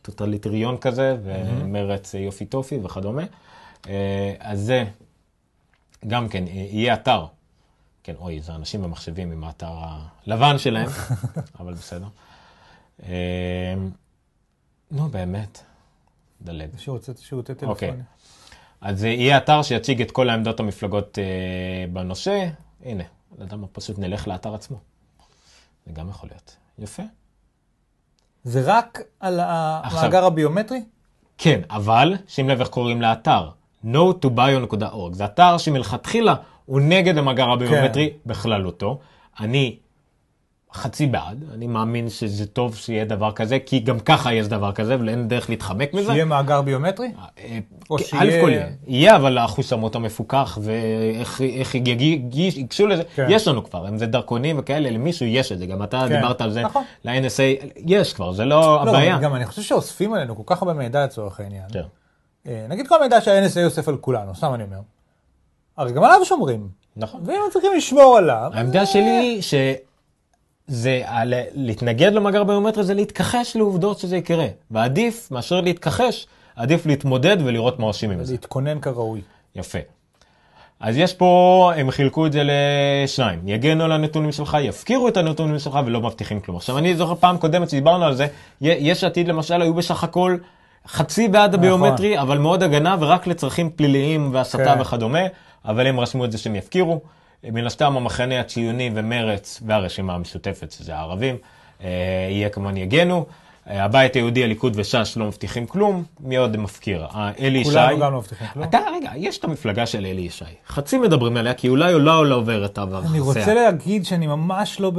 totalitarian 0.03 0.76
כזה, 0.76 1.16
ומרצ 1.24 2.14
יופי 2.14 2.44
טופי 2.44 2.79
וכדומה. 2.85 3.22
אז 4.40 4.61
זה 4.61 4.85
גם 6.07 6.29
כן, 6.29 6.44
יהיה 6.46 6.94
אתר. 6.94 7.24
כן, 8.05 8.14
אוי, 8.20 8.40
זה 8.40 8.55
אנשים 8.55 8.83
במחשבים 8.83 9.33
עם 9.33 9.44
האתר 9.44 9.72
הלבן 10.26 10.59
שלהם, 10.59 10.88
אבל 11.61 11.74
בסדר. 11.74 12.07
נו, 14.90 15.09
באמת, 15.09 15.62
דלג. 16.42 16.70
שירותי 16.79 17.12
שירותי 17.16 17.53
אוקיי. 17.53 17.88
טלפונים. 17.88 18.05
אז 18.81 19.05
אה, 19.05 19.09
יהיה 19.11 19.37
אתר 19.37 19.62
שיציג 19.62 20.03
את 20.03 20.11
כל 20.11 20.31
העמדות 20.31 20.61
המפלגות 20.61 21.18
אה, 21.18 21.85
בנושא. 21.92 22.48
הנה, 22.85 23.05
מה, 23.57 23.66
פשוט 23.72 23.98
נלך 23.98 24.29
לאתר 24.29 24.55
עצמו. 24.55 24.79
זה 25.87 25.92
גם 25.92 26.09
יכול 26.09 26.29
להיות. 26.29 26.57
יפה. 26.79 27.03
זה 28.45 28.62
רק 28.64 29.01
על 29.20 29.41
המאגר 29.43 30.24
הביומטרי? 30.24 30.80
כן, 31.38 31.61
אבל 31.70 32.14
שים 32.28 32.49
לב 32.49 32.61
איך 32.61 32.68
קוראים 32.68 33.03
לאתר. 33.03 33.51
no2bio.org. 33.84 35.12
זה 35.12 35.24
אתר 35.24 35.59
שמלכתחילה 35.59 36.34
הוא 36.66 36.80
נגד 36.80 37.18
המאגר 37.18 37.51
הביומטרי 37.51 38.12
בכללותו. 38.26 39.01
אני 39.41 39.78
חצי 40.75 41.07
בעד, 41.07 41.45
אני 41.55 41.66
מאמין 41.66 42.09
שזה 42.09 42.47
טוב 42.47 42.77
שיהיה 42.77 43.05
דבר 43.05 43.33
כזה, 43.33 43.59
כי 43.66 43.79
גם 43.79 44.01
ככה 44.01 44.33
יש 44.35 44.49
דבר 44.49 44.73
כזה 44.73 44.97
ואין 45.01 45.29
דרך 45.29 45.51
להתחמק 45.51 45.95
מזה. 45.95 46.11
שיהיה 46.12 46.25
מאגר 46.25 46.62
ביומטרי? 46.62 47.09
אה, 47.39 47.59
או 47.91 47.97
כן, 47.99 48.05
שיהיה- 48.05 48.39
א' 48.41 48.43
כל 48.45 48.51
יהיה, 48.51 48.66
יהיה 48.87 49.16
אבל 49.16 49.39
האחוז 49.39 49.66
שמות 49.66 49.95
המפוקח 49.95 50.59
ואיך 50.62 51.41
ייגשו 52.35 52.87
לזה, 52.87 53.03
כן. 53.14 53.27
יש 53.31 53.49
לנו 53.49 53.64
כבר, 53.64 53.89
אם 53.89 53.99
זה 53.99 54.07
דרכונים 54.07 54.59
וכאלה, 54.59 54.91
למישהו 54.91 55.27
יש 55.27 55.53
את 55.53 55.59
זה, 55.59 55.66
גם 55.66 55.83
אתה 55.83 56.05
כן, 56.09 56.16
דיברת 56.16 56.41
על 56.41 56.51
זה, 56.51 56.62
נכון. 56.62 56.85
ל-NSA, 57.05 57.66
יש 57.87 58.12
כבר, 58.12 58.33
זה 58.33 58.45
לא 58.45 58.61
לא, 58.61 58.83
הבעיה. 58.83 59.18
גם 59.18 59.35
אני 59.35 59.47
חושב 59.47 59.62
שאוספים 59.62 60.14
עלינו 60.14 60.37
כל 60.37 60.43
כך 60.47 60.62
הרבה 60.62 60.75
מידע 60.75 61.05
לצורך 61.05 61.41
העניין. 61.41 61.64
כן. 61.73 61.83
אה, 62.47 62.66
נגיד 62.68 62.89
כל 62.89 62.95
המידע 63.01 63.21
שה-NSA 63.21 63.64
אוסף 63.64 63.89
על 63.89 63.97
כולנו, 63.97 64.35
סתם 64.35 64.55
אני 64.55 64.62
אומר. 64.62 64.79
הרי 65.77 65.93
גם 65.93 66.05
עליו 66.05 66.25
שומרים. 66.25 66.68
נכון. 66.97 67.21
ואם 67.25 67.35
צריכים 67.53 67.71
לשמור 67.77 68.16
עליו... 68.18 68.51
העמדה 68.55 68.87
שלי 68.87 69.03
היא 69.03 69.43
שזה, 70.71 71.03
על- 71.07 71.35
להתנגד 71.55 72.12
למאגר 72.12 72.45
ביומטרי 72.45 72.85
זה 72.85 72.95
להתכחש 72.95 73.57
לעובדות 73.57 73.99
שזה 73.99 74.16
יקרה. 74.16 74.47
ועדיף, 74.71 75.31
מאשר 75.31 75.61
להתכחש, 75.61 76.27
עדיף 76.57 76.87
להתמודד 76.87 77.37
ולראות 77.45 77.79
מה 77.79 77.87
עושים 77.87 78.11
עם 78.11 78.25
זה. 78.25 78.33
להתכונן 78.33 78.81
כראוי. 78.81 79.21
יפה. 79.57 79.79
אז 80.81 80.97
יש 80.97 81.14
פה, 81.14 81.73
הם 81.77 81.91
חילקו 81.91 82.27
את 82.27 82.33
זה 82.33 82.43
לשניים, 82.45 83.41
יגנו 83.49 83.85
על 83.85 83.93
הנתונים 83.93 84.33
שלך, 84.33 84.57
יפקירו 84.61 85.09
את 85.09 85.16
הנתונים 85.16 85.59
שלך 85.59 85.79
ולא 85.87 86.01
מבטיחים 86.01 86.41
כלום. 86.41 86.57
עכשיו 86.57 86.79
אני 86.79 86.95
זוכר 86.95 87.14
פעם 87.14 87.39
קודמת 87.39 87.71
שדיברנו 87.71 88.05
על 88.05 88.14
זה, 88.14 88.27
יש 88.61 89.05
עתיד 89.05 89.29
למשל 89.29 89.62
היו 89.62 89.75
בסך 89.75 90.05
הכל 90.05 90.37
חצי 90.89 91.29
בעד 91.29 91.55
הביומטרי, 91.55 92.21
אבל 92.21 92.39
מאוד 92.39 92.62
הגנה 92.62 92.97
ורק 93.01 93.27
לצרכים 93.27 93.71
פליליים 93.71 94.31
והסתה 94.33 94.75
כן. 94.75 94.81
וכדומה, 94.81 95.21
אבל 95.64 95.87
הם 95.87 96.01
רשמו 96.01 96.25
את 96.25 96.33
זה 96.33 96.39
שהם 96.39 96.57
יפקירו. 96.57 97.01
מן 97.45 97.66
הסתם 97.66 97.97
המחנה 97.97 98.41
הציוני 98.41 98.91
ומרץ 98.95 99.61
והרשימה 99.66 100.14
המשותפת, 100.14 100.72
שזה 100.72 100.97
הערבים, 100.97 101.36
אה, 101.84 101.88
יהיה 102.30 102.49
כמובן 102.49 102.76
יגנו. 102.76 103.26
אה, 103.70 103.84
הבית 103.84 104.14
היהודי, 104.14 104.45
הליכוד 104.45 104.72
וש"ס 104.76 105.16
לא 105.16 105.26
מבטיחים 105.26 105.66
כלום, 105.66 106.05
מי 106.20 106.36
עוד 106.36 106.57
מפקיר? 106.57 107.07
אה, 107.14 107.30
אלי 107.41 107.59
ישי. 107.59 107.70
כולנו 107.70 107.99
גם 107.99 108.12
לא 108.12 108.18
מבטיחים 108.18 108.47
כלום. 108.53 108.64
אתה, 108.64 108.78
רגע, 108.97 109.11
יש 109.16 109.38
את 109.38 109.45
המפלגה 109.45 109.86
של 109.86 110.07
אלי 110.07 110.20
ישי. 110.20 110.45
חצי 110.68 110.99
מדברים 110.99 111.36
עליה, 111.36 111.55
כי 111.55 111.68
אולי 111.68 111.95
אולי 111.95 112.05
לא 112.30 112.34
עובר 112.34 112.64
את 112.64 112.78
העבר. 112.78 113.03
אני 113.11 113.20
רוצה 113.20 113.55
להגיד 113.55 114.05
שאני 114.05 114.26
ממש 114.26 114.80
לא 114.80 114.93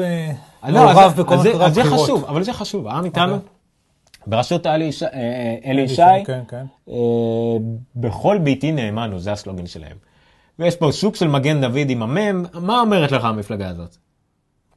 לא, 0.69 0.85
מעורב 0.85 1.13
בכל 1.17 1.37
זה- 1.37 1.49
שקורה 1.49 1.65
אז 1.65 1.73
זה. 1.73 1.83
חשוב, 1.83 2.25
אבל 2.25 2.43
זה 2.43 2.53
חשוב. 2.53 2.87
העם 2.87 3.05
איתנו, 3.05 3.33
אוקיי. 3.33 3.47
בראשות 4.27 4.65
אלי 4.67 4.85
ישי, 5.81 6.01
כן, 6.25 6.41
כן. 6.47 6.65
בכל 7.95 8.37
ביתי 8.37 8.71
נאמנו, 8.71 9.19
זה 9.19 9.31
הסלוגן 9.31 9.65
שלהם. 9.67 9.97
ויש 10.59 10.75
פה 10.75 10.91
סוג 10.91 11.15
של 11.15 11.27
מגן 11.27 11.61
דוד 11.61 11.89
עם 11.89 12.03
המם, 12.03 12.45
מה 12.53 12.79
אומרת 12.79 13.11
לך 13.11 13.25
המפלגה 13.25 13.69
הזאת? 13.69 13.95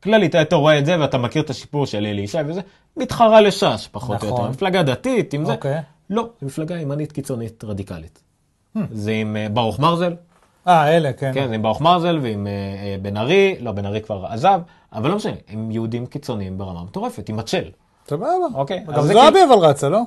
כללית, 0.03 0.35
אתה 0.35 0.57
רואה 0.57 0.79
את 0.79 0.87
זה 0.87 1.01
ואתה 1.01 1.19
מכיר 1.19 1.43
את 1.43 1.51
הסיפור 1.51 1.87
של 1.87 2.07
אלי 2.07 2.23
ישי 2.23 2.39
וזה, 2.47 2.61
מתחרה 2.97 3.41
לש"ס, 3.41 3.89
פחות 3.93 4.23
או 4.23 4.29
נכון. 4.29 4.41
יותר. 4.41 4.51
מפלגה 4.51 4.83
דתית, 4.83 5.35
עם 5.35 5.45
זה. 5.45 5.53
אוקיי. 5.53 5.81
לא, 6.11 6.29
זו 6.41 6.47
מפלגה 6.47 6.79
ימנית 6.79 7.13
קיצונית 7.13 7.65
רדיקלית. 7.65 8.23
זה 8.91 9.13
עם 9.13 9.37
אה, 9.37 9.49
ברוך 9.49 9.81
מרזל, 9.81 10.15
אה, 10.69 10.97
אלה, 10.97 11.13
כן. 11.13 11.31
כן, 11.35 11.49
זה 11.49 11.55
עם 11.55 11.63
ברוך 11.63 11.81
מרזל 11.81 12.19
ועם 12.23 12.47
אה, 12.47 12.97
בן 13.03 13.17
ארי, 13.17 13.57
לא, 13.61 13.73
בן 13.73 13.87
ארי 13.87 14.01
כבר 14.01 14.27
עזב, 14.27 14.61
אבל 14.93 15.11
לא 15.11 15.17
משנה, 15.17 15.33
הם 15.49 15.71
יהודים 15.71 16.07
קיצוניים 16.07 16.59
ברמה 16.59 16.85
מטורפת, 16.85 17.29
עם 17.29 17.39
הצ'ל. 17.39 17.65
סבבה. 18.09 18.27
אוקיי, 18.55 18.85
גם 18.97 19.03
זועבי 19.03 19.39
אבל 19.49 19.59
רצה, 19.59 19.89
לא? 19.89 20.01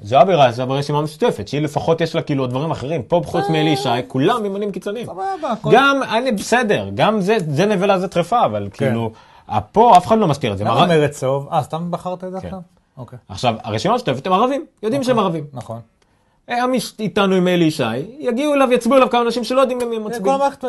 זועבי 0.00 0.34
רזה 0.34 0.64
ברשימה 0.64 0.98
המשותפת, 0.98 1.48
שהיא 1.48 1.60
לפחות 1.62 2.00
יש 2.00 2.14
לה 2.14 2.22
כאילו 2.22 2.46
דברים 2.46 2.70
אחרים. 2.70 3.02
פה 3.02 3.20
חוץ 3.24 3.48
מאלי 3.48 3.70
ישי, 3.70 3.88
כולם 4.08 4.44
ימנים 4.46 4.72
קיצוניים. 4.72 5.06
סבבה. 5.06 5.22
הכל- 5.52 5.70
גם, 5.72 6.00
אני 6.12 6.32
בסדר, 6.32 6.88
גם 6.94 7.20
זה, 7.20 7.36
זה 7.48 7.66
נבלה 7.66 7.98
זה 7.98 8.08
טרפה, 8.08 8.44
אבל 8.44 8.68
כאילו, 8.72 9.10
פה 9.72 9.96
אף 9.96 10.06
אחד 10.06 10.18
לא 10.18 10.28
מזכיר 10.28 10.52
את 10.52 10.58
זה. 10.58 10.64
למה 10.64 10.74
מר- 10.74 10.86
מרץ 10.86 11.18
צהוב? 11.18 11.48
אה, 11.52 11.62
סתם 11.62 11.90
בחרת 11.90 12.24
את 12.24 12.32
זה 12.32 12.40
כן. 12.40 12.46
עכשיו? 12.46 12.60
אוקיי. 12.96 13.18
עכשיו, 13.28 13.54
הרשימה 13.62 13.94
המשותפת 13.94 14.26
הם 14.26 14.32
ערבים, 14.32 14.66
יודעים 14.82 15.04
שהם 15.04 15.18
ערבים. 15.18 15.44
נכון. 15.52 15.80
הם 16.48 16.72
איש- 16.72 16.94
איתנו 16.98 17.34
עם 17.34 17.48
אלי 17.48 17.64
ישי, 17.64 17.82
יגיעו 18.18 18.54
אליו, 18.54 18.72
יצביעו 18.72 18.96
אליו 18.96 19.10
כמה 19.10 19.22
אנשים 19.22 19.44
שלא 19.44 19.60
יודעים 19.60 19.80
למי 19.80 19.96
הם 19.96 20.04
מצביעים. 20.04 20.24
כל 20.24 20.30
המערכת 20.30 20.64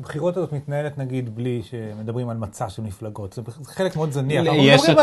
הבחירות 0.00 0.36
הזאת 0.36 0.52
מתנהלת 0.52 0.98
נגיד 0.98 1.36
בלי 1.36 1.62
שמדברים 1.70 2.28
על 2.28 2.36
מצע 2.36 2.68
של 2.68 2.82
מפלגות. 2.82 3.32
זה 3.32 3.42
חלק 3.64 3.96
מאוד 3.96 4.12
זניח. 4.12 4.44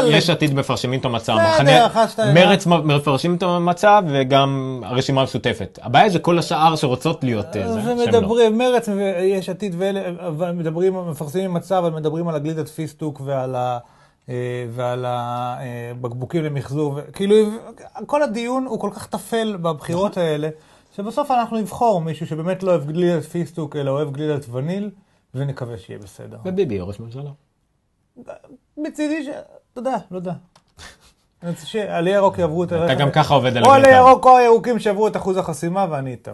יש, 0.07 0.29
עתיד 0.29 0.53
מפרשמים 0.53 0.99
את 0.99 1.05
המצע, 1.05 1.35
מרץ 2.33 2.65
מפרשים 2.67 3.35
את 3.35 3.43
המצע 3.43 3.99
וגם 4.07 4.81
הרשימה 4.85 5.21
המשותפת. 5.21 5.79
הבעיה 5.81 6.09
זה 6.09 6.19
כל 6.19 6.39
השאר 6.39 6.75
שרוצות 6.75 7.23
להיות 7.23 7.45
אה, 7.55 7.73
זה, 7.73 7.81
שהם 7.81 7.97
לא. 7.97 8.03
ומדברים, 8.03 8.57
מרץ 8.57 8.89
ויש 8.89 9.49
עתיד 9.49 9.75
ואלה, 9.77 10.01
מדברים, 10.53 11.09
מפרסמים 11.09 11.53
מצע, 11.53 11.77
אבל 11.77 11.89
מדברים 11.89 12.27
על 12.27 12.35
הגלידת 12.35 12.69
פיסטוק 12.69 13.21
ועל 13.25 13.55
ה... 13.55 13.77
אה, 14.29 14.65
ועל 14.71 15.05
הבקבוקים 15.07 16.43
למחזור, 16.43 17.01
כאילו 17.13 17.35
כל 18.05 18.23
הדיון 18.23 18.65
הוא 18.65 18.79
כל 18.79 18.89
כך 18.93 19.07
טפל 19.07 19.57
בבחירות 19.61 20.11
נכון. 20.11 20.23
האלה, 20.23 20.49
שבסוף 20.95 21.31
אנחנו 21.31 21.57
נבחור 21.57 22.01
מישהו 22.01 22.27
שבאמת 22.27 22.63
לא 22.63 22.71
אוהב 22.71 22.91
גלידת 22.91 23.23
פיסטוק, 23.23 23.75
אלא 23.75 23.91
אוהב 23.91 24.11
גלידת 24.11 24.45
וניל, 24.51 24.89
ונקווה 25.35 25.77
שיהיה 25.77 25.99
בסדר. 25.99 26.37
וביבי 26.45 26.79
ראש 26.79 26.99
ממשלה. 26.99 27.29
מצידי 28.77 29.23
ש... 29.23 29.27
אתה 29.27 29.79
יודע, 29.79 29.97
לא 30.11 30.17
יודע. 30.17 30.33
אני 31.43 31.51
רוצה 31.51 31.65
שעלי 31.65 32.09
ירוק 32.09 32.37
יעברו 32.37 32.63
את, 32.63 32.73
אתה 32.73 32.95
גם 32.95 33.11
ככה 33.11 33.33
עובד 33.33 33.57
על 33.57 33.65
או 33.65 33.71
עלי. 33.73 33.89
ירוק 33.89 34.25
או 34.25 34.37
הירוקים 34.37 34.79
שעברו 34.79 35.07
את 35.07 35.15
אחוז 35.15 35.37
החסימה 35.37 35.85
ואני 35.89 36.11
איתם. 36.11 36.33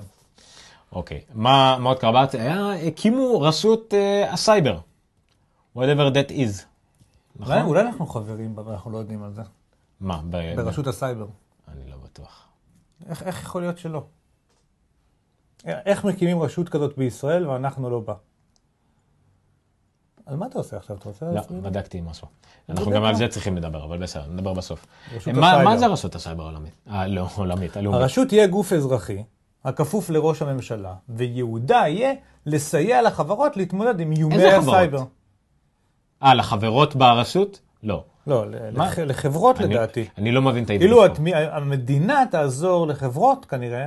אוקיי, 0.92 1.22
מה 1.34 1.78
עוד 1.84 2.00
קרה 2.00 2.26
הקימו 2.88 3.42
רשות 3.42 3.94
אה, 3.94 4.34
הסייבר. 4.34 4.78
whatever 5.76 6.10
that 6.14 6.32
is. 6.32 6.70
נכון? 7.36 7.54
אולי- 7.56 7.68
אולי 7.68 7.82
אנחנו 7.82 8.06
חברים 8.06 8.56
בה 8.56 8.64
ואנחנו 8.68 8.92
לא 8.92 8.98
יודעים 8.98 9.24
על 9.24 9.34
זה. 9.34 9.42
מה? 10.00 10.22
ב- 10.30 10.56
ברשות 10.56 10.88
הסייבר. 10.88 11.28
אני 11.68 11.92
לא 11.92 11.98
בטוח. 12.04 12.48
איך, 13.10 13.24
איך 13.24 13.42
יכול 13.44 13.62
להיות 13.62 13.78
שלא? 13.78 14.04
איך 15.66 16.06
מקימים 16.06 16.42
רשות 16.42 16.70
כזאת 16.70 16.98
בישראל 16.98 17.48
ואנחנו 17.48 17.90
לא 17.90 18.00
בה? 18.00 18.14
על 20.26 20.36
מה 20.36 20.46
אתה 20.46 20.58
עושה 20.58 20.78
עכשיו? 20.78 20.98
אתה 20.98 21.10
רוצה 21.10 21.26
לא, 21.26 21.34
להסביר? 21.34 21.60
בדקתי 21.60 22.02
משהו. 22.02 22.28
אנחנו 22.70 22.92
גם 22.92 23.04
על. 23.04 23.16
זה 23.16 23.28
צריכים 23.28 23.58
לדבר, 23.58 23.84
אבל 23.84 23.98
בסדר, 23.98 24.28
נדבר 24.30 24.54
בסוף. 24.54 24.86
מה 25.12 25.52
הסייבר. 25.52 25.64
מה 25.64 25.78
זה 25.78 25.88
רשות 25.88 26.16
הסייבר 26.16 26.44
העולמית? 26.44 26.74
אה, 26.88 27.08
לא, 27.08 27.28
עולמית, 27.38 27.78
הלאומית. 27.78 28.02
הרשות 28.02 28.28
תהיה 28.28 28.48
גוף 28.48 28.74
אזרחי, 28.74 29.24
הכפוף 29.64 30.10
לראש 30.10 30.42
הממשלה, 30.42 30.96
וייעודה 31.10 31.76
יהיה 31.88 32.14
לסייע 32.46 33.02
לחברות 33.02 33.58
להתמודד 33.58 34.00
עם 34.00 34.12
איומי 34.12 34.36
איזה 34.36 34.52
חברות? 34.62 34.76
הסייבר. 34.76 35.04
אה, 36.24 36.34
לחברות 36.34 36.95
ברשות? 36.95 37.59
לא. 37.84 38.03
לא? 38.28 38.45
לח- 38.72 38.99
לחברות 38.99 39.61
אני- 39.61 39.74
לדעתי. 39.74 40.05
אני 40.17 40.32
לא 40.32 40.41
מבין 40.41 40.63
את 40.63 40.69
העברית. 40.69 40.89
כאילו. 40.89 41.05
התמי- 41.05 41.36
המדינה 41.36 42.24
תעזור 42.32 42.88
לחברות 42.88 43.45
כנראה, 43.45 43.86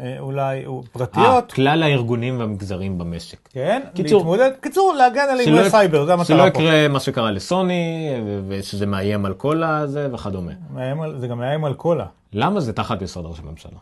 אה, 0.00 0.16
אולי 0.18 0.66
או 0.66 0.80
אה, 0.80 0.86
פרטיות, 0.92 1.52
כלל 1.52 1.82
הארגונים 1.82 2.40
והמגזרים 2.40 2.98
במשק. 2.98 3.48
כן, 3.52 3.82
קיצור. 3.94 4.18
להתמודד, 4.18 4.50
קיצור, 4.60 4.94
להגן 4.98 5.20
על 5.30 5.38
שלא 5.44 5.52
איומי 5.54 5.66
יק- 5.66 5.70
סייבר, 5.70 6.04
זה 6.06 6.12
המטרה 6.12 6.26
שלא 6.26 6.50
פה. 6.54 6.62
יקרה 6.62 6.88
מה 6.88 7.00
שקרה 7.00 7.30
לסוני, 7.30 8.10
ושזה 8.48 8.86
מאיים 8.86 9.24
על 9.26 9.34
כל 9.34 9.62
הזה 9.62 10.08
וכדומה. 10.14 10.52
מאיים 10.74 11.00
על- 11.00 11.18
זה 11.18 11.26
גם 11.26 11.38
מאיים 11.38 11.64
על 11.64 11.74
קולה. 11.74 12.06
למה 12.32 12.60
זה 12.60 12.72
תחת 12.72 13.02
משרד 13.02 13.26
ראש 13.26 13.38
הממשלה? 13.40 13.78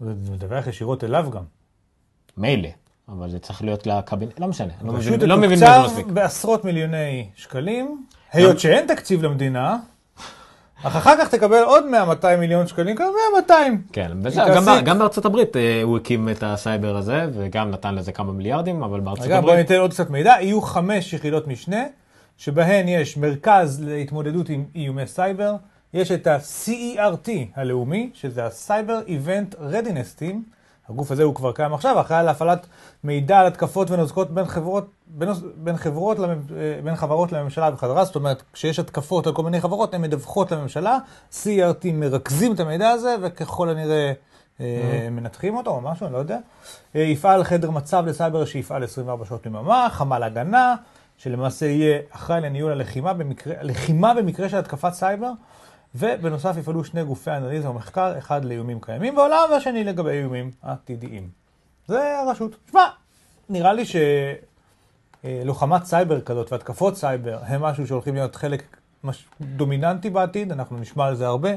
זה 0.00 0.12
מדווח 0.32 0.66
ישירות 0.66 1.04
אליו 1.04 1.26
גם. 1.30 1.42
מילא, 2.36 2.68
אבל 3.08 3.30
זה 3.30 3.38
צריך 3.38 3.62
להיות 3.62 3.86
לקבינט, 3.86 4.40
לא 4.40 4.46
משנה, 4.46 4.72
לא 4.82 4.92
רשות 4.92 5.12
מבין, 5.12 5.28
לא 5.28 5.36
מבין 5.36 5.56
בזה 5.60 5.66
מספיק. 5.86 6.06
בעשרות 6.06 6.64
מיליוני 6.64 7.28
שקלים, 7.36 8.04
היות 8.32 8.60
שאין 8.60 8.86
תקציב 8.86 9.22
למדינה, 9.22 9.76
אך 10.82 10.96
אחר 10.96 11.14
כך 11.20 11.28
תקבל 11.28 11.62
עוד 11.62 11.84
100-200 12.22 12.36
מיליון 12.38 12.66
שקלים, 12.66 12.96
כמה 12.96 13.06
100-200. 13.48 13.52
כן, 13.92 14.10
בסדר, 14.22 14.54
גם. 14.54 14.64
ב- 14.64 14.84
גם 14.84 14.98
בארצות 14.98 15.24
הברית 15.24 15.56
אה, 15.56 15.80
הוא 15.82 15.96
הקים 15.96 16.28
את 16.28 16.42
הסייבר 16.42 16.96
הזה, 16.96 17.26
וגם 17.34 17.70
נתן 17.70 17.94
לזה 17.94 18.12
כמה 18.12 18.32
מיליארדים, 18.32 18.82
אבל 18.82 19.00
בארצות 19.00 19.26
בואו 19.26 19.38
הברית... 19.38 19.56
ניתן 19.58 19.74
עוד 19.80 19.90
קצת 19.90 20.10
מידע. 20.10 20.34
יהיו 20.40 20.60
חמש 20.60 21.12
יחידות 21.12 21.48
משנה, 21.48 21.82
שבהן 22.38 22.88
יש 22.88 23.16
מרכז 23.16 23.84
להתמודדות 23.84 24.48
עם 24.48 24.64
איומי 24.74 25.06
סייבר, 25.06 25.54
יש 25.94 26.12
את 26.12 26.26
ה-CERT 26.26 27.28
הלאומי, 27.56 28.10
שזה 28.14 28.44
ה-Cyber 28.44 29.08
Event 29.08 29.54
Readiness 29.54 30.20
Team. 30.22 30.34
הגוף 30.90 31.10
הזה 31.10 31.22
הוא 31.22 31.34
כבר 31.34 31.52
קיים 31.52 31.74
עכשיו, 31.74 32.00
אחראי 32.00 32.24
להפעלת 32.24 32.66
מידע 33.04 33.38
על 33.38 33.46
התקפות 33.46 33.90
ונוזקות 33.90 34.30
בין 34.30 34.44
חברות, 34.44 34.86
בין, 35.06 35.28
בין, 35.56 35.76
חברות 35.76 36.18
למ, 36.18 36.30
אה, 36.30 36.36
בין 36.84 36.96
חברות 36.96 37.32
לממשלה 37.32 37.70
וחזרה. 37.74 38.04
זאת 38.04 38.16
אומרת, 38.16 38.42
כשיש 38.52 38.78
התקפות 38.78 39.26
על 39.26 39.32
כל 39.32 39.42
מיני 39.42 39.60
חברות, 39.60 39.94
הן 39.94 40.02
מדווחות 40.02 40.52
לממשלה, 40.52 40.98
CERT 41.32 41.92
מרכזים 41.92 42.54
את 42.54 42.60
המידע 42.60 42.88
הזה, 42.88 43.16
וככל 43.22 43.68
הנראה 43.68 44.12
אה, 44.60 45.08
מנתחים 45.10 45.56
אותו 45.56 45.70
או 45.70 45.80
משהו, 45.80 46.06
אני 46.06 46.12
לא 46.12 46.18
יודע. 46.18 46.38
אה, 46.96 47.00
יפעל 47.00 47.44
חדר 47.44 47.70
מצב 47.70 48.04
לסייבר 48.06 48.44
שיפעל 48.44 48.84
24 48.84 49.24
שעות 49.24 49.42
ביממה, 49.46 49.88
חמ"ל 49.90 50.22
הגנה, 50.22 50.74
שלמעשה 51.16 51.66
יהיה 51.66 51.98
אחראי 52.10 52.40
לניהול 52.40 52.72
הלחימה 52.72 53.12
במקרה, 53.12 53.54
במקרה 54.16 54.48
של 54.48 54.56
התקפת 54.56 54.92
סייבר, 54.92 55.30
ובנוסף 55.94 56.56
יפעלו 56.58 56.84
שני 56.84 57.04
גופי 57.04 57.30
אנליזה 57.30 57.70
ומחקר, 57.70 58.18
אחד 58.18 58.44
לאיומים 58.44 58.80
קיימים 58.80 59.14
בעולם 59.14 59.42
והשני 59.50 59.84
לגבי 59.84 60.10
איומים 60.10 60.50
עתידיים. 60.62 61.28
זה 61.88 62.18
הרשות. 62.18 62.56
שמע, 62.70 62.84
נראה 63.48 63.72
לי 63.72 63.84
שלוחמת 65.24 65.84
סייבר 65.84 66.20
כזאת 66.20 66.52
והתקפות 66.52 66.96
סייבר 66.96 67.38
הם 67.42 67.62
משהו 67.62 67.86
שהולכים 67.86 68.14
להיות 68.14 68.36
חלק 68.36 68.62
מש... 69.04 69.24
דומיננטי 69.40 70.10
בעתיד, 70.10 70.52
אנחנו 70.52 70.78
נשמע 70.78 71.06
על 71.06 71.14
זה 71.14 71.26
הרבה, 71.26 71.50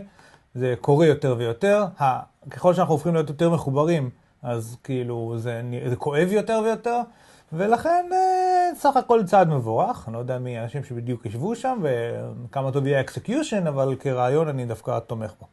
זה 0.55 0.75
קורה 0.81 1.05
יותר 1.05 1.35
ויותר. 1.37 1.85
ה... 2.01 2.19
ככל 2.49 2.73
שאנחנו 2.73 2.93
הופכים 2.93 3.13
להיות 3.13 3.29
יותר 3.29 3.49
מחוברים, 3.49 4.09
אז 4.43 4.77
כאילו 4.83 5.33
זה, 5.37 5.61
זה 5.89 5.95
כואב 5.95 6.29
יותר 6.31 6.61
ויותר, 6.63 7.01
ולכן 7.53 8.05
אה, 8.11 8.75
סך 8.75 8.97
הכל 8.97 9.23
צעד 9.25 9.49
מבורך. 9.49 10.03
אני 10.07 10.13
לא 10.13 10.19
יודע 10.19 10.39
מי 10.39 10.57
האנשים 10.57 10.83
שבדיוק 10.83 11.25
ישבו 11.25 11.55
שם 11.55 11.79
וכמה 11.81 12.71
טוב 12.71 12.87
יהיה 12.87 12.97
ה 12.97 13.04
execution, 13.04 13.67
אבל 13.67 13.95
כרעיון 13.99 14.47
אני 14.47 14.65
דווקא 14.65 14.99
תומך 14.99 15.33
בו. 15.39 15.47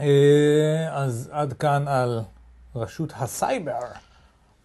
אה, 0.00 0.88
אז 0.92 1.30
עד 1.32 1.52
כאן 1.52 1.88
על 1.88 2.20
רשות 2.76 3.12
הסייבר. 3.16 3.78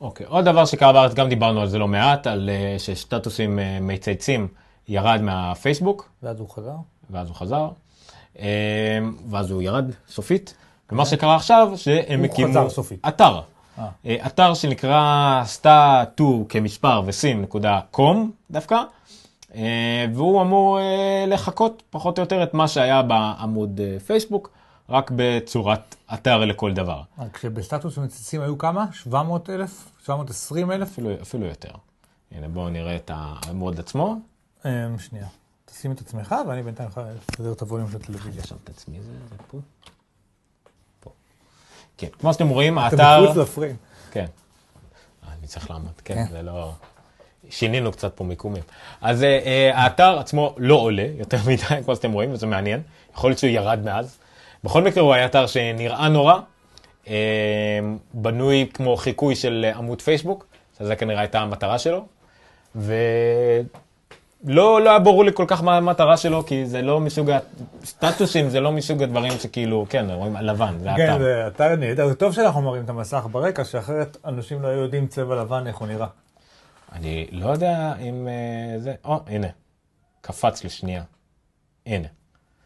אוקיי, 0.01 0.26
עוד 0.26 0.45
דבר 0.45 0.66
שקרה 0.66 0.93
בארץ, 0.93 1.14
גם 1.14 1.30
דיברנו 1.30 1.62
על 1.62 1.68
זה 1.68 1.78
לא 1.78 1.88
מעט, 1.88 2.28
על 2.28 2.49
אה, 2.49 2.76
שסטטוסים 2.80 3.60
מצייצים 3.82 4.47
ירד 4.88 5.20
מהפייסבוק, 5.22 6.10
ואז 6.24 6.39
הוא 6.39 6.49
חזר. 6.49 6.76
ואז 7.10 7.28
הוא 7.28 7.36
חזר, 7.36 7.70
ואז 9.30 9.51
הוא 9.51 9.62
ירד 9.62 9.91
סופית. 10.08 10.53
ומה 10.91 11.05
שקרה 11.05 11.36
עכשיו, 11.36 11.72
שהם 11.76 12.24
הקימו. 12.24 12.68
אתר. 13.08 13.41
אה. 13.80 14.25
אתר 14.25 14.53
שנקרא 14.53 15.41
סטטוסים.com 15.45 18.18
דווקא, 18.51 18.84
אה, 19.55 20.05
והוא 20.13 20.41
אמור 20.41 20.80
אה, 20.80 21.25
לחקות 21.28 21.84
פחות 21.89 22.17
או 22.17 22.23
יותר 22.23 22.43
את 22.43 22.53
מה 22.53 22.67
שהיה 22.67 23.01
בעמוד 23.01 23.80
אה, 23.84 23.99
פייסבוק, 23.99 24.49
רק 24.89 25.11
בצורת 25.15 25.95
אתר 26.13 26.45
לכל 26.45 26.73
דבר. 26.73 27.01
רק 27.19 27.38
כשבסטטוס 27.38 27.97
מציצים 27.97 28.41
היו 28.41 28.57
כמה? 28.57 28.86
700 28.93 29.49
אלף? 29.49 29.89
720 30.05 30.71
אלף? 30.71 30.91
אפילו, 30.91 31.09
אפילו 31.21 31.45
יותר. 31.45 31.71
הנה 32.32 32.47
בואו 32.47 32.69
נראה 32.69 32.95
את 32.95 33.11
העמוד 33.13 33.80
עצמו. 33.80 34.15
שנייה. 34.99 35.28
תשים 35.65 35.91
את 35.91 36.01
עצמך 36.01 36.36
ואני 36.47 36.63
בינתיים 36.63 36.89
יכול 36.89 37.03
לסדר 37.32 37.51
את 37.51 37.61
הווליום 37.61 37.91
של 37.91 37.97
הטלוויזיה. 37.97 38.41
עכשיו 38.41 38.57
את 38.63 38.69
עצמי 38.69 39.01
זה. 39.01 39.11
פה. 39.47 39.57
כן, 41.98 42.08
כמו 42.20 42.34
שאתם 42.34 42.48
רואים, 42.48 42.78
האתר... 42.78 43.24
מחוץ 43.24 43.38
לפריים. 43.38 43.76
כן. 44.12 44.26
אה, 45.28 45.34
אני 45.39 45.48
צריך 45.48 45.72
לעמוד, 45.72 46.02
כן, 46.06 46.16
כן. 46.16 46.26
זה 46.32 46.41
לא... 46.41 46.72
שינינו 47.50 47.91
קצת 47.91 48.14
פה 48.16 48.24
מיקומים. 48.24 48.64
אז 49.02 49.24
אה, 49.24 49.39
אה, 49.45 49.72
האתר 49.74 50.20
עצמו 50.20 50.56
לא 50.58 50.76
עולה 50.76 51.08
יותר 51.18 51.38
מדי, 51.48 51.84
כמו 51.86 51.95
שאתם 51.95 52.12
רואים, 52.12 52.34
וזה 52.34 52.45
מעניין. 52.45 52.82
יכול 53.14 53.30
להיות 53.30 53.39
שהוא 53.39 53.50
ירד 53.50 53.80
מאז. 53.86 54.18
בכל 54.64 54.84
מקרה, 54.84 55.04
הוא 55.04 55.14
היה 55.14 55.26
אתר 55.26 55.48
שנראה 55.48 56.10
נורא, 56.10 56.39
בנוי 58.14 58.70
כמו 58.74 58.98
חיקוי 58.98 59.36
של 59.36 59.72
עמוד 59.76 60.02
פייסבוק, 60.02 60.45
שזה 60.80 60.95
כנראה 60.95 61.20
הייתה 61.20 61.39
המטרה 61.39 61.80
שלו, 61.80 62.06
ולא 62.76 62.88
לא 64.44 64.90
היה 64.90 65.00
ברור 65.00 65.26
לי 65.26 65.32
כל 65.34 65.46
כך 65.48 65.64
מה 65.64 65.78
המטרה 65.78 66.18
שלו, 66.18 66.46
כי 66.46 66.66
זה 66.66 66.82
לא 66.82 67.00
מסוג 67.00 67.30
הסטטוסים, 67.84 68.50
זה 68.50 68.60
לא 68.60 68.72
מסוג 68.72 69.04
הדברים 69.04 69.32
שכאילו, 69.32 69.86
כן, 69.90 70.06
רואים 70.12 70.36
לבן, 70.36 70.76
זה 70.80 70.90
כן, 70.98 71.10
האתר. 71.10 71.24
זה 71.24 71.48
אתר 71.48 71.76
נהדר. 71.76 72.14
טוב 72.14 72.34
שאנחנו 72.34 72.62
מראים 72.62 72.84
את 72.84 72.90
המסך 72.90 73.28
ברקע, 73.32 73.64
שאחרת 73.64 74.18
אנשים 74.26 74.62
לא 74.62 74.68
היו 74.68 74.80
יודעים 74.80 75.08
צבע 75.08 75.36
לבן 75.36 75.68
איך 75.68 75.78
הוא 75.78 75.88
נראה. 75.88 76.08
אני 76.94 77.28
לא 77.32 77.50
יודע 77.50 77.94
אם 78.00 78.28
אה, 78.28 78.80
זה, 78.80 78.94
או, 79.06 79.20
הנה, 79.28 79.48
קפץ 80.22 80.64
לשנייה. 80.64 81.04
הנה. 81.86 82.08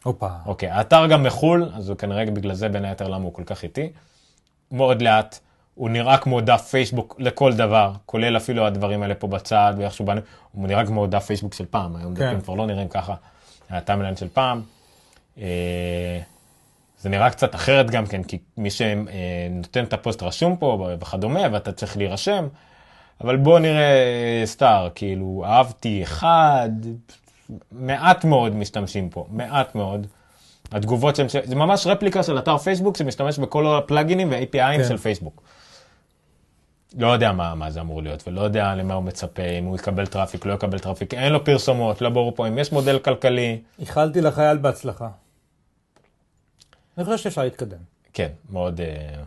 הופה. 0.04 0.28
אוקיי, 0.46 0.70
האתר 0.70 1.08
גם 1.08 1.24
מחול, 1.24 1.70
אז 1.74 1.90
הוא 1.90 1.98
כנראה 1.98 2.26
בגלל 2.26 2.54
זה 2.54 2.70
בין 2.70 2.86
היתר 2.86 3.08
למה 3.08 3.24
הוא 3.24 3.34
כל 3.34 3.44
כך 3.44 3.64
איטי. 3.64 3.92
מאוד 4.72 5.02
לאט, 5.02 5.40
הוא 5.76 5.90
נראה 5.90 6.18
כמו 6.18 6.42
דף 6.42 6.62
פייסבוק 6.62 7.16
לכל 7.20 7.54
דבר, 7.54 7.92
כולל 8.06 8.38
אפילו 8.38 8.66
הדברים 8.66 9.02
האלה 9.02 9.16
פה 9.16 9.28
בצד 9.28 9.74
ואיך 9.78 9.94
שהוא 9.94 10.08
בנו, 10.08 10.22
הוא 10.52 10.68
נראה 10.68 10.86
כמו 10.86 11.08
דף 11.08 11.26
פייסבוק 11.26 11.54
של 11.54 11.66
פעם, 11.70 11.96
היום 11.96 12.16
כן. 12.16 12.28
דפים 12.28 12.42
כבר 12.42 12.54
לא 12.54 12.66
נראים 12.66 12.88
ככה, 12.88 13.14
ה 13.70 13.75
timeline 13.75 14.16
של 14.16 14.28
פעם. 14.34 14.62
אה, 15.38 16.20
זה 17.00 17.10
נראה 17.10 17.30
קצת 17.30 17.56
אחרת 17.56 17.92
גם 17.92 18.06
כן, 18.06 18.24
כי 18.24 18.38
מי 18.58 18.70
שנותן 18.70 19.84
את 19.84 19.94
הפוסט 19.94 20.24
רשום 20.24 20.56
פה 20.56 20.90
וכדומה, 21.00 21.42
ואתה 21.52 21.72
צריך 21.72 21.98
להירשם, 21.98 22.48
אבל 23.22 23.38
בואו 23.38 23.60
נראה 23.60 23.82
אה, 23.82 24.42
סטאר, 24.46 24.90
כאילו, 24.96 25.44
אהבתי 25.46 26.04
אחד, 26.04 26.70
מעט 27.72 28.26
מאוד 28.26 28.56
משתמשים 28.56 29.10
פה, 29.10 29.26
מעט 29.32 29.76
מאוד. 29.76 30.08
התגובות 30.72 31.16
שהם, 31.16 31.28
זה 31.44 31.56
ממש 31.56 31.88
רפליקה 31.88 32.24
של 32.24 32.38
אתר 32.38 32.58
פייסבוק 32.58 32.98
שמשתמש 32.98 33.40
בכל 33.40 33.68
הפלאגינים 33.68 34.32
וה-APIים 34.32 34.78
כן. 34.78 34.88
של 34.88 34.98
פייסבוק. 34.98 35.42
לא 36.98 37.08
יודע 37.08 37.32
מה, 37.32 37.56
מה 37.56 37.72
זה 37.72 37.82
אמור 37.82 38.02
להיות, 38.02 38.28
ולא 38.28 38.42
יודע 38.42 38.76
למה 38.76 38.94
הוא 38.94 39.04
מצפה, 39.04 39.44
אם 39.44 39.66
הוא 39.66 39.76
יקבל 39.76 40.06
traffic, 40.06 40.46
לא 40.46 40.54
יקבל 40.54 40.80
traffic, 40.80 41.14
אין 41.14 41.34
לו 41.34 41.46
פרסומות, 41.46 42.02
לא 42.02 42.10
ברור 42.10 42.36
פה 42.36 42.48
אם 42.48 42.58
יש 42.58 42.72
מודל 42.72 43.00
כלכלי. 43.00 43.62
איחלתי 43.80 44.22
לחייל 44.22 44.58
בהצלחה. 44.58 45.10
אני 46.98 47.06
חושב 47.06 47.18
שאפשר 47.18 47.44
להתקדם. 47.44 47.78
כן, 48.14 48.30
מאוד 48.50 48.82
אה, 48.82 49.24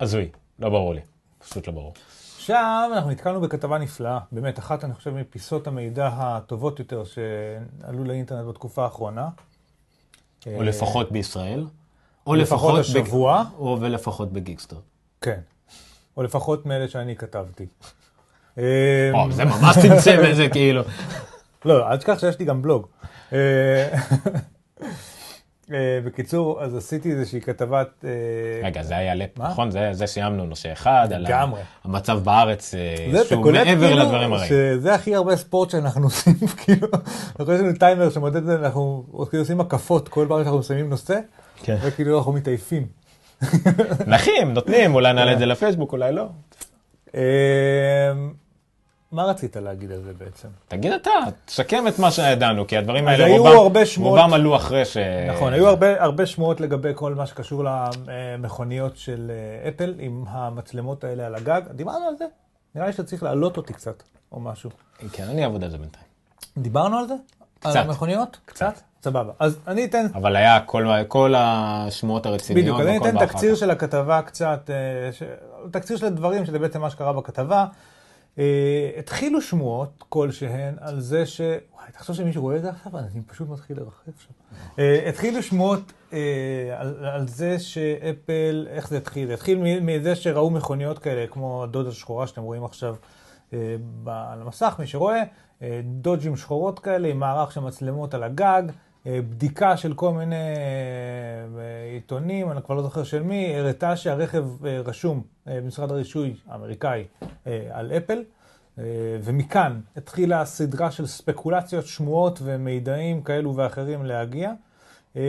הזוי, 0.00 0.28
לא 0.58 0.68
ברור 0.68 0.94
לי, 0.94 1.00
פשוט 1.48 1.66
לא 1.66 1.72
ברור. 1.72 1.94
עכשיו 2.36 2.90
אנחנו 2.94 3.10
נתקלנו 3.10 3.40
בכתבה 3.40 3.78
נפלאה, 3.78 4.18
באמת, 4.32 4.58
אחת, 4.58 4.84
אני 4.84 4.94
חושב, 4.94 5.10
מפיסות 5.10 5.66
המידע 5.66 6.10
הטובות 6.12 6.78
יותר 6.78 7.02
שעלו 7.04 8.04
לאינטרנט 8.04 8.48
בתקופה 8.48 8.84
האחרונה. 8.84 9.28
או 10.46 10.62
לפחות 10.62 11.12
בישראל. 11.12 11.66
או 12.26 12.34
אה, 12.34 12.38
לפחות 12.38 12.78
לפחות 12.78 12.80
השבוע. 12.80 13.42
בג... 13.42 13.58
או 13.58 13.78
ולפחות 13.80 14.32
בגיקסטר. 14.32 14.76
כן. 15.20 15.40
או 16.16 16.22
לפחות 16.22 16.66
מאלה 16.66 16.88
שאני 16.88 17.16
כתבתי. 17.16 17.66
אמ, 18.58 18.62
זה 19.30 19.44
ממש 19.44 19.78
צמצם 19.78 20.18
איזה 20.24 20.48
כאילו. 20.52 20.82
לא, 21.64 21.90
אל 21.90 21.96
תשכח 21.96 22.18
שיש 22.18 22.38
לי 22.38 22.44
גם 22.44 22.62
בלוג. 22.62 22.86
אה, 23.32 23.38
אה, 25.72 25.98
בקיצור, 26.04 26.62
אז 26.62 26.76
עשיתי 26.76 27.12
איזושהי 27.12 27.40
כתבת... 27.40 28.04
אה, 28.04 28.10
רגע, 28.66 28.82
זה 28.82 28.96
היה 28.96 29.14
לפ? 29.14 29.38
נכון? 29.38 29.70
זה, 29.70 29.88
זה 29.92 30.06
סיימנו 30.06 30.44
נושא 30.44 30.72
אחד, 30.72 31.08
על. 31.14 31.26
המצב 31.84 32.18
בארץ, 32.24 32.74
זה, 33.12 33.24
שהוא 33.28 33.52
מעבר 33.52 33.88
כאילו 33.88 34.02
לדברים 34.02 34.32
הרעים. 34.32 34.48
שזה 34.48 34.94
הכי 34.94 35.14
הרבה 35.14 35.36
ספורט 35.36 35.70
שאנחנו 35.70 36.04
עושים, 36.06 36.34
כאילו, 36.56 36.88
אנחנו 37.40 37.52
יש 37.52 37.60
לנו 37.60 37.72
טיימר 37.78 38.10
שמודד 38.10 38.36
את 38.36 38.44
זה, 38.44 38.54
אנחנו 38.54 39.04
עושים 39.12 39.60
הקפות 39.60 40.08
כל 40.08 40.26
פעם 40.28 40.38
שאנחנו 40.38 40.58
מסיימים 40.58 40.90
נושא, 40.90 41.18
כן. 41.62 41.76
וכאילו 41.82 42.18
אנחנו 42.18 42.32
מתעייפים. 42.32 42.86
נחים, 44.06 44.54
נותנים, 44.54 44.94
אולי 44.94 45.12
נעלה 45.12 45.32
את 45.32 45.38
זה 45.38 45.46
לפייסבוק, 45.46 45.92
אולי 45.92 46.12
לא. 46.12 46.26
אמ, 47.14 47.20
מה 49.12 49.24
רצית 49.24 49.56
להגיד 49.56 49.92
על 49.92 50.02
זה 50.02 50.12
בעצם? 50.18 50.48
תגיד 50.68 50.92
אתה, 50.92 51.10
תסכם 51.44 51.88
את 51.88 51.98
מה 51.98 52.10
שידענו, 52.10 52.66
כי 52.66 52.76
הדברים 52.76 53.08
האלה, 53.08 53.24
שמועות- 53.84 54.18
רובם 54.20 54.32
עלו 54.34 54.56
אחרי 54.56 54.84
ש... 54.84 54.96
נכון, 55.30 55.52
היו 55.52 55.68
הרבה, 55.68 56.02
הרבה 56.02 56.26
שמועות 56.26 56.60
לגבי 56.60 56.90
כל 56.94 57.14
מה 57.14 57.26
שקשור 57.26 57.64
למכוניות 58.06 58.96
של 58.96 59.30
אה, 59.64 59.68
אפל 59.68 59.94
עם 59.98 60.24
המצלמות 60.28 61.04
האלה 61.04 61.26
על 61.26 61.34
הגג. 61.34 61.60
דיברנו 61.74 62.08
על 62.08 62.16
זה? 62.18 62.24
נראה 62.74 62.86
לי 62.86 62.92
שאתה 62.92 63.04
צריך 63.04 63.22
להעלות 63.22 63.56
אותי 63.56 63.72
קצת, 63.72 64.02
או 64.32 64.40
משהו. 64.40 64.70
כן, 65.12 65.24
אני 65.24 65.44
אעבוד 65.44 65.64
על 65.64 65.70
זה 65.70 65.78
בינתיים. 65.78 66.04
דיברנו 66.58 66.98
על 66.98 67.06
זה? 67.08 67.14
קצת. 67.60 67.66
על 67.70 67.76
המכוניות? 67.76 68.38
קצת. 68.44 68.74
סבבה. 69.06 69.32
אז 69.38 69.58
אני 69.66 69.84
אתן, 69.84 70.06
אבל 70.14 70.36
היה 70.36 70.60
כל, 70.60 70.86
כל 71.08 71.34
השמועות 71.36 72.26
הרציניות. 72.26 72.64
בדיוק, 72.64 72.80
אז 72.80 72.86
אני 72.86 72.98
אתן 72.98 73.26
תקציר. 73.26 73.54
של 73.54 73.70
הכתבה 73.70 74.22
קצת, 74.22 74.70
אה, 74.70 75.12
ש... 75.12 75.22
תקציר 75.70 75.96
של 75.96 76.06
הדברים, 76.06 76.46
שזה 76.46 76.58
בעצם 76.58 76.80
מה 76.80 76.90
שקרה 76.90 77.12
בכתבה. 77.12 77.66
אה, 78.38 78.90
התחילו 78.98 79.42
שמועות 79.42 80.04
כלשהן 80.08 80.74
על 80.80 81.00
זה 81.00 81.26
ש... 81.26 81.40
וואי, 81.40 81.92
תחשוב 81.92 82.16
שמישהו 82.16 82.42
רואה 82.42 82.56
את 82.56 82.62
זה 82.62 82.70
עכשיו, 82.70 82.98
אני 82.98 83.22
פשוט 83.26 83.48
מתחיל 83.48 83.76
לרחף 83.76 84.20
שם. 84.20 84.32
אה, 84.78 85.08
התחילו 85.08 85.42
שמועות 85.42 85.92
אה, 86.12 86.18
על, 86.76 87.04
על 87.04 87.28
זה 87.28 87.58
שאפל, 87.58 88.66
איך 88.70 88.88
זה 88.88 88.96
התחיל? 88.96 89.26
זה 89.26 89.34
התחיל 89.34 89.80
מזה 89.80 90.16
שראו 90.16 90.50
מכוניות 90.50 90.98
כאלה, 90.98 91.26
כמו 91.26 91.62
הדודה 91.62 91.88
השחורה 91.88 92.26
שאתם 92.26 92.42
רואים 92.42 92.64
עכשיו 92.64 92.96
ב- 94.04 94.08
על 94.08 94.42
המסך, 94.42 94.76
מי 94.78 94.86
שרואה, 94.86 95.22
אה, 95.62 95.80
דודג'ים 95.84 96.36
שחורות 96.36 96.78
כאלה 96.78 97.08
עם 97.08 97.18
מערך 97.18 97.52
של 97.52 97.60
מצלמות 97.60 98.14
על 98.14 98.22
הגג, 98.22 98.62
בדיקה 99.06 99.76
של 99.76 99.94
כל 99.94 100.12
מיני 100.12 100.34
אה, 100.36 101.92
עיתונים, 101.94 102.50
אני 102.50 102.62
כבר 102.62 102.74
לא 102.74 102.82
זוכר 102.82 103.04
של 103.04 103.22
מי, 103.22 103.56
הראתה 103.56 103.96
שהרכב 103.96 104.66
אה, 104.66 104.80
רשום 104.84 105.22
אה, 105.48 105.60
במשרד 105.60 105.90
הרישוי 105.90 106.34
האמריקאי 106.48 107.04
אה, 107.46 107.68
על 107.72 107.92
אפל, 107.92 108.24
אה, 108.78 108.84
ומכאן 109.22 109.80
התחילה 109.96 110.44
סדרה 110.44 110.90
של 110.90 111.06
ספקולציות, 111.06 111.86
שמועות 111.86 112.38
ומידעים 112.42 113.22
כאלו 113.22 113.56
ואחרים 113.56 114.04
להגיע. 114.04 114.52
אה, 115.16 115.22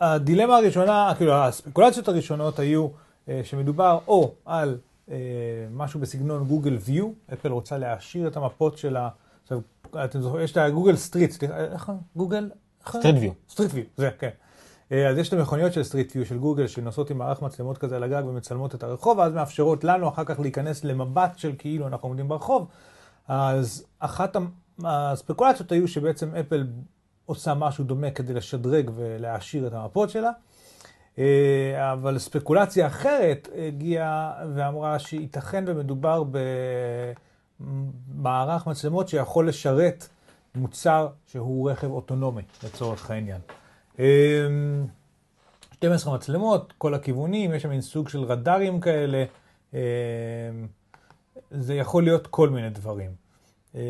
הדילמה 0.00 0.56
הראשונה, 0.56 1.12
כאילו 1.16 1.34
הספקולציות 1.34 2.08
הראשונות 2.08 2.58
היו 2.58 2.88
אה, 3.28 3.40
שמדובר 3.44 3.98
או 4.08 4.34
על 4.44 4.78
אה, 5.10 5.16
משהו 5.72 6.00
בסגנון 6.00 6.44
גוגל 6.44 6.78
view, 6.80 7.10
אפל 7.32 7.48
רוצה 7.48 7.78
להעשיר 7.78 8.28
את 8.28 8.36
המפות 8.36 8.78
שלה. 8.78 9.08
עכשיו, 9.42 9.60
אתם 10.04 10.20
זוכרים, 10.20 10.44
יש 10.44 10.52
את 10.52 10.56
הגוגל 10.56 10.96
street, 10.96 11.44
איך 11.72 11.92
גוגל? 12.16 12.50
Street 12.86 13.22
View. 13.22 13.32
street 13.50 13.70
view, 13.74 13.84
זה, 13.96 14.10
כן. 14.18 14.28
אה, 14.92 15.08
אז 15.08 15.18
יש 15.18 15.28
את 15.28 15.32
המכוניות 15.32 15.72
של 15.72 15.82
סטריט 15.82 16.16
ויו 16.16 16.26
של 16.26 16.38
גוגל 16.38 16.66
שנוסעות 16.66 17.10
עם 17.10 17.18
מערך 17.18 17.42
מצלמות 17.42 17.78
כזה 17.78 17.96
על 17.96 18.02
הגג 18.02 18.22
ומצלמות 18.26 18.74
את 18.74 18.82
הרחוב, 18.82 19.18
ואז 19.18 19.32
מאפשרות 19.32 19.84
לנו 19.84 20.08
אחר 20.08 20.24
כך 20.24 20.40
להיכנס 20.40 20.84
למבט 20.84 21.38
של 21.38 21.52
כאילו 21.58 21.86
אנחנו 21.86 22.08
עומדים 22.08 22.28
ברחוב. 22.28 22.66
אז 23.28 23.86
אחת 23.98 24.36
הספקולציות 24.84 25.72
היו 25.72 25.88
שבעצם 25.88 26.34
אפל 26.34 26.66
עושה 27.26 27.54
משהו 27.54 27.84
דומה 27.84 28.10
כדי 28.10 28.34
לשדרג 28.34 28.90
ולהעשיר 28.96 29.66
את 29.66 29.72
המפות 29.72 30.10
שלה. 30.10 30.30
אה, 31.18 31.92
אבל 31.92 32.18
ספקולציה 32.18 32.86
אחרת 32.86 33.48
הגיעה 33.68 34.32
ואמרה 34.54 34.98
שייתכן 34.98 35.64
ומדובר 35.66 36.24
במערך 37.60 38.66
מצלמות 38.66 39.08
שיכול 39.08 39.48
לשרת 39.48 40.08
מוצר 40.54 41.08
שהוא 41.26 41.70
רכב 41.70 41.90
אוטונומי 41.90 42.42
לצורך 42.64 43.10
העניין. 43.10 43.40
אה, 43.98 44.46
12 45.72 46.14
מצלמות, 46.14 46.72
כל 46.78 46.94
הכיוונים, 46.94 47.54
יש 47.54 47.62
שם 47.62 47.68
מין 47.68 47.80
סוג 47.80 48.08
של 48.08 48.22
רדארים 48.24 48.80
כאלה. 48.80 49.24
אה, 49.74 49.80
זה 51.50 51.74
יכול 51.74 52.04
להיות 52.04 52.26
כל 52.26 52.48
מיני 52.48 52.70
דברים. 52.70 53.10
אה, 53.74 53.80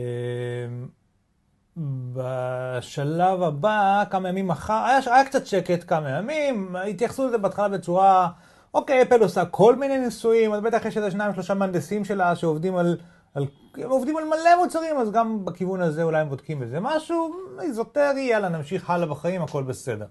בשלב 2.12 3.42
הבא, 3.42 4.04
כמה 4.10 4.28
ימים 4.28 4.50
אחר, 4.50 4.84
היה, 4.86 4.98
היה 5.06 5.24
קצת 5.24 5.46
שקט 5.46 5.84
כמה 5.86 6.10
ימים, 6.10 6.76
התייחסו 6.76 7.26
לזה 7.26 7.38
בהתחלה 7.38 7.68
בצורה, 7.68 8.28
אוקיי, 8.74 9.02
אפל 9.02 9.22
עושה 9.22 9.44
כל 9.44 9.76
מיני 9.76 9.98
ניסויים, 9.98 10.52
אז 10.52 10.60
בטח 10.60 10.84
יש 10.84 10.96
איזה 10.96 11.10
שניים 11.10 11.34
שלושה 11.34 11.54
מהנדסים 11.54 12.04
שלה 12.04 12.36
שעובדים 12.36 12.76
על, 12.76 12.96
על, 13.34 13.46
הם 13.74 13.90
עובדים 13.90 14.16
על 14.16 14.24
מלא 14.24 14.62
מוצרים, 14.64 14.96
אז 14.96 15.10
גם 15.10 15.44
בכיוון 15.44 15.80
הזה 15.80 16.02
אולי 16.02 16.20
הם 16.20 16.28
בודקים 16.28 16.60
בזה 16.60 16.80
משהו, 16.80 17.34
איזוטרי, 17.60 18.20
יאללה, 18.20 18.48
נמשיך 18.48 18.90
הלאה 18.90 19.06
בחיים, 19.06 19.42
הכל 19.42 19.62
בסדר. 19.62 20.06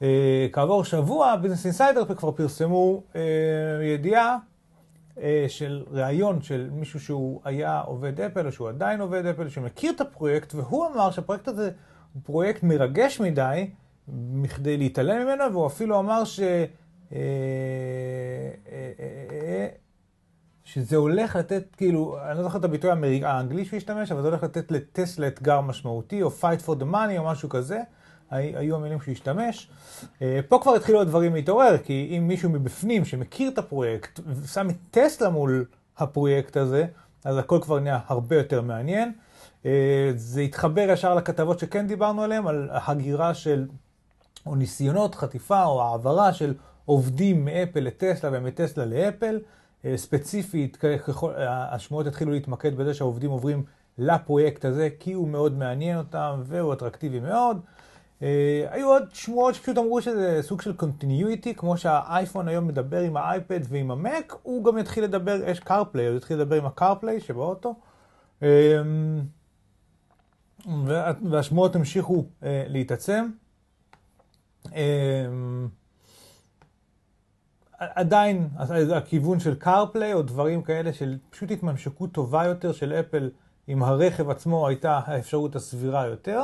Uh, 0.00 0.04
כעבור 0.52 0.84
שבוע, 0.84 1.36
Business 1.36 1.64
Insider 1.64 2.14
כבר 2.14 2.32
פרסמו 2.32 3.02
uh, 3.12 3.16
ידיעה 3.82 4.36
אה, 5.20 5.44
של 5.48 5.84
ראיון 5.90 6.42
של 6.42 6.68
מישהו 6.72 7.00
שהוא 7.00 7.40
היה 7.44 7.80
עובד 7.80 8.20
אפל, 8.20 8.46
או 8.46 8.52
שהוא 8.52 8.68
עדיין 8.68 9.00
עובד 9.00 9.26
אפל, 9.26 9.48
שמכיר 9.48 9.92
את 9.92 10.00
הפרויקט, 10.00 10.54
והוא 10.54 10.86
אמר 10.86 11.10
שהפרויקט 11.10 11.48
הזה 11.48 11.70
הוא 12.14 12.22
פרויקט 12.24 12.62
מרגש 12.62 13.20
מדי, 13.20 13.70
מכדי 14.08 14.76
להתעלם 14.76 15.26
ממנו, 15.26 15.52
והוא 15.52 15.66
אפילו 15.66 15.98
אמר 15.98 16.24
ש... 16.24 16.40
אה, 16.40 17.18
אה, 18.72 19.68
שזה 20.64 20.96
הולך 20.96 21.36
לתת, 21.36 21.64
כאילו, 21.76 22.18
אני 22.30 22.36
לא 22.38 22.42
זוכר 22.42 22.58
את 22.58 22.64
הביטוי 22.64 22.90
האנגלי 23.22 23.64
שהוא 23.64 23.76
השתמש, 23.76 24.12
אבל 24.12 24.22
זה 24.22 24.28
הולך 24.28 24.42
לתת 24.42 24.70
לטסלה 24.70 25.26
אתגר 25.26 25.60
משמעותי, 25.60 26.22
או 26.22 26.30
fight 26.40 26.66
for 26.66 26.80
the 26.80 26.92
money, 26.92 27.18
או 27.18 27.24
משהו 27.24 27.48
כזה. 27.48 27.80
היו 28.30 28.76
המילים 28.76 29.00
שהוא 29.00 29.12
השתמש. 29.12 29.68
אה, 30.22 30.40
פה 30.48 30.58
כבר 30.62 30.74
התחילו 30.74 31.00
הדברים 31.00 31.34
להתעורר, 31.34 31.78
כי 31.78 32.14
אם 32.16 32.28
מישהו 32.28 32.50
מבפנים 32.50 33.04
שמכיר 33.04 33.50
את 33.50 33.58
הפרויקט 33.58 34.20
ושם 34.26 34.70
את 34.70 34.76
טסלה 34.90 35.30
מול 35.30 35.64
הפרויקט 35.98 36.56
הזה, 36.56 36.86
אז 37.24 37.38
הכל 37.38 37.58
כבר 37.62 37.80
נהיה 37.80 37.98
הרבה 38.06 38.36
יותר 38.36 38.62
מעניין. 38.62 39.12
אה, 39.66 40.12
זה 40.16 40.40
התחבר 40.40 40.86
ישר 40.90 41.14
לכתבות 41.14 41.58
שכן 41.58 41.86
דיברנו 41.86 42.22
עליהן, 42.22 42.46
על 42.46 42.70
הגירה 42.72 43.34
של, 43.34 43.66
או 44.46 44.54
ניסיונות 44.54 45.14
חטיפה 45.14 45.64
או 45.64 45.82
העברה 45.82 46.32
של 46.32 46.54
עובדים 46.84 47.44
מאפל 47.44 47.80
לטסלה 47.80 48.30
ומטסלה 48.32 48.84
לאפל. 48.84 49.38
אה, 49.84 49.96
ספציפית, 49.96 50.78
השמועות 51.46 52.06
התחילו 52.06 52.32
להתמקד 52.32 52.76
בזה 52.76 52.94
שהעובדים 52.94 53.30
עוברים 53.30 53.64
לפרויקט 53.98 54.64
הזה, 54.64 54.88
כי 55.00 55.12
הוא 55.12 55.28
מאוד 55.28 55.58
מעניין 55.58 55.98
אותם 55.98 56.42
והוא 56.44 56.72
אטרקטיבי 56.72 57.20
מאוד. 57.20 57.60
אה, 58.22 58.66
היו 58.70 58.88
עוד 58.88 59.02
שמועות 59.12 59.54
שפשוט 59.54 59.78
אמרו 59.78 60.02
שזה 60.02 60.38
סוג 60.42 60.60
של 60.60 60.72
continuity, 60.72 61.54
כמו 61.54 61.76
שהאייפון 61.76 62.48
היום 62.48 62.68
מדבר 62.68 63.00
עם 63.00 63.16
האייפד 63.16 63.60
ועם 63.68 63.90
המק, 63.90 64.34
הוא 64.42 64.64
גם 64.64 64.78
יתחיל 64.78 65.04
לדבר, 65.04 65.40
יש 65.46 65.60
CarPlay, 65.60 66.06
הוא 66.06 66.16
יתחיל 66.16 66.36
לדבר 66.36 66.56
עם 66.56 66.66
ה 66.66 66.73
CarPlay 66.73 67.20
שבאוטו. 67.20 67.74
אמ, 68.42 68.48
והשמועות 71.30 71.76
המשיכו 71.76 72.24
אה, 72.42 72.64
להתעצם. 72.68 73.26
עדיין 77.78 78.48
הכיוון 78.94 79.40
של 79.40 79.54
קארפליי 79.54 80.12
או 80.12 80.22
דברים 80.22 80.62
כאלה 80.62 80.92
של 80.92 81.18
פשוט 81.30 81.50
התממשקות 81.50 82.12
טובה 82.12 82.44
יותר 82.44 82.72
של 82.72 82.92
אפל 82.92 83.30
עם 83.66 83.82
הרכב 83.82 84.30
עצמו 84.30 84.68
הייתה 84.68 85.00
האפשרות 85.04 85.56
הסבירה 85.56 86.06
יותר. 86.06 86.42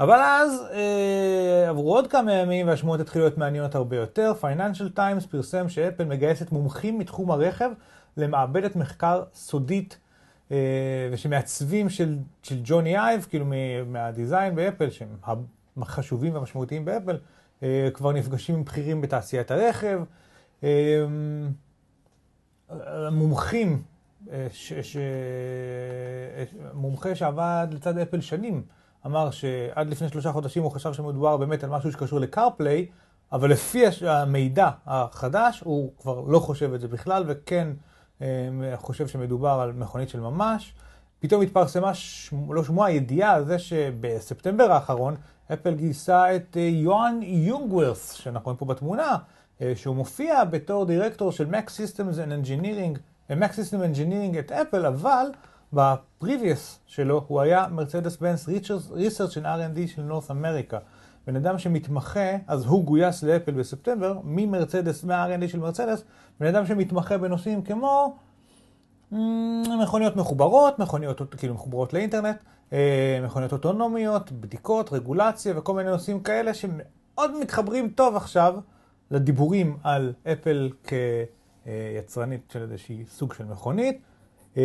אבל 0.00 0.20
אז 0.20 0.62
אה, 0.72 1.68
עברו 1.68 1.94
עוד 1.94 2.06
כמה 2.06 2.32
ימים 2.32 2.68
והשמועות 2.68 3.00
התחילו 3.00 3.24
להיות 3.24 3.38
מעניינות 3.38 3.74
הרבה 3.74 3.96
יותר. 3.96 4.32
Financial 4.40 4.98
Times 4.98 5.26
פרסם 5.30 5.68
שאפל 5.68 6.04
מגייסת 6.04 6.52
מומחים 6.52 6.98
מתחום 6.98 7.30
הרכב 7.30 7.70
למעבדת 8.16 8.76
מחקר 8.76 9.22
סודית 9.34 9.98
אה, 10.52 10.56
ושמעצבים 11.12 11.90
של, 11.90 12.16
של 12.42 12.60
ג'וני 12.64 12.98
אייב, 12.98 13.26
כאילו 13.30 13.46
מהדיזיין 13.86 14.54
באפל, 14.54 14.90
שהם 14.90 15.08
החשובים 15.76 16.34
והמשמעותיים 16.34 16.84
באפל, 16.84 17.16
אה, 17.62 17.88
כבר 17.94 18.12
נפגשים 18.12 18.54
עם 18.54 18.64
בכירים 18.64 19.00
בתעשיית 19.00 19.50
הרכב. 19.50 20.00
אה, 20.64 21.06
מומחים, 23.10 23.82
אה, 24.30 24.46
ש, 24.52 24.72
ש, 24.72 24.96
מומחה 26.74 27.14
שעבד 27.14 27.66
לצד 27.70 27.98
אפל 27.98 28.20
שנים, 28.20 28.62
אמר 29.06 29.30
שעד 29.30 29.88
לפני 29.90 30.08
שלושה 30.08 30.32
חודשים 30.32 30.62
הוא 30.62 30.70
חשב 30.70 30.92
שמדובר 30.92 31.36
באמת 31.36 31.64
על 31.64 31.70
משהו 31.70 31.92
שקשור 31.92 32.20
לקארפליי, 32.20 32.86
אבל 33.32 33.50
לפי 33.50 33.84
המידע 34.06 34.70
החדש 34.86 35.60
הוא 35.64 35.92
כבר 35.98 36.20
לא 36.20 36.38
חושב 36.38 36.74
את 36.74 36.80
זה 36.80 36.88
בכלל, 36.88 37.24
וכן 37.26 37.68
אה, 38.22 38.26
חושב 38.76 39.08
שמדובר 39.08 39.60
על 39.62 39.72
מכונית 39.72 40.08
של 40.08 40.20
ממש. 40.20 40.74
פתאום 41.20 41.42
התפרסמה, 41.42 41.94
שמ... 41.94 42.52
לא 42.52 42.64
שמועה, 42.64 42.90
ידיעה 42.90 43.34
על 43.34 43.44
זה 43.44 43.58
שבספטמבר 43.58 44.72
האחרון 44.72 45.16
אפל 45.52 45.74
גייסה 45.74 46.36
את 46.36 46.56
אה, 46.56 46.62
יוהאן 46.62 47.20
יונגוורס, 47.22 48.12
שאנחנו 48.12 48.44
רואים 48.44 48.56
פה 48.56 48.64
בתמונה, 48.64 49.02
אה, 49.10 49.16
שהוא 49.74 49.96
מופיע 49.96 50.44
בתור 50.44 50.84
דירקטור 50.84 51.32
של 51.32 51.46
Mac 51.50 51.66
Systems 51.66 52.16
and 52.16 52.46
Engineering, 52.46 52.98
Mac 53.30 53.52
System 53.52 53.94
Engineering 53.94 54.38
את 54.38 54.52
אפל, 54.52 54.86
אבל 54.86 55.26
בפריוויוס 55.72 56.78
שלו 56.86 57.24
הוא 57.28 57.40
היה 57.40 57.66
מרצדס 57.70 58.16
בנס 58.16 58.48
ריסרצ' 58.92 59.30
של 59.30 59.46
R&D 59.46 59.86
של 59.86 60.02
נורת' 60.02 60.30
אמריקה. 60.30 60.78
בן 61.26 61.36
אדם 61.36 61.58
שמתמחה, 61.58 62.30
אז 62.46 62.64
הוא 62.66 62.84
גויס 62.84 63.22
לאפל 63.22 63.52
בספטמבר, 63.52 64.18
ממרצדס, 64.24 65.04
מה-R&D 65.04 65.48
של 65.48 65.58
מרצדס, 65.58 66.04
בן 66.40 66.46
אדם 66.46 66.66
שמתמחה 66.66 67.18
בנושאים 67.18 67.62
כמו 67.62 68.16
מכוניות 69.82 70.16
מחוברות, 70.16 70.78
מכוניות 70.78 71.34
כאילו 71.36 71.54
מחוברות 71.54 71.92
לאינטרנט, 71.92 72.36
אה, 72.72 73.20
מכוניות 73.24 73.52
אוטונומיות, 73.52 74.32
בדיקות, 74.32 74.92
רגולציה 74.92 75.58
וכל 75.58 75.74
מיני 75.74 75.90
נושאים 75.90 76.20
כאלה 76.20 76.54
שמאוד 76.54 77.40
מתחברים 77.40 77.88
טוב 77.88 78.16
עכשיו 78.16 78.54
לדיבורים 79.10 79.76
על 79.82 80.12
אפל 80.32 80.70
כיצרנית 80.84 82.50
של 82.52 82.62
איזושהי 82.62 83.04
סוג 83.06 83.32
של 83.32 83.44
מכונית. 83.44 84.00
אה, 84.56 84.62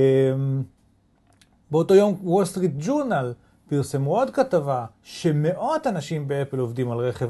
באותו 1.72 1.96
יום 1.96 2.18
Wall 2.24 2.46
Street 2.46 2.72
Journal 2.78 3.34
פרסמו 3.70 4.16
עוד 4.16 4.30
כתבה 4.30 4.86
שמאות 5.04 5.88
אנשים 5.88 6.28
באפל 6.28 6.60
עובדים 6.60 6.92
על 6.92 6.98
רכב. 6.98 7.30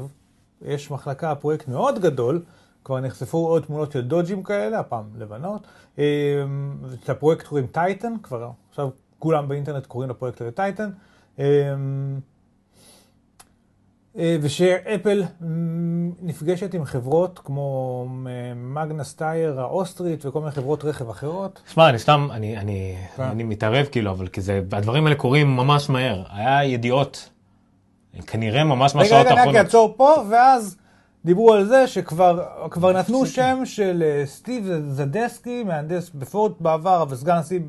יש 0.62 0.90
מחלקה, 0.90 1.34
פרויקט 1.34 1.68
מאוד 1.68 1.98
גדול, 1.98 2.42
כבר 2.84 3.00
נחשפו 3.00 3.38
עוד 3.38 3.62
תמונות 3.62 3.92
של 3.92 4.00
דודג'ים 4.00 4.42
כאלה, 4.42 4.78
הפעם 4.78 5.04
לבנות. 5.18 5.66
אמ, 5.98 6.02
את 7.04 7.10
הפרויקט 7.10 7.46
קוראים 7.46 7.66
Titan, 7.66 8.14
כבר 8.22 8.50
עכשיו 8.70 8.88
כולם 9.18 9.48
באינטרנט 9.48 9.86
קוראים 9.86 10.10
לפרויקט 10.10 10.40
הזה 10.40 10.50
Titan. 10.50 10.90
אה, 14.18 14.36
ושאפל 14.40 15.24
נפגשת 16.22 16.74
עם 16.74 16.84
חברות 16.84 17.40
כמו 17.44 18.06
Magna 18.56 19.04
Steyr 19.04 19.60
האוסטרית 19.60 20.26
וכל 20.26 20.40
מיני 20.40 20.52
חברות 20.52 20.84
רכב 20.84 21.08
אחרות. 21.10 21.62
שמע, 21.72 21.88
אני 21.88 21.98
סתם, 21.98 22.28
אני, 22.30 22.58
אני, 22.58 22.96
כן. 23.16 23.22
אני 23.22 23.42
מתערב 23.42 23.86
כאילו, 23.86 24.10
אבל 24.10 24.28
כי 24.28 24.40
זה, 24.40 24.62
הדברים 24.72 25.06
האלה 25.06 25.16
קורים 25.16 25.56
ממש 25.56 25.90
מהר. 25.90 26.22
היה 26.30 26.64
ידיעות, 26.64 27.30
כנראה 28.26 28.64
ממש 28.64 28.94
מהשעות 28.94 29.26
האחרונות. 29.26 29.48
רגע, 29.48 29.50
רגע, 29.50 29.60
רק 29.60 29.66
אעצור 29.66 29.94
פה, 29.96 30.14
ואז 30.30 30.76
דיברו 31.24 31.52
על 31.52 31.64
זה 31.64 31.86
שכבר 31.86 32.92
נתנו 32.94 33.26
שם 33.26 33.62
של 33.64 34.02
אה, 34.06 34.26
סטיב 34.26 34.70
זדסקי, 34.88 35.64
מהנדס 35.64 36.10
בפורט 36.14 36.60
בעבר, 36.60 37.04
וסגן 37.08 37.38
נשיא 37.38 37.60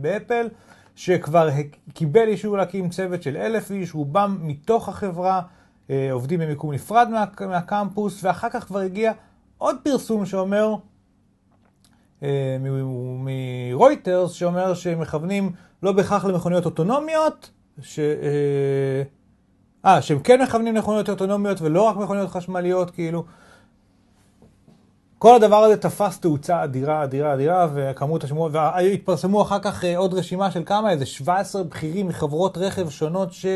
באפל, 0.00 0.48
שכבר 0.96 1.48
קיבל 1.94 2.28
אישור 2.28 2.56
להקים 2.56 2.88
צוות 2.88 3.22
של 3.22 3.36
אלף 3.36 3.70
איש, 3.70 3.94
רובם 3.94 4.38
מתוך 4.40 4.88
החברה. 4.88 5.42
אה, 5.90 6.08
עובדים 6.12 6.40
במיקום 6.40 6.72
נפרד 6.72 7.08
מה, 7.10 7.24
מהקמפוס, 7.46 8.24
ואחר 8.24 8.48
כך 8.50 8.66
כבר 8.66 8.78
הגיע 8.78 9.12
עוד 9.58 9.76
פרסום 9.82 10.26
שאומר, 10.26 10.74
אה, 12.22 12.56
מרויטרס, 13.72 14.32
שאומר 14.32 14.74
שהם 14.74 15.00
מכוונים 15.00 15.52
לא 15.82 15.92
בהכרח 15.92 16.24
למכוניות 16.24 16.64
אוטונומיות, 16.64 17.50
ש... 17.82 17.98
אה, 17.98 19.02
אה, 19.84 20.02
שהם 20.02 20.18
כן 20.18 20.42
מכוונים 20.42 20.74
למכוניות 20.74 21.08
אוטונומיות 21.08 21.60
ולא 21.60 21.82
רק 21.82 21.96
מכוניות 21.96 22.30
חשמליות, 22.30 22.90
כאילו. 22.90 23.24
כל 25.18 25.36
הדבר 25.36 25.56
הזה 25.56 25.76
תפס 25.76 26.20
תאוצה 26.20 26.64
אדירה, 26.64 27.04
אדירה, 27.04 27.34
אדירה, 27.34 27.68
וכמות 27.74 28.24
השמועות, 28.24 28.52
והתפרסמו 28.52 29.42
אחר 29.42 29.58
כך 29.58 29.84
עוד 29.96 30.14
רשימה 30.14 30.50
של 30.50 30.62
כמה, 30.66 30.90
איזה 30.90 31.06
17 31.06 31.64
בכירים 31.64 32.08
מחברות 32.08 32.58
רכב 32.58 32.90
שונות 32.90 33.32
ש... 33.32 33.46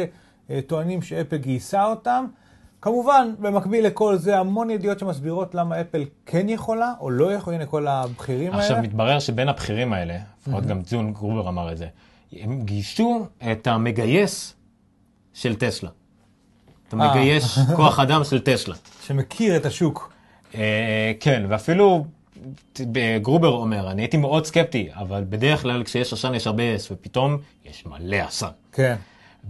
אה, 0.53 0.61
טוענים 0.67 1.03
שאפל 1.03 1.37
גייסה 1.37 1.85
אותם. 1.85 2.27
כמובן, 2.83 3.35
במקביל 3.39 3.87
לכל 3.87 4.17
זה, 4.17 4.39
המון 4.39 4.71
ידיעות 4.71 4.99
שמסבירות 4.99 5.55
למה 5.55 5.81
אפל 5.81 6.05
כן 6.27 6.49
יכולה 6.49 6.93
או 7.01 7.11
לא 7.11 7.33
יכולה, 7.33 7.57
הנה 7.57 7.67
כל 7.67 7.87
הבכירים 7.87 8.53
האלה. 8.53 8.63
עכשיו, 8.63 8.83
מתברר 8.83 9.19
שבין 9.19 9.49
הבכירים 9.49 9.93
האלה, 9.93 10.17
לפחות 10.41 10.67
גם 10.67 10.83
ציון 10.83 11.13
גרובר 11.13 11.49
אמר 11.49 11.73
את 11.73 11.79
זה, 11.79 11.87
הם 12.33 12.63
גייסו 12.63 13.27
את 13.53 13.67
המגייס 13.67 14.55
של 15.35 15.55
טסלה. 15.55 15.91
אתה 16.89 16.97
מגייס 16.97 17.59
כוח 17.77 17.99
אדם 17.99 18.25
של 18.25 18.41
טסלה. 18.41 18.75
שמכיר 19.03 19.57
את 19.57 19.67
השוק. 19.67 20.13
אה, 20.55 21.13
כן, 21.21 21.43
ואפילו 21.49 22.05
גרובר 23.23 23.49
אומר, 23.49 23.91
אני 23.91 24.03
הייתי 24.03 24.17
מאוד 24.17 24.47
סקפטי, 24.47 24.89
אבל 24.95 25.25
בדרך 25.29 25.63
כלל 25.63 25.85
כשיש 25.85 26.13
עשן 26.13 26.35
יש 26.35 26.47
הרבה 26.47 26.77
אש, 26.77 26.93
ופתאום 26.93 27.39
יש 27.65 27.87
מלא 27.87 28.17
עשן. 28.17 28.49
כן. 28.73 28.97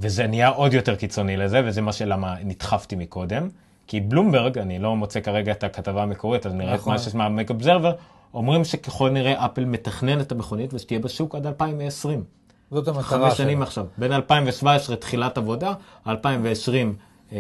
וזה 0.01 0.27
נהיה 0.27 0.49
עוד 0.49 0.75
יותר 0.75 0.95
קיצוני 0.97 1.37
לזה, 1.37 1.61
וזה 1.65 1.81
מה 1.83 1.93
שלמה 1.93 2.35
נדחפתי 2.45 2.97
מקודם. 2.97 3.49
כי 3.87 4.01
בלומברג, 4.01 4.59
אני 4.59 4.79
לא 4.79 4.97
מוצא 4.97 5.21
כרגע 5.21 5.53
את 5.53 5.65
הכתבה 5.65 6.03
המקורית, 6.03 6.47
אז 6.47 6.53
נראה 6.55 6.75
את 6.75 6.81
נכון. 6.81 6.93
מה 6.93 6.99
שיש 6.99 7.15
מהמק 7.15 7.51
אובזרבר, 7.51 7.93
אומרים 8.35 8.65
שככל 8.65 9.11
נראה 9.11 9.45
אפל 9.47 9.65
מתכנן 9.65 10.21
את 10.21 10.33
המכונית 10.33 10.75
ושתהיה 10.75 11.01
בשוק 11.01 11.35
עד 11.35 11.47
2020. 11.47 12.25
זאת 12.71 12.89
המטרה 12.89 13.03
חמש 13.03 13.37
שנים. 13.37 13.63
עכשיו. 13.63 13.87
בין 13.99 14.13
2017 14.13 14.97
תחילת 14.97 15.39
עבודה, 15.39 15.73
2020 16.09 16.95
אה, 17.33 17.39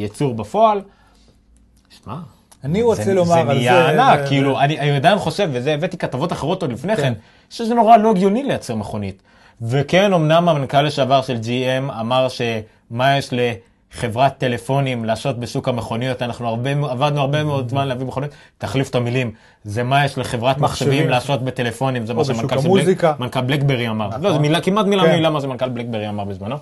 ייצור 0.00 0.34
בפועל. 0.34 0.80
שמע, 2.04 2.16
אני 2.64 2.82
רוצה 2.82 3.04
זה, 3.04 3.14
לומר 3.14 3.34
זה 3.34 3.40
על 3.40 3.46
נהיה 3.46 3.72
זה... 3.74 4.02
ענק, 4.02 4.20
זה- 4.20 4.26
כאילו, 4.28 4.60
אני, 4.60 4.80
אני 4.80 4.96
עדיין 4.96 5.18
חושב, 5.18 5.48
וזה 5.52 5.74
הבאתי 5.74 5.96
כתבות 5.98 6.32
אחרות 6.32 6.62
עוד 6.62 6.72
לפני 6.72 6.96
כן. 6.96 7.02
כן, 7.02 7.12
שזה 7.50 7.74
נורא 7.74 7.96
לא 7.96 8.10
הגיוני 8.10 8.42
לייצר 8.42 8.74
מכונית. 8.74 9.22
וכן, 9.62 10.12
אמנם 10.12 10.48
המנכ"ל 10.48 10.82
לשעבר 10.82 11.22
של 11.22 11.36
GM 11.42 12.00
אמר 12.00 12.28
שמה 12.28 13.18
יש 13.18 13.30
לחברת 13.32 14.38
טלפונים 14.38 15.04
לעשות 15.04 15.40
בשוק 15.40 15.68
המכוניות, 15.68 16.22
אנחנו 16.22 16.48
הרבה, 16.48 16.70
עבדנו 16.70 17.20
הרבה 17.20 17.44
מאוד 17.44 17.68
זמן 17.68 17.88
להביא 17.88 18.06
מכוניות, 18.06 18.32
תחליף 18.58 18.90
את 18.90 18.94
המילים, 18.94 19.32
זה 19.64 19.82
מה 19.82 20.04
יש 20.04 20.18
לחברת 20.18 20.58
מחשבים. 20.58 21.08
לעשות 21.08 21.42
בטלפונים, 21.42 22.06
זה 22.06 22.14
מה 22.14 22.24
שמנכ"ל. 22.24 22.56
בלק, 22.56 23.04
מנכ"ל 23.18 23.40
בלקברי 23.40 23.88
אמר. 23.88 24.08
נכון. 24.08 24.22
לא, 24.22 24.32
זה 24.32 24.38
מילה, 24.38 24.60
כמעט 24.60 24.86
מילה 24.86 25.02
כן. 25.02 25.14
מילה 25.14 25.30
מה 25.30 25.40
זה 25.40 25.46
מנכ"ל 25.46 25.68
בלקברי 25.68 26.08
אמר 26.08 26.24
בזמנו. 26.24 26.56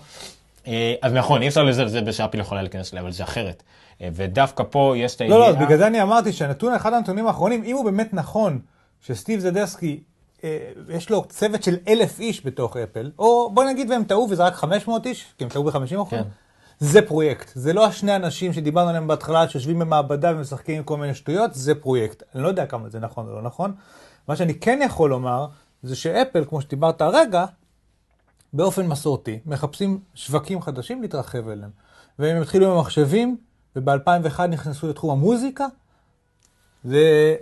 אה, 0.66 0.94
אז 1.02 1.12
נכון, 1.12 1.42
אי 1.42 1.48
אפשר 1.48 1.62
לזלזל 1.62 2.04
בשאפל 2.04 2.40
יכולה 2.40 2.62
להיכנס 2.62 2.92
אליה, 2.92 3.02
אבל 3.02 3.12
זה 3.12 3.24
אחרת. 3.24 3.62
אה, 4.02 4.08
ודווקא 4.14 4.64
פה 4.70 4.94
יש 4.96 5.16
את 5.16 5.20
לא, 5.20 5.24
הידיעה... 5.24 5.40
לא, 5.40 5.48
אז 5.48 5.56
בגלל 5.56 5.78
זה 5.78 5.86
אני 5.86 6.02
אמרתי 6.02 6.32
שהנתון, 6.32 6.74
אחד 6.74 6.92
הנתונים 6.92 7.26
האחרונים, 7.26 7.64
אם 7.64 7.76
הוא 7.76 7.84
באמת 7.84 8.14
נכון, 8.14 8.58
שסטיב 9.00 9.40
זדסקי, 9.40 10.00
יש 10.88 11.10
לו 11.10 11.24
צוות 11.28 11.62
של 11.62 11.76
אלף 11.88 12.20
איש 12.20 12.46
בתוך 12.46 12.76
אפל, 12.76 13.10
או 13.18 13.50
בוא 13.54 13.64
נגיד 13.64 13.90
והם 13.90 14.04
טעו 14.04 14.26
וזה 14.30 14.44
רק 14.44 14.54
500 14.54 15.06
איש, 15.06 15.34
כי 15.38 15.44
הם 15.44 15.50
טעו 15.50 15.64
ב-50 15.64 16.02
אחוז, 16.02 16.10
כן. 16.10 16.22
זה 16.78 17.02
פרויקט. 17.02 17.50
זה 17.54 17.72
לא 17.72 17.86
השני 17.86 18.16
אנשים 18.16 18.52
שדיברנו 18.52 18.88
עליהם 18.88 19.06
בהתחלה, 19.06 19.48
שיושבים 19.48 19.78
במעבדה 19.78 20.32
ומשחקים 20.36 20.76
עם 20.76 20.82
כל 20.82 20.96
מיני 20.96 21.14
שטויות, 21.14 21.54
זה 21.54 21.74
פרויקט. 21.74 22.22
אני 22.34 22.42
לא 22.42 22.48
יודע 22.48 22.66
כמה 22.66 22.88
זה 22.88 23.00
נכון 23.00 23.28
או 23.28 23.34
לא 23.34 23.42
נכון. 23.42 23.74
מה 24.28 24.36
שאני 24.36 24.54
כן 24.54 24.80
יכול 24.84 25.10
לומר, 25.10 25.46
זה 25.82 25.96
שאפל, 25.96 26.44
כמו 26.44 26.60
שדיברת 26.60 27.02
הרגע, 27.02 27.44
באופן 28.52 28.86
מסורתי, 28.86 29.38
מחפשים 29.46 30.00
שווקים 30.14 30.62
חדשים 30.62 31.02
להתרחב 31.02 31.48
אליהם. 31.48 31.70
והם 32.18 32.42
התחילו 32.42 32.70
עם 32.70 32.78
המחשבים, 32.78 33.36
וב-2001 33.76 34.46
נכנסו 34.46 34.88
לתחום 34.88 35.10
המוזיקה, 35.10 35.66
זה 36.84 37.36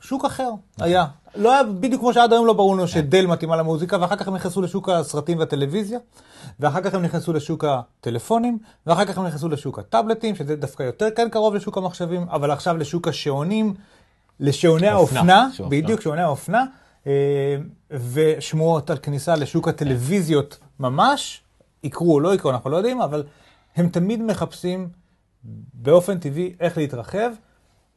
שוק 0.00 0.24
אחר, 0.24 0.50
היה. 0.80 1.06
לא 1.36 1.52
היה 1.52 1.62
בדיוק 1.62 2.00
כמו 2.00 2.12
שעד 2.12 2.32
היום 2.32 2.46
לא 2.46 2.52
ברור 2.52 2.74
לנו 2.74 2.88
שדל 2.88 3.26
מתאימה 3.26 3.56
למוזיקה, 3.56 3.96
ואחר 4.00 4.16
כך 4.16 4.28
הם 4.28 4.34
נכנסו 4.34 4.62
לשוק 4.62 4.88
הסרטים 4.88 5.38
והטלוויזיה, 5.38 5.98
ואחר 6.60 6.80
כך 6.80 6.94
הם 6.94 7.02
נכנסו 7.02 7.32
לשוק 7.32 7.64
הטלפונים, 7.64 8.58
ואחר 8.86 9.04
כך 9.04 9.18
הם 9.18 9.26
נכנסו 9.26 9.48
לשוק 9.48 9.78
הטאבלטים, 9.78 10.34
שזה 10.34 10.56
דווקא 10.56 10.82
יותר 10.82 11.08
כן 11.16 11.28
קרוב 11.30 11.54
לשוק 11.54 11.76
המחשבים, 11.76 12.26
אבל 12.30 12.50
עכשיו 12.50 12.76
לשוק 12.76 13.08
השעונים, 13.08 13.74
לשעוני 14.40 14.88
האופנה. 14.88 15.48
בדיוק, 15.68 16.00
שעוני 16.00 16.22
האופנה, 16.22 16.64
אה, 17.06 17.56
ושמועות 17.90 18.90
על 18.90 18.98
כניסה 18.98 19.36
לשוק 19.36 19.68
הטלוויזיות 19.68 20.58
ממש, 20.80 21.42
יקרו 21.84 22.14
או 22.14 22.20
לא 22.20 22.34
יקרו, 22.34 22.50
אנחנו 22.50 22.70
לא 22.70 22.76
יודעים, 22.76 23.00
אבל 23.00 23.24
הם 23.76 23.88
תמיד 23.88 24.22
מחפשים 24.22 24.88
באופן 25.74 26.18
טבעי 26.18 26.54
איך 26.60 26.76
להתרחב. 26.76 27.30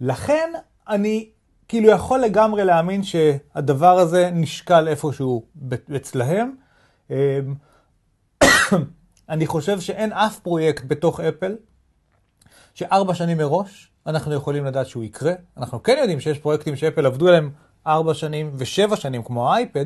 לכן 0.01 0.51
אני 0.89 1.29
כאילו 1.71 1.89
יכול 1.89 2.19
לגמרי 2.19 2.65
להאמין 2.65 3.03
שהדבר 3.03 3.99
הזה 3.99 4.29
נשקל 4.33 4.87
איפשהו 4.87 5.43
אצלהם. 5.95 6.55
אמ, 7.09 7.15
אני 9.29 9.47
חושב 9.47 9.79
שאין 9.79 10.13
אף 10.13 10.39
פרויקט 10.39 10.83
בתוך 10.87 11.19
אפל 11.19 11.55
שארבע 12.73 13.13
שנים 13.13 13.37
מראש 13.37 13.91
אנחנו 14.07 14.33
יכולים 14.33 14.65
לדעת 14.65 14.87
שהוא 14.87 15.03
יקרה. 15.03 15.33
אנחנו 15.57 15.83
כן 15.83 15.97
יודעים 16.01 16.19
שיש 16.19 16.39
פרויקטים 16.39 16.75
שאפל 16.75 17.05
עבדו 17.05 17.27
עליהם 17.27 17.49
ארבע 17.87 18.13
שנים 18.13 18.51
ושבע 18.55 18.95
שנים 18.95 19.23
כמו 19.23 19.53
האייפד, 19.53 19.85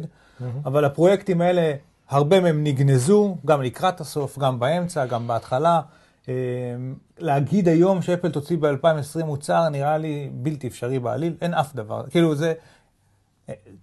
אבל 0.66 0.86
הפרויקטים 0.86 1.42
האלה, 1.42 1.74
הרבה 2.10 2.40
מהם 2.40 2.64
נגנזו, 2.64 3.38
גם 3.46 3.62
לקראת 3.62 4.02
הסוף, 4.02 4.40
גם 4.40 4.60
באמצע, 4.60 5.06
גם 5.06 5.28
בהתחלה. 5.28 5.82
אמ, 6.28 6.96
להגיד 7.18 7.68
היום 7.68 8.02
שאפל 8.02 8.32
תוציא 8.32 8.58
ב-2020 8.58 9.26
מוצר 9.26 9.70
נראה 9.70 9.98
לי 9.98 10.30
בלתי 10.34 10.68
אפשרי 10.68 11.00
בעליל, 11.00 11.36
אין 11.42 11.54
אף 11.54 11.76
דבר. 11.76 12.04
כאילו 12.10 12.36
זה, 12.36 12.54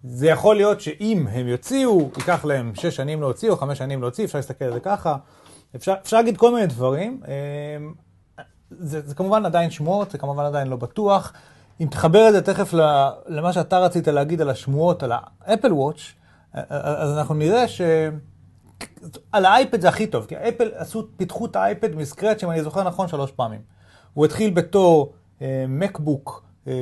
זה 0.05 0.27
יכול 0.27 0.57
להיות 0.57 0.81
שאם 0.81 1.27
הם 1.31 1.49
יוציאו, 1.49 2.11
ייקח 2.17 2.45
להם 2.45 2.75
שש 2.75 2.97
שנים 2.97 3.21
להוציא 3.21 3.51
או 3.51 3.57
חמש 3.57 3.79
שנים 3.79 4.01
להוציא, 4.01 4.25
אפשר 4.25 4.39
להסתכל 4.39 4.65
על 4.65 4.73
זה 4.73 4.81
ככה. 4.81 5.17
אפשר, 5.77 5.95
אפשר 6.03 6.17
להגיד 6.17 6.37
כל 6.37 6.55
מיני 6.55 6.67
דברים. 6.67 7.21
אמ, 7.29 7.93
זה, 8.71 9.01
זה 9.01 9.15
כמובן 9.15 9.47
עדיין 9.47 9.71
שמועות, 9.71 10.11
זה 10.11 10.19
כמובן 10.19 10.45
עדיין 10.45 10.69
לא 10.69 10.77
בטוח. 10.77 11.33
אם 11.81 11.87
תחבר 11.91 12.29
את 12.29 12.33
זה 12.33 12.43
תכף 12.43 12.75
למה 13.27 13.53
שאתה 13.53 13.79
רצית 13.79 14.09
להגיד 14.09 14.41
על 14.41 14.51
השמועות, 14.51 15.03
על 15.03 15.13
האפל 15.41 15.73
וואץ', 15.73 16.13
אז 16.69 17.19
אנחנו 17.19 17.35
נראה 17.35 17.69
ש... 17.69 17.81
על 19.33 19.45
האייפד 19.45 19.81
זה 19.81 19.89
הכי 19.89 20.07
טוב, 20.07 20.27
כי 20.27 20.37
אפל 20.37 20.71
עשו, 20.75 21.07
פיתחו 21.17 21.47
את 21.47 21.57
האייפד 21.57 21.95
מסקרץ', 21.95 22.45
אם 22.45 22.51
אני 22.51 22.63
זוכר 22.63 22.83
נכון, 22.83 23.09
שלוש 23.09 23.31
פעמים. 23.33 23.61
הוא 24.15 24.25
התחיל 24.25 24.51
בתור 24.51 25.13
אה, 25.43 25.65
מקבוק 25.69 26.45
אה, 26.67 26.73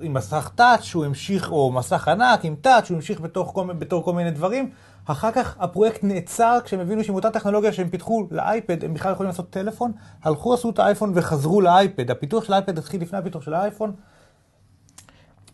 עם 0.00 0.14
מסך 0.14 0.50
טאץ', 0.54 0.94
הוא 0.94 1.04
המשיך, 1.04 1.52
או 1.52 1.72
מסך 1.72 2.08
ענק 2.08 2.44
עם 2.44 2.54
טאץ', 2.60 2.88
הוא 2.90 2.96
המשיך 2.96 3.20
בתור 3.20 3.54
כל, 3.54 3.72
בתור 3.72 4.04
כל 4.04 4.12
מיני 4.12 4.30
דברים. 4.30 4.70
אחר 5.04 5.32
כך 5.32 5.56
הפרויקט 5.60 6.04
נעצר 6.04 6.58
כשהם 6.64 6.80
הבינו 6.80 7.04
שעם 7.04 7.14
אותה 7.14 7.30
טכנולוגיה 7.30 7.72
שהם 7.72 7.88
פיתחו 7.88 8.26
לאייפד, 8.30 8.84
הם 8.84 8.94
בכלל 8.94 9.12
יכולים 9.12 9.30
לעשות 9.30 9.50
טלפון, 9.50 9.92
הלכו, 10.22 10.54
עשו 10.54 10.70
את 10.70 10.78
האייפון 10.78 11.12
וחזרו 11.14 11.60
לאייפד. 11.60 12.10
הפיתוח 12.10 12.44
של 12.44 12.52
האייפד 12.52 12.78
התחיל 12.78 13.02
לפני 13.02 13.18
הפיתוח 13.18 13.42
של 13.42 13.54
האייפון. 13.54 13.92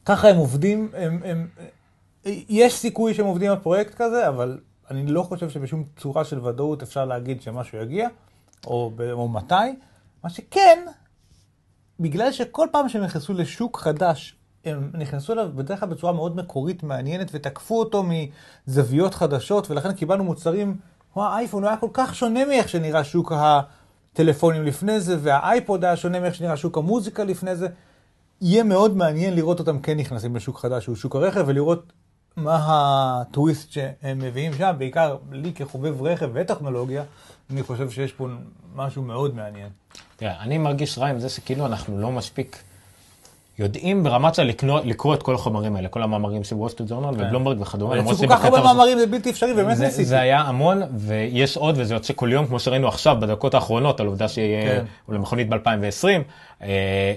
ככה 0.05 0.29
הם 0.29 0.37
עובדים, 0.37 0.91
הם, 0.95 1.21
הם, 1.25 1.49
יש 2.49 2.75
סיכוי 2.75 3.15
שהם 3.15 3.27
עובדים 3.27 3.51
על 3.51 3.59
פרויקט 3.59 3.95
כזה, 3.95 4.29
אבל 4.29 4.59
אני 4.91 5.07
לא 5.07 5.23
חושב 5.23 5.51
שבשום 5.51 5.85
צורה 5.97 6.25
של 6.25 6.47
ודאות 6.47 6.83
אפשר 6.83 7.05
להגיד 7.05 7.43
שמשהו 7.43 7.79
יגיע, 7.79 8.09
או, 8.67 8.93
או 9.13 9.29
מתי. 9.29 9.55
מה 10.25 10.31
שכן, 10.31 10.85
בגלל 12.01 12.33
שכל 12.33 12.69
פעם 12.73 12.89
שהם 12.89 13.03
נכנסו 13.03 13.33
לשוק 13.33 13.79
חדש, 13.79 14.37
הם 14.65 14.91
נכנסו 14.95 15.33
אליו 15.33 15.51
בדרך 15.55 15.81
כלל 15.81 15.89
בצורה 15.89 16.13
מאוד 16.13 16.37
מקורית, 16.37 16.83
מעניינת, 16.83 17.31
ותקפו 17.33 17.79
אותו 17.79 18.05
מזוויות 18.67 19.15
חדשות, 19.15 19.71
ולכן 19.71 19.93
קיבלנו 19.93 20.25
מוצרים, 20.25 20.77
כמו 21.13 21.25
האייפון, 21.25 21.63
הוא 21.63 21.69
היה 21.69 21.77
כל 21.77 21.89
כך 21.93 22.15
שונה 22.15 22.45
מאיך 22.45 22.69
שנראה 22.69 23.05
שוק 23.05 23.33
הטלפונים 23.37 24.65
לפני 24.65 25.01
זה, 25.01 25.17
והאייפוד 25.21 25.85
היה 25.85 25.97
שונה 25.97 26.21
מאיך 26.21 26.35
שנראה 26.35 26.57
שוק 26.57 26.79
המוזיקה 26.79 27.25
לפני 27.25 27.57
זה. 27.57 27.69
יהיה 28.41 28.65
מאוד 28.65 28.97
מעניין 28.97 29.35
לראות 29.35 29.59
אותם 29.59 29.79
כן 29.79 29.97
נכנסים 29.97 30.37
לשוק 30.37 30.59
חדש, 30.59 30.85
שהוא 30.85 30.97
שוק 30.97 31.17
הרכב, 31.17 31.45
ולראות 31.47 31.93
מה 32.37 32.59
הטוויסט 32.67 33.73
שהם 33.73 34.19
מביאים 34.19 34.53
שם, 34.59 34.75
בעיקר 34.79 35.17
לי 35.33 35.53
כחובב 35.53 36.03
רכב 36.03 36.31
וטכנולוגיה, 36.33 37.03
אני 37.51 37.63
חושב 37.63 37.91
שיש 37.91 38.13
פה 38.13 38.29
משהו 38.75 39.03
מאוד 39.03 39.35
מעניין. 39.35 39.69
תראה, 40.17 40.41
אני 40.41 40.59
מרגיש 40.59 40.99
רע 40.99 41.07
עם 41.07 41.21
זה 41.21 41.29
שכאילו 41.29 41.67
אנחנו 41.67 42.01
לא 42.01 42.11
מספיק 42.11 42.63
יודעים 43.59 44.05
ברמת 44.05 44.35
של 44.35 44.43
לקרוא, 44.85 45.15
את 45.15 45.23
כל 45.23 45.35
החומרים 45.35 45.77
האלה, 45.77 45.89
כל 45.89 46.03
המאמרים 46.03 46.45
של 46.45 46.55
Wall 46.55 46.69
Street 46.69 46.91
Journal 46.91 47.15
ו 47.15 47.19
Bloomberg 47.19 47.61
וכדומה. 47.61 47.95
אבל 47.95 48.13
יצאו 48.13 48.29
כל 48.29 48.35
כך 48.35 48.45
הרבה 48.45 48.63
מאמרים, 48.63 48.99
זה 48.99 49.07
בלתי 49.07 49.31
אפשרי, 49.31 49.55
באמת 49.55 49.79
ניסיתי. 49.79 50.05
זה 50.05 50.21
היה 50.21 50.41
המון, 50.41 50.83
ויש 50.97 51.57
עוד, 51.57 51.75
וזה 51.79 51.95
יוצא 51.95 52.13
כל 52.17 52.33
יום, 52.33 52.47
כמו 52.47 52.61
שראינו 52.61 52.89
עכשיו, 52.89 53.17
בדקות 53.21 53.55
האחרונות, 53.55 54.01
על 54.01 54.07
עובדה 54.07 54.29
שיהיה. 54.29 54.63
כן. 54.63 54.85
למכונית 55.09 55.49
ב-2020. 55.49 56.23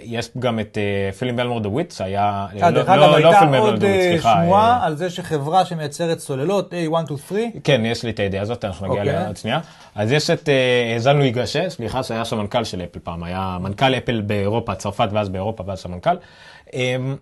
יש 0.04 0.30
גם 0.40 0.60
את 0.60 0.78
אה, 0.78 1.12
פילים 1.12 1.36
דה 1.62 1.70
וויט, 1.70 1.92
שהיה... 1.92 2.48
אה, 2.62 2.72
דרך 2.72 2.90
אגב, 2.90 3.02
לא 3.02 3.16
הייתה 3.16 3.58
עוד 3.58 3.84
אה. 3.84 4.18
שמועה 4.22 4.78
אה, 4.80 4.86
על 4.86 4.96
זה 4.96 5.10
שחברה 5.10 5.66
שמייצרת 5.66 6.20
סוללות, 6.20 6.74
A123, 6.74 7.34
כן, 7.64 7.82
יש 7.86 8.04
לי 8.04 8.10
את 8.10 8.20
הידיעה 8.20 8.44
הזאת, 8.44 8.66
אנחנו 8.66 8.88
נגיע 8.88 9.00
אוקיי. 9.00 9.16
אליה 9.16 9.28
עוד 9.28 9.38
שנייה. 9.38 9.60
אז 9.96 10.12
יש 10.12 10.30
את 10.30 10.50
אה, 10.50 11.00
זן 11.00 11.18
לואי 11.18 11.32
גשה, 11.32 11.70
סליחה, 11.70 12.04
שהיה 12.04 12.26
שם 12.26 12.38
מנכ"ל 12.38 12.64
של 12.64 12.82
אפל 12.82 13.00
פעם, 13.04 13.24
היה 13.24 13.58
מנכ"ל 13.62 13.96
אפל 13.96 14.22
באירופה, 14.22 14.76
צרפת 14.76 15.10
ואז 15.12 15.30
באירופה 15.30 15.64
ואז 15.68 15.80
סמנכ"ל. 15.80 16.16
אמ, 16.74 17.16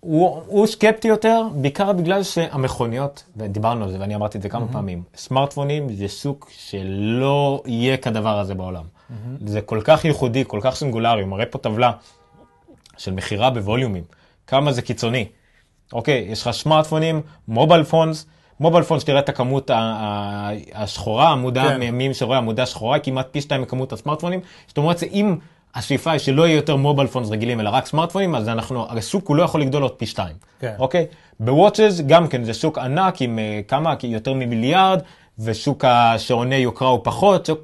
הוא, 0.00 0.42
הוא 0.46 0.66
סקפטי 0.66 1.08
יותר, 1.08 1.42
בעיקר 1.54 1.92
בגלל 1.92 2.22
שהמכוניות, 2.22 3.24
ודיברנו 3.36 3.84
על 3.84 3.90
זה 3.90 4.00
ואני 4.00 4.14
אמרתי 4.14 4.38
את 4.38 4.42
זה 4.42 4.48
כמה 4.48 4.66
פעמים, 4.72 5.02
סמארטפונים 5.16 5.92
זה 5.94 6.08
שוק 6.08 6.50
שלא 6.52 7.62
יהיה 7.66 7.96
כדבר 7.96 8.38
הזה 8.38 8.54
בעולם. 8.54 8.97
זה 9.46 9.60
כל 9.60 9.80
כך 9.84 10.04
ייחודי, 10.04 10.44
כל 10.46 10.60
כך 10.62 10.74
סינגולרי, 10.74 11.22
הוא 11.22 11.28
מראה 11.28 11.46
פה 11.46 11.58
טבלה 11.58 11.92
של 12.96 13.12
מכירה 13.12 13.50
בווליומים, 13.50 14.04
כמה 14.46 14.72
זה 14.72 14.82
קיצוני. 14.82 15.26
אוקיי, 15.92 16.26
יש 16.28 16.42
לך 16.42 16.50
סמארטפונים, 16.50 17.22
מובייל 17.48 17.84
פונס, 17.84 18.26
מובייל 18.60 18.84
פונס, 18.84 19.04
תראה 19.04 19.18
את 19.18 19.28
הכמות 19.28 19.70
השחורה, 20.74 21.32
עמודה 21.32 21.68
כן. 21.68 21.80
מימין 21.80 22.14
שרואה 22.14 22.38
עמודה 22.38 22.66
שחורה, 22.66 22.98
כמעט 22.98 23.28
פי 23.30 23.40
שתיים 23.40 23.62
מכמות 23.62 23.92
הסמארטפונים. 23.92 24.40
זאת 24.66 24.78
אומרת, 24.78 25.02
אם 25.02 25.36
השאיפה 25.74 26.10
היא 26.10 26.18
שלא 26.18 26.46
יהיה 26.46 26.56
יותר 26.56 26.76
מובייל 26.76 27.08
פונס 27.08 27.30
רגילים, 27.30 27.60
אלא 27.60 27.70
רק 27.70 27.86
סמארטפונים, 27.86 28.34
אז 28.34 28.48
אנחנו, 28.48 28.86
השוק 28.90 29.24
כולו 29.24 29.44
יכול 29.44 29.60
לגדול 29.60 29.82
עוד 29.82 29.92
פי 29.92 30.06
שתיים. 30.06 30.36
כן. 30.60 30.74
אוקיי? 30.78 31.06
בוואצ'ז 31.40 32.02
גם 32.06 32.28
כן, 32.28 32.44
זה 32.44 32.54
שוק 32.54 32.78
ענק 32.78 33.22
עם 33.22 33.38
אה, 33.38 33.60
כמה, 33.68 33.94
יותר 34.02 34.32
ממיליארד, 34.32 35.00
ושוק 35.38 35.84
השעוני 35.84 36.56
יוקרה 36.56 36.88
הוא 36.88 37.00
פחות, 37.02 37.46
שוק 37.46 37.60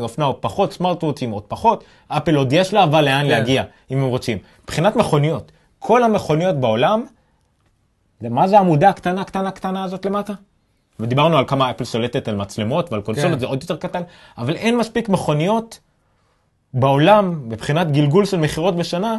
אופנה 0.00 0.24
הוא 0.24 0.34
פחות, 0.40 0.72
סמארטוואצ'ים 0.72 1.30
עוד 1.30 1.42
פחות, 1.42 1.84
אפל 2.08 2.34
עוד 2.34 2.52
יש 2.52 2.74
לה, 2.74 2.84
אבל 2.84 3.04
לאן 3.04 3.22
כן. 3.22 3.28
להגיע, 3.28 3.62
אם 3.90 3.98
הם 3.98 4.08
רוצים. 4.08 4.38
מבחינת 4.64 4.96
מכוניות, 4.96 5.52
כל 5.78 6.02
המכוניות 6.02 6.56
בעולם, 6.56 7.04
מה 8.20 8.48
זה 8.48 8.56
העמודה 8.56 8.88
הקטנה, 8.88 9.24
קטנה, 9.24 9.50
קטנה 9.50 9.84
הזאת 9.84 10.06
למטה? 10.06 10.32
ודיברנו 11.00 11.38
על 11.38 11.44
כמה 11.46 11.70
אפל 11.70 11.84
שולטת 11.84 12.28
על 12.28 12.36
מצלמות 12.36 12.92
ועל 12.92 13.00
קונסולות, 13.00 13.32
כן. 13.32 13.38
זה 13.38 13.46
עוד 13.46 13.62
יותר 13.62 13.76
קטן, 13.76 14.02
אבל 14.38 14.56
אין 14.56 14.76
מספיק 14.76 15.08
מכוניות 15.08 15.80
בעולם, 16.74 17.48
מבחינת 17.48 17.90
גלגול 17.90 18.24
של 18.24 18.36
מכירות 18.36 18.76
בשנה, 18.76 19.18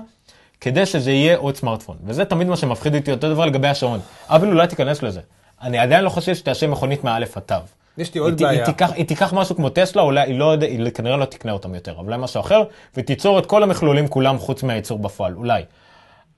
כדי 0.62 0.86
שזה 0.86 1.12
יהיה 1.12 1.38
עוד 1.38 1.55
סמארטפון. 1.55 1.97
וזה 2.03 2.26
תמיד 2.26 2.47
מה 2.47 2.58
שמפחיד 2.58 2.95
אותי, 2.95 3.12
אותו 3.12 3.34
דבר 3.34 3.45
לגבי 3.45 3.68
השעון. 3.68 3.99
אבל 4.30 4.47
אולי 4.47 4.68
תיכנס 4.68 5.03
לזה. 5.03 5.22
אני 5.62 5.78
עדיין 5.78 6.03
לא 6.03 6.10
חושב 6.10 6.36
שתעשה 6.36 6.68
מכונית 6.68 7.03
מאלף 7.03 7.38
עד 7.38 7.43
תו. 7.43 7.55
יש 7.98 8.14
לי 8.14 8.20
עוד 8.20 8.39
היא, 8.39 8.48
בעיה. 8.48 8.58
היא, 8.60 8.66
תיקח, 8.66 8.91
היא 8.95 9.06
תיקח 9.06 9.34
משהו 9.34 9.56
כמו 9.56 9.70
טסלה, 9.70 10.02
אולי 10.02 10.22
היא 10.22 10.39
לא 10.39 10.52
יודע, 10.52 10.68
היא 10.68 10.89
כנראה 10.89 11.18
לא 11.18 11.26
תקנה 11.26 11.52
אותם 11.52 11.76
יותר, 11.76 11.91
אבל 12.00 12.06
אולי 12.06 12.18
משהו 12.18 12.39
אחר, 12.41 12.64
ותיצור 12.98 13.39
את 13.39 13.45
כל 13.45 13.64
המכלולים 13.64 14.08
כולם 14.08 14.38
חוץ 14.38 14.64
מהייצור 14.64 15.00
בפועל, 15.00 15.34
אולי. 15.36 15.64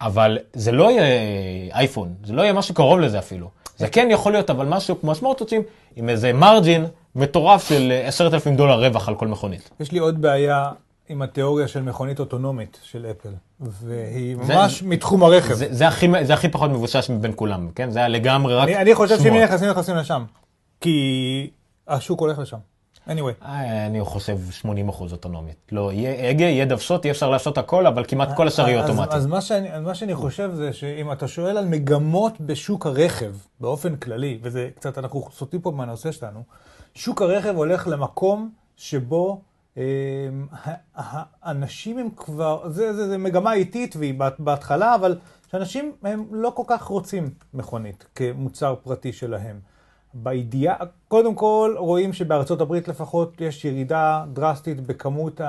אבל 0.02 0.38
זה 0.54 0.72
לא 0.72 0.92
יהיה 0.92 1.04
אייפון, 1.74 2.14
זה 2.24 2.34
לא 2.34 2.42
יהיה 2.42 2.54
משהו 2.54 2.74
קרוב 2.76 3.00
לזה 3.00 3.20
אפילו. 3.20 3.50
זה 3.78 3.88
כן 3.88 4.08
יכול 4.12 4.32
להיות, 4.32 4.50
אבל 4.50 4.66
משהו 4.66 5.02
כמו 5.02 5.16
סמארטוצים, 5.16 5.62
עם 5.96 6.10
איזה 6.10 6.34
מרג'ין 6.34 6.86
מטורף 7.16 7.70
של 7.70 7.92
אה, 7.92 8.08
10,000 8.08 8.56
דולר 8.56 8.86
רווח 8.86 9.08
על 9.10 9.16
כל 9.16 9.28
מכונית. 9.28 9.70
יש 9.80 9.92
לי 9.92 10.00
עוד 10.00 10.22
בעיה 10.22 10.66
עם 11.10 11.22
התיאוריה 11.22 11.68
של 11.68 11.82
מכונית 11.82 12.20
אוטונומית 12.20 12.80
של 12.84 13.06
אפל, 13.12 13.30
והיא 13.62 14.38
זה- 14.44 14.54
ממש 14.56 14.84
מתחום 14.84 15.24
הרכב. 15.24 15.54
זה, 15.54 15.68
זה, 15.70 15.88
הכי, 15.88 16.08
זה 16.24 16.34
הכי 16.34 16.50
פחות 16.50 16.70
מבושש 16.72 17.10
מבין 17.10 17.32
כולם, 17.36 17.70
כן? 17.76 17.92
זה 17.92 18.00
היה 18.00 18.08
לגמרי 18.08 18.56
רק 18.56 18.64
אני, 18.64 18.78
אני 18.78 18.96
חושב 18.96 19.16
שאם 19.18 19.24
שמועות. 19.24 19.44
נכנסים, 19.44 19.70
נכנסים 19.70 19.96
לשם. 19.96 20.24
כי 20.82 21.50
השוק 21.88 22.20
הולך 22.20 22.40
לשם. 22.40 22.58
anyway. 23.08 23.46
אה, 23.46 23.86
אני 23.86 24.02
חושב 24.04 24.38
80 24.52 24.90
אחוז 24.90 25.12
אוטונומית. 25.14 25.56
לא, 25.72 25.92
יהיה 25.94 26.30
הגה, 26.30 26.44
יהיה 26.46 26.66
דוושות, 26.66 27.06
יהיה 27.06 27.12
אפשר 27.12 27.30
לעשות 27.30 27.58
הכל, 27.58 27.88
אבל 27.88 28.06
כמעט 28.08 28.30
כל 28.36 28.48
השאר 28.48 28.70
יהיה 28.70 28.82
אוטומטי. 28.84 29.16
אז 29.16 29.26
מה 29.26 29.42
שאני, 29.42 29.74
אז 29.74 29.84
מה 29.84 29.96
שאני 29.96 30.16
חושב 30.16 30.52
זה 30.54 30.74
שאם 30.74 31.12
אתה 31.12 31.28
שואל 31.28 31.58
על 31.58 31.66
מגמות 31.66 32.42
בשוק 32.42 32.86
הרכב, 32.86 33.34
באופן 33.60 33.96
כללי, 33.96 34.40
וזה 34.42 34.70
קצת, 34.76 34.98
אנחנו 34.98 35.28
סוטים 35.32 35.62
פה 35.62 35.72
מהנושא 35.72 36.12
שלנו, 36.12 36.44
שוק 36.96 37.22
הרכב 37.22 37.56
הולך 37.56 37.88
למקום 37.88 38.50
שבו 38.76 39.42
אה, 39.78 39.84
ה- 40.96 41.24
האנשים 41.42 41.98
הם 41.98 42.10
כבר, 42.16 42.70
זה, 42.70 42.94
זה, 42.94 43.08
זה 43.08 43.18
מגמה 43.18 43.54
איטית 43.54 43.96
והיא 43.96 44.14
בהתחלה, 44.40 44.96
אבל 44.96 45.18
שאנשים 45.52 45.92
הם 46.04 46.26
לא 46.32 46.52
כל 46.56 46.64
כך 46.68 46.84
רוצים 46.84 47.30
מכונית 47.54 48.06
כמוצר 48.16 48.76
פרטי 48.84 49.14
שלהם. 49.14 49.60
בידיעה, 50.14 50.76
קודם 51.08 51.36
כל 51.36 51.76
רואים 51.78 52.14
שבארצות 52.14 52.62
הברית 52.62 52.88
לפחות 52.88 53.42
יש 53.42 53.66
ירידה 53.66 54.26
דרסטית 54.34 54.82
בכמות 54.82 55.42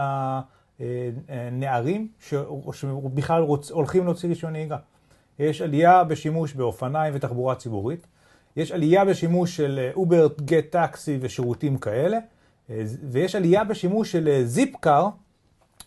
הנערים 1.28 2.08
שבכלל 2.20 3.42
רוצ, 3.42 3.70
הולכים 3.70 4.04
להוציא 4.04 4.28
רישיון 4.28 4.52
נהיגה. 4.52 4.76
יש 5.38 5.62
עלייה 5.62 6.04
בשימוש 6.04 6.54
באופניים 6.54 7.14
ותחבורה 7.16 7.54
ציבורית, 7.54 8.06
יש 8.56 8.72
עלייה 8.72 9.04
בשימוש 9.04 9.56
של 9.56 9.90
Uber, 9.94 10.28
GetTaxi 10.44 11.18
ושירותים 11.20 11.78
כאלה, 11.78 12.18
אה, 12.70 12.82
ויש 13.10 13.34
עלייה 13.34 13.64
בשימוש 13.64 14.12
של 14.12 14.28
אה, 14.28 14.44
Zipcar 14.44 15.08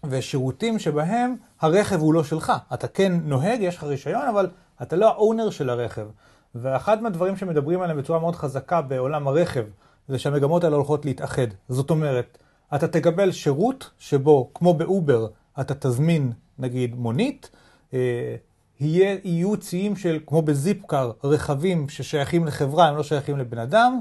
ושירותים 0.03 0.79
שבהם 0.79 1.35
הרכב 1.61 1.99
הוא 1.99 2.13
לא 2.13 2.23
שלך. 2.23 2.53
אתה 2.73 2.87
כן 2.87 3.13
נוהג, 3.23 3.61
יש 3.61 3.77
לך 3.77 3.83
רישיון, 3.83 4.27
אבל 4.27 4.49
אתה 4.81 4.95
לא 4.95 5.07
האונר 5.07 5.49
של 5.49 5.69
הרכב. 5.69 6.07
ואחד 6.55 7.01
מהדברים 7.03 7.37
שמדברים 7.37 7.81
עליהם 7.81 7.97
בצורה 7.97 8.19
מאוד 8.19 8.35
חזקה 8.35 8.81
בעולם 8.81 9.27
הרכב, 9.27 9.63
זה 10.07 10.19
שהמגמות 10.19 10.63
האלה 10.63 10.75
הולכות 10.75 11.05
להתאחד. 11.05 11.47
זאת 11.69 11.89
אומרת, 11.89 12.37
אתה 12.75 12.87
תקבל 12.87 13.31
שירות 13.31 13.89
שבו, 13.99 14.49
כמו 14.53 14.73
באובר, 14.73 15.27
אתה 15.61 15.73
תזמין, 15.75 16.31
נגיד, 16.59 16.95
מונית, 16.95 17.49
אה, 17.93 18.35
יהיה, 18.79 19.17
יהיו 19.23 19.57
ציים 19.57 19.95
של, 19.95 20.19
כמו 20.25 20.41
בזיפקר, 20.41 21.11
רכבים 21.23 21.89
ששייכים 21.89 22.45
לחברה, 22.45 22.87
הם 22.87 22.97
לא 22.97 23.03
שייכים 23.03 23.37
לבן 23.37 23.57
אדם, 23.57 23.99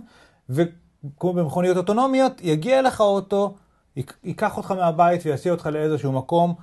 וכמו 0.51 1.33
במכוניות 1.33 1.77
אוטונומיות, 1.77 2.33
יגיע 2.41 2.79
אליך 2.79 3.01
אוטו, 3.01 3.55
יק- 3.97 4.17
ייקח 4.25 4.57
אותך 4.57 4.71
מהבית 4.71 5.27
ויסיע 5.27 5.53
אותך 5.53 5.67
לאיזשהו 5.67 6.13
מקום, 6.13 6.55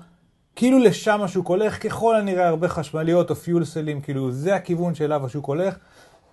כאילו 0.60 0.80
לשם 0.80 1.22
השוק 1.22 1.47
הולך, 1.47 1.84
ככל 1.84 2.16
הנראה 2.16 2.47
הרבה 2.47 2.68
חשמליות 2.68 3.30
או 3.30 3.36
fuel 3.36 3.65
cells, 3.65 4.01
כאילו 4.01 4.32
זה 4.32 4.55
הכיוון 4.55 4.95
שאליו 4.95 5.26
השוק 5.26 5.45
הולך. 5.45 5.76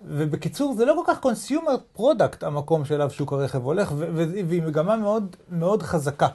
ובקיצור, 0.01 0.73
זה 0.73 0.85
לא 0.85 0.93
כל 1.05 1.13
כך 1.13 1.19
consumer 1.19 1.75
product 1.93 2.43
המקום 2.43 2.85
שאליו 2.85 3.09
שוק 3.09 3.33
הרכב 3.33 3.63
הולך, 3.63 3.93
והיא 4.47 4.63
מגמה 4.63 4.95
מאוד, 4.95 5.35
מאוד 5.49 5.83
חזקה. 5.83 6.27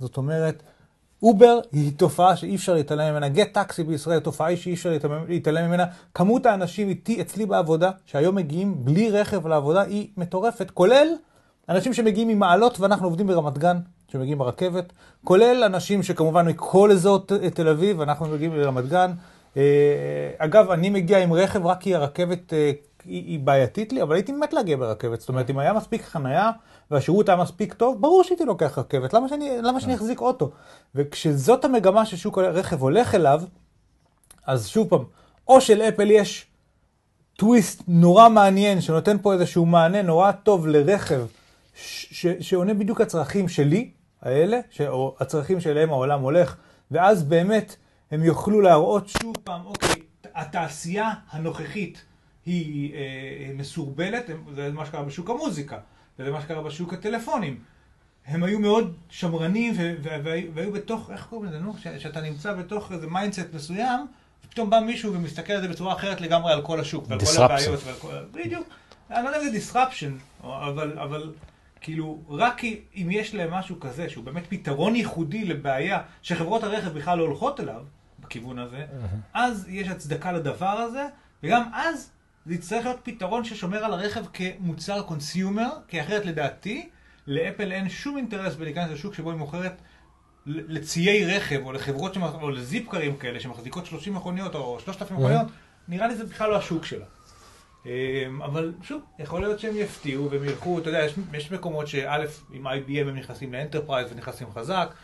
זאת 0.00 0.16
אומרת, 0.16 0.62
Uber 1.22 1.58
היא 1.72 1.92
תופעה 1.96 2.36
שאי 2.36 2.56
אפשר 2.56 2.74
להתעלם 2.74 3.12
ממנה, 3.12 3.28
GetTaxi 3.28 3.84
בישראל 3.84 4.20
תופעה 4.20 4.56
שאי 4.56 4.74
אפשר 4.74 4.98
להתעלם 5.28 5.68
ממנה. 5.68 5.84
כמות 6.14 6.46
האנשים 6.46 6.88
איתי, 6.88 7.20
אצלי 7.20 7.46
בעבודה, 7.46 7.90
שהיום 8.06 8.34
מגיעים 8.34 8.84
בלי 8.84 9.10
רכב 9.10 9.46
לעבודה, 9.46 9.82
היא 9.82 10.08
מטורפת, 10.16 10.70
כולל 10.70 11.08
אנשים 11.68 11.94
שמגיעים 11.94 12.28
ממעלות 12.28 12.80
ואנחנו 12.80 13.06
עובדים 13.06 13.26
ברמת 13.26 13.58
גן, 13.58 13.76
שמגיעים 14.16 14.38
ברכבת, 14.38 14.92
כולל 15.24 15.62
אנשים 15.66 16.02
שכמובן 16.02 16.48
מכל 16.48 16.90
אזור 16.90 17.26
תל 17.54 17.68
אביב, 17.68 18.00
אנחנו 18.00 18.26
מגיעים 18.26 18.54
לרמת 18.54 18.88
גן. 18.88 19.12
אה, 19.56 20.30
אגב, 20.38 20.70
אני 20.70 20.90
מגיע 20.90 21.18
עם 21.18 21.32
רכב 21.32 21.66
רק 21.66 21.80
כי 21.80 21.94
הרכבת 21.94 22.52
אה, 22.52 22.72
היא, 23.04 23.24
היא 23.24 23.40
בעייתית 23.40 23.92
לי, 23.92 24.02
אבל 24.02 24.14
הייתי 24.14 24.32
מת 24.32 24.52
להגיע 24.52 24.76
ברכבת. 24.76 25.20
זאת 25.20 25.28
אומרת, 25.28 25.50
אם 25.50 25.58
היה 25.58 25.72
מספיק 25.72 26.04
חנייה 26.04 26.50
והשירות 26.90 27.28
היה 27.28 27.38
מספיק 27.38 27.74
טוב, 27.74 28.00
ברור 28.00 28.24
שהייתי 28.24 28.44
לוקח 28.44 28.78
רכבת. 28.78 29.14
למה 29.14 29.28
שאני, 29.28 29.50
למה 29.62 29.80
שאני 29.80 29.94
אחזיק 29.94 30.20
אוטו? 30.20 30.50
וכשזאת 30.94 31.64
המגמה 31.64 32.06
ששוק 32.06 32.38
הרכב 32.38 32.82
הולך 32.82 33.14
אליו, 33.14 33.42
אז 34.46 34.68
שוב 34.68 34.88
פעם, 34.88 35.04
או 35.48 35.60
שלאפל 35.60 36.10
יש 36.10 36.46
טוויסט 37.36 37.82
נורא 37.88 38.28
מעניין, 38.28 38.80
שנותן 38.80 39.16
פה 39.22 39.32
איזשהו 39.32 39.66
מענה 39.66 40.02
נורא 40.02 40.32
טוב 40.32 40.66
לרכב, 40.66 41.26
ש- 41.74 42.06
ש- 42.10 42.36
שעונה 42.40 42.74
בדיוק 42.74 43.00
הצרכים 43.00 43.48
שלי, 43.48 43.90
האלה, 44.26 44.60
ש- 44.70 44.80
או 44.80 45.16
הצרכים 45.20 45.60
שאליהם 45.60 45.90
העולם 45.90 46.20
הולך, 46.20 46.56
ואז 46.90 47.22
באמת 47.22 47.76
הם 48.10 48.22
יוכלו 48.24 48.60
להראות 48.60 49.08
שוב 49.08 49.36
פעם, 49.44 49.66
אוקיי, 49.66 50.02
התעשייה 50.34 51.10
הנוכחית 51.30 52.04
היא 52.46 52.94
אה, 52.94 52.98
מסורבלת, 53.54 54.30
הם- 54.30 54.44
זה 54.54 54.72
מה 54.72 54.86
שקרה 54.86 55.02
בשוק 55.02 55.30
המוזיקה, 55.30 55.78
וזה 56.18 56.30
מה 56.30 56.40
שקרה 56.40 56.62
בשוק 56.62 56.92
הטלפונים. 56.92 57.58
הם 58.26 58.42
היו 58.42 58.58
מאוד 58.58 58.94
שמרנים 59.08 59.74
ו- 59.76 59.94
ו- 60.02 60.24
והיו 60.24 60.50
והיו 60.54 60.72
בתוך, 60.72 61.10
איך 61.10 61.26
קוראים 61.26 61.48
לזה, 61.48 61.58
נו? 61.58 61.74
ש- 61.78 62.02
שאתה 62.02 62.20
נמצא 62.20 62.52
בתוך 62.52 62.92
איזה 62.92 63.06
mindset 63.06 63.46
מסוים, 63.54 64.06
ופתאום 64.46 64.70
בא 64.70 64.80
מישהו 64.80 65.12
ומסתכל 65.14 65.52
על 65.52 65.60
זה 65.62 65.68
בצורה 65.68 65.94
אחרת 65.94 66.20
לגמרי 66.20 66.52
על 66.52 66.62
כל 66.62 66.80
השוק, 66.80 67.04
ועל 67.08 67.18
כל. 67.20 67.42
הבעיות, 67.42 67.80
ועל 67.84 67.94
כל... 67.94 68.08
בדיוק. 68.32 68.66
אני 69.10 69.24
לא 69.24 69.28
יודע 69.30 69.48
אם 69.48 69.58
זה 69.58 69.72
disruption, 69.72 70.44
אבל, 70.46 70.98
אבל 70.98 71.32
כאילו, 71.86 72.18
רק 72.28 72.64
אם 72.94 73.08
יש 73.10 73.34
להם 73.34 73.50
משהו 73.50 73.80
כזה, 73.80 74.08
שהוא 74.08 74.24
באמת 74.24 74.42
פתרון 74.48 74.96
ייחודי 74.96 75.44
לבעיה 75.44 76.02
שחברות 76.22 76.62
הרכב 76.62 76.88
בכלל 76.88 77.18
לא 77.18 77.22
הולכות 77.24 77.60
אליו, 77.60 77.82
בכיוון 78.20 78.58
הזה, 78.58 78.86
אז 79.34 79.66
יש 79.68 79.88
הצדקה 79.88 80.32
לדבר 80.32 80.66
הזה, 80.66 81.06
וגם 81.42 81.62
אז 81.72 82.10
זה 82.46 82.54
יצטרך 82.54 82.84
להיות 82.84 83.00
פתרון 83.02 83.44
ששומר 83.44 83.84
על 83.84 83.92
הרכב 83.92 84.24
כמוצר 84.32 85.02
קונסיומר, 85.02 85.68
כי 85.88 86.00
אחרת 86.00 86.26
לדעתי, 86.26 86.88
לאפל 87.26 87.72
אין 87.72 87.88
שום 87.88 88.16
אינטרס 88.16 88.54
בלהיכנס 88.54 88.90
לשוק 88.90 89.14
שבו 89.14 89.30
היא 89.30 89.38
מוכרת 89.38 89.80
לציי 90.46 91.36
רכב, 91.36 91.60
או 91.64 91.72
לחברות, 91.72 92.14
שמח... 92.14 92.34
או 92.34 92.50
לזיפקרים 92.50 93.16
כאלה, 93.16 93.40
שמחזיקות 93.40 93.86
30 93.86 94.14
מכוניות 94.14 94.54
או 94.54 94.80
3,000 94.80 95.16
מכוניות, 95.16 95.46
נראה 95.88 96.06
לי 96.06 96.16
זה 96.16 96.24
בכלל 96.24 96.50
לא 96.50 96.56
השוק 96.56 96.84
שלה. 96.84 97.04
אמ, 97.86 98.42
אבל 98.42 98.74
שוב, 98.82 99.02
יכול 99.18 99.40
להיות 99.40 99.60
שהם 99.60 99.76
יפתיעו 99.76 100.30
והם 100.30 100.44
ילכו, 100.44 100.78
אתה 100.78 100.88
יודע, 100.88 101.04
יש, 101.04 101.14
יש 101.34 101.52
מקומות 101.52 101.86
שא', 101.86 102.24
עם 102.52 102.66
IBM 102.66 103.00
הם 103.08 103.16
נכנסים 103.16 103.52
ל 103.52 103.57
enterprise 103.57 104.12
ונכנסים 104.12 104.50
חזק, 104.50 104.94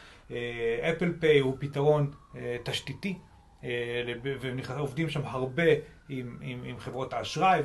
Apple 0.91 1.13
Pay 1.21 1.39
הוא 1.39 1.57
פתרון 1.59 2.11
אה, 2.37 2.57
תשתיתי, 2.65 3.19
אה, 3.65 4.03
והם 4.23 4.59
עובדים 4.79 5.11
שם 5.11 5.21
הרבה 5.25 5.63
עם, 6.09 6.39
עם, 6.41 6.61
עם 6.65 6.79
חברות 6.79 7.13
האשראי 7.13 7.61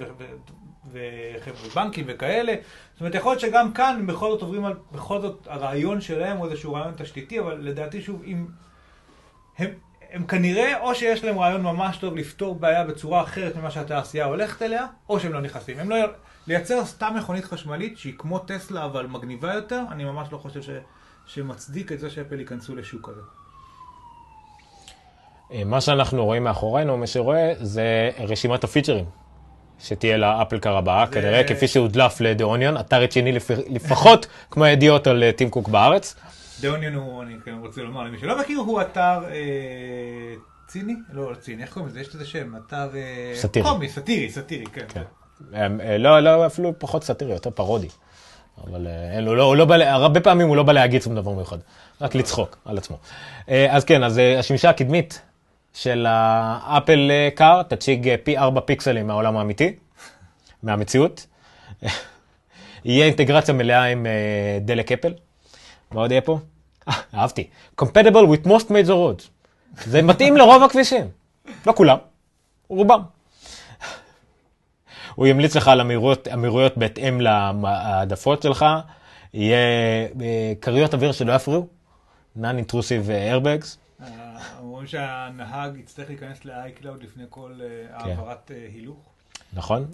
וחברות 0.92 1.74
בנקים 1.76 2.06
וכאלה. 2.08 2.56
זאת 2.94 3.02
אומרת, 3.02 3.16
יכול 3.16 3.32
להיות 3.32 3.42
שגם 3.42 3.74
כאן 3.74 4.08
בכל 4.08 4.32
זאת 4.32 4.42
עוברים 4.42 4.66
על, 4.66 4.74
בכל 4.92 5.22
זאת 5.22 5.48
הרעיון 5.50 6.02
שלהם 6.02 6.38
הוא 6.38 6.46
איזשהו 6.46 6.74
רעיון 6.74 6.94
תשתיתי, 6.98 7.40
אבל 7.40 7.58
לדעתי 7.62 8.02
שוב, 8.02 8.24
אם... 8.26 8.48
הם, 9.58 9.70
הם 10.12 10.24
כנראה, 10.26 10.80
או 10.80 10.96
שיש 10.96 11.24
להם 11.24 11.40
רעיון 11.40 11.62
ממש 11.62 11.98
טוב 11.98 12.16
לפתור 12.16 12.56
בעיה 12.56 12.84
בצורה 12.84 13.24
אחרת 13.24 13.56
ממה 13.56 13.72
שהתעשייה 13.72 14.26
הולכת 14.26 14.62
אליה, 14.62 14.86
או 15.10 15.20
שהם 15.20 15.34
לא 15.34 15.42
נכנסים. 15.42 15.80
הם 15.80 15.90
לא... 15.90 15.96
לייצר 16.48 16.86
סתם 16.86 17.14
מכונית 17.18 17.46
חשמלית 17.46 17.98
שהיא 17.98 18.14
כמו 18.18 18.40
טסלה 18.40 18.86
אבל 18.86 19.08
מגניבה 19.08 19.54
יותר, 19.54 19.82
אני 19.92 20.04
ממש 20.04 20.28
לא 20.32 20.38
חושב 20.38 20.62
ש... 20.62 20.70
שמצדיק 21.26 21.92
את 21.92 22.00
זה 22.00 22.10
שאפל 22.10 22.40
ייכנסו 22.40 22.76
לשוק 22.76 23.10
הזה. 23.10 23.22
אה, 25.52 25.64
מה 25.66 25.82
שאנחנו 25.82 26.26
רואים 26.26 26.44
מאחורינו, 26.44 26.98
מי 26.98 27.08
שרואה, 27.08 27.54
זה 27.60 28.10
רשימת 28.20 28.64
הפיצ'רים 28.64 29.06
שתהיה 29.80 30.18
לאפל 30.18 30.60
קאר 30.60 30.78
הבאה, 30.78 31.08
כנראה 31.08 31.44
כפי 31.44 31.68
שהודלף 31.68 32.22
ל-The 32.22 32.42
Onion, 32.42 32.80
אתר 32.80 33.02
רציני 33.02 33.32
לפ- 33.32 33.52
לפחות 33.70 34.28
כמו 34.52 34.64
הידיעות 34.64 35.08
על 35.08 35.24
אה, 35.24 35.32
טים 35.32 35.50
קוק 35.50 35.70
בארץ. 35.70 36.16
The 36.62 36.74
Onion 36.74 36.94
הוא, 36.94 37.24
אני 37.24 37.34
כן 37.46 37.54
רוצה 37.60 37.82
לומר 37.82 38.04
למי 38.04 38.20
שלא 38.20 38.40
מכיר, 38.40 38.58
הוא 38.58 38.82
אתר 38.82 39.24
אה, 39.30 40.34
ציני? 40.68 40.96
לא, 41.14 41.32
לא 41.32 41.36
ציני, 41.36 41.64
איך 41.64 41.74
קוראים 41.74 41.90
לזה? 41.90 42.00
יש 42.00 42.16
לזה 42.16 42.26
שם, 42.26 42.54
אתר... 42.58 42.90
אה, 42.96 43.32
סאטירי. 43.36 43.66
קומי, 43.66 43.90
סאטירי, 43.90 44.30
סאטירי, 44.30 44.66
כן. 44.66 44.86
אה, 45.54 45.68
אה, 45.82 45.98
לא, 45.98 46.20
לא, 46.20 46.46
אפילו 46.46 46.74
פחות 46.80 47.04
סאטירי, 47.04 47.34
יותר 47.34 47.50
פרודי. 47.50 47.88
אבל 48.64 48.88
אה, 48.88 49.12
אין 49.12 49.24
לו, 49.24 49.36
לא, 49.36 49.44
הוא 49.44 49.56
לא 49.56 49.66
בא, 49.66 49.76
הרבה 49.76 50.20
פעמים 50.20 50.48
הוא 50.48 50.56
לא 50.56 50.64
בא 50.64 50.74
להגיד 50.74 51.02
שום 51.02 51.16
דבר 51.16 51.32
מיוחד, 51.32 51.58
רק 52.02 52.16
לצחוק 52.16 52.58
על 52.66 52.78
עצמו. 52.78 52.98
אה, 53.50 53.76
אז 53.76 53.86
כן, 53.86 54.04
אז 54.04 54.20
אה, 54.20 54.40
השמשה 54.40 54.70
הקדמית 54.70 55.22
של 55.74 56.06
ה 56.10 56.27
Apple 56.27 57.12
Car 57.36 57.64
תציג 57.64 58.16
פי 58.24 58.38
4 58.38 58.62
פיקסלים 58.62 59.08
מהעולם 59.08 59.38
האמיתי, 59.38 59.76
מהמציאות. 60.64 61.28
יהיה 62.86 63.06
אינטגרציה 63.06 63.54
מלאה 63.54 63.84
עם 63.84 64.06
דלק 64.62 64.92
אפל. 64.92 65.14
מה 65.92 66.02
עוד 66.02 66.12
יהיה 66.12 66.22
פה? 66.22 66.40
אה, 66.88 66.94
אהבתי. 67.14 67.48
Compatible 67.82 68.46
with 68.46 68.48
most 68.48 68.66
major 68.66 68.88
roads. 68.90 69.30
זה 69.86 70.02
מתאים 70.02 70.38
לרוב 70.38 70.64
הכבישים. 70.64 71.08
לא 71.66 71.74
כולם, 71.74 71.98
רובם. 72.68 73.02
הוא 75.16 75.28
ימליץ 75.28 75.56
לך 75.56 75.68
על 75.68 75.82
המהירויות 76.32 76.78
בהתאם 76.78 77.22
להעדפות 77.22 78.42
שלך, 78.42 78.66
יהיה 79.34 79.58
אה, 80.22 80.54
כריות 80.62 80.94
אוויר 80.94 81.12
שלא 81.12 81.34
יפריעו, 81.34 81.68
non-intrusive 82.38 83.08
airbags, 83.08 83.78
אה, 84.04 84.08
אומרים 84.60 84.88
שהנהג 84.88 85.78
יצטרך 85.78 86.10
להיכנס 86.10 86.46
ל-iCloud 86.46 87.04
לפני 87.04 87.24
כל 87.30 87.52
כן. 87.60 88.10
העברת 88.10 88.52
הילוך. 88.74 88.98
נכון? 89.54 89.86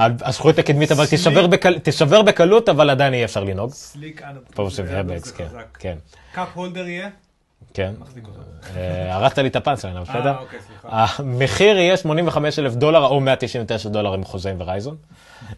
אה, 0.00 0.08
הזכוכית 0.20 0.58
הקדמית 0.58 0.92
אבל 0.92 1.04
תשבר, 1.10 1.46
בקל, 1.46 1.78
תשבר 1.78 2.22
בקלות, 2.22 2.68
אבל 2.68 2.90
עדיין 2.90 3.14
יהיה 3.14 3.24
אפשר 3.24 3.44
לנהוג. 3.44 3.70
sleek 3.70 4.22
airbags, 4.86 5.32
כן, 5.36 5.46
כן, 5.78 5.98
cup 6.32 6.48
holder 6.54 6.88
יהיה? 6.88 7.08
כן. 7.74 7.92
אותו. 8.00 8.40
אה, 8.76 9.14
הרסת 9.14 9.38
לי 9.38 9.48
את 9.48 9.56
הפאנצליין, 9.56 9.96
אבל 9.96 10.04
בסדר. 10.04 10.32
אה, 10.32 10.38
אוקיי, 10.38 10.58
סליחה. 10.66 11.06
המחיר 11.18 11.78
יהיה 11.78 11.96
85 11.96 12.58
אלף 12.58 12.74
דולר 12.74 13.06
או 13.06 13.20
199 13.20 13.88
דולר 13.88 14.14
עם 14.14 14.24
חוזה 14.24 14.50
עם 14.50 14.56
Verizon. 14.60 14.96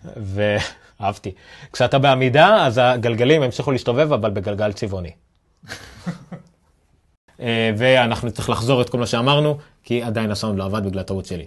ואהבתי. 0.05 1.34
כשאתה 1.72 1.98
בעמידה, 1.98 2.66
אז 2.66 2.80
הגלגלים 2.82 3.42
ימשיכו 3.42 3.72
להסתובב, 3.72 4.12
אבל 4.12 4.30
בגלגל 4.30 4.72
צבעוני. 4.72 5.11
אה, 7.40 7.70
ואנחנו 7.76 8.28
נצטרך 8.28 8.51
לחזור 8.51 8.82
את 8.82 8.90
כל 8.90 8.98
מה 8.98 9.07
שאמרנו, 9.07 9.59
כי 9.82 10.03
עדיין 10.03 10.30
הסאונד 10.30 10.59
לא 10.59 10.64
עבד 10.64 10.84
בגלל 10.84 11.03
טעות 11.03 11.26
שלי. 11.26 11.46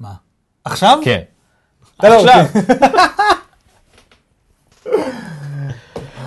מה? 0.00 0.14
עכשיו? 0.64 0.98
כן. 1.04 1.22
לא, 2.02 2.20
עכשיו. 2.20 2.44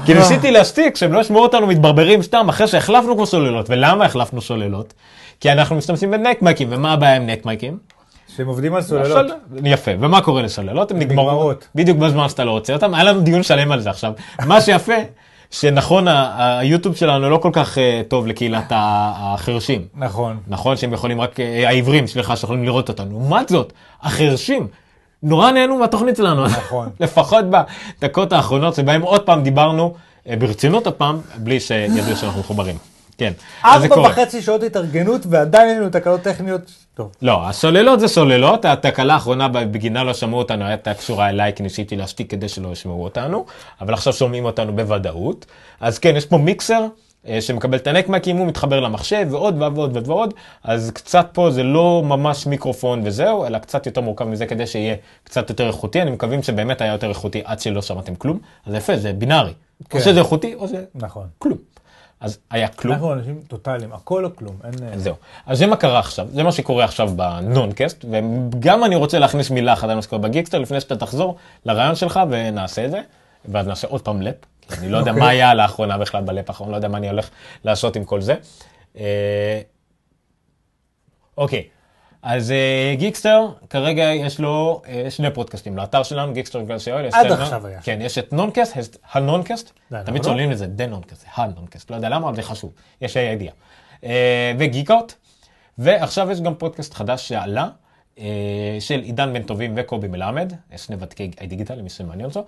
כי 0.05 0.13
ניסיתי 0.18 0.51
להשתיק, 0.51 0.95
שהם 0.95 1.13
לא 1.13 1.20
ישמעו 1.20 1.41
אותנו 1.43 1.68
מתברברים 1.68 2.22
סתם, 2.22 2.49
אחרי 2.49 2.68
שהחלפנו 2.68 3.16
כבר 3.16 3.26
סוללות. 3.26 3.70
ולמה 3.70 4.05
החלפנו 4.05 4.41
סוללות? 4.41 4.93
כי 5.39 5.51
אנחנו 5.51 5.76
משתמשים 5.76 6.11
בנקמייקים, 6.11 6.68
ומה 6.72 6.93
הבעיה 6.93 7.16
עם 7.16 7.26
נקמייקים? 7.26 7.78
שהם 8.38 8.47
עובדים 8.47 8.76
על 8.76 8.82
סוללות. 8.82 9.28
סול- 9.30 9.59
יפה, 9.68 9.91
ומה 9.99 10.22
קורה 10.22 10.41
לסוללות? 10.41 10.91
הן 10.91 10.99
נגמרות. 10.99 11.68
בדיוק 11.76 11.97
בזמן 11.97 12.30
שאתה 12.30 12.43
לא 12.43 12.51
רוצה 12.51 12.74
אותן. 12.74 12.93
היה 12.93 13.03
לנו 13.03 13.22
דיון 13.22 13.43
שלם 13.43 13.72
על 13.72 13.80
זה 13.82 13.89
עכשיו. 13.89 14.11
מה 14.45 14.61
שיפה, 14.61 14.93
שנכון, 15.51 16.05
היוטיוב 16.38 16.95
שלנו 16.95 17.30
לא 17.30 17.38
כל 17.38 17.49
כך 17.53 17.78
אה, 17.78 18.01
טוב 18.07 18.28
לקהילת 18.28 18.72
החרשים. 18.76 19.82
נכון. 19.95 20.38
נכון 20.47 20.78
שהם 20.78 20.93
יכולים 20.93 21.22
רק, 21.22 21.39
אה, 21.39 21.68
העיוורים, 21.68 22.07
סליחה, 22.07 22.36
שיכולים 22.36 22.63
לראות 22.63 22.89
אותנו. 22.89 23.11
לעומת 23.11 23.49
זאת, 23.49 23.74
החרשים, 24.01 24.68
נורא 25.24 25.51
נהנו 25.51 25.78
מהתוכנית 25.78 26.16
שלנו. 26.16 26.45
נכון. 26.45 26.89
לפחות 26.99 27.45
בדקות 27.49 28.34
האחרונות 28.34 28.76
שבהם 28.76 29.01
עוד 29.01 29.22
פעם 29.22 29.43
דיברנו 29.43 29.93
אה, 30.30 30.36
ברצינות 30.36 30.88
הפעם, 30.88 31.22
בלי 31.38 31.59
שידעו 31.59 32.16
שאנחנו 32.16 32.39
מחוברים. 32.39 32.78
כן, 33.18 33.34
אז 33.63 33.82
זה 33.82 33.86
ארבע 33.88 33.95
קורה. 33.95 34.09
וחצי 34.09 34.41
שעות 34.41 34.63
התארגנות 34.63 35.22
ועדיין 35.30 35.78
לנו 35.78 35.89
תקלות 35.89 36.22
טכניות. 36.22 36.72
טוב. 36.95 37.11
לא, 37.22 37.49
הסוללות 37.49 37.99
זה 37.99 38.07
סוללות, 38.07 38.66
התקלה 38.66 39.13
האחרונה 39.13 39.47
בגינה 39.47 40.03
לא 40.03 40.13
שמעו 40.13 40.39
אותנו, 40.39 40.66
הייתה 40.66 40.93
קשורה 40.93 41.30
אליי, 41.30 41.53
כי 41.55 41.63
ניסיתי 41.63 41.95
להשתיק 41.95 42.32
כדי 42.32 42.49
שלא 42.49 42.70
ישמעו 42.72 43.03
אותנו, 43.03 43.45
אבל 43.82 43.93
עכשיו 43.93 44.13
שומעים 44.13 44.45
אותנו 44.45 44.76
בוודאות. 44.76 45.45
אז 45.80 45.99
כן, 45.99 46.16
יש 46.16 46.26
פה 46.26 46.38
מיקסר 46.38 46.86
שמקבל 47.40 47.78
את 47.78 47.88
הנקמקים, 47.88 48.38
הוא 48.38 48.48
מתחבר 48.48 48.80
למחשב 48.80 49.28
ועוד 49.32 49.62
ועוד 49.62 49.78
ועוד 49.78 50.08
ועוד, 50.08 50.34
אז 50.64 50.92
קצת 50.92 51.28
פה 51.34 51.52
זה 51.52 51.64
לא 51.64 52.04
ממש 52.06 52.48
מיקרופון 52.48 53.02
וזהו, 53.06 53.46
אלא 53.46 53.58
קצת 53.58 53.86
יותר 53.86 54.02
מורכב 54.02 54.26
מזה 54.26 54.46
כדי 54.46 54.68
שיהיה 54.68 54.96
קצת 55.24 55.50
יותר 55.50 55.68
איכותי, 55.68 56.02
אני 56.02 56.12
מקווים 56.12 56.44
שבאמת 56.44 56.82
היה 56.82 56.92
יותר 56.92 57.10
איכותי 57.10 57.42
עד 57.46 57.60
שלא 57.60 57.82
שמעתם 57.82 58.16
כלום, 58.16 58.40
אז 58.66 58.74
יפה, 58.74 58.98
זה 58.98 59.14
בינארי, 59.14 59.54
כן. 59.90 59.98
או 59.98 60.04
שזה 60.04 60.20
איכותי 60.20 60.56
או 60.56 60.68
זה 60.68 60.84
נכון. 60.96 61.28
כלום. 61.40 61.58
אז 62.20 62.38
היה 62.52 62.68
כלום. 62.68 62.94
אנחנו 62.94 63.14
אנשים 63.14 63.40
טוטאליים, 63.48 63.94
הכל 63.94 64.26
או 64.26 64.36
כלום. 64.36 64.56
אין... 64.64 64.74
אה, 64.84 64.98
זהו. 64.98 65.16
אז 65.46 65.58
זה 65.58 65.68
מה 65.68 65.76
קרה 65.76 66.00
עכשיו, 66.00 66.28
זה 66.32 66.44
מה 66.44 66.52
שקורה 66.52 66.84
עכשיו 66.84 67.10
בנונקאסט, 67.16 68.06
וגם 68.12 68.84
אני 68.84 68.96
רוצה 68.96 69.20
להכניס 69.20 69.50
מילה 69.50 69.74
אחת 69.74 69.90
על 69.90 69.96
מה 69.96 70.02
שקורה 70.02 70.22
בגיקסטר, 70.22 70.60
לפני 70.60 70.82
שאתה 70.82 70.96
תחזור 70.96 71.36
לרעיון 71.66 71.96
שלך 71.96 72.20
ונעשה 72.30 72.86
את 72.86 72.92
זה, 72.92 73.02
ואז 73.46 73.68
נעשה 73.68 73.88
עוד 73.88 74.02
פעם 74.02 74.22
לפ, 74.22 74.36
אני 74.72 74.89
לא 74.89 74.97
יודע. 74.97 75.11
מה 75.11 75.30
היה 75.30 75.53
לאחרונה 75.53 75.97
בכלל 75.97 76.24
בלפ 76.24 76.49
האחרון, 76.49 76.72
לא 76.72 76.76
יודע 76.76 76.88
מה 76.88 76.97
אני 76.97 77.09
הולך 77.09 77.30
לעשות 77.63 77.95
עם 77.95 78.05
כל 78.05 78.22
זה. 78.22 78.36
אה, 78.97 79.61
אוקיי, 81.38 81.68
אז 82.26 82.51
אה, 82.51 82.95
גיקסטר, 82.97 83.47
כרגע 83.70 84.03
יש 84.03 84.39
לו 84.39 84.82
אה, 84.88 85.11
שני 85.11 85.34
פודקאסטים 85.34 85.78
לאתר 85.78 86.03
שלנו, 86.03 86.34
גיקסטר 86.34 86.59
בגלל. 86.59 86.76
יש 86.76 86.88
עד 86.88 87.32
עכשיו 87.32 87.68
היה. 87.68 87.82
כן, 87.82 87.97
יש 88.01 88.18
את 88.18 88.34
נונקאסט, 88.34 88.78
את 88.78 88.97
הנונקאסט, 89.11 89.72
תמיד 89.89 90.07
נכון. 90.07 90.20
צוללים 90.20 90.51
לזה 90.51 90.68
דה 90.68 90.88
נונקאסט, 90.88 91.22
זה 91.22 91.28
הנונקאסט, 91.36 91.91
לא 91.91 91.95
יודע 91.95 92.09
למה, 92.09 92.28
אבל 92.28 92.36
זה 92.36 92.41
חשוב, 92.41 92.74
יש 93.01 93.18
הידיעה. 93.18 93.53
אה, 94.03 94.53
וגיקאוט, 94.59 95.13
ועכשיו 95.78 96.32
יש 96.32 96.41
גם 96.41 96.55
פודקאסט 96.55 96.93
חדש 96.93 97.28
שעלה, 97.28 97.68
אה, 98.20 98.78
של 98.80 98.99
עידן 98.99 99.34
בן 99.34 99.43
טובים 99.43 99.74
וקובי 99.78 100.07
מלמד, 100.07 100.53
שני 100.78 100.95
ותיקי 100.99 101.32
דיגיטל, 101.47 101.76
למי 101.76 101.89
שמעניין 101.89 102.30
אותו, 102.30 102.45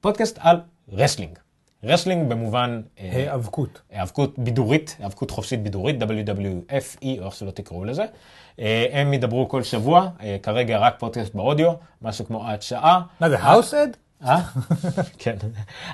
פודקאסט 0.00 0.38
על 0.40 0.60
wrestling. 0.92 1.38
wrestling 1.84 2.28
במובן 2.28 2.80
אה, 2.98 3.10
היאבקות. 3.12 3.80
היאבקות 3.90 4.38
בידורית, 4.38 4.96
היאבקות 4.98 5.30
חופשית 5.30 5.62
בידורית, 5.62 6.02
WWFE, 6.02 7.06
או 7.20 7.26
איך 7.26 7.34
שלא 7.34 7.50
תקראו 7.50 7.84
לזה. 7.84 8.04
אה, 8.60 8.86
הם 8.92 9.14
ידברו 9.14 9.48
כל 9.48 9.62
שבוע, 9.62 10.08
אה, 10.22 10.36
כרגע 10.42 10.78
רק 10.78 10.94
פודקאסט 10.98 11.34
באודיו, 11.34 11.72
משהו 12.02 12.26
כמו 12.26 12.46
עד 12.46 12.62
שעה. 12.62 13.00
מה 13.20 13.28
זה, 13.28 13.38
house 13.38 13.74
ad? 13.74 13.96
אה? 14.24 14.40
כן. 15.18 15.36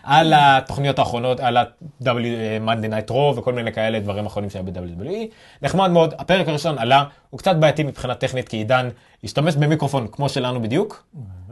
על 0.02 0.32
התוכניות 0.36 0.98
האחרונות, 0.98 1.40
על 1.40 1.56
ה-W, 1.56 2.06
אה, 2.06 2.58
Monday 2.66 3.08
Night 3.08 3.10
Raw 3.10 3.38
וכל 3.38 3.52
מיני 3.52 3.72
כאלה 3.72 4.00
דברים 4.00 4.26
אחרונים 4.26 4.50
שהיה 4.50 4.62
ב-WWE. 4.62 5.12
נחמד 5.62 5.90
מאוד, 5.90 6.14
הפרק 6.18 6.48
הראשון 6.48 6.78
עלה, 6.78 7.04
הוא 7.30 7.38
קצת 7.38 7.56
בעייתי 7.56 7.82
מבחינה 7.82 8.14
טכנית, 8.14 8.48
כי 8.48 8.56
עידן 8.56 8.88
השתמש 9.24 9.56
במיקרופון 9.56 10.08
כמו 10.12 10.28
שלנו 10.28 10.62
בדיוק, 10.62 11.06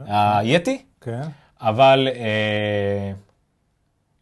ה 0.07 0.19
Yeti, 0.19 0.81
כן. 1.01 1.21
אבל 1.61 2.07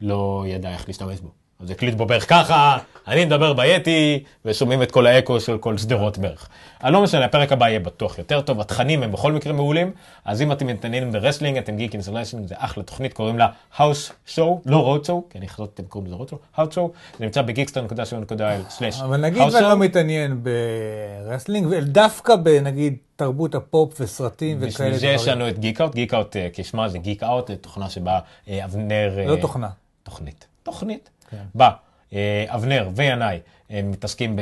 לא 0.01 0.43
ידע 0.47 0.69
איך 0.69 0.87
להשתמש 0.87 1.19
בו. 1.19 1.29
אז 1.63 1.71
הקליט 1.71 1.95
בו 1.95 2.05
בערך 2.05 2.29
ככה, 2.29 2.77
אני 3.07 3.25
מדבר 3.25 3.53
ב 3.53 3.65
Yeti, 3.65 4.23
ושומעים 4.45 4.81
את 4.81 4.91
כל 4.91 5.07
האקו 5.07 5.39
של 5.39 5.57
כל 5.57 5.77
שדרות 5.77 6.17
בערך. 6.17 6.49
אבל 6.83 6.91
לא 6.91 7.01
משנה, 7.01 7.25
הפרק 7.25 7.51
הבא 7.51 7.67
יהיה 7.67 7.79
בטוח 7.79 8.17
יותר 8.17 8.41
טוב, 8.41 8.61
התכנים 8.61 9.03
הם 9.03 9.11
בכל 9.11 9.31
מקרה 9.31 9.53
מעולים, 9.53 9.91
אז 10.25 10.41
אם 10.41 10.51
אתם 10.51 10.67
מתעניינים 10.67 11.11
ב 11.11 11.16
wrestling, 11.16 11.57
אתם 11.57 11.75
גיקים 11.75 12.01
של 12.01 12.11
wrestling, 12.13 12.47
זה 12.47 12.55
אחלה 12.57 12.83
תוכנית, 12.83 13.13
קוראים 13.13 13.37
לה 13.37 13.47
House 13.77 14.29
Show, 14.35 14.41
לא 14.65 14.95
Road 14.95 15.07
Show, 15.07 15.13
כי 15.29 15.37
אני 15.37 15.47
חושב 15.47 15.63
שאתם 15.63 15.83
קוראים 15.83 16.11
לזה 16.11 16.23
Road 16.23 16.27
Show, 16.27 16.59
House 16.59 16.73
Show, 16.73 17.17
זה 17.17 17.25
נמצא 17.25 17.41
ב 17.41 17.51
Geekster.co.il/. 17.51 19.03
אבל 19.03 19.17
נגיד 19.17 19.41
ואני 19.41 19.65
לא 19.65 19.77
מתעניין 19.77 20.43
ב 20.43 20.55
wrestling, 20.55 21.67
ודווקא 21.69 22.35
בנגיד 22.35 22.95
תרבות 23.15 23.55
הפופ 23.55 24.01
וסרטים 24.01 24.57
וכאלה 24.57 24.69
בשביל 24.69 24.93
זה 24.93 25.07
יש 25.07 25.27
לנו 25.27 25.49
את 25.49 25.59
Geek 25.59 25.81
Out, 25.81 25.95
Geek 25.95 26.13
Out 26.13 26.35
כשמה 26.53 26.89
זה 26.89 26.97
Geek 26.97 27.23
Out, 27.23 27.47
זה 27.47 27.55
תוכנה 27.55 27.89
שבה 27.89 28.19
אה, 28.49 28.65
אבנר... 28.65 29.19
לא 29.27 29.35
אה, 29.35 29.41
תוכנה. 29.41 29.67
תוכנית. 30.11 30.47
תוכנית. 30.63 31.09
כן. 31.29 31.43
בה, 31.55 31.69
אה, 32.13 32.45
אבנר 32.47 32.89
וינאי 32.95 33.39
הם 33.69 33.91
מתעסקים 33.91 34.39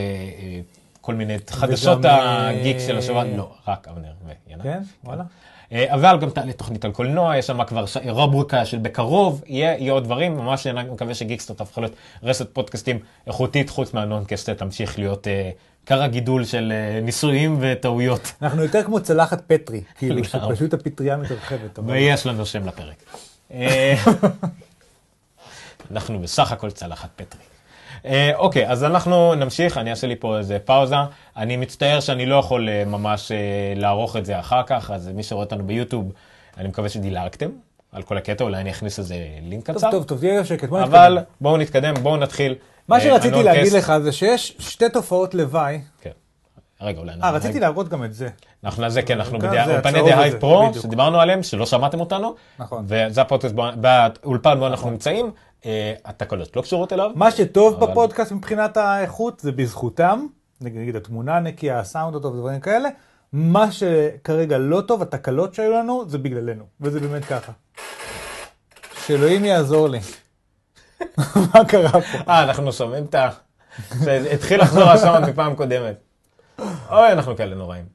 בכל 0.99 1.15
מיני 1.15 1.37
חדשות 1.49 2.05
אה, 2.05 2.49
הגיק 2.49 2.77
של 2.79 2.97
השבוע, 2.97 3.23
לא, 3.23 3.51
רק 3.67 3.87
אבנר 3.87 4.11
וינאי. 4.47 4.63
כן? 4.63 4.81
וואלה. 5.03 5.23
אה, 5.71 5.93
אבל 5.93 6.17
גם 6.21 6.29
תעלה 6.29 6.53
תוכנית 6.53 6.85
על 6.85 6.91
קולנוע, 6.91 7.37
יש 7.37 7.47
שם 7.47 7.63
כבר 7.63 7.85
רובריקה 8.05 8.65
של 8.65 8.77
בקרוב, 8.77 9.43
יהיה, 9.47 9.77
יהיה 9.77 9.93
עוד 9.93 10.03
דברים, 10.03 10.37
ממש 10.37 10.67
אני 10.67 10.89
מקווה 10.89 11.13
ש 11.13 11.21
Geekster 11.21 11.53
תהפוך 11.53 11.77
להיות 11.77 11.93
רשת 12.23 12.53
פודקאסטים 12.53 12.99
איכותית, 13.27 13.69
חוץ 13.69 13.93
מהנונקסט 13.93 14.49
תמשיך 14.49 14.99
להיות 14.99 15.27
אה, 15.27 15.49
כר 15.85 16.03
הגידול 16.03 16.45
של 16.45 16.73
אה, 16.75 17.01
ניסויים 17.01 17.57
וטעויות. 17.59 18.31
אנחנו 18.41 18.63
יותר 18.63 18.83
כמו 18.83 18.99
צלחת 18.99 19.41
פטרי, 19.47 19.81
כאילו, 19.97 20.15
לגמרי. 20.21 20.55
שפשוט 20.55 20.73
הפטריה 20.73 21.17
מתרחבת. 21.17 21.79
ויש 21.85 22.25
לנו 22.25 22.45
שם 22.45 22.67
לפרק. 22.67 23.03
אנחנו 25.91 26.19
בסך 26.19 26.51
הכל 26.51 26.71
צלחת 26.71 27.09
פטרי. 27.15 27.41
אה, 28.05 28.31
אוקיי, 28.35 28.69
אז 28.69 28.83
אנחנו 28.83 29.35
נמשיך, 29.35 29.77
אני 29.77 29.91
אעשה 29.91 30.07
לי 30.07 30.15
פה 30.15 30.37
איזה 30.37 30.57
פאוזה. 30.65 30.95
אני 31.37 31.57
מצטער 31.57 31.99
שאני 31.99 32.25
לא 32.25 32.35
יכול 32.35 32.69
אה, 32.69 32.83
ממש 32.85 33.31
אה, 33.31 33.37
לערוך 33.75 34.15
את 34.17 34.25
זה 34.25 34.39
אחר 34.39 34.61
כך, 34.63 34.91
אז 34.93 35.07
מי 35.15 35.23
שרואה 35.23 35.43
אותנו 35.43 35.63
ביוטיוב, 35.67 36.11
אני 36.57 36.67
מקווה 36.67 36.89
שדילגתם 36.89 37.49
על 37.91 38.01
כל 38.03 38.17
הקטע, 38.17 38.43
אולי 38.43 38.57
אני 38.61 38.71
אכניס 38.71 38.99
איזה 38.99 39.15
לינק 39.41 39.65
טוב, 39.65 39.75
קצר. 39.77 39.91
טוב, 39.91 40.03
טוב, 40.03 40.19
תהיה 40.19 40.45
שקט, 40.45 40.69
בוא 40.69 40.79
נתקדם. 40.79 40.95
אבל 40.95 41.17
בואו 41.41 41.57
נתקדם, 41.57 41.93
בואו 42.01 42.17
נתחיל. 42.17 42.55
מה 42.87 42.99
שרציתי 42.99 43.43
להגיד 43.43 43.73
לך 43.73 43.93
זה 44.03 44.11
שיש 44.11 44.55
שתי 44.59 44.89
תופעות 44.89 45.33
לוואי. 45.33 45.81
כן. 46.01 46.09
רגע, 46.81 46.99
אולי... 46.99 47.11
אה, 47.23 47.31
רציתי 47.31 47.59
להראות 47.59 47.89
גם 47.89 48.03
את 48.03 48.13
זה. 48.13 48.29
אנחנו 48.63 48.81
נעשה, 48.83 49.01
כן, 49.01 49.19
אנחנו 49.19 49.39
כאן 49.39 49.49
בדי- 49.49 49.65
זה 49.65 49.73
אולפני 49.73 49.91
הצהוב 49.91 50.09
דה 50.09 50.25
הזה, 50.25 50.39
פרו. 50.39 50.71
שדיברנו 50.81 51.19
עליהם, 51.21 51.43
שלא 51.43 51.65
שמעתם 51.65 51.99
אותנו. 51.99 52.35
נכון. 52.59 52.85
וזה 52.87 53.21
הפודקאסט, 53.21 53.55
בו- 53.55 53.63
באולפן 53.75 54.59
בו 54.59 54.67
אנחנו 54.67 54.89
נמצאים. 54.89 55.31
אה, 55.65 55.93
התקלות 56.05 56.55
לא 56.55 56.61
קשורות 56.61 56.93
אליו. 56.93 57.11
מה 57.15 57.31
שטוב 57.31 57.83
אבל- 57.83 57.91
בפודקאסט 57.91 58.31
מבחינת 58.31 58.77
האיכות 58.77 59.39
זה 59.39 59.51
בזכותם, 59.51 60.25
נגיד 60.61 60.95
התמונה 60.95 61.39
נקייה, 61.39 61.79
הסאונד 61.79 62.15
הטוב 62.15 62.35
ודברים 62.35 62.59
כאלה. 62.59 62.89
מה 63.33 63.71
שכרגע 63.71 64.57
לא 64.57 64.81
טוב, 64.81 65.01
התקלות 65.01 65.53
שהיו 65.53 65.71
לנו, 65.71 66.09
זה 66.09 66.17
בגללנו, 66.17 66.63
וזה 66.81 66.99
באמת 66.99 67.25
ככה. 67.25 67.51
שאלוהים 69.05 69.45
יעזור 69.45 69.89
לי. 69.89 69.99
מה 71.53 71.65
קרה 71.67 71.91
פה? 71.91 71.99
אה, 72.27 72.43
אנחנו 72.43 72.73
שומעים 72.73 73.05
את 73.05 73.15
ה... 73.15 73.29
התחיל 74.33 74.61
לחזור 74.61 74.83
הסאונד 74.89 75.29
מפעם 75.29 75.55
קודמת. 75.55 75.95
אוי, 76.89 77.11
אנחנו 77.11 77.35
כאלה 77.37 77.55
נוראים. 77.55 77.85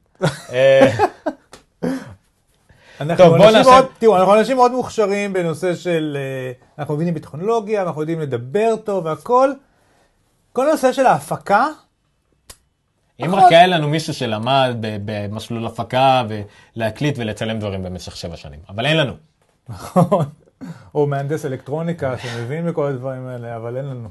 אנחנו 3.01 3.25
טוב, 3.25 3.37
בוא 3.37 3.51
נעשה- 3.51 3.69
מאוד, 3.71 3.85
תראו, 3.99 4.17
אנחנו 4.17 4.33
אנשים 4.39 4.57
מאוד 4.57 4.71
מוכשרים 4.71 5.33
בנושא 5.33 5.75
של, 5.75 6.17
אה, 6.19 6.51
אנחנו 6.79 6.95
מבינים 6.95 7.13
בטכנולוגיה, 7.13 7.81
אנחנו 7.81 8.01
יודעים 8.01 8.19
לדבר 8.19 8.75
טוב 8.83 9.05
והכל. 9.05 9.51
כל 10.53 10.69
הנושא 10.69 10.91
של 10.93 11.05
ההפקה, 11.05 11.65
אם. 13.19 13.35
רק 13.35 13.51
היה 13.51 13.67
לנו 13.67 13.87
מישהו 13.89 14.13
שלמד 14.13 14.75
במסלול 14.81 15.65
הפקה 15.65 16.23
ולהקליט 16.75 17.15
ולצלם 17.17 17.59
דברים 17.59 17.83
במשך 17.83 18.15
שבע 18.15 18.37
שנים, 18.37 18.59
אבל 18.69 18.85
אין 18.85 18.97
לנו. 18.97 19.13
נכון, 19.69 20.25
או 20.95 21.07
מהנדס 21.07 21.45
אלקטרוניקה 21.45 22.17
שמבין 22.17 22.65
בכל 22.65 22.85
הדברים 22.85 23.27
האלה, 23.27 23.55
אבל 23.55 23.77
אין 23.77 23.85
לנו. 23.85 24.09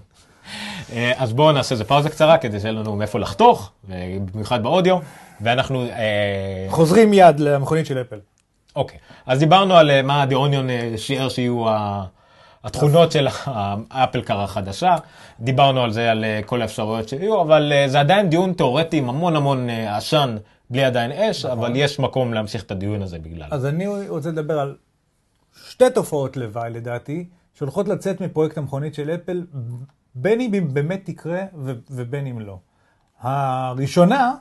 אה, 0.93 1.13
אז 1.17 1.33
בואו 1.33 1.53
נעשה 1.53 1.75
איזה 1.75 1.85
פאוזה 1.85 2.09
קצרה 2.11 2.39
כדי 2.39 2.61
שיהיה 2.61 2.73
לנו 2.73 2.97
מאיפה 2.97 3.19
לחתוך, 3.19 3.73
במיוחד 4.35 4.63
באודיו, 4.63 4.99
ואנחנו... 5.41 5.85
אה, 5.85 6.67
חוזרים 6.69 7.11
מיד 7.11 7.41
למכונית 7.41 7.87
של 7.87 8.01
אפל. 8.01 8.19
אוקיי, 8.77 8.99
אז 9.27 9.39
דיברנו 9.39 9.77
על 9.77 9.91
אה, 9.91 10.03
מה 10.03 10.25
The 10.29 10.35
Onion 10.35 10.71
אה, 10.71 10.93
שיער 10.97 11.29
שיהיו 11.29 11.69
ה- 11.69 12.05
התכונות 12.65 13.13
של 13.13 13.27
האפל 13.47 14.23
קאר 14.23 14.41
החדשה, 14.41 14.97
דיברנו 15.41 15.81
על 15.83 15.91
זה, 15.93 16.11
על 16.11 16.25
אה, 16.25 16.41
כל 16.47 16.63
האפשרויות 16.63 17.09
שיהיו, 17.09 17.41
אבל 17.43 17.73
אה, 17.73 17.89
זה 17.89 18.01
עדיין 18.01 18.31
דיון 18.31 18.53
תיאורטי 18.53 18.97
עם 18.99 19.09
המון 19.09 19.37
המון 19.37 19.71
אה, 19.71 19.97
עשן, 19.97 20.37
בלי 20.71 20.85
עדיין 20.85 21.13
אש, 21.13 21.45
אבל 21.45 21.73
יש 21.77 21.99
מקום 21.99 22.35
להמשיך 22.35 22.63
את 22.63 22.71
הדיון 22.71 23.03
הזה 23.03 23.19
בגלל. 23.19 23.49
אז 23.51 23.67
אני 23.67 24.09
רוצה 24.09 24.29
לדבר 24.31 24.59
על 24.59 24.77
שתי 25.69 25.85
תופעות 25.95 26.37
לוואי 26.37 26.71
לדעתי, 26.71 27.29
שהולכות 27.55 27.89
לצאת 27.89 28.21
מפרויקט 28.21 28.59
המכונית 28.59 28.95
של 28.95 29.11
אפל, 29.11 29.43
בין 30.15 30.41
אם 30.41 30.69
באמת 30.73 31.01
תקרה 31.05 31.43
ובין 31.91 32.27
אם 32.27 32.41
לא. 32.41 32.59
הראשונה, 33.21 34.33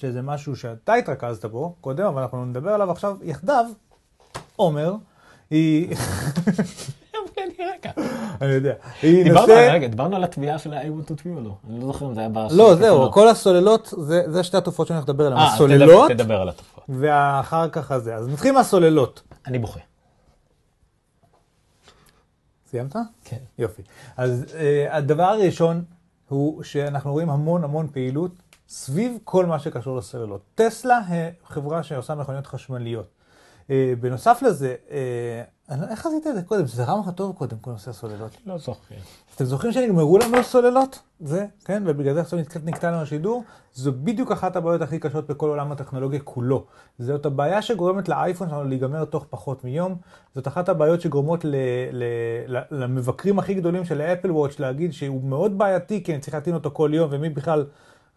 שזה 0.00 0.22
משהו 0.22 0.56
שאתה 0.56 0.94
התרכזת 0.94 1.44
בו 1.44 1.74
קודם, 1.80 2.04
אבל 2.06 2.22
אנחנו 2.22 2.44
נדבר 2.44 2.70
עליו 2.70 2.90
עכשיו 2.90 3.16
יחדיו, 3.22 3.64
עומר, 4.56 4.94
היא... 5.50 5.96
כן. 7.82 7.90
אני 8.40 8.52
יודע. 8.52 8.74
דיברנו. 9.02 10.16
על- 10.16 10.24
התביעה 10.24 10.58
של 10.58 10.74
ה-A1 10.74 10.84
to 11.10 11.22
3 11.22 11.26
או 11.36 11.40
לא? 11.40 11.54
אני 11.70 11.80
לא 11.80 11.86
זוכר 11.86 12.06
אם 12.06 12.14
זה 12.14 12.20
היה 12.20 12.28
בשקף 12.28 12.56
לא, 12.56 12.70
או 12.70 12.76
זהו, 12.76 13.12
כל 13.12 13.28
הסוללות, 13.28 13.94
זה, 13.98 14.22
זה 14.26 14.42
שתי 14.44 14.56
התופעות 14.56 14.88
שאני 14.88 14.96
הולך 14.98 15.08
לדבר 15.08 15.26
עליהן. 15.26 15.40
אה, 15.42 15.54
הסוללות, 15.54 16.10
תדבר- 16.10 16.40
על 16.40 16.48
התופעות. 16.48 16.84
ואחר 16.88 17.68
כך 17.68 17.92
הזה. 17.92 18.14
אז 18.14 18.28
נתחיל 18.28 18.52
מהסוללות. 18.52 19.22
אני 19.46 19.58
בוכה. 19.58 19.80
סיימת? 22.70 22.96
כן. 23.24 23.36
יופי. 23.58 23.82
אז 24.16 24.44
uh, 24.48 24.54
הדבר 24.94 25.22
הראשון 25.22 25.84
הוא 26.28 26.62
שאנחנו 26.62 27.12
רואים 27.12 27.30
המון 27.30 27.64
המון 27.64 27.88
פעילות 27.92 28.30
סביב 28.70 29.18
כל 29.24 29.46
מה 29.46 29.58
שקשור 29.58 29.96
לסוללות. 29.96 30.40
טסלה 30.54 30.98
היא 31.08 31.30
חברה 31.44 31.82
שעושה 31.82 32.14
מכוניות 32.14 32.46
חשמליות. 32.46 33.06
Uh, 33.66 33.72
בנוסף 34.00 34.42
לזה, 34.46 34.74
אני, 35.70 35.80
לא- 35.80 35.86
איך 35.86 36.06
עשית 36.06 36.26
את 36.26 36.34
זה 36.34 36.42
קודם? 36.42 36.66
זה 36.66 36.76
זרם 36.76 37.00
לך 37.00 37.10
טוב 37.14 37.36
קודם, 37.36 37.58
כל 37.60 37.70
נושא 37.70 37.90
הסוללות. 37.90 38.36
לא 38.46 38.58
זוכר. 38.58 38.94
אתם 39.36 39.44
זוכרים 39.44 39.72
שנגמרו 39.72 40.18
לנו 40.18 40.36
הסוללות? 40.36 41.02
זה, 41.20 41.46
כן, 41.64 41.82
ובגלל 41.86 42.14
זה 42.14 42.20
עכשיו 42.20 42.38
נקטע 42.64 42.90
לנו 42.90 43.02
השידור. 43.02 43.44
זו 43.74 43.92
בדיוק 43.92 44.32
אחת 44.32 44.56
הבעיות 44.56 44.82
הכי 44.82 44.98
קשות 44.98 45.26
בכל 45.26 45.48
עולם 45.48 45.72
הטכנולוגיה 45.72 46.20
כולו. 46.20 46.64
זאת 46.98 47.26
הבעיה 47.26 47.62
שגורמת 47.62 48.08
לאייפון 48.08 48.48
שלנו 48.48 48.64
להיגמר 48.64 49.04
תוך 49.04 49.26
פחות 49.30 49.64
מיום. 49.64 49.96
זאת 50.34 50.48
אחת 50.48 50.68
הבעיות 50.68 51.00
שגורמות 51.00 51.44
ל, 51.44 51.54
ל, 51.92 52.04
ל, 52.46 52.60
למבקרים 52.70 53.38
הכי 53.38 53.54
גדולים 53.54 53.84
של 53.84 54.00
האפל 54.00 54.30
וואץ' 54.30 54.58
להגיד 54.58 54.92
שהוא 54.92 55.24
מאוד 55.24 55.58
בעייתי, 55.58 56.02
כי 56.04 56.12
אני 56.12 56.20
צריך 56.20 56.34
להטעין 56.34 56.54
אותו 56.54 56.70
כל 56.70 56.90
יום, 56.94 57.08
ומי 57.12 57.28
בכלל 57.28 57.66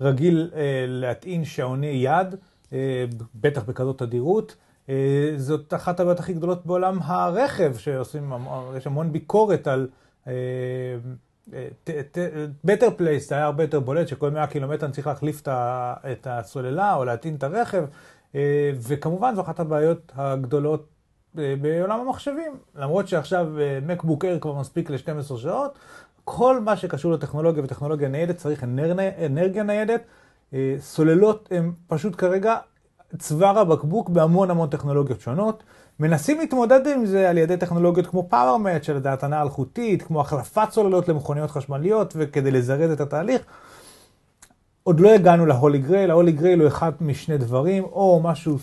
רגיל 0.03 0.51
אה, 0.55 0.85
להטעין 0.87 1.45
שעוני 1.45 1.87
יד, 1.87 2.35
אה, 2.73 3.05
בטח 3.35 3.63
בכזאת 3.63 3.97
תדירות. 3.99 4.55
אה, 4.89 5.33
זאת 5.37 5.73
אחת 5.73 5.99
הבעיות 5.99 6.19
הכי 6.19 6.33
גדולות 6.33 6.65
בעולם 6.65 6.99
הרכב, 7.01 7.77
שעושים, 7.77 8.33
יש 8.77 8.87
המון 8.87 9.11
ביקורת 9.11 9.67
על... 9.67 9.87
Better 12.63 12.89
Place 12.97 13.29
זה 13.29 13.35
היה 13.35 13.45
הרבה 13.45 13.63
יותר 13.63 13.79
בולט, 13.79 14.07
שכל 14.07 14.31
100 14.31 14.47
קילומטר 14.47 14.85
אני 14.85 14.93
צריך 14.93 15.07
להחליף 15.07 15.41
את 15.47 16.27
הסוללה 16.29 16.95
או 16.95 17.05
להטעין 17.05 17.35
את 17.35 17.43
הרכב, 17.43 17.85
אה, 18.35 18.71
וכמובן 18.87 19.35
זו 19.35 19.41
אחת 19.41 19.59
הבעיות 19.59 20.11
הגדולות 20.15 20.87
אה, 21.37 21.55
בעולם 21.61 21.99
המחשבים. 21.99 22.57
למרות 22.75 23.07
שעכשיו 23.07 23.47
MacBook 23.81 24.25
Air 24.25 24.39
כבר 24.39 24.53
מספיק 24.53 24.89
ל-12 24.89 25.37
שעות, 25.37 25.77
כל 26.25 26.59
מה 26.59 26.77
שקשור 26.77 27.11
לטכנולוגיה 27.11 27.63
וטכנולוגיה 27.63 28.07
ניידת 28.09 28.37
צריך 28.37 28.63
אנרגיה, 28.63 29.25
אנרגיה 29.25 29.63
ניידת. 29.63 30.01
אה, 30.53 30.75
סוללות 30.79 31.49
הן 31.51 31.71
פשוט 31.87 32.15
כרגע 32.17 32.55
צוואר 33.17 33.59
הבקבוק 33.59 34.09
בהמון 34.09 34.51
המון 34.51 34.69
טכנולוגיות 34.69 35.21
שונות. 35.21 35.63
מנסים 35.99 36.39
להתמודד 36.39 36.87
עם 36.87 37.05
זה 37.05 37.29
על 37.29 37.37
ידי 37.37 37.57
טכנולוגיות 37.57 38.07
כמו 38.07 38.29
PowerMatch, 38.31 38.83
של 38.83 39.07
הטענה 39.07 39.41
אלחוטית, 39.41 40.01
כמו 40.01 40.21
החלפת 40.21 40.67
סוללות 40.71 41.07
למכוניות 41.07 41.51
חשמליות, 41.51 42.13
וכדי 42.17 42.51
לזרז 42.51 42.91
את 42.91 43.01
התהליך. 43.01 43.41
עוד 44.83 44.99
לא 44.99 45.13
הגענו 45.13 45.45
להולי 45.45 45.77
גרייל, 45.77 46.11
ההולי 46.11 46.31
גרייל 46.31 46.59
הוא 46.59 46.67
אחד 46.67 46.91
משני 47.01 47.37
דברים, 47.37 47.83
או 47.83 48.21
משהו, 48.23 48.57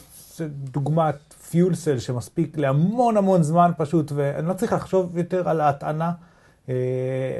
דוגמת 0.48 1.34
פיול 1.50 1.74
סל 1.74 1.99
שמספיק 1.99 2.58
להמון 2.58 3.16
המון 3.16 3.42
זמן 3.42 3.70
פשוט, 3.76 4.12
ואני 4.14 4.49
לא 4.49 4.53
צריך 4.53 4.72
לחשוב 4.72 5.18
יותר 5.18 5.49
על 5.49 5.61
ההטענה, 5.61 6.12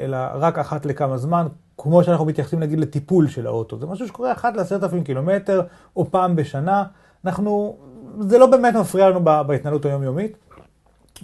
אלא 0.03 0.17
רק 0.33 0.59
אחת 0.59 0.85
לכמה 0.85 1.17
זמן, 1.17 1.47
כמו 1.77 2.03
שאנחנו 2.03 2.25
מתייחסים 2.25 2.59
נגיד 2.59 2.79
לטיפול 2.79 3.27
של 3.27 3.47
האוטו. 3.47 3.79
זה 3.79 3.85
משהו 3.85 4.07
שקורה 4.07 4.31
אחת 4.31 4.55
לעשרת 4.55 4.83
אלפים 4.83 5.03
קילומטר, 5.03 5.61
או 5.95 6.11
פעם 6.11 6.35
בשנה. 6.35 6.83
אנחנו, 7.25 7.77
זה 8.19 8.37
לא 8.37 8.45
באמת 8.45 8.73
מפריע 8.75 9.09
לנו 9.09 9.23
בהתנהלות 9.23 9.85
היומיומית, 9.85 10.37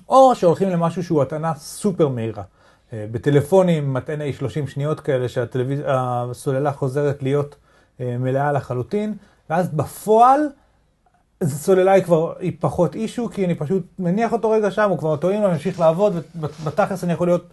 או 0.10 0.36
שהולכים 0.36 0.70
למשהו 0.70 1.04
שהוא 1.04 1.22
הטענה 1.22 1.56
סופר 1.56 2.08
מהירה. 2.08 2.44
אה, 2.94 3.06
בטלפונים, 3.12 3.94
מטעני 3.94 4.34
30 4.34 4.68
שניות 4.68 5.00
כאלה, 5.00 5.26
שהסוללה 5.30 6.72
חוזרת 6.72 7.24
להיות 7.24 7.56
אה, 8.02 8.18
מלאה 8.18 8.52
לחלוטין, 8.52 9.14
ואז 9.50 9.70
בפועל, 9.70 10.42
הסוללה 11.42 11.92
היא 11.92 12.04
כבר, 12.04 12.34
היא 12.40 12.52
פחות 12.60 12.96
אישו, 12.96 13.30
כי 13.30 13.46
אני 13.46 13.56
פשוט 13.56 13.84
מניח 14.00 14.34
אותו 14.34 14.50
רגע 14.50 14.72
שם, 14.72 14.90
הוא 14.90 14.98
כבר 14.98 15.16
טועים, 15.16 15.44
אני 15.44 15.52
ממשיך 15.52 15.80
לעבוד, 15.80 16.16
ובתכלס 16.36 17.04
אני 17.04 17.14
יכול 17.14 17.28
להיות 17.28 17.46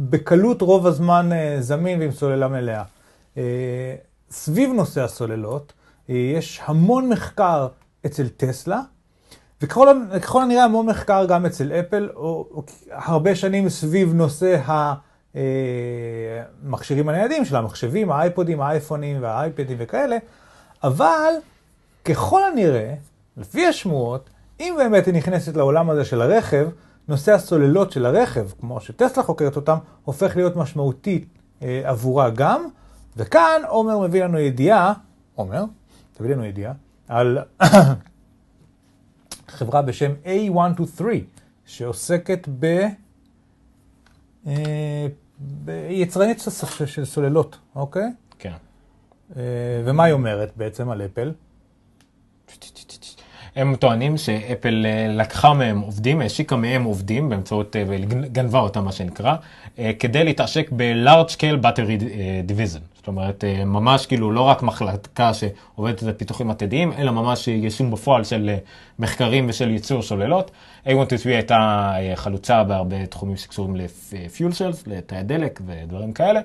בקלות 0.00 0.62
רוב 0.62 0.86
הזמן 0.86 1.32
אה, 1.32 1.56
זמין 1.60 2.00
ועם 2.00 2.10
סוללה 2.10 2.48
מלאה. 2.48 2.82
אה, 3.36 3.94
סביב 4.30 4.72
נושא 4.72 5.02
הסוללות, 5.02 5.72
אה, 6.10 6.14
יש 6.14 6.60
המון 6.64 7.08
מחקר 7.08 7.68
אצל 8.06 8.28
טסלה, 8.28 8.80
וככל 9.62 9.88
ככל 10.22 10.42
הנראה 10.42 10.64
המון 10.64 10.86
מחקר 10.86 11.24
גם 11.28 11.46
אצל 11.46 11.72
אפל, 11.72 12.08
או, 12.14 12.48
או 12.50 12.62
הרבה 12.90 13.34
שנים 13.34 13.68
סביב 13.68 14.14
נושא 14.14 14.60
המכשירים 15.34 17.08
הניידים 17.08 17.44
של 17.44 17.56
המחשבים, 17.56 18.10
האייפודים, 18.10 18.60
האייפונים 18.60 19.22
והאייפדים 19.22 19.76
וכאלה, 19.80 20.16
אבל 20.84 21.32
ככל 22.04 22.40
הנראה, 22.44 22.94
לפי 23.36 23.66
השמועות, 23.66 24.30
אם 24.60 24.74
באמת 24.78 25.06
היא 25.06 25.14
נכנסת 25.14 25.56
לעולם 25.56 25.90
הזה 25.90 26.04
של 26.04 26.22
הרכב, 26.22 26.68
נושא 27.10 27.32
הסוללות 27.32 27.92
של 27.92 28.06
הרכב, 28.06 28.48
כמו 28.60 28.80
שטסלה 28.80 29.22
חוקרת 29.22 29.56
אותם, 29.56 29.78
הופך 30.04 30.36
להיות 30.36 30.56
משמעותי 30.56 31.24
אה, 31.62 31.82
עבורה 31.84 32.30
גם. 32.30 32.62
וכאן 33.16 33.62
עומר 33.68 33.98
מביא 33.98 34.24
לנו 34.24 34.38
ידיעה, 34.38 34.92
עומר, 35.34 35.64
תביא 36.14 36.30
לנו 36.34 36.44
ידיעה, 36.44 36.72
על 37.08 37.38
חברה 39.48 39.82
בשם 39.82 40.12
A123, 40.24 41.02
שעוסקת 41.66 42.48
ב... 42.58 42.86
אה, 44.46 45.06
יצרנית 45.90 46.38
של- 46.40 46.86
של 46.86 47.04
סוללות, 47.04 47.58
אוקיי? 47.74 48.12
כן. 48.38 48.52
אה, 49.36 49.42
ומה 49.84 50.04
היא 50.04 50.12
אומרת 50.12 50.52
בעצם 50.56 50.90
על 50.90 51.02
אפל? 51.02 51.32
הם 53.56 53.76
טוענים 53.76 54.16
שאפל 54.16 54.86
אה, 54.86 55.06
לקחה 55.08 55.52
מהם 55.52 55.80
עובדים, 55.80 56.20
השיקה 56.20 56.56
מהם 56.56 56.84
עובדים 56.84 57.28
באמצעות, 57.28 57.76
אה, 57.76 57.84
גנבה 58.32 58.58
אותם 58.58 58.84
מה 58.84 58.92
שנקרא, 58.92 59.34
אה, 59.78 59.90
כדי 59.98 60.24
להתעשק 60.24 60.70
ב-large 60.76 61.30
scale 61.30 61.64
battery 61.64 62.02
division. 62.48 62.80
זאת 62.96 63.06
אומרת, 63.06 63.44
ממש 63.66 64.06
כאילו 64.06 64.32
לא 64.32 64.40
רק 64.40 64.62
מחלקה 64.62 65.30
שעובדת 65.34 66.02
על 66.02 66.12
פיתוחים 66.12 66.50
עתידיים, 66.50 66.92
אלא 66.92 67.12
ממש 67.12 67.48
יישום 67.48 67.90
בפועל 67.90 68.24
של 68.24 68.50
מחקרים 68.98 69.46
ושל 69.48 69.70
ייצור 69.70 70.02
סוללות. 70.02 70.50
A123 70.86 70.90
הייתה 71.24 71.92
חלוצה 72.14 72.64
בהרבה 72.64 73.06
תחומים 73.06 73.36
שקשורים 73.36 73.76
ל-fuel 73.76 74.52
cells, 74.52 74.82
לתאי 74.86 75.22
דלק 75.22 75.60
ודברים 75.66 76.12
כאלה. 76.12 76.40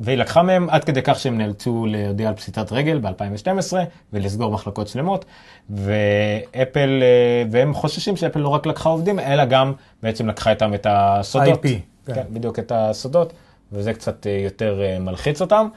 והיא 0.00 0.18
לקחה 0.18 0.42
מהם 0.42 0.70
עד 0.70 0.84
כדי 0.84 1.02
כך 1.02 1.18
שהם 1.18 1.38
נאלצו 1.38 1.86
להודיע 1.88 2.28
על 2.28 2.34
פשיטת 2.34 2.72
רגל 2.72 2.98
ב-2012 2.98 3.72
ולסגור 4.12 4.52
מחלקות 4.52 4.88
שלמות. 4.88 5.24
ואפל, 5.70 7.02
אה, 7.02 7.42
והם 7.50 7.74
חוששים 7.74 8.16
שאפל 8.16 8.40
לא 8.40 8.48
רק 8.48 8.66
לקחה 8.66 8.88
עובדים, 8.88 9.18
אלא 9.18 9.44
גם 9.44 9.72
בעצם 10.02 10.28
לקחה 10.28 10.50
איתם 10.50 10.74
את 10.74 10.86
הסודות. 10.90 11.64
IP, 11.64 11.68
כן, 12.06 12.14
כן. 12.14 12.22
בדיוק 12.30 12.58
את 12.58 12.72
הסודות, 12.74 13.32
וזה 13.72 13.92
קצת 13.92 14.26
אה, 14.26 14.40
יותר 14.44 14.82
אה, 14.82 14.98
מלחיץ 14.98 15.40
אותם. 15.40 15.68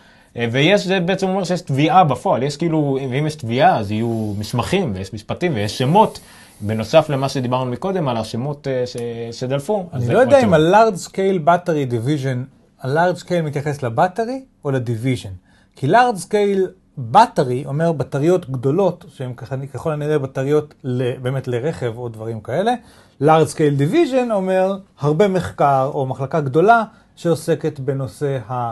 ויש, 0.52 0.88
זה 0.88 1.00
בעצם 1.00 1.28
אומר 1.28 1.44
שיש 1.44 1.62
תביעה 1.62 2.04
בפועל, 2.04 2.44
יש 2.44 2.58
כאילו, 2.58 2.98
ואם 3.12 3.28
יש 3.28 3.36
תביעה 3.36 3.78
אז 3.78 3.92
יהיו 3.92 4.34
מסמכים 4.38 4.92
ויש 4.96 5.14
משפטים 5.14 5.56
ויש 5.56 5.78
שמות. 5.78 6.20
בנוסף 6.62 7.10
למה 7.10 7.30
שדיברנו 7.30 7.72
מקודם 7.72 8.08
על 8.08 8.18
השמות 8.18 8.68
ש, 8.86 8.98
שדלפו. 9.40 9.90
אני 9.94 10.14
לא 10.14 10.20
יודע 10.20 10.40
אם. 10.40 10.54
ה-large 10.54 11.08
scale 11.08 11.48
battery 11.48 11.92
division, 11.92 12.63
ה-large 12.84 13.20
scale 13.24 13.42
מתייחס 13.44 13.84
לבטרי 13.84 14.46
או 14.66 14.72
לדיוויז'ן. 14.72 15.30
כי 15.76 15.92
large 15.92 16.30
scale 16.30 16.68
battery 17.14 17.66
אומר 17.66 17.92
בטריות 17.92 18.50
גדולות, 18.50 19.06
שהן 19.10 19.34
ככל 19.74 19.92
הנראה 19.92 20.20
בטריות 20.20 20.74
באמת 21.22 21.48
לרכב 21.48 21.94
או 21.98 22.10
דברים 22.10 22.42
כאלה. 22.42 22.74
large 23.22 23.54
scale 23.54 23.80
division 23.80 24.32
אומר 24.32 24.78
הרבה 25.00 25.28
מחקר 25.28 25.92
או 25.94 26.06
מחלקה 26.06 26.42
גדולה 26.42 26.84
שעוסקת 27.16 27.80
בנושא 27.80 28.40
ה... 28.50 28.72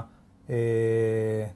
אה, 0.49 0.55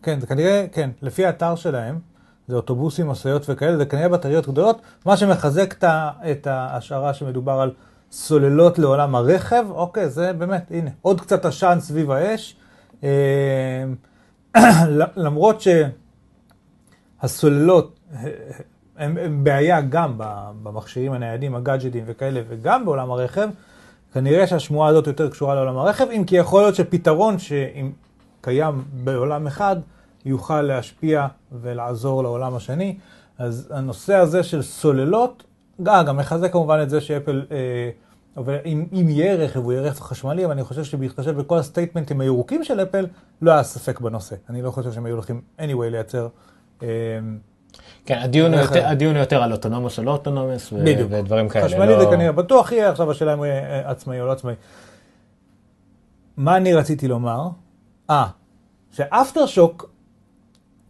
כן, 0.03 0.19
זה 0.19 0.27
כנראה, 0.27 0.65
כן, 0.72 0.90
לפי 1.02 1.26
האתר 1.26 1.56
שלהם, 1.56 1.99
זה 2.48 2.56
אוטובוסים, 2.56 3.07
משאיות 3.07 3.45
וכאלה, 3.49 3.77
זה 3.77 3.86
כנראה 3.86 4.10
בטריות 4.10 4.48
גדולות, 4.48 4.82
מה 5.06 5.18
שמחזק 5.18 5.76
את 6.32 6.48
ההשערה 6.48 7.14
שמדובר 7.14 7.52
על 7.52 7.72
סוללות 8.15 8.79
לעולם 8.79 9.15
הרכב, 9.15 9.65
אוקיי, 9.69 10.09
זה 10.09 10.33
באמת, 10.33 10.71
הנה, 10.71 10.89
עוד 11.01 11.21
קצת 11.21 11.45
עשן 11.45 11.77
סביב 11.81 12.11
האש. 12.11 12.55
אה, 13.03 13.83
למרות 15.15 15.63
שהסוללות 17.21 17.99
הם, 18.97 19.17
הם 19.17 19.43
בעיה 19.43 19.81
גם 19.81 20.13
במכשירים 20.63 21.13
הניידים, 21.13 21.55
הגאדג'טים 21.55 22.03
וכאלה, 22.07 22.41
וגם 22.47 22.85
בעולם 22.85 23.11
הרכב, 23.11 23.49
כנראה 24.13 24.47
שהשמועה 24.47 24.89
הזאת 24.89 25.07
יותר 25.07 25.29
קשורה 25.29 25.55
לעולם 25.55 25.77
הרכב, 25.77 26.07
אם 26.11 26.23
כי 26.27 26.35
יכול 26.35 26.61
להיות 26.61 26.75
שפתרון 26.75 27.39
שאם 27.39 27.91
קיים 28.41 28.83
בעולם 29.03 29.47
אחד, 29.47 29.75
יוכל 30.25 30.61
להשפיע 30.61 31.27
ולעזור 31.61 32.23
לעולם 32.23 32.55
השני. 32.55 32.97
אז 33.37 33.71
הנושא 33.73 34.15
הזה 34.15 34.43
של 34.43 34.61
סוללות, 34.61 35.43
אה, 35.87 36.03
גם 36.03 36.17
מחזק 36.17 36.51
כמובן 36.51 36.79
את 36.83 36.89
זה 36.89 37.01
שאפל, 37.01 37.45
אה, 37.51 37.89
אבל 38.38 38.57
אם, 38.66 38.86
אם 38.94 39.10
יהיה 39.10 39.36
רכב, 39.36 39.60
הוא 39.60 39.74
יהיה 39.74 39.84
רכב 39.84 39.99
חשמלי, 39.99 40.45
אבל 40.45 40.53
אני 40.53 40.64
חושב 40.64 40.84
שבהתחשב 40.84 41.32
בכל 41.32 41.57
הסטייטמנטים 41.57 42.22
הירוקים 42.22 42.64
של 42.64 42.84
אפל, 42.84 43.07
לא 43.41 43.52
היה 43.52 43.64
ספק 43.64 43.99
בנושא. 43.99 44.36
אני 44.49 44.62
לא 44.62 44.72
חושב 44.72 44.91
שהם 44.91 45.06
היו 45.06 45.16
הולכים 45.16 45.41
anyway 45.60 45.90
לייצר... 45.91 46.28
אה, 46.84 46.88
כן, 48.06 48.18
הדיון 48.18 48.53
הוא. 48.53 48.62
יותר, 48.62 48.88
הדיון 48.88 49.16
הוא 49.16 49.20
יותר 49.20 49.44
על 49.44 49.52
אוטונומוס 49.52 49.99
או 49.99 50.03
לא 50.03 50.12
אוטונומוס, 50.12 50.74
ו- 50.74 50.80
בדיוק. 50.86 51.12
ודברים 51.12 51.49
כאלה. 51.49 51.66
חשמלי 51.66 51.94
לא... 51.94 51.99
זה 51.99 52.06
כנראה 52.06 52.32
בטוח 52.32 52.72
יהיה, 52.72 52.90
עכשיו 52.90 53.12
השאלה 53.12 53.34
אם 53.34 53.38
הוא 53.38 53.45
יהיה 53.45 53.62
אה, 53.62 53.91
עצמאי 53.91 54.22
או 54.22 54.26
לא 54.26 54.32
עצמאי. 54.32 54.53
מה 56.38 56.57
אני 56.57 56.74
רציתי 56.74 57.07
לומר? 57.07 57.48
אה, 58.10 58.28
שאפטר 58.91 59.45
שוק, 59.45 59.90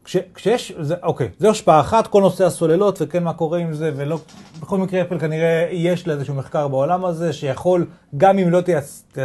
כש, 0.05 0.17
כשיש, 0.33 0.73
זה, 0.79 0.95
אוקיי, 1.03 1.29
זו 1.39 1.49
השפעה 1.49 1.79
אחת, 1.79 2.07
כל 2.07 2.21
נושא 2.21 2.45
הסוללות 2.45 2.97
וכן 3.01 3.23
מה 3.23 3.33
קורה 3.33 3.59
עם 3.59 3.73
זה, 3.73 3.91
ולא, 3.95 4.19
בכל 4.59 4.77
מקרה 4.77 5.01
אפל 5.01 5.19
כנראה 5.19 5.67
יש 5.71 6.07
לה 6.07 6.13
איזשהו 6.13 6.33
מחקר 6.33 6.67
בעולם 6.67 7.05
הזה, 7.05 7.33
שיכול, 7.33 7.87
גם 8.17 8.39
אם 8.39 8.49
לא 8.49 8.61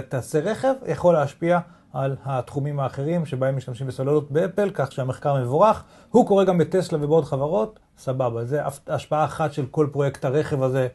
תעשה 0.08 0.40
רכב, 0.40 0.72
יכול 0.86 1.14
להשפיע 1.14 1.58
על 1.92 2.16
התחומים 2.24 2.80
האחרים 2.80 3.26
שבהם 3.26 3.56
משתמשים 3.56 3.86
בסוללות 3.86 4.30
באפל, 4.30 4.70
כך 4.74 4.92
שהמחקר 4.92 5.34
מבורך. 5.34 5.84
הוא 6.10 6.26
קורה 6.26 6.44
גם 6.44 6.58
בטסלה 6.58 6.98
ובעוד 7.04 7.24
חברות, 7.24 7.78
סבבה, 7.98 8.44
זה 8.44 8.60
השפעה 8.86 9.24
אחת 9.24 9.52
של 9.52 9.66
כל 9.70 9.88
פרויקט 9.92 10.24
הרכב 10.24 10.62
הזה, 10.62 10.88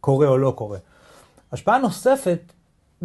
קורה 0.00 0.28
או 0.28 0.38
לא 0.38 0.52
קורה. 0.56 0.78
השפעה 1.52 1.78
נוספת, 1.78 2.52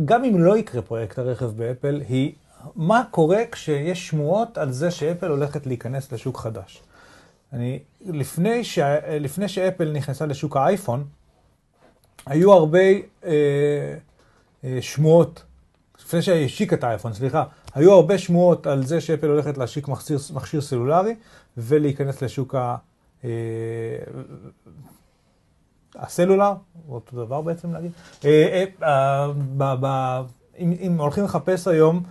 גם 0.05 0.23
אם 0.23 0.43
לא 0.43 0.57
יקרה 0.57 0.81
פרויקט 0.81 1.19
הרכב 1.19 1.45
באפל, 1.45 2.01
היא 2.09 2.33
מה 2.75 3.03
קורה 3.11 3.41
כשיש 3.51 4.07
שמועות 4.07 4.57
על 4.57 4.71
זה 4.71 4.91
שאפל 4.91 5.27
הולכת 5.27 5.65
להיכנס 5.65 6.11
לשוק 6.11 6.37
חדש. 6.37 6.83
אני, 7.53 7.79
לפני, 8.05 8.63
ש, 8.63 8.79
לפני 9.19 9.47
שאפל 9.47 9.91
נכנסה 9.91 10.25
לשוק 10.25 10.57
האייפון, 10.57 11.05
היו 12.25 12.53
הרבה 12.53 12.79
אה, 13.25 13.31
אה, 14.63 14.77
שמועות, 14.81 15.43
לפני 15.99 16.21
שהשיקה 16.21 16.75
את 16.75 16.83
האייפון, 16.83 17.13
סליחה, 17.13 17.43
היו 17.73 17.93
הרבה 17.93 18.17
שמועות 18.17 18.67
על 18.67 18.85
זה 18.85 19.01
שאפל 19.01 19.27
הולכת 19.27 19.57
להשיק 19.57 19.87
מכשיר, 19.87 20.17
מכשיר 20.33 20.61
סלולרי 20.61 21.15
ולהיכנס 21.57 22.21
לשוק 22.21 22.55
ה... 22.55 22.75
אה, 23.23 23.29
הסלולר, 25.95 26.53
אותו 26.89 27.25
דבר 27.25 27.41
בעצם 27.41 27.73
להגיד. 27.73 27.91
אה, 28.25 28.29
אה, 28.29 28.87
אה, 28.87 29.31
ב- 29.57 29.75
ב- 29.79 30.21
אם, 30.59 30.73
אם 30.79 30.97
הולכים 30.99 31.23
לחפש 31.23 31.67
היום 31.67 32.03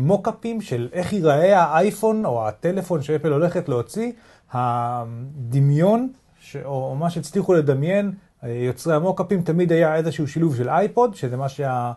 mockup 0.00 0.45
ים 0.45 0.60
של 0.60 0.88
איך 0.92 1.12
ייראה 1.12 1.60
האייפון 1.60 2.24
או 2.24 2.48
הטלפון 2.48 3.02
שאפל 3.02 3.32
הולכת 3.32 3.68
להוציא, 3.68 4.12
הדמיון, 4.52 6.08
ש, 6.40 6.56
או, 6.64 6.96
מה 6.98 7.10
שהצליחו 7.10 7.54
לדמיין, 7.54 8.12
אה, 8.44 8.48
יוצרי 8.50 8.94
ה-mockup 8.94 9.29
ים, 9.29 9.42
תמיד 9.42 9.72
היה 9.72 9.96
איזשהו 9.96 10.28
שילוב 10.28 10.56
של 10.56 10.68
אייפוד, 10.68 11.14
שזה 11.14 11.36
מה 11.36 11.48
שהיה 11.48 11.92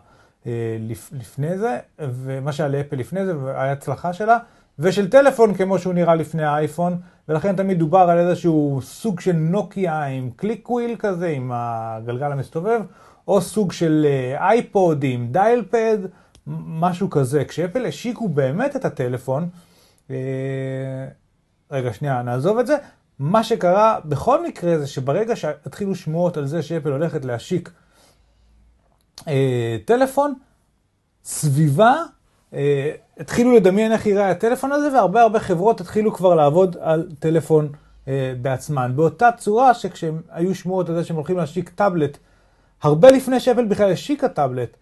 אה, 0.46 0.76
לפ, 0.80 1.10
לפני 1.12 1.58
זה, 1.58 1.78
ומה 1.98 2.52
שהיה 2.52 2.68
לאפל 2.68 2.96
לפני 2.96 3.26
זה, 3.26 3.38
והיה 3.38 3.72
הצלחה 3.72 4.12
שלה, 4.12 4.38
ושל 4.78 5.10
טלפון 5.10 5.54
כמו 5.54 5.78
שהוא 5.78 5.94
נראה 5.94 6.14
לפני 6.14 6.44
האייפון, 6.44 6.96
ולכן 7.28 7.56
תמיד 7.56 7.78
דובר 7.78 7.98
על 7.98 8.18
איזשהו 8.18 8.80
סוג 8.82 9.20
של 9.20 9.32
נוקיה 9.32 10.04
עם 10.04 10.30
click 10.36 10.70
wheel 10.70 10.96
כזה, 10.98 11.28
עם 11.28 11.50
הגלגל 11.54 12.32
המסתובב, 12.32 12.80
או 13.28 13.40
סוג 13.40 13.72
של 13.72 14.06
אה, 14.08 14.48
אייפוד 14.48 15.02
עם 15.02 15.28
דייל 15.30 15.64
פד, 15.70 15.98
משהו 16.48 17.10
כזה. 17.10 17.44
כשאפל 17.44 17.86
השיקו 17.86 18.28
באמת 18.28 18.76
את 18.76 18.84
הטלפון, 18.84 19.48
אה, 20.10 20.16
רגע, 21.70 21.92
שנייה, 21.92 22.22
נעזוב 22.22 22.58
את 22.58 22.66
זה. 22.66 22.76
מה 23.18 23.44
שקרה 23.44 23.98
בכל 24.04 24.46
מקרה 24.46 24.78
זה 24.78 24.86
שברגע 24.86 25.36
שהתחילו 25.36 25.94
שמועות 25.94 26.36
על 26.36 26.46
זה 26.46 26.62
שאפל 26.62 26.92
הולכת 26.92 27.24
להשיק 27.24 27.70
אה, 29.28 29.76
טלפון, 29.84 30.34
סביבה 31.24 31.94
אה, 32.54 32.90
התחילו 33.18 33.56
לדמיין 33.56 33.92
איך 33.92 34.06
ייראה 34.06 34.30
הטלפון 34.30 34.72
הזה, 34.72 34.92
והרבה 34.92 35.22
הרבה 35.22 35.40
חברות 35.40 35.80
התחילו 35.80 36.14
כבר 36.14 36.34
לעבוד 36.34 36.76
על 36.80 37.08
טלפון 37.18 37.72
בעצמן. 38.42 38.92
באותה 38.96 39.28
צורה 39.36 39.74
שכשהם 39.74 40.22
היו 40.30 40.54
שמועות 40.54 40.88
על 40.88 40.94
זה 40.94 41.04
שהם 41.04 41.16
הולכים 41.16 41.36
להשיק 41.36 41.68
טאבלט, 41.68 42.18
הרבה 42.82 43.10
לפני 43.10 43.40
שאפל 43.40 43.64
בכלל 43.64 43.92
השיקה 43.92 44.28
טאבלט, 44.28 44.76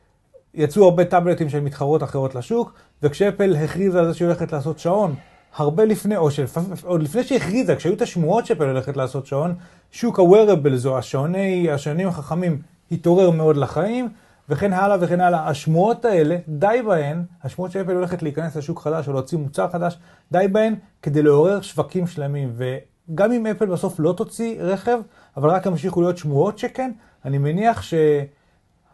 יצאו 0.57 0.85
הרבה 0.85 1.05
טאבלטים 1.05 1.49
של 1.49 1.61
מתחרות 1.61 2.03
אחרות 2.03 2.35
לשוק, 2.35 2.73
וכשאפל 3.03 3.57
הכריזה 3.57 3.99
על 3.99 4.07
זה 4.07 4.15
שהיא 4.15 4.27
הולכת 4.27 4.53
לעשות 4.53 4.79
שעון, 4.79 5.15
הרבה 5.57 5.85
לפני, 5.85 6.17
או 6.17 6.29
שלפ- 6.31 6.85
עוד 6.85 7.03
לפני 7.03 7.25
שהכריזה, 7.25 7.77
כשהיו 7.77 7.95
את 7.95 8.03
השמועות 8.03 8.47
שאפל 8.47 8.65
הולכת 8.65 8.97
לעשות 8.97 9.27
שעון, 9.27 9.55
שוק 9.91 10.19
ה-wearables 10.21 10.87
או 10.87 10.99
השעוני, 10.99 11.71
השעונים 11.71 12.09
החכמים 12.09 12.63
התעורר 12.93 13.31
מאוד 13.31 13.57
לחיים, 13.57 14.09
וכן 14.49 14.73
הלאה 14.73 14.97
וכן 15.01 15.21
הלאה. 15.21 15.49
השמועות 15.49 16.05
האלה, 16.05 16.37
די 16.49 16.79
בהן, 16.87 17.23
השמועות 17.45 17.73
שאפל 17.73 17.93
הולכת 17.93 18.23
להיכנס 18.23 18.57
לשוק 18.57 18.81
חדש 18.81 19.09
או 19.09 19.13
להוציא 19.13 19.39
מוצר 19.39 19.69
חדש, 19.69 19.99
די 20.33 20.47
בהן 20.53 20.75
כדי 21.03 21.23
לעורר 21.23 21.61
שווקים 21.61 22.07
שלמים. 22.07 22.53
וגם 22.57 23.33
אם 23.33 23.47
אפל 23.47 23.67
בסוף 23.67 23.95
לא 23.99 24.13
תוציא 24.13 24.57
רכב, 24.61 24.99
אבל 25.37 25.51
רק 25.51 25.67
ימשיכו 25.67 26.01
להיות 26.01 26.19
שמועות 26.19 26.59
שכן, 26.59 26.91
אני 27.25 27.39
מניח 27.39 27.83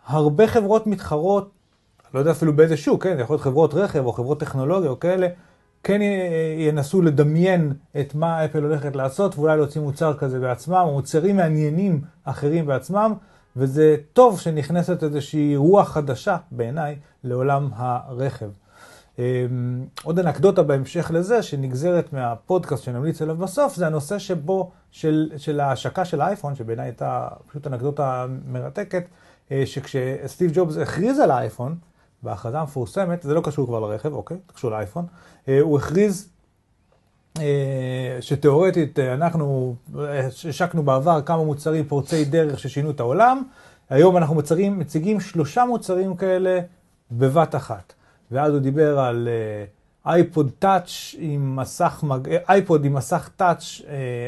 שהרבה 0.08 0.46
חברות 0.46 0.86
מתחרות, 0.86 1.50
לא 2.14 2.18
יודע 2.18 2.30
אפילו 2.30 2.56
באיזה 2.56 2.76
שוק, 2.76 3.04
כן, 3.04 3.16
זה 3.16 3.22
יכול 3.22 3.34
להיות 3.34 3.42
חברות 3.42 3.74
רכב 3.74 4.04
או 4.04 4.12
חברות 4.12 4.40
טכנולוגיה 4.40 4.90
או 4.90 5.00
כאלה, 5.00 5.28
כן 5.82 6.00
ינסו 6.58 7.02
לדמיין 7.02 7.72
את 8.00 8.14
מה 8.14 8.44
אפל 8.44 8.62
הולכת 8.62 8.96
לעשות 8.96 9.38
ואולי 9.38 9.56
להוציא 9.56 9.80
מוצר 9.80 10.14
כזה 10.14 10.40
בעצמם, 10.40 10.82
או 10.84 10.92
מוצרים 10.92 11.36
מעניינים 11.36 12.00
אחרים 12.24 12.66
בעצמם, 12.66 13.14
וזה 13.56 13.96
טוב 14.12 14.40
שנכנסת 14.40 15.02
איזושהי 15.02 15.56
רוח 15.56 15.88
חדשה 15.88 16.36
בעיניי 16.50 16.96
לעולם 17.24 17.70
הרכב. 17.74 18.50
אמ, 19.18 19.24
עוד 20.02 20.18
אנקדוטה 20.18 20.62
בהמשך 20.62 21.10
לזה, 21.14 21.42
שנגזרת 21.42 22.12
מהפודקאסט 22.12 22.84
שנמליץ 22.84 23.22
עליו 23.22 23.36
בסוף, 23.36 23.76
זה 23.76 23.86
הנושא 23.86 24.18
שבו, 24.18 24.70
של, 24.90 25.32
של 25.36 25.60
ההשקה 25.60 26.04
של 26.04 26.20
האייפון, 26.20 26.54
שבעיניי 26.54 26.86
הייתה 26.86 27.28
פשוט 27.48 27.66
אנקדוטה 27.66 28.26
מרתקת, 28.46 29.04
שכשסטיב 29.64 30.50
ג'ובס 30.54 30.76
הכריז 30.76 31.18
על 31.18 31.30
האייפון, 31.30 31.76
בהכרזה 32.22 32.58
המפורסמת, 32.58 33.22
זה 33.22 33.34
לא 33.34 33.40
קשור 33.44 33.66
כבר 33.66 33.80
לרכב, 33.80 34.12
אוקיי, 34.12 34.36
זה 34.46 34.52
קשור 34.52 34.70
לאייפון, 34.70 35.06
אה, 35.48 35.60
הוא 35.60 35.78
הכריז 35.78 36.28
אה, 37.38 38.18
שתאורטית 38.20 38.98
אנחנו 38.98 39.74
השקנו 40.48 40.82
בעבר 40.82 41.22
כמה 41.22 41.44
מוצרים 41.44 41.84
פורצי 41.84 42.24
דרך 42.24 42.58
ששינו 42.58 42.90
את 42.90 43.00
העולם, 43.00 43.42
היום 43.90 44.16
אנחנו 44.16 44.34
מוצרים, 44.34 44.78
מציגים 44.78 45.20
שלושה 45.20 45.64
מוצרים 45.64 46.16
כאלה 46.16 46.60
בבת 47.10 47.54
אחת. 47.54 47.92
ואז 48.30 48.52
הוא 48.52 48.60
דיבר 48.60 48.98
על 48.98 49.28
אייפוד 50.06 50.50
טאץ' 50.58 51.14
עם 51.18 51.56
מסך, 51.56 52.04
אייפוד 52.48 52.84
עם 52.84 52.94
מסך 52.94 53.30
touch 53.36 53.80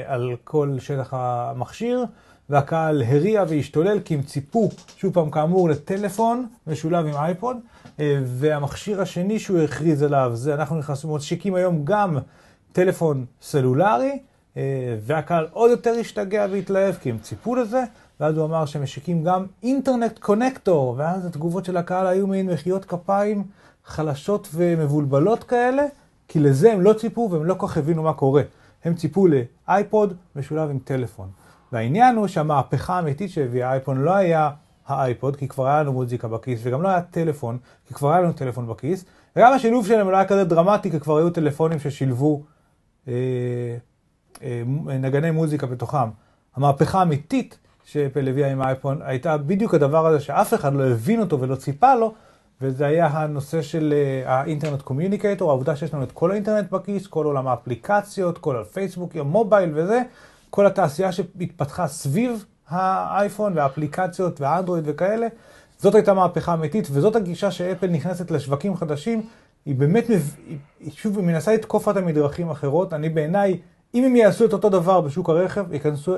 על 0.07 0.37
כל 0.45 0.77
שטח 0.79 1.15
המכשיר, 1.15 2.05
והקהל 2.51 3.03
הריע 3.03 3.45
והשתולל 3.49 4.01
כי 4.01 4.15
הם 4.15 4.23
ציפו, 4.23 4.71
שוב 4.97 5.15
פעם 5.15 5.31
כאמור, 5.31 5.69
לטלפון 5.69 6.47
משולב 6.67 7.07
עם 7.07 7.15
אייפוד, 7.15 7.57
uh, 7.57 8.01
והמכשיר 8.25 9.01
השני 9.01 9.39
שהוא 9.39 9.59
הכריז 9.59 10.03
עליו, 10.03 10.31
זה 10.35 10.55
אנחנו 10.55 10.77
נכנסים, 10.77 11.11
משיקים 11.11 11.55
היום 11.55 11.85
גם 11.85 12.19
טלפון 12.73 13.25
סלולרי, 13.43 14.19
uh, 14.55 14.59
והקהל 15.01 15.47
עוד 15.53 15.71
יותר 15.71 15.95
השתגע 16.01 16.47
והתלהב 16.51 16.95
כי 16.95 17.11
הם 17.11 17.19
ציפו 17.19 17.55
לזה. 17.55 17.85
ואז 18.21 18.37
הוא 18.37 18.47
אמר 18.47 18.67
שמשיקים 18.67 19.25
גם 19.25 19.47
אינטרנט 19.63 20.19
קונקטור, 20.19 20.95
ואז 20.99 21.27
התגובות 21.27 21.65
של 21.65 21.77
הקהל 21.77 22.07
היו 22.07 22.27
מעין 22.27 22.51
מחיאות 22.51 22.85
כפיים 22.85 23.45
חלשות 23.85 24.49
ומבולבלות 24.55 25.45
כאלה, 25.45 25.83
כי 26.29 26.41
לזה 26.41 26.73
הם 26.73 26.81
לא 26.81 26.93
ציפו 26.93 27.29
והם 27.31 27.45
לא 27.45 27.55
כל 27.55 27.69
כך 27.69 27.77
הבינו 27.77 28.03
מה 28.03 28.13
קורה. 28.13 28.43
הם 28.85 28.95
ציפו 28.95 29.27
לאייפוד 29.27 30.15
משולב 30.37 30.71
עם 30.71 30.79
טלפון. 30.79 31.29
והעניין 31.73 32.17
הוא 32.17 32.27
שהמהפכה 32.27 32.97
האמיתית 32.97 33.31
שהביאה 33.31 33.69
האייפון 33.69 34.01
לא 34.01 34.15
היה 34.15 34.51
האייפוד, 34.87 35.37
כי 35.37 35.49
כבר 35.49 35.67
היה 35.67 35.83
לנו 35.83 35.93
מוזיקה 35.93 36.29
בכיס, 36.29 36.61
וגם 36.63 36.83
לא 36.83 36.89
היה 36.89 37.03
טלפון, 37.03 37.59
כי 37.87 37.95
כבר 37.95 38.13
היה 38.13 38.21
לנו 38.21 38.33
טלפון 38.33 38.67
בכיס, 38.67 39.05
וגם 39.37 39.53
השילוב 39.53 39.87
שלהם 39.87 40.11
לא 40.11 40.17
היה 40.17 40.27
כזה 40.27 40.45
דרמטי, 40.45 40.91
כי 40.91 41.01
כבר 41.01 41.17
היו 41.17 41.31
טלפונים 41.31 41.79
ששילבו 41.79 42.43
אה, 43.09 43.13
אה, 44.43 44.63
נגני 44.99 45.31
מוזיקה 45.31 45.67
בתוכם. 45.67 46.09
המהפכה 46.57 46.99
האמיתית 46.99 47.59
שאפל 47.85 48.29
הביאה 48.29 48.53
עם 48.53 48.63
האייפון 48.63 49.03
הייתה 49.03 49.37
בדיוק 49.37 49.75
הדבר 49.75 50.07
הזה 50.07 50.21
שאף 50.21 50.55
אחד 50.55 50.75
לא 50.75 50.85
הבין 50.85 51.21
אותו 51.21 51.41
ולא 51.41 51.57
ציפה 51.57 51.95
לו, 51.95 52.15
וזה 52.61 52.87
היה 52.87 53.07
הנושא 53.07 53.63
של 53.63 53.95
אה, 53.97 54.35
ה-internet 54.35 54.83
communicator, 54.83 55.51
העובדה 55.51 55.77
שיש 55.77 55.95
לנו 55.95 56.03
את 56.03 56.13
כל 56.13 56.31
האינטרנט 56.31 56.71
בכיס, 56.71 57.07
כל 57.07 57.27
עולם 57.27 57.49
האפליקציות, 57.49 58.39
כל 58.39 58.61
הפייסבוק, 58.61 59.17
ה-mobile 59.17 59.71
וזה, 59.75 60.03
כל 60.55 60.67
התעשייה 60.67 61.13
שהתפתחה 61.13 61.87
סביב 61.87 62.45
האייפון 62.69 63.53
והאפליקציות 63.59 64.41
והאנדרואיד 64.41 64.85
וכאלה, 64.87 65.27
זאת 65.79 65.95
הייתה 65.95 66.15
מהפכה 66.15 66.55
אמיתית, 66.55 66.89
וזאת 66.93 67.17
הגישה 67.17 67.51
שאפל 67.51 67.87
נכנסת 67.87 68.31
לשווקים 68.31 68.77
חדשים, 68.77 69.23
היא 69.67 69.75
באמת, 69.75 70.09
היא, 70.09 70.59
שוב, 70.91 71.19
היא 71.19 71.27
מנסה 71.27 71.55
לתקוף 71.55 71.89
את 71.89 71.97
המדרכים 71.97 72.49
האחרות, 72.49 72.93
אני 72.93 73.09
בעיניי, 73.09 73.59
אם 73.95 74.05
הם 74.05 74.17
יעשו 74.17 74.45
את 74.45 74.53
אותו 74.53 74.69
דבר 74.69 75.01
בשוק 75.01 75.31
הרכב, 75.31 75.73
ייכנסו, 75.73 76.17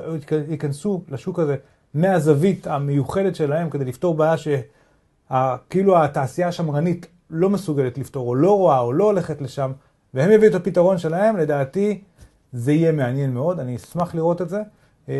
ייכנסו 0.49 1.03
לשוק 1.09 1.39
הזה 1.39 1.57
מהזווית 1.95 2.67
המיוחדת 2.67 3.37
שלהם 3.37 3.71
כדי 3.71 3.85
לפתור 3.85 4.15
בעיה 4.15 4.37
ש... 4.37 4.49
כאילו 5.71 6.05
התעשייה 6.05 6.49
השמרנית 6.49 7.07
לא 7.31 7.51
מסוגלת 7.51 7.99
לפתור, 7.99 8.29
או 8.29 8.35
לא 8.35 8.57
רואה, 8.57 8.79
או 8.79 8.93
לא 8.93 9.05
הולכת 9.05 9.41
לשם, 9.41 9.73
והם 10.15 10.31
יביאו 10.31 10.51
את 10.51 10.55
הפתרון 10.55 10.99
שלהם, 10.99 11.37
לדעתי 11.37 12.01
זה 12.53 12.73
יהיה 12.73 12.93
מעניין 12.93 13.35
מאוד, 13.35 13.61
אני 13.61 13.77
אשמח 13.77 14.15
לראות 14.15 14.43
את 14.43 14.49
זה. 14.49 14.63
אמ, 15.09 15.15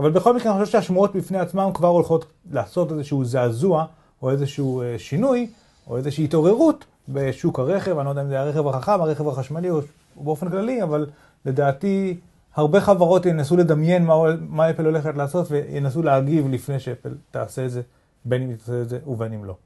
אבל 0.00 0.10
בכל 0.10 0.36
מקרה, 0.36 0.52
אני 0.52 0.64
חושב 0.64 0.72
שהשמועות 0.72 1.16
בפני 1.16 1.38
עצמם 1.38 1.70
כבר 1.74 1.88
הולכות 1.88 2.24
לעשות 2.50 2.92
איזשהו 2.92 3.24
זעזוע, 3.24 3.84
או 4.22 4.30
איזשהו 4.30 4.82
אה, 4.82 4.98
שינוי, 4.98 5.50
או 5.86 5.96
איזושהי 5.96 6.24
התעוררות 6.24 6.84
בשוק 7.08 7.58
הרכב, 7.58 7.98
אני 7.98 8.04
לא 8.04 8.10
יודע 8.10 8.22
אם 8.22 8.28
זה 8.28 8.40
הרכב 8.40 8.66
החכם, 8.68 9.00
הרכב 9.00 9.28
החשמלי, 9.28 9.70
או 9.70 9.80
באופן 10.16 10.50
כללי, 10.50 10.82
אבל 10.82 11.06
לדעתי 11.44 12.20
הרבה 12.54 12.80
חברות 12.80 13.26
ינסו 13.26 13.56
לדמיין 13.56 14.04
מה, 14.04 14.14
מה 14.48 14.70
אפל 14.70 14.84
הולכת 14.84 15.14
לעשות, 15.16 15.50
וינסו 15.50 16.02
להגיב 16.02 16.48
לפני 16.48 16.80
שאפל 16.80 17.14
תעשה 17.30 17.64
את 17.64 17.70
זה. 17.70 17.82
בין 18.24 18.42
אם 18.42 18.56
תעשה 18.56 18.82
את 18.82 18.88
זה 18.88 18.98
ובין 19.06 19.32
אם 19.32 19.44
לא. 19.44 19.56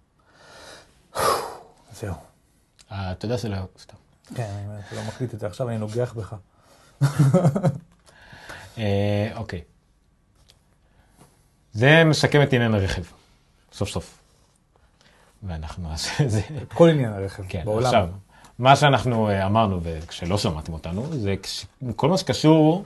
זהו. 2.01 2.15
אתה 2.89 3.25
יודע 3.27 3.39
שלא, 3.39 3.57
סתם. 3.79 3.97
כן, 4.35 4.43
אני 4.43 4.99
לא 4.99 5.05
מקליט 5.09 5.35
את 5.35 5.41
זה 5.41 5.47
עכשיו, 5.47 5.69
אני 5.69 5.79
נוגח 5.79 6.15
בך. 6.17 6.35
אה, 8.79 9.31
אוקיי. 9.37 9.61
זה 11.73 12.05
מסכם 12.05 12.43
את 12.43 12.53
עניין 12.53 12.75
הרכב, 12.75 13.03
סוף 13.73 13.89
סוף. 13.89 14.19
ואנחנו 15.43 15.89
נעשה 15.89 16.25
את 16.25 16.31
זה. 16.31 16.41
כל 16.75 16.89
עניין 16.89 17.13
הרכב, 17.13 17.43
כן, 17.49 17.63
בעולם. 17.65 17.87
עכשיו, 17.87 18.09
מה 18.59 18.77
שאנחנו 18.77 19.29
אה, 19.29 19.47
אמרנו, 19.47 19.81
וכשלא 19.83 20.39
שמעתם 20.39 20.73
אותנו, 20.73 21.07
זה 21.13 21.35
כל 21.97 22.09
מה 22.09 22.19
שקשור, 22.19 22.85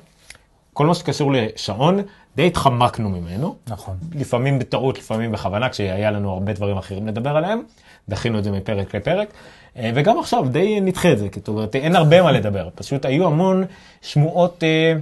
כל 0.72 0.86
מה 0.86 0.94
שקשור 0.94 1.32
לשעון, 1.32 2.00
די 2.36 2.46
התחמקנו 2.46 3.10
ממנו. 3.10 3.56
נכון. 3.66 3.96
לפעמים 4.14 4.58
בטעות, 4.58 4.98
לפעמים 4.98 5.32
בכוונה, 5.32 5.68
כשהיה 5.68 6.10
לנו 6.10 6.32
הרבה 6.32 6.52
דברים 6.52 6.76
אחרים 6.76 7.06
לדבר 7.06 7.36
עליהם, 7.36 7.62
דחינו 8.08 8.38
את 8.38 8.44
זה 8.44 8.52
מפרק 8.52 8.94
לפרק. 8.94 9.28
אה, 9.76 9.90
וגם 9.94 10.18
עכשיו 10.18 10.48
די 10.48 10.80
נדחה 10.80 11.12
את 11.12 11.18
זה, 11.18 11.28
זאת 11.34 11.48
אומרת, 11.48 11.76
אין 11.76 11.96
הרבה 11.96 12.22
מה 12.22 12.32
לדבר, 12.32 12.68
פשוט 12.74 13.04
היו 13.04 13.26
המון 13.26 13.64
שמועות 14.02 14.64
אה, 14.64 14.94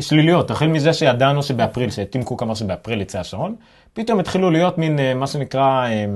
שליליות, 0.00 0.50
החל 0.50 0.66
מזה 0.66 0.92
שידענו 0.92 1.42
שבאפריל, 1.42 1.90
שטים 1.90 2.24
קוק 2.24 2.42
אמר 2.42 2.54
שבאפריל 2.54 3.00
יצא 3.00 3.20
השעון, 3.20 3.56
פתאום 3.92 4.20
התחילו 4.20 4.50
להיות 4.50 4.78
מין 4.78 4.98
אה, 4.98 5.14
מה 5.14 5.26
שנקרא 5.26 5.86
אה, 5.86 6.06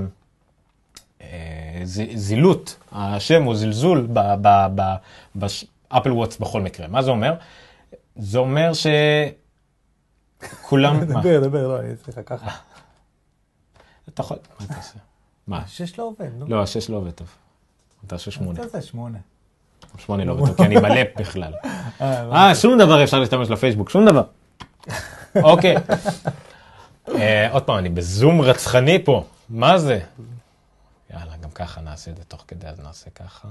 אה, 1.21 1.81
זילות 2.15 2.77
השם 2.93 3.47
או 3.47 3.55
זלזול 3.55 4.09
באפל 5.35 6.13
וואטס 6.13 6.37
בכל 6.37 6.61
מקרה. 6.61 6.89
מה 6.89 7.03
זה 7.03 7.11
אומר? 7.11 7.35
זה 8.17 8.39
אומר 8.39 8.73
ש... 8.73 8.87
כולם... 10.63 11.05
דבר, 11.05 11.41
דבר, 11.41 11.69
לא, 11.69 11.81
אני 11.81 11.93
אצליח 11.93 12.17
ככה. 12.27 12.51
אתה 14.09 14.23
יכול, 14.23 14.37
מה 14.61 14.67
אתה 14.67 14.77
עושה? 14.77 14.99
מה? 15.47 15.59
השש 15.59 15.99
לא 15.99 16.05
עובד, 16.05 16.29
נו. 16.39 16.47
לא, 16.49 16.63
השש 16.63 16.91
לא 16.91 16.97
עובד 16.97 17.11
טוב. 17.11 17.29
אתה 18.07 18.15
עושה 18.15 18.31
שמונה. 18.31 18.53
אתה 18.53 18.63
עושה 18.63 18.83
שמונה. 18.83 19.19
שמונה 19.99 20.25
לא 20.25 20.35
טוב, 20.39 20.57
כי 20.57 20.63
אני 20.63 20.81
בלפ 20.81 21.09
בכלל. 21.19 21.53
אה, 22.01 22.55
שום 22.55 22.79
דבר 22.79 23.05
אפשר 23.05 23.19
להשתמש 23.21 23.51
לפייסבוק, 23.51 23.91
שום 23.91 24.07
דבר. 24.07 24.23
אוקיי. 25.53 25.77
אה, 27.09 27.51
עוד 27.53 27.63
פעם, 27.63 27.79
אני 27.79 27.89
בזום 27.89 28.41
רצחני 28.41 29.05
פה, 29.05 29.25
מה 29.49 29.79
זה? 29.79 30.01
יאללה, 31.11 31.37
גם 31.37 31.51
ככה 31.51 31.81
נעשה 31.81 32.11
את 32.11 32.17
זה 32.17 32.25
תוך 32.25 32.45
כדי, 32.49 32.67
אז 32.67 32.81
נעשה 32.81 33.11
ככה. 33.11 33.49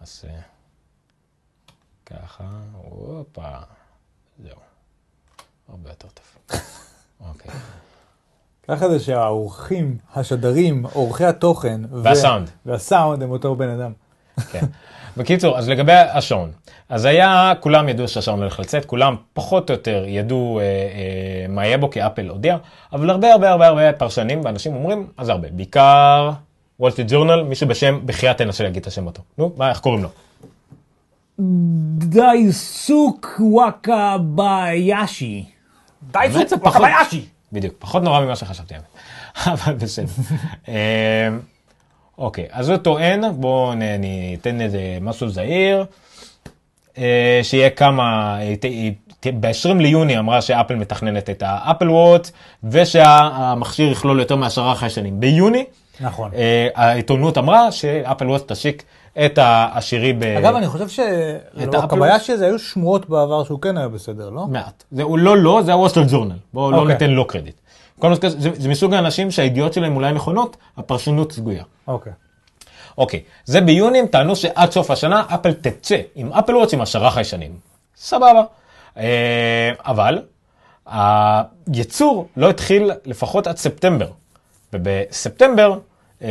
נעשה 0.00 0.28
ככה, 2.06 2.44
הופה, 2.72 3.58
זהו. 4.42 4.56
הרבה 5.68 5.90
יותר 5.90 6.08
טוב. 6.08 6.58
אוקיי. 7.20 7.52
ככה 8.68 8.88
זה 8.88 9.00
שהאורחים, 9.00 9.96
השדרים, 10.14 10.84
אורחי 10.94 11.24
התוכן, 11.24 11.80
והסאונד, 11.92 12.50
והסאונד 12.66 13.22
הם 13.22 13.30
אותו 13.30 13.56
בן 13.56 13.68
אדם. 13.68 13.92
כן. 14.52 14.66
בקיצור, 15.16 15.58
אז 15.58 15.68
לגבי 15.68 15.92
השעון, 15.92 16.50
אז 16.88 17.04
היה, 17.04 17.52
כולם 17.60 17.88
ידעו 17.88 18.08
שהשעון 18.08 18.40
הולך 18.40 18.60
לצאת, 18.60 18.84
כולם 18.84 19.16
פחות 19.32 19.70
או 19.70 19.74
יותר 19.74 20.04
ידעו 20.06 20.58
אה, 20.60 20.64
אה, 20.64 21.46
מה 21.48 21.66
יהיה 21.66 21.78
בו, 21.78 21.90
כי 21.90 22.06
אפל 22.06 22.28
הודיע, 22.28 22.56
אבל 22.92 23.10
הרבה 23.10 23.32
הרבה 23.32 23.50
הרבה 23.50 23.66
הרבה 23.66 23.92
פרשנים 23.92 24.40
ואנשים 24.44 24.74
אומרים, 24.74 25.06
אז 25.16 25.28
הרבה, 25.28 25.48
בעיקר 25.50 26.30
וולטי 26.80 27.04
ג'ורנל, 27.08 27.42
מישהו 27.42 27.68
בשם, 27.68 28.00
בחייאת 28.04 28.38
תנסה 28.38 28.64
להגיד 28.64 28.80
את 28.80 28.86
השם 28.86 29.06
אותו. 29.06 29.22
נו, 29.38 29.52
מה, 29.56 29.70
איך 29.70 29.80
קוראים 29.80 30.02
לו? 30.02 30.08
דייסוק 31.98 33.40
וואקה 33.40 34.16
ביאשי. 34.20 35.44
דייסוק 36.12 36.62
וואקה 36.62 36.78
ביאשי. 36.78 37.26
בדיוק, 37.52 37.74
פחות 37.78 38.02
נורא 38.02 38.20
ממה 38.20 38.36
שחשבתי, 38.36 38.74
אבל 39.52 39.74
בסדר. 39.74 40.06
אמ, 40.68 40.74
אוקיי, 42.18 42.46
אז 42.50 42.68
הוא 42.68 42.76
טוען, 42.76 43.20
בואו 43.32 43.74
ניתן 43.98 44.60
איזה 44.60 44.98
משהו 45.00 45.28
זהיר, 45.28 45.84
אה, 46.98 47.40
שיהיה 47.42 47.70
כמה, 47.70 48.38
ב-20 49.26 49.74
ליוני 49.78 50.18
אמרה 50.18 50.42
שאפל 50.42 50.74
מתכננת 50.74 51.30
את 51.30 51.42
האפל 51.46 51.90
וואט, 51.90 52.30
ושהמכשיר 52.64 53.92
יכלול 53.92 54.20
יותר 54.20 54.36
מעשרה 54.36 54.74
חיישנים. 54.74 55.20
ביוני, 55.20 55.64
נכון. 56.00 56.30
אה, 56.34 56.68
העיתונות 56.74 57.38
אמרה 57.38 57.72
שאפל 57.72 58.26
וואט 58.28 58.52
תשיק 58.52 58.82
את 59.18 59.38
העשירי 59.38 60.12
ב... 60.12 60.22
אגב, 60.22 60.54
אני 60.54 60.66
חושב 60.68 60.88
שהקביישי 60.88 62.32
הזה 62.32 62.46
היו 62.46 62.58
שמועות 62.58 63.08
בעבר 63.08 63.44
שהוא 63.44 63.60
כן 63.60 63.76
היה 63.78 63.88
בסדר, 63.88 64.30
לא? 64.30 64.46
מעט. 64.46 64.84
זה 64.92 65.02
הוא 65.02 65.18
לא 65.18 65.36
לא, 65.38 65.62
זה 65.64 65.72
הווסטר 65.72 66.02
ג'ורנל. 66.08 66.36
בואו 66.54 66.70
לא 66.70 66.76
אוקיי. 66.76 66.92
ניתן 66.92 67.10
לו 67.10 67.24
קרדיט. 67.26 67.54
זה, 68.28 68.68
מסוג 68.68 68.94
האנשים 68.94 69.30
שהידיעות 69.30 69.72
שלהם 69.72 69.96
אולי 69.96 70.12
נכונות, 70.12 70.56
הפרשנות 70.76 71.30
שגויה. 71.30 71.64
אוקיי. 71.88 72.12
אוקיי, 72.98 73.20
זה 73.44 73.60
ביוני, 73.60 73.98
הם 73.98 74.06
טענו 74.06 74.36
שעד 74.36 74.70
סוף 74.70 74.90
השנה 74.90 75.22
אפל 75.34 75.52
תצא 75.52 75.96
עם 76.14 76.32
אפל 76.32 76.56
וואץ' 76.56 76.72
עם 76.74 76.80
עשרה 76.80 77.10
חיישנים. 77.10 77.52
סבבה. 77.96 78.42
אה, 78.96 79.70
אבל 79.86 80.22
הייצור 80.86 82.28
לא 82.36 82.50
התחיל 82.50 82.90
לפחות 83.06 83.46
עד 83.46 83.56
ספטמבר. 83.56 84.06
ובספטמבר, 84.72 85.78
אה, 86.22 86.28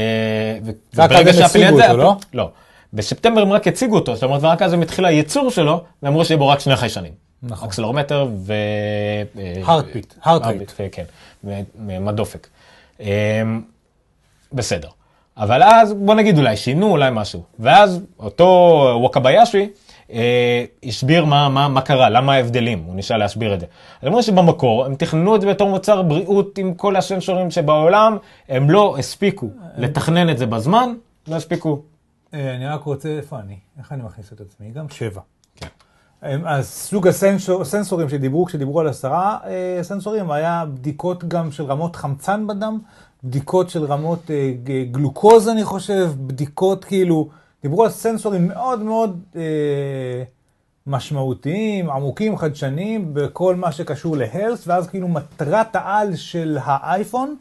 וברגע 0.93 1.33
שאפל 1.33 1.59
ידע- 1.59 1.93
לא? 1.93 2.15
לא. 2.33 2.49
בספטמבר 2.93 3.41
הם 3.41 3.53
רק 3.53 3.67
הציגו 3.67 3.95
אותו, 3.95 4.15
זאת 4.15 4.23
אומרת, 4.23 4.43
ורק 4.43 4.61
אז 4.61 4.73
הם 4.73 4.81
התחיל 4.81 5.05
הייצור 5.05 5.51
שלו, 5.51 5.83
ואמרו 6.03 6.25
שיהיה 6.25 6.37
בו 6.37 6.47
רק 6.47 6.59
שני 6.59 6.75
חיישנים. 6.75 7.13
נכון. 7.43 7.67
אקסלרומטר 7.67 8.27
ו... 8.35 8.53
Heartbeat, 9.65 10.25
heart 10.25 10.41
rate. 10.43 10.73
ו- 10.79 10.87
כן, 10.91 11.03
ומדופק. 11.87 12.47
אמ, 12.99 13.61
בסדר. 14.53 14.89
אבל 15.37 15.63
אז 15.63 15.93
בוא 15.93 16.15
נגיד 16.15 16.37
אולי 16.37 16.57
שינו 16.57 16.91
אולי 16.91 17.09
משהו. 17.13 17.43
ואז 17.59 18.01
אותו 18.19 18.45
ווקביישי 19.01 19.69
אה, 20.11 20.65
הסביר 20.83 21.25
מה, 21.25 21.49
מה, 21.49 21.67
מה 21.67 21.81
קרה, 21.81 22.09
למה 22.09 22.33
ההבדלים, 22.33 22.83
הוא 22.85 22.95
ניסה 22.95 23.17
להסביר 23.17 23.53
את 23.53 23.59
זה. 23.59 23.65
אז 24.01 24.07
אמרו 24.07 24.23
שבמקור 24.23 24.85
הם 24.85 24.95
תכננו 24.95 25.35
את 25.35 25.41
זה 25.41 25.47
בתור 25.47 25.69
מוצר 25.69 26.01
בריאות 26.01 26.57
עם 26.57 26.73
כל 26.73 26.95
הסנסורים 26.95 27.51
שבעולם, 27.51 28.17
הם 28.49 28.69
לא 28.69 28.95
הספיקו 28.99 29.49
לתכנן 29.77 30.29
את 30.29 30.37
זה 30.37 30.45
בזמן, 30.45 30.93
לא 31.27 31.35
הספיקו. 31.35 31.81
אה, 32.33 32.55
אני 32.55 32.67
רק 32.67 32.83
רוצה, 32.83 33.09
איפה 33.09 33.39
אני? 33.39 33.59
איך 33.79 33.91
אני 33.91 34.03
מכניס 34.03 34.33
את 34.33 34.41
עצמי? 34.41 34.71
גם 34.71 34.89
שבע. 34.89 35.21
כן. 35.55 35.67
הם- 36.21 36.47
אז 36.47 36.67
סוג 36.69 37.07
הסנסור- 37.07 37.61
הסנסורים 37.61 38.09
שדיברו, 38.09 38.45
כשדיברו 38.45 38.79
על 38.79 38.87
עשרה 38.87 39.37
אה, 39.45 39.79
סנסורים, 39.83 40.31
היה 40.31 40.65
בדיקות 40.73 41.23
גם 41.23 41.51
של 41.51 41.63
רמות 41.63 41.95
חמצן 41.95 42.47
בדם, 42.47 42.79
בדיקות 43.23 43.69
של 43.69 43.83
רמות 43.85 44.31
אה, 44.31 44.51
גלוקוז, 44.91 45.49
אני 45.49 45.63
חושב, 45.63 46.11
בדיקות 46.27 46.85
כאילו, 46.85 47.29
דיברו 47.63 47.83
על 47.83 47.89
סנסורים 47.89 48.47
מאוד 48.47 48.83
מאוד 48.83 49.21
אה, 49.35 50.23
משמעותיים, 50.87 51.89
עמוקים, 51.89 52.37
חדשניים, 52.37 53.13
בכל 53.13 53.55
מה 53.55 53.71
שקשור 53.71 54.17
להלס, 54.17 54.67
ואז 54.67 54.87
כאילו 54.87 55.07
מטרת 55.07 55.75
העל 55.75 56.15
של 56.15 56.57
האייפון, 56.63 57.35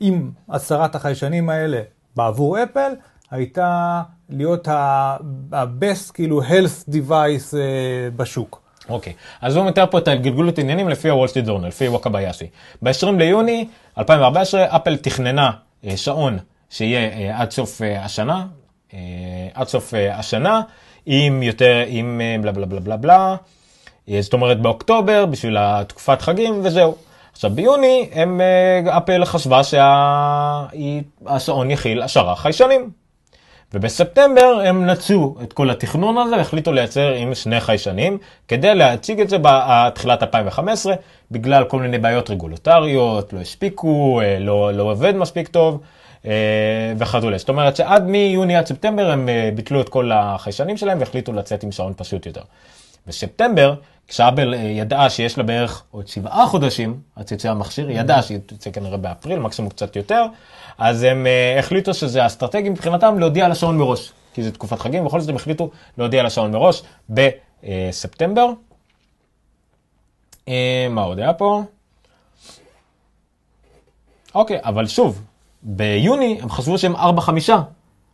עם 0.00 0.30
עשרת 0.48 0.94
החיישנים 0.94 1.48
האלה 1.50 1.82
בעבור 2.16 2.62
אפל, 2.62 2.92
הייתה 3.30 4.02
להיות 4.32 4.68
ה-best 4.68 6.12
כאילו 6.14 6.42
health 6.42 6.90
device 6.90 7.56
אה, 7.56 8.10
בשוק. 8.16 8.62
אוקיי, 8.88 9.12
אז 9.40 9.56
הוא 9.56 9.66
מתאר 9.66 9.86
פה 9.90 9.98
את 9.98 10.08
הגלגול 10.08 10.58
עניינים 10.58 10.88
לפי 10.88 11.08
הוול 11.08 11.28
סטריט 11.28 11.46
ז'ורנל, 11.46 11.68
לפי 11.68 11.88
וואקביאשי. 11.88 12.46
ב-20 12.82 13.10
ליוני 13.18 13.66
2014 13.98 14.76
אפל 14.76 14.96
תכננה 14.96 15.50
אה, 15.84 15.96
שעון 15.96 16.38
שיהיה 16.70 17.00
אה, 17.00 17.40
עד 17.40 17.50
סוף 17.50 17.82
אה, 17.82 18.04
השנה, 18.04 18.46
אה, 18.94 18.98
עד 19.54 19.68
סוף 19.68 19.94
אה, 19.94 20.18
השנה, 20.18 20.60
עם 21.06 21.42
יותר, 21.42 21.82
עם 21.86 22.20
בלה 22.42 22.52
בלה 22.52 22.66
בלה 22.66 22.80
בלה 22.80 22.96
בלה, 22.96 23.36
זאת 24.20 24.32
אומרת 24.32 24.60
באוקטובר 24.60 25.26
בשביל 25.26 25.56
התקופת 25.60 26.22
חגים 26.22 26.60
וזהו. 26.64 26.94
עכשיו 27.32 27.50
ביוני 27.50 28.08
הם, 28.12 28.40
אפל 28.88 29.24
חשבה 29.24 29.60
שהשעון 31.24 31.70
יכיל 31.70 32.02
עשרה 32.02 32.36
חיישנים. 32.36 33.01
ובספטמבר 33.74 34.62
הם 34.64 34.86
נצו 34.86 35.34
את 35.42 35.52
כל 35.52 35.70
התכנון 35.70 36.18
הזה 36.18 36.36
והחליטו 36.36 36.72
לייצר 36.72 37.12
עם 37.12 37.34
שני 37.34 37.60
חיישנים 37.60 38.18
כדי 38.48 38.74
להציג 38.74 39.20
את 39.20 39.28
זה 39.28 39.36
בתחילת 39.42 40.22
2015 40.22 40.94
בגלל 41.30 41.64
כל 41.64 41.80
מיני 41.80 41.98
בעיות 41.98 42.30
רגולטריות, 42.30 43.32
לא 43.32 43.40
הספיקו, 43.40 44.20
אה, 44.20 44.38
לא, 44.38 44.72
לא 44.72 44.82
עובד 44.82 45.16
מספיק 45.16 45.48
טוב 45.48 45.80
אה, 46.26 46.32
וכדומה. 46.98 47.38
זאת 47.38 47.48
אומרת 47.48 47.76
שעד 47.76 48.06
מיוני 48.06 48.56
עד 48.56 48.66
ספטמבר 48.66 49.10
הם 49.10 49.28
אה, 49.28 49.50
ביטלו 49.54 49.80
את 49.80 49.88
כל 49.88 50.10
החיישנים 50.14 50.76
שלהם 50.76 51.00
והחליטו 51.00 51.32
לצאת 51.32 51.62
עם 51.62 51.72
שעון 51.72 51.92
פשוט 51.96 52.26
יותר. 52.26 52.42
בספטמבר, 53.06 53.74
כשאבל 54.08 54.54
ידעה 54.54 55.10
שיש 55.10 55.38
לה 55.38 55.44
בערך 55.44 55.82
עוד 55.90 56.08
שבעה 56.08 56.46
חודשים 56.46 57.00
עד 57.16 57.28
שיצא 57.28 57.50
המכשיר, 57.50 57.88
היא 57.88 58.00
ידעה 58.00 58.22
שהיא 58.22 58.38
תצא 58.46 58.70
כנראה 58.70 58.96
באפריל, 58.96 59.38
מקסימום 59.38 59.70
קצת 59.70 59.96
יותר, 59.96 60.24
אז 60.78 61.02
הם 61.02 61.26
אה, 61.26 61.58
החליטו 61.58 61.94
שזה 61.94 62.26
אסטרטגי 62.26 62.68
מבחינתם 62.68 63.18
להודיע 63.18 63.44
על 63.44 63.52
השעון 63.52 63.78
מראש, 63.78 64.12
כי 64.34 64.42
זה 64.42 64.52
תקופת 64.52 64.78
חגים, 64.78 65.02
ובכל 65.02 65.20
זאת 65.20 65.28
הם 65.28 65.36
החליטו 65.36 65.70
להודיע 65.98 66.20
על 66.20 66.26
השעון 66.26 66.52
מראש 66.52 66.82
בספטמבר. 67.10 68.46
אה, 70.48 70.86
מה 70.90 71.02
עוד 71.02 71.18
היה 71.18 71.32
פה? 71.32 71.62
אוקיי, 74.34 74.58
אבל 74.62 74.86
שוב, 74.86 75.22
ביוני 75.62 76.38
הם 76.42 76.50
חשבו 76.50 76.78
שהם 76.78 76.96
4-5 76.96 76.98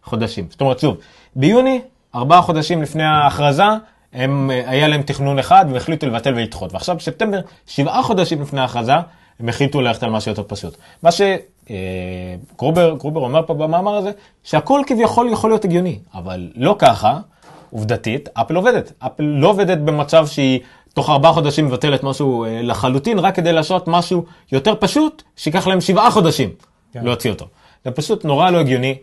חודשים. 0.03 0.47
זאת 0.51 0.61
אומרת, 0.61 0.79
שוב, 0.79 0.97
ביוני, 1.37 1.81
ארבעה 2.15 2.43
חודשים 2.43 2.83
לפני 2.83 3.05
ההכרזה, 3.05 3.65
הם, 4.13 4.51
אה, 4.51 4.71
היה 4.71 4.89
להם 4.89 5.03
תכנון 5.03 5.39
אחד 5.39 5.67
והחליטו 5.73 6.07
לבטל 6.07 6.35
ולדחות. 6.35 6.73
ועכשיו 6.73 6.97
בספטמבר, 6.97 7.41
שבעה 7.67 8.03
חודשים 8.03 8.43
לפני 8.43 8.61
ההכרזה, 8.61 8.95
הם 9.41 9.49
החליטו 9.49 9.81
ללכת 9.81 10.03
על 10.03 10.11
משהו 10.11 10.31
יותר 10.31 10.43
פשוט. 10.47 10.77
מה 11.03 11.11
שגרובר 11.69 12.95
גרובר 12.95 13.21
אומר 13.21 13.47
פה 13.47 13.55
במאמר 13.55 13.95
הזה, 13.97 14.11
שהכל 14.43 14.83
כביכול 14.87 15.29
יכול 15.33 15.51
להיות 15.51 15.65
הגיוני, 15.65 15.99
אבל 16.15 16.49
לא 16.55 16.77
ככה, 16.79 17.19
עובדתית, 17.71 18.29
אפל 18.33 18.57
עובדת. 18.57 18.93
אפל 18.99 19.23
לא 19.23 19.49
עובדת 19.49 19.79
במצב 19.79 20.27
שהיא 20.27 20.61
תוך 20.95 21.11
ארבעה 21.11 21.33
חודשים 21.33 21.67
מבטלת 21.67 22.03
משהו 22.03 22.45
אה, 22.45 22.63
לחלוטין, 22.63 23.19
רק 23.19 23.37
כדי 23.37 23.53
לעשות 23.53 23.89
משהו 23.89 24.25
יותר 24.53 24.75
פשוט, 24.81 25.23
שייקח 25.37 25.67
להם 25.67 25.81
שבעה 25.81 26.11
חודשים 26.11 26.51
כן. 26.93 27.01
להוציא 27.05 27.31
אותו. 27.31 27.47
זה 27.85 27.91
פשוט 27.91 28.25
נורא 28.25 28.51
לא 28.51 28.59
הגיוני. 28.59 28.97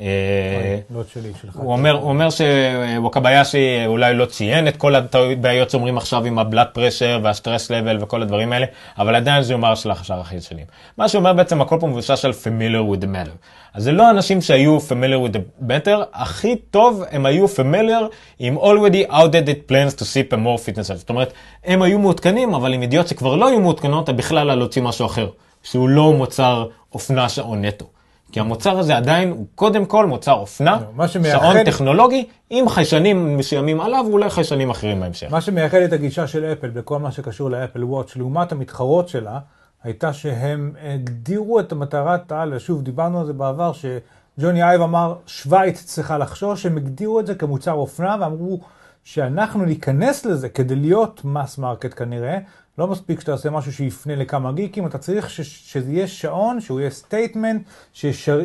אה, 0.00 0.78
לא 0.94 1.02
שלי. 1.12 1.32
הוא 1.54 1.72
אומר, 1.72 1.92
הוא 1.92 2.08
אומר 2.08 2.28
שווקביישי 2.30 3.86
אולי 3.86 4.14
לא 4.14 4.26
ציין 4.26 4.68
את 4.68 4.76
כל 4.76 4.94
הבעיות 4.94 5.70
שאומרים 5.70 5.96
עכשיו 5.96 6.24
עם 6.24 6.38
הבלאט 6.38 6.74
פרשר 6.74 7.20
והסטרס 7.22 7.70
לבל 7.70 8.02
וכל 8.02 8.22
הדברים 8.22 8.52
האלה, 8.52 8.66
אבל 8.98 9.14
עדיין 9.14 9.42
זה 9.42 9.52
יאמר 9.52 9.74
של 9.74 9.90
השאר 9.90 10.20
החיצוניים. 10.20 10.66
מה 10.98 11.08
שאומר 11.08 11.32
בעצם 11.32 11.60
הכל 11.60 11.76
פה 11.80 11.86
מבוסס 11.86 12.24
על 12.24 12.30
familiar 12.30 12.92
with 12.94 13.02
the 13.04 13.06
matter. 13.06 13.36
אז 13.74 13.84
זה 13.84 13.92
לא 13.92 14.10
אנשים 14.10 14.40
שהיו 14.40 14.78
familiar 14.78 15.28
with 15.28 15.36
the 15.36 15.70
matter, 15.70 16.04
הכי 16.12 16.56
טוב 16.56 17.02
הם 17.10 17.26
היו 17.26 17.46
familiar 17.46 18.04
עם 18.38 18.58
already 18.58 19.10
outdated 19.10 19.70
plans 19.70 19.98
to 19.98 20.02
see 20.02 20.32
a 20.32 20.36
more 20.36 20.58
fitness. 20.66 20.94
זאת 20.94 21.08
אומרת, 21.08 21.32
הם 21.64 21.82
היו 21.82 21.98
מעודכנים, 21.98 22.54
אבל 22.54 22.72
עם 22.72 22.82
ידיעות 22.82 23.08
שכבר 23.08 23.36
לא 23.36 23.48
היו 23.48 23.60
מעודכנות, 23.60 24.08
הם 24.08 24.16
בכלל 24.16 24.50
על 24.50 24.58
להוציא 24.58 24.82
משהו 24.82 25.06
אחר, 25.06 25.28
שהוא 25.62 25.88
לא 25.88 26.12
מוצר 26.12 26.66
אופנה 26.92 27.28
שעון 27.28 27.64
נטו. 27.64 27.86
כי 28.34 28.40
המוצר 28.40 28.78
הזה 28.78 28.96
עדיין 28.96 29.30
הוא 29.30 29.46
קודם 29.54 29.86
כל 29.86 30.06
מוצר 30.06 30.32
אופנה, 30.32 30.78
מה 30.94 31.08
שמייחד- 31.08 31.38
שעון 31.40 31.64
טכנולוגי, 31.64 32.26
עם 32.50 32.68
חיישנים 32.68 33.36
מסוימים 33.36 33.80
עליו, 33.80 34.04
ואולי 34.10 34.30
חיישנים 34.30 34.70
אחרים 34.70 35.00
בהמשך. 35.00 35.28
מה 35.30 35.40
שמייחד 35.40 35.78
את 35.78 35.92
הגישה 35.92 36.26
של 36.26 36.44
אפל 36.44 36.68
בכל 36.70 36.98
מה 36.98 37.12
שקשור 37.12 37.50
לאפל 37.50 37.84
וואץ' 37.84 38.16
לעומת 38.16 38.52
המתחרות 38.52 39.08
שלה, 39.08 39.38
הייתה 39.84 40.12
שהם 40.12 40.72
הגדירו 40.94 41.60
את 41.60 41.72
המטרת 41.72 42.32
העל, 42.32 42.54
ושוב, 42.54 42.82
דיברנו 42.82 43.20
על 43.20 43.26
זה 43.26 43.32
בעבר, 43.32 43.72
שג'וני 43.72 44.62
אייב 44.62 44.80
אמר, 44.82 45.14
ששווייץ 45.26 45.84
צריכה 45.84 46.18
לחשוש, 46.18 46.66
הם 46.66 46.76
הגדירו 46.76 47.20
את 47.20 47.26
זה 47.26 47.34
כמוצר 47.34 47.72
אופנה, 47.72 48.16
ואמרו 48.20 48.60
שאנחנו 49.04 49.64
ניכנס 49.64 50.26
לזה 50.26 50.48
כדי 50.48 50.76
להיות 50.76 51.20
mass 51.24 51.58
market 51.58 51.98
כנראה, 51.98 52.38
לא 52.78 52.86
מספיק 52.86 53.20
שאתה 53.20 53.32
עושה 53.32 53.50
משהו 53.50 53.72
שיפנה 53.72 54.16
לכמה 54.16 54.52
גיקים, 54.52 54.86
אתה 54.86 54.98
צריך 54.98 55.30
ש- 55.30 55.40
שזה 55.72 55.92
יהיה 55.92 56.06
שעון, 56.06 56.60
שהוא 56.60 56.80
יהיה 56.80 56.90
statement, 56.90 57.62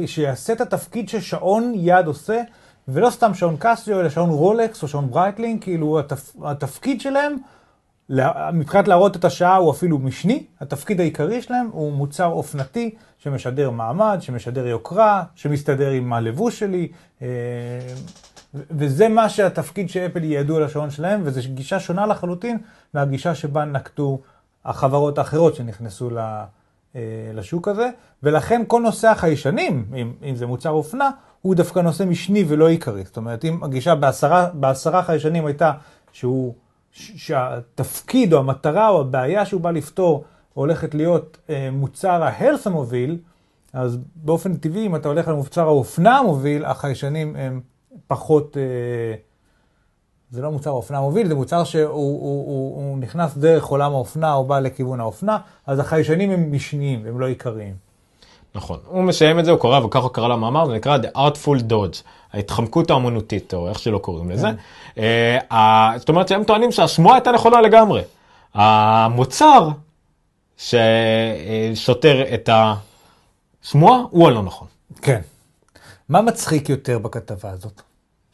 שיעשה 0.06 0.54
את 0.54 0.62
התפקיד 0.62 1.10
ששעון 1.10 1.74
יד 1.76 2.08
עושה, 2.08 2.42
ולא 2.88 3.10
סתם 3.10 3.34
שעון 3.34 3.56
קסיו, 3.60 4.00
אלא 4.00 4.10
שעון 4.10 4.30
רולקס 4.30 4.84
או 4.84 4.88
שעון 4.88 5.10
ברייטלינג, 5.12 5.64
כאילו 5.64 6.00
התפ... 6.00 6.32
התפקיד 6.44 7.02
שלהם, 7.02 7.36
לה- 8.10 8.50
מבחינת 8.54 8.88
להראות 8.88 9.16
את 9.16 9.26
השעה 9.26 9.56
הוא 9.56 9.72
אפילו 9.72 9.98
משני, 10.00 10.44
התפקיד 10.62 11.00
העיקרי 11.00 11.42
שלהם 11.42 11.70
הוא 11.72 11.92
מוצר 11.94 12.26
אופנתי 12.26 12.96
שמשדר 13.18 13.70
מעמד, 13.70 14.18
שמשדר 14.22 14.68
יוקרה, 14.68 15.24
שמסתדר 15.36 15.90
עם 15.90 16.14
הלבוש 16.14 16.60
שלי, 16.60 16.88
אה, 17.22 17.28
וזה 18.54 19.10
מה 19.10 19.30
שהתפקיד 19.30 19.90
שאפל 19.90 20.24
ייעדו 20.24 20.58
על 20.58 20.64
השעון 20.64 20.90
שלהם, 20.90 21.22
וזו 21.24 21.42
גישה 21.54 21.80
שונה 21.80 22.06
לחלוטין 22.06 22.58
מהגישה 22.94 23.36
שבה 23.36 23.66
נקטו 23.66 24.20
החברות 24.66 25.18
האחרות 25.18 25.56
שנכנסו 25.56 26.10
ל- 26.10 26.44
אה, 26.96 27.32
לשוק 27.34 27.68
הזה, 27.68 27.90
ולכן 28.24 28.62
כל 28.68 28.82
נושא 28.82 29.08
החיישנים, 29.08 29.86
אם, 29.96 30.14
אם 30.24 30.36
זה 30.36 30.46
מוצר 30.46 30.70
אופנה, 30.70 31.10
הוא 31.42 31.56
דווקא 31.56 31.80
נושא 31.80 32.04
משני 32.04 32.44
ולא 32.48 32.68
עיקרי. 32.68 33.04
זאת 33.06 33.18
אומרת, 33.18 33.46
אם 33.46 33.64
הגישה 33.64 33.96
בעשרה, 33.96 34.50
בעשרה 34.54 35.04
חיישנים 35.04 35.46
הייתה 35.46 35.72
שהוא, 36.12 36.54
שהתפקיד 36.92 38.34
או 38.34 38.40
המטרה 38.40 38.90
או 38.90 39.02
הבעיה 39.02 39.46
שהוא 39.46 39.62
בא 39.62 39.72
לפתור 39.72 40.24
הולכת 40.54 40.96
להיות 40.96 41.38
אה, 41.50 41.70
מוצר 41.72 42.24
ההלס 42.24 42.68
המוביל, 42.68 43.18
אז 43.74 43.98
באופן 44.16 44.58
טבעי, 44.58 44.86
אם 44.86 44.96
אתה 44.96 45.08
הולך 45.08 45.28
על 45.28 45.34
מוצר 45.34 45.68
האופנה 45.68 46.18
המוביל, 46.18 46.66
החיישנים 46.66 47.36
הם 47.36 47.62
פחות... 48.08 48.58
אה, 48.58 48.64
זה 50.32 50.42
לא 50.42 50.52
מוצר 50.52 50.70
האופנה 50.70 50.98
המוביל, 50.98 51.28
זה 51.28 51.36
מוצר 51.36 51.64
שהוא 51.64 51.84
הוא, 51.90 52.20
הוא, 52.22 52.76
הוא 52.76 52.98
נכנס 52.98 53.38
דרך 53.38 53.66
עולם 53.66 53.94
האופנה 53.94 54.34
או 54.34 54.44
בא 54.46 54.60
לכיוון 54.60 55.00
האופנה, 55.00 55.38
אז 55.68 55.80
החיישנים 55.80 56.32
הם 56.32 56.52
משניים, 56.52 57.06
הם 57.08 57.20
לא 57.20 57.26
עיקריים. 57.26 57.74
נכון. 58.56 58.80
הוא 58.86 59.04
מסיים 59.04 59.40
את 59.40 59.46
זה, 59.46 59.52
הוא 59.52 59.60
קורא, 59.60 59.80
וככה 59.80 60.10
קרא 60.10 60.28
למאמר, 60.28 60.66
זה 60.68 60.74
נקרא 60.74 60.98
The 60.98 61.18
Artful 61.18 61.62
Dodge, 61.72 61.98
ההתחמקות 62.34 62.90
האמנותית, 62.92 63.54
או 63.54 63.70
איך 63.70 63.80
שלא 63.80 63.98
קוראים 63.98 64.30
לזה. 64.32 64.48
אה, 64.98 65.38
ה- 65.58 65.98
זאת 65.98 66.10
אומרת 66.10 66.28
שהם 66.28 66.44
טוענים 66.44 66.72
שהשמועה 66.72 67.16
הייתה 67.16 67.32
נכונה 67.32 67.62
לגמרי. 67.62 68.02
המוצר 68.54 69.70
שסותר 70.58 72.24
את 72.34 72.50
השמועה 73.64 74.00
הוא 74.10 74.28
הלא 74.28 74.44
נכון. 74.44 74.68
כן. 75.02 75.22
מה 76.10 76.22
מצחיק 76.22 76.70
יותר 76.70 77.00
בכתבה 77.00 77.50
הזאת? 77.50 77.82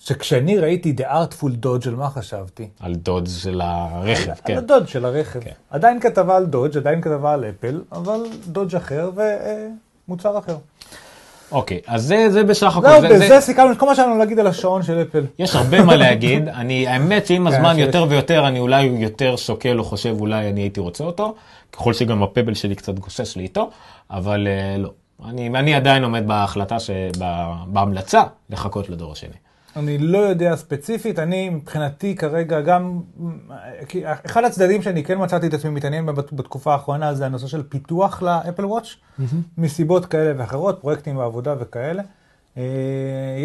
שכשאני 0.07 0.57
ראיתי 0.59 0.93
The 0.97 1.03
Artful 1.11 1.65
Dodge, 1.65 1.87
על 1.87 1.95
מה 1.95 2.09
חשבתי? 2.09 2.67
על 2.79 2.95
דוד 2.95 3.27
של 3.37 3.61
הרכב, 3.61 4.29
על 4.29 4.35
כן. 4.45 4.57
הדודג' 4.57 4.87
של 4.87 5.05
הרכב. 5.05 5.39
כן. 5.39 5.51
עדיין 5.69 5.99
כתבה 5.99 6.35
על 6.37 6.45
דודג', 6.45 6.77
עדיין 6.77 7.01
כתבה 7.01 7.33
על 7.33 7.45
אפל, 7.45 7.81
אבל 7.91 8.19
דודג' 8.47 8.75
אחר 8.75 9.09
ומוצר 10.07 10.37
אחר. 10.39 10.57
אוקיי, 11.51 11.79
אז 11.87 12.03
זה, 12.03 12.25
זה 12.29 12.43
בסך 12.43 12.77
הכל, 12.77 12.87
זהו, 12.89 13.01
זה- 13.01 13.07
זה- 13.19 13.25
בזה 13.25 13.41
סיכמנו 13.41 13.71
את 13.71 13.77
כל 13.77 13.85
מה 13.85 13.95
שהיה 13.95 14.07
לנו 14.07 14.17
להגיד 14.17 14.39
על 14.39 14.47
השעון 14.47 14.83
של 14.83 15.01
אפל. 15.01 15.25
יש 15.39 15.55
הרבה 15.55 15.83
מה 15.83 15.95
להגיד, 15.95 16.47
אני, 16.61 16.87
האמת 16.87 17.25
שעם 17.27 17.47
הזמן 17.47 17.75
שיש. 17.75 17.85
יותר 17.85 18.05
ויותר, 18.09 18.47
אני 18.47 18.59
אולי 18.59 18.81
יותר 18.83 19.35
שוקל 19.35 19.79
או 19.79 19.83
חושב, 19.83 20.15
אולי 20.19 20.49
אני 20.49 20.61
הייתי 20.61 20.79
רוצה 20.79 21.03
אותו, 21.03 21.35
ככל 21.73 21.93
שגם 21.93 22.23
הפבל 22.23 22.53
שלי 22.53 22.75
קצת 22.75 22.99
גוסס 22.99 23.35
לי 23.35 23.43
איתו, 23.43 23.69
אבל 24.11 24.47
אה, 24.47 24.77
לא. 24.77 24.89
אני, 25.29 25.47
אני 25.47 25.73
עדיין 25.75 26.03
עומד 26.03 26.27
בהחלטה, 26.27 26.79
שבה, 26.79 27.53
בהמלצה, 27.67 28.23
לחכות 28.49 28.89
לדור 28.89 29.11
השני. 29.11 29.44
אני 29.75 29.97
לא 29.97 30.17
יודע 30.17 30.55
ספציפית, 30.55 31.19
אני 31.19 31.49
מבחינתי 31.49 32.15
כרגע 32.15 32.61
גם, 32.61 33.01
אחד 34.25 34.43
הצדדים 34.43 34.81
שאני 34.81 35.03
כן 35.03 35.23
מצאתי 35.23 35.47
את 35.47 35.53
עצמי 35.53 35.71
מתעניין 35.71 36.05
בתקופה 36.05 36.73
האחרונה 36.73 37.13
זה 37.13 37.25
הנושא 37.25 37.47
של 37.47 37.63
פיתוח 37.63 38.21
לאפל 38.21 38.65
וואץ', 38.65 38.95
מסיבות 39.57 40.05
כאלה 40.05 40.33
ואחרות, 40.37 40.81
פרויקטים 40.81 41.17
בעבודה 41.17 41.55
וכאלה. 41.59 42.03
אה, 42.57 42.63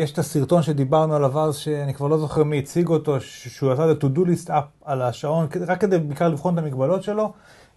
יש 0.03 0.13
את 0.13 0.19
הסרטון 0.19 0.63
שדיברנו 0.63 1.15
עליו 1.15 1.41
אז, 1.41 1.57
שאני 1.57 1.95
כבר 1.95 2.07
לא 2.07 2.19
זוכר 2.19 2.45
מי 2.45 2.59
הציג 2.59 2.89
אותו, 2.89 3.21
שהוא 3.21 3.73
עשה 3.73 3.91
את 3.91 4.05
ה-to-do 4.05 4.21
list 4.21 4.49
up 4.49 4.85
על 4.85 5.03
השעון, 5.03 5.47
רק 5.67 5.81
כדי 5.81 5.99
בעיקר 5.99 6.29
לבחון 6.29 6.59
את 6.59 6.59
המגבלות 6.59 7.03
שלו. 7.03 7.33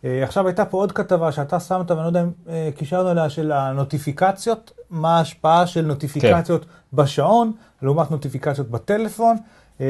אה, 0.05 0.23
עכשיו 0.23 0.47
הייתה 0.47 0.65
פה 0.65 0.77
עוד 0.77 0.91
כתבה 0.91 1.31
שאתה 1.31 1.59
שמת, 1.59 1.91
ואני 1.91 2.01
לא 2.01 2.07
יודע 2.07 2.21
אם 2.23 2.31
אה, 2.49 2.69
קישרנו 2.75 3.11
אליה, 3.11 3.29
של 3.29 3.51
הנוטיפיקציות, 3.51 4.71
מה 4.89 5.17
ההשפעה 5.17 5.67
של 5.67 5.85
נוטיפיקציות 5.85 6.65
בשעון, 6.93 7.51
לעומת 7.83 8.11
נוטיפיקציות 8.11 8.69
בטלפון. 8.69 9.37
אה, 9.81 9.85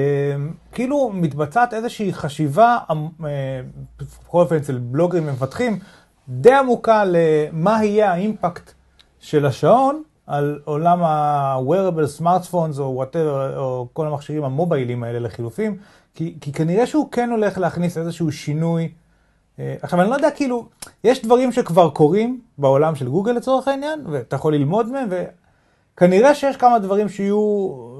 כאילו 0.72 1.12
מתבצעת 1.14 1.74
איזושהי 1.74 2.14
חשיבה, 2.14 2.78
אה, 2.90 3.62
בכל 4.00 4.42
אופן 4.42 4.56
אצל 4.56 4.78
בלוגרים 4.78 5.28
ומפתחים, 5.28 5.80
די 6.30 6.54
עמוקה 6.54 7.04
למה 7.06 7.86
יהיה 7.86 8.12
האימפקט 8.12 8.72
של 9.20 9.46
השעון 9.46 10.04
על 10.28 10.60
עולם 10.66 11.04
ה-wearable 11.04 12.22
smartphones 12.22 12.80
או 12.80 13.04
whatever, 13.04 13.58
או 13.58 13.88
כל 13.94 14.08
המכשירים 14.08 14.44
המוביילים 14.44 15.04
האלה 15.04 15.20
לחילופים, 15.20 15.78
כי, 16.16 16.38
כי 16.42 16.54
כנראה 16.54 16.88
שהוא 16.88 17.12
כן 17.12 17.30
הולך 17.30 17.58
להכניס 17.58 17.98
איזשהו 17.98 18.32
שינוי. 18.32 18.92
אה, 19.60 19.76
עכשיו, 19.82 20.02
אני 20.02 20.10
לא 20.10 20.16
יודע, 20.16 20.32
כאילו, 20.32 20.66
יש 21.04 21.26
דברים 21.26 21.52
שכבר 21.52 21.90
קורים 21.90 22.42
בעולם 22.58 22.96
של 22.96 23.10
גוגל 23.10 23.32
לצורך 23.32 23.68
העניין, 23.68 24.04
ואתה 24.12 24.36
יכול 24.36 24.54
ללמוד 24.54 24.92
מהם, 24.92 25.08
וכנראה 25.96 26.36
שיש 26.36 26.58
כמה 26.58 26.80
דברים 26.80 27.10
שיהיו, 27.10 27.40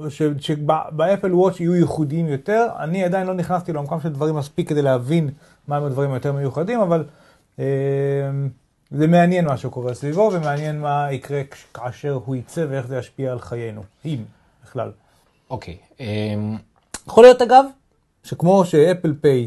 ש- 0.08 0.22
שבאפל 0.38 1.34
וואץ' 1.34 1.60
יהיו 1.60 1.74
ייחודיים 1.76 2.28
יותר. 2.28 2.66
אני 2.78 3.04
עדיין 3.04 3.26
לא 3.26 3.34
נכנסתי 3.34 3.72
לעומקם 3.72 4.00
של 4.00 4.08
דברים 4.08 4.34
מספיק 4.34 4.68
כדי 4.68 4.82
להבין 4.82 5.30
מהם 5.68 5.84
הדברים 5.84 6.12
היותר 6.12 6.32
מיוחדים, 6.32 6.80
אבל 6.80 7.04
אה, 7.58 7.64
זה 8.90 9.06
מעניין 9.06 9.44
מה 9.44 9.56
שקורה 9.56 9.94
סביבו, 9.94 10.30
ומעניין 10.32 10.80
מה 10.80 11.08
יקרה 11.12 11.42
כש- 11.50 11.64
כאשר 11.74 12.18
הוא 12.24 12.36
יצא 12.36 12.66
ואיך 12.70 12.86
זה 12.86 12.96
ישפיע 12.98 13.32
על 13.32 13.38
חיינו, 13.38 13.82
אם 14.04 14.18
בכלל. 14.64 14.90
אוקיי, 15.50 15.76
אמ, 16.00 16.56
יכול 17.06 17.24
להיות 17.24 17.42
אגב, 17.42 17.64
שכמו 18.24 18.64
שאפל 18.64 19.14
פיי 19.20 19.46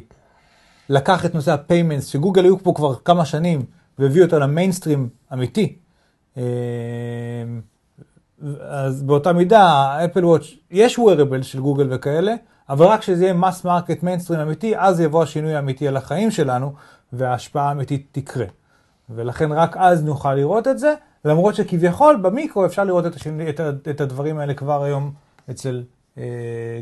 לקח 0.89 1.25
את 1.25 1.35
נושא 1.35 1.51
ה-payments, 1.53 2.05
שגוגל 2.05 2.43
היו 2.43 2.59
פה 2.59 2.73
כבר 2.75 2.95
כמה 2.95 3.25
שנים, 3.25 3.61
והביאו 3.99 4.25
אותו 4.25 4.39
למיינסטרים 4.39 5.09
אמיתי, 5.33 5.75
אה, 6.37 6.43
אז 8.61 9.03
באותה 9.03 9.33
מידה, 9.33 9.97
אפל 10.05 10.25
וואץ', 10.25 10.43
יש 10.71 10.99
wearable 10.99 11.43
של 11.43 11.59
גוגל 11.59 11.87
וכאלה, 11.91 12.33
אבל 12.69 12.85
רק 12.85 12.99
כשזה 12.99 13.23
יהיה 13.23 13.33
mass 13.33 13.65
market 13.65 14.03
מיינסטרים 14.03 14.39
אמיתי, 14.39 14.77
אז 14.77 14.99
יבוא 14.99 15.23
השינוי 15.23 15.55
האמיתי 15.55 15.87
על 15.87 15.97
החיים 15.97 16.31
שלנו, 16.31 16.73
וההשפעה 17.13 17.69
האמיתית 17.69 18.07
תקרה. 18.11 18.45
ולכן 19.09 19.51
רק 19.51 19.77
אז 19.77 20.03
נוכל 20.03 20.33
לראות 20.33 20.67
את 20.67 20.79
זה, 20.79 20.93
למרות 21.25 21.55
שכביכול 21.55 22.15
במיקרו 22.21 22.65
אפשר 22.65 22.83
לראות 22.83 23.05
את, 23.05 23.15
השינוי, 23.15 23.49
את, 23.49 23.59
את 23.89 24.01
הדברים 24.01 24.39
האלה 24.39 24.53
כבר 24.53 24.83
היום 24.83 25.11
אצל 25.49 25.83
אה, 26.17 26.23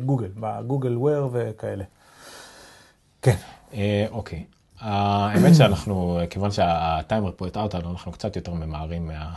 גוגל, 0.05 0.29
בגוגל 0.35 0.97
וויר 0.97 1.29
וכאלה. 1.31 1.83
כן. 3.21 3.35
אה, 3.73 4.05
אוקיי. 4.11 4.43
האמת 4.79 5.55
שאנחנו, 5.55 6.19
כיוון 6.29 6.51
שהטיימר 6.51 7.31
פה 7.35 7.47
הטעה 7.47 7.63
אותנו, 7.63 7.91
אנחנו 7.91 8.11
קצת 8.11 8.35
יותר 8.35 8.53
ממהרים 8.53 9.07
מה- 9.07 9.33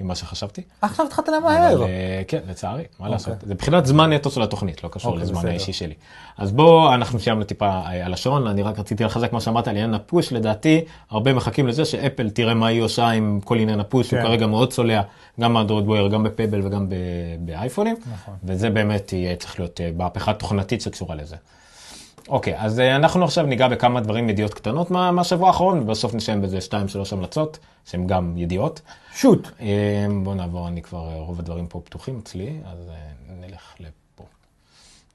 ממה 0.00 0.14
שחשבתי. 0.14 0.62
עכשיו 0.82 1.06
התחלת 1.06 1.28
למהר. 1.28 1.82
אה, 1.82 2.22
כן, 2.28 2.38
לצערי, 2.48 2.84
מה 3.00 3.08
לעשות? 3.08 3.34
זה 3.42 3.54
מבחינת 3.54 3.86
זמן 3.86 4.12
נטו 4.12 4.30
של 4.30 4.42
התוכנית, 4.42 4.84
לא 4.84 4.88
קשור 4.88 5.12
אוקיי, 5.12 5.22
לזמן. 5.22 5.48
האישי 5.48 5.72
שלי. 5.72 5.94
אז 6.38 6.52
בואו, 6.52 6.94
אנחנו 6.94 7.18
סיימנו 7.20 7.44
טיפה 7.44 7.68
אה, 7.68 8.06
על 8.06 8.12
השעון, 8.14 8.46
אני 8.46 8.62
רק 8.62 8.78
רציתי 8.78 9.04
לחזק 9.04 9.32
מה 9.32 9.40
שאמרת 9.40 9.68
על 9.68 9.74
עניין 9.74 9.94
הפוש, 9.94 10.32
לדעתי, 10.32 10.84
הרבה 11.10 11.34
מחכים 11.34 11.66
לזה 11.66 11.84
שאפל 11.84 12.30
תראה 12.30 12.54
מה 12.54 12.66
היא 12.66 12.82
עושה 12.82 13.08
עם 13.08 13.40
כל 13.44 13.58
עניין 13.58 13.80
הפוש, 13.80 14.10
הוא 14.10 14.20
כן. 14.20 14.26
כרגע 14.26 14.46
מאוד 14.46 14.72
צולע, 14.72 15.02
גם 15.40 15.54
באנדרואיד 15.54 15.86
וויר, 15.86 16.08
גם 16.08 16.22
בפבל 16.22 16.66
וגם 16.66 16.88
באייפונים, 17.40 17.96
נכון. 18.12 18.34
וזה 18.44 18.70
באמת 18.70 19.14
צריך 19.38 19.60
להיות 19.60 19.80
אה, 19.80 19.90
מהפכה 19.96 20.32
תוכנתית 20.34 20.80
שקשורה 20.80 21.14
לזה. 21.14 21.36
אוקיי, 22.28 22.54
אז 22.58 22.80
אה, 22.80 22.96
אנחנו 22.96 23.24
עכשיו 23.24 23.46
ניגע 23.46 23.68
בכמה 23.68 24.00
דברים, 24.00 24.28
ידיעות 24.30 24.54
קטנות 24.54 24.90
מה- 24.90 25.10
מהשבוע 25.10 25.48
האחרון, 25.48 25.78
ובסוף 25.78 26.14
נסיים 26.14 26.42
בזה 26.42 26.60
שתיים, 26.60 26.88
שלוש 26.88 27.12
המלצות, 27.12 27.58
שהן 27.84 28.06
גם 28.06 28.34
ידיעות. 28.36 28.80
שוט. 29.14 29.48
אה, 29.60 29.66
בוא 30.22 30.34
נעבור, 30.34 30.68
אני 30.68 30.82
כבר, 30.82 31.08
אה, 31.10 31.16
רוב 31.16 31.38
הדברים 31.40 31.66
פה 31.66 31.80
פתוחים 31.84 32.18
אצלי, 32.22 32.56
אז 32.72 32.90
נלך 33.40 33.74
לפה. 33.80 34.24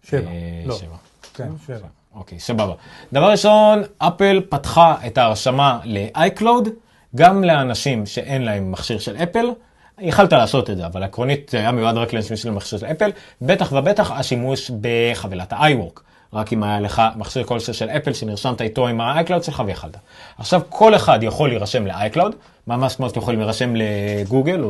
שבע. 0.03 0.29
אה, 0.29 0.33
לא. 0.65 0.75
שבע. 0.75 0.95
כן, 1.33 1.49
שבע. 1.67 1.88
אוקיי, 2.15 2.39
סבבה. 2.39 2.73
דבר 3.13 3.31
ראשון, 3.31 3.83
אפל 3.97 4.41
פתחה 4.49 4.95
את 5.07 5.17
ההרשמה 5.17 5.79
ל-iCloud, 5.83 6.69
גם 7.15 7.43
לאנשים 7.43 8.05
שאין 8.05 8.41
להם 8.41 8.71
מכשיר 8.71 8.99
של 8.99 9.15
אפל. 9.15 9.45
יכלת 9.99 10.33
לעשות 10.33 10.69
את 10.69 10.77
זה, 10.77 10.85
אבל 10.85 11.03
עקרונית 11.03 11.49
זה 11.49 11.57
היה 11.57 11.71
מיועד 11.71 11.97
רק 11.97 12.13
לאנשים 12.13 12.38
של 12.38 12.51
מכשיר 12.51 12.79
של 12.79 12.85
אפל, 12.85 13.11
בטח 13.41 13.71
ובטח 13.71 14.11
השימוש 14.11 14.71
בחבילת 14.81 15.53
ה-iWork. 15.53 15.99
רק 16.33 16.53
אם 16.53 16.63
היה 16.63 16.79
לך 16.79 17.01
מכשיר 17.15 17.43
כלשהו 17.43 17.73
של 17.73 17.89
אפל 17.89 18.13
שנרשמת 18.13 18.61
איתו 18.61 18.87
עם 18.87 19.01
ה-iCloud 19.01 19.43
שלך 19.43 19.63
ויכלת. 19.65 19.97
עכשיו 20.37 20.61
כל 20.69 20.95
אחד 20.95 21.19
יכול 21.23 21.49
להירשם 21.49 21.87
ל-iCloud, 21.87 22.31
ממש 22.67 22.95
כמו 22.95 23.09
שאתם 23.09 23.19
יכולים 23.19 23.39
להירשם 23.39 23.73
לגוגל 23.75 24.63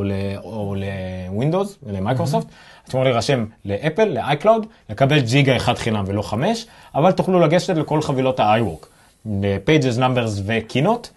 או, 0.44 0.76
לווינדוס 0.76 1.78
ולמייקרוסופט, 1.84 2.48
אתם 2.48 2.88
יכולים 2.88 3.08
להירשם 3.08 3.46
לאפל, 3.66 4.06
ל-iCloud, 4.06 4.66
לקבל 4.90 5.20
ג'יגה 5.20 5.56
אחד 5.56 5.78
חינם 5.78 6.04
ולא 6.08 6.22
חמש, 6.22 6.66
אבל 6.96 7.12
תוכלו 7.12 7.40
לגשת 7.40 7.70
לכל 7.70 8.02
חבילות 8.02 8.40
ה-iWork, 8.40 8.86
ל-Pages, 9.26 9.98
Numbers 9.98 10.42
וקינות, 10.46 11.12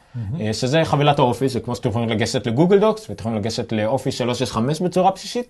שזה 0.52 0.84
חבילת 0.84 1.18
האופיס, 1.18 1.52
זה 1.52 1.60
כמו 1.60 1.76
שאתם 1.76 1.88
יכולים 1.88 2.08
לגשת 2.08 2.46
לגוגל 2.46 2.78
דוקס, 2.78 3.10
ואתם 3.10 3.20
יכולים 3.20 3.38
לגשת 3.38 3.72
לאופיס 3.72 4.14
365 4.14 4.80
בצורה 4.80 5.10
בסיסית, 5.10 5.46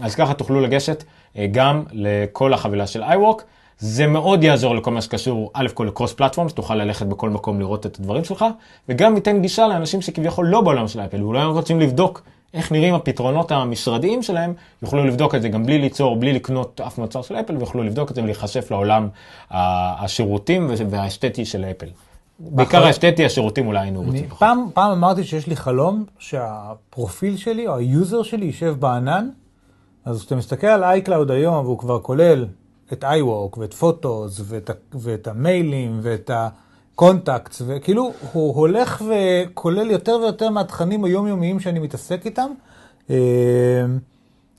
אז 0.00 0.14
ככה 0.14 0.34
תוכלו 0.34 0.60
לגשת 0.60 1.04
אה, 1.36 1.46
גם 1.50 1.84
לכל 1.92 2.52
החבילה 2.54 2.86
של 2.86 3.02
iWork. 3.02 3.42
זה 3.78 4.06
מאוד 4.06 4.44
יעזור 4.44 4.74
לכל 4.74 4.90
מה 4.90 5.02
שקשור, 5.02 5.50
א' 5.54 5.66
כל 5.74 5.84
לקרוס 5.84 6.12
פלטפורם, 6.12 6.48
שתוכל 6.48 6.74
ללכת 6.74 7.06
בכל 7.06 7.30
מקום 7.30 7.60
לראות 7.60 7.86
את 7.86 7.98
הדברים 7.98 8.24
שלך, 8.24 8.44
וגם 8.88 9.14
ייתן 9.14 9.42
גישה 9.42 9.66
לאנשים 9.66 10.02
שכביכול 10.02 10.46
לא 10.46 10.60
בעולם 10.60 10.88
של 10.88 11.00
אפל, 11.00 11.22
ואולי 11.22 11.40
הם 11.40 11.50
רוצים 11.50 11.80
לבדוק 11.80 12.22
איך 12.54 12.72
נראים 12.72 12.94
הפתרונות 12.94 13.52
המשרדיים 13.52 14.22
שלהם, 14.22 14.54
יוכלו 14.82 15.04
לבדוק 15.04 15.34
את 15.34 15.42
זה 15.42 15.48
גם 15.48 15.66
בלי 15.66 15.78
ליצור, 15.78 16.16
בלי 16.16 16.32
לקנות 16.32 16.80
אף 16.80 16.98
מוצר 16.98 17.22
של 17.22 17.34
אפל, 17.36 17.56
ויוכלו 17.56 17.82
לבדוק 17.82 18.10
את 18.10 18.14
זה 18.14 18.22
ולהיחשף 18.22 18.70
לעולם 18.70 19.08
השירותים 19.50 20.70
והאסתטי 20.90 21.44
של 21.44 21.64
אפל. 21.64 21.86
בעיקר 22.38 22.86
האסתטי, 22.86 23.24
השירותים 23.24 23.66
אולי 23.66 23.80
היינו 23.80 24.02
רוצים. 24.02 24.28
פעם, 24.28 24.66
פעם 24.74 24.92
אמרתי 24.92 25.24
שיש 25.24 25.46
לי 25.46 25.56
חלום 25.56 26.04
שהפרופיל 26.18 27.36
שלי 27.36 27.66
או 27.68 27.76
ה-user 27.76 28.22
שלי 28.22 28.46
יישב 28.46 28.76
בענן, 28.78 29.28
אז 30.04 30.20
כשאתה 30.20 30.36
מסתכל 30.36 30.66
על 30.66 31.00
iCloud 31.00 31.32
היום 31.32 31.64
והוא 31.66 31.78
כבר 31.78 32.00
כולל 32.00 32.46
את 32.92 33.04
iWork 33.04 33.58
ואת 33.58 33.74
פוטוס 33.74 34.40
ואת, 34.44 34.70
ואת 34.94 35.26
המיילים 35.26 35.98
ואת 36.02 36.30
ה-contacts, 36.34 37.62
וכאילו 37.66 38.12
הוא 38.32 38.54
הולך 38.54 39.04
וכולל 39.08 39.90
יותר 39.90 40.18
ויותר 40.22 40.50
מהתכנים 40.50 41.04
היומיומיים 41.04 41.60
שאני 41.60 41.78
מתעסק 41.78 42.26
איתם. 42.26 42.50
אה, 43.10 43.16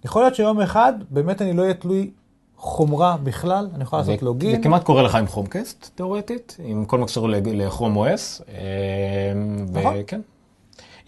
יכול 0.05 0.21
להיות 0.21 0.35
שיום 0.35 0.61
אחד 0.61 0.93
באמת 1.09 1.41
אני 1.41 1.53
לא 1.53 1.61
אהיה 1.61 1.73
תלוי 1.73 2.11
חומרה 2.57 3.17
בכלל, 3.23 3.69
אני 3.75 3.83
יכול 3.83 4.03
זה, 4.03 4.11
לעשות 4.11 4.19
זה 4.19 4.25
לוגין. 4.25 4.63
כמעט 4.63 4.83
קורה 4.83 5.03
לך 5.03 5.15
עם 5.15 5.27
חומקאסט, 5.27 5.89
תאורטית, 5.95 6.57
עם 6.63 6.85
כל 6.85 6.97
מה 6.97 7.07
שקשור 7.07 7.29
לכרום 7.29 7.97
OS, 7.97 8.43
אה, 8.49 9.33
נכון. 9.71 9.93
וכן. 9.99 10.21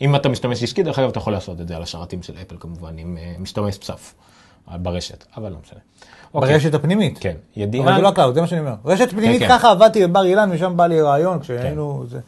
אם 0.01 0.15
אתה 0.15 0.29
משתמש 0.29 0.63
עסקי, 0.63 0.83
דרך 0.83 0.99
אגב, 0.99 1.09
אתה 1.09 1.19
יכול 1.19 1.33
לעשות 1.33 1.61
את 1.61 1.67
זה 1.67 1.75
על 1.75 1.83
השרתים 1.83 2.23
של 2.23 2.33
אפל 2.41 2.55
כמובן, 2.59 2.97
עם 2.97 3.17
אה, 3.17 3.35
משתמש 3.39 3.77
פסף 3.77 4.13
אה, 4.71 4.77
ברשת, 4.77 5.25
אבל 5.37 5.51
לא 5.51 5.57
משנה. 5.63 5.79
אוקיי, 6.33 6.53
ברשת 6.53 6.73
הפנימית. 6.73 7.17
כן, 7.19 7.29
אבל 7.29 7.63
ידיעה, 7.63 7.95
זה 7.95 8.01
לא 8.01 8.07
הקלאוד, 8.07 8.33
זה 8.33 8.41
מה 8.41 8.47
שאני 8.47 8.61
אומר. 8.61 8.73
רשת 8.85 9.09
פנימית 9.11 9.39
כן. 9.41 9.47
ככה 9.47 9.71
עבדתי 9.71 10.07
בבר 10.07 10.25
אילן, 10.25 10.49
משם 10.51 10.77
בא 10.77 10.87
לי 10.87 11.01
רעיון 11.01 11.39
כשהיינו... 11.39 12.03
זה- 12.09 12.19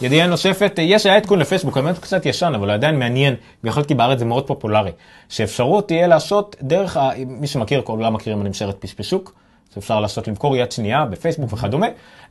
ידיעה 0.00 0.26
נוספת, 0.26 0.72
יש 0.82 1.06
היה 1.06 1.16
עדכון 1.16 1.38
לפייסבוק, 1.38 1.76
האמת 1.76 1.98
קצת 1.98 2.26
ישן, 2.26 2.52
אבל 2.56 2.70
עדיין 2.70 2.98
מעניין, 2.98 3.34
במיוחד 3.62 3.86
כי 3.86 3.94
בארץ 3.94 4.18
זה 4.18 4.24
מאוד 4.24 4.46
פופולרי, 4.46 4.90
שאפשרות 5.28 5.86
תהיה 5.88 6.06
לעשות 6.06 6.56
דרך, 6.62 6.96
ה- 6.96 7.10
מי 7.26 7.46
שמכיר, 7.46 7.82
כולם 7.82 8.14
מכירים, 8.14 8.40
אני 8.40 8.48
משער 8.48 8.70
את 8.70 8.76
פשפשוק, 8.80 9.34
שאפשר 9.74 10.00
לעשות 10.00 10.28
למכור 10.28 10.56
יד 10.56 10.72
שנייה 10.72 11.04
בפייסבוק 11.04 11.52
וכדומה. 11.52 11.86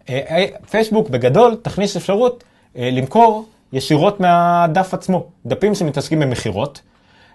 אה, 0.10 0.20
אה, 0.30 0.46
פייסבוק 0.70 1.10
בגדול 1.10 1.56
תכניס 1.62 1.96
אפשרות 1.98 2.44
אה, 2.78 2.90
למכור 2.92 3.46
ישירות 3.74 4.20
מהדף 4.20 4.94
עצמו, 4.94 5.26
דפים 5.46 5.76
שמתעסקים 5.76 6.20
במכירות. 6.20 6.82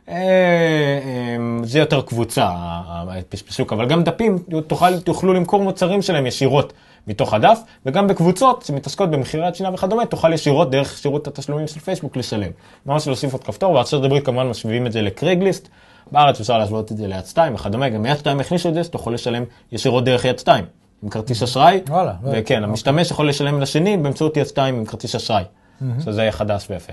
אה, 0.09 0.15
אה, 0.15 1.37
זה 1.63 1.79
יותר 1.79 2.03
קבוצה, 2.03 2.49
הפשפשוק, 3.19 3.73
אבל 3.73 3.87
גם 3.87 4.05
דפים, 4.05 4.39
תוכל, 4.67 5.01
תוכלו 5.01 5.33
למכור 5.35 5.63
מוצרים 5.63 6.03
שלהם 6.03 6.27
ישירות 6.27 6.73
מתוך 7.07 7.35
הדף, 7.35 7.61
וגם 7.87 8.09
בקבוצות 8.09 8.63
שמתעסקות 8.67 9.11
במכירת 9.11 9.55
שנייה 9.55 9.75
וכדומה, 9.75 10.07
תוכל 10.07 10.33
ישירות 10.33 10.71
דרך 10.71 10.99
שירות 10.99 11.27
התשלומים 11.27 11.67
של 11.67 11.81
פייסבוק 11.81 12.17
לשלם. 12.17 12.51
ממש 12.87 13.07
להוסיף 13.07 13.33
עוד 13.33 13.45
כפתור, 13.45 13.73
בארצות 13.73 14.05
הברית 14.05 14.27
כמובן 14.27 14.47
משווים 14.47 14.87
את 14.87 14.93
זה 14.93 15.03
לקרייגליסט, 15.03 15.69
בארץ 16.13 16.41
אפשר 16.41 16.59
להשוות 16.59 16.93
את 16.93 16.97
זה 16.97 17.07
ליד 17.07 17.27
2 17.27 17.55
וכדומה, 17.55 17.89
גם 17.89 18.07
יד 18.07 18.19
2 18.19 18.41
הכניסו 18.41 18.69
את 18.69 18.75
זה, 18.75 18.85
שאתה 18.85 18.97
יכול 18.97 19.15
לשלם 19.15 19.45
ישירות 19.73 20.05
דרך 20.05 20.25
יד 20.25 20.39
2, 20.39 20.65
עם 21.03 21.09
כרטיס 21.09 21.43
אשראי, 21.43 21.81
וואלה, 21.89 22.13
וכן, 22.23 22.37
ידעתי. 22.37 22.55
המשתמש 22.55 23.11
יכול 23.11 23.29
לשלם 23.29 23.61
לשני 23.61 23.97
באמצעות 23.97 24.37
יד 24.37 24.47
2 24.47 24.75
עם 24.75 24.85
כרטיס 24.85 25.15
אשראי, 25.15 25.45
שזה 26.05 26.21
יהיה 26.21 26.33
חדש 26.33 26.67
ויפה. 26.71 26.93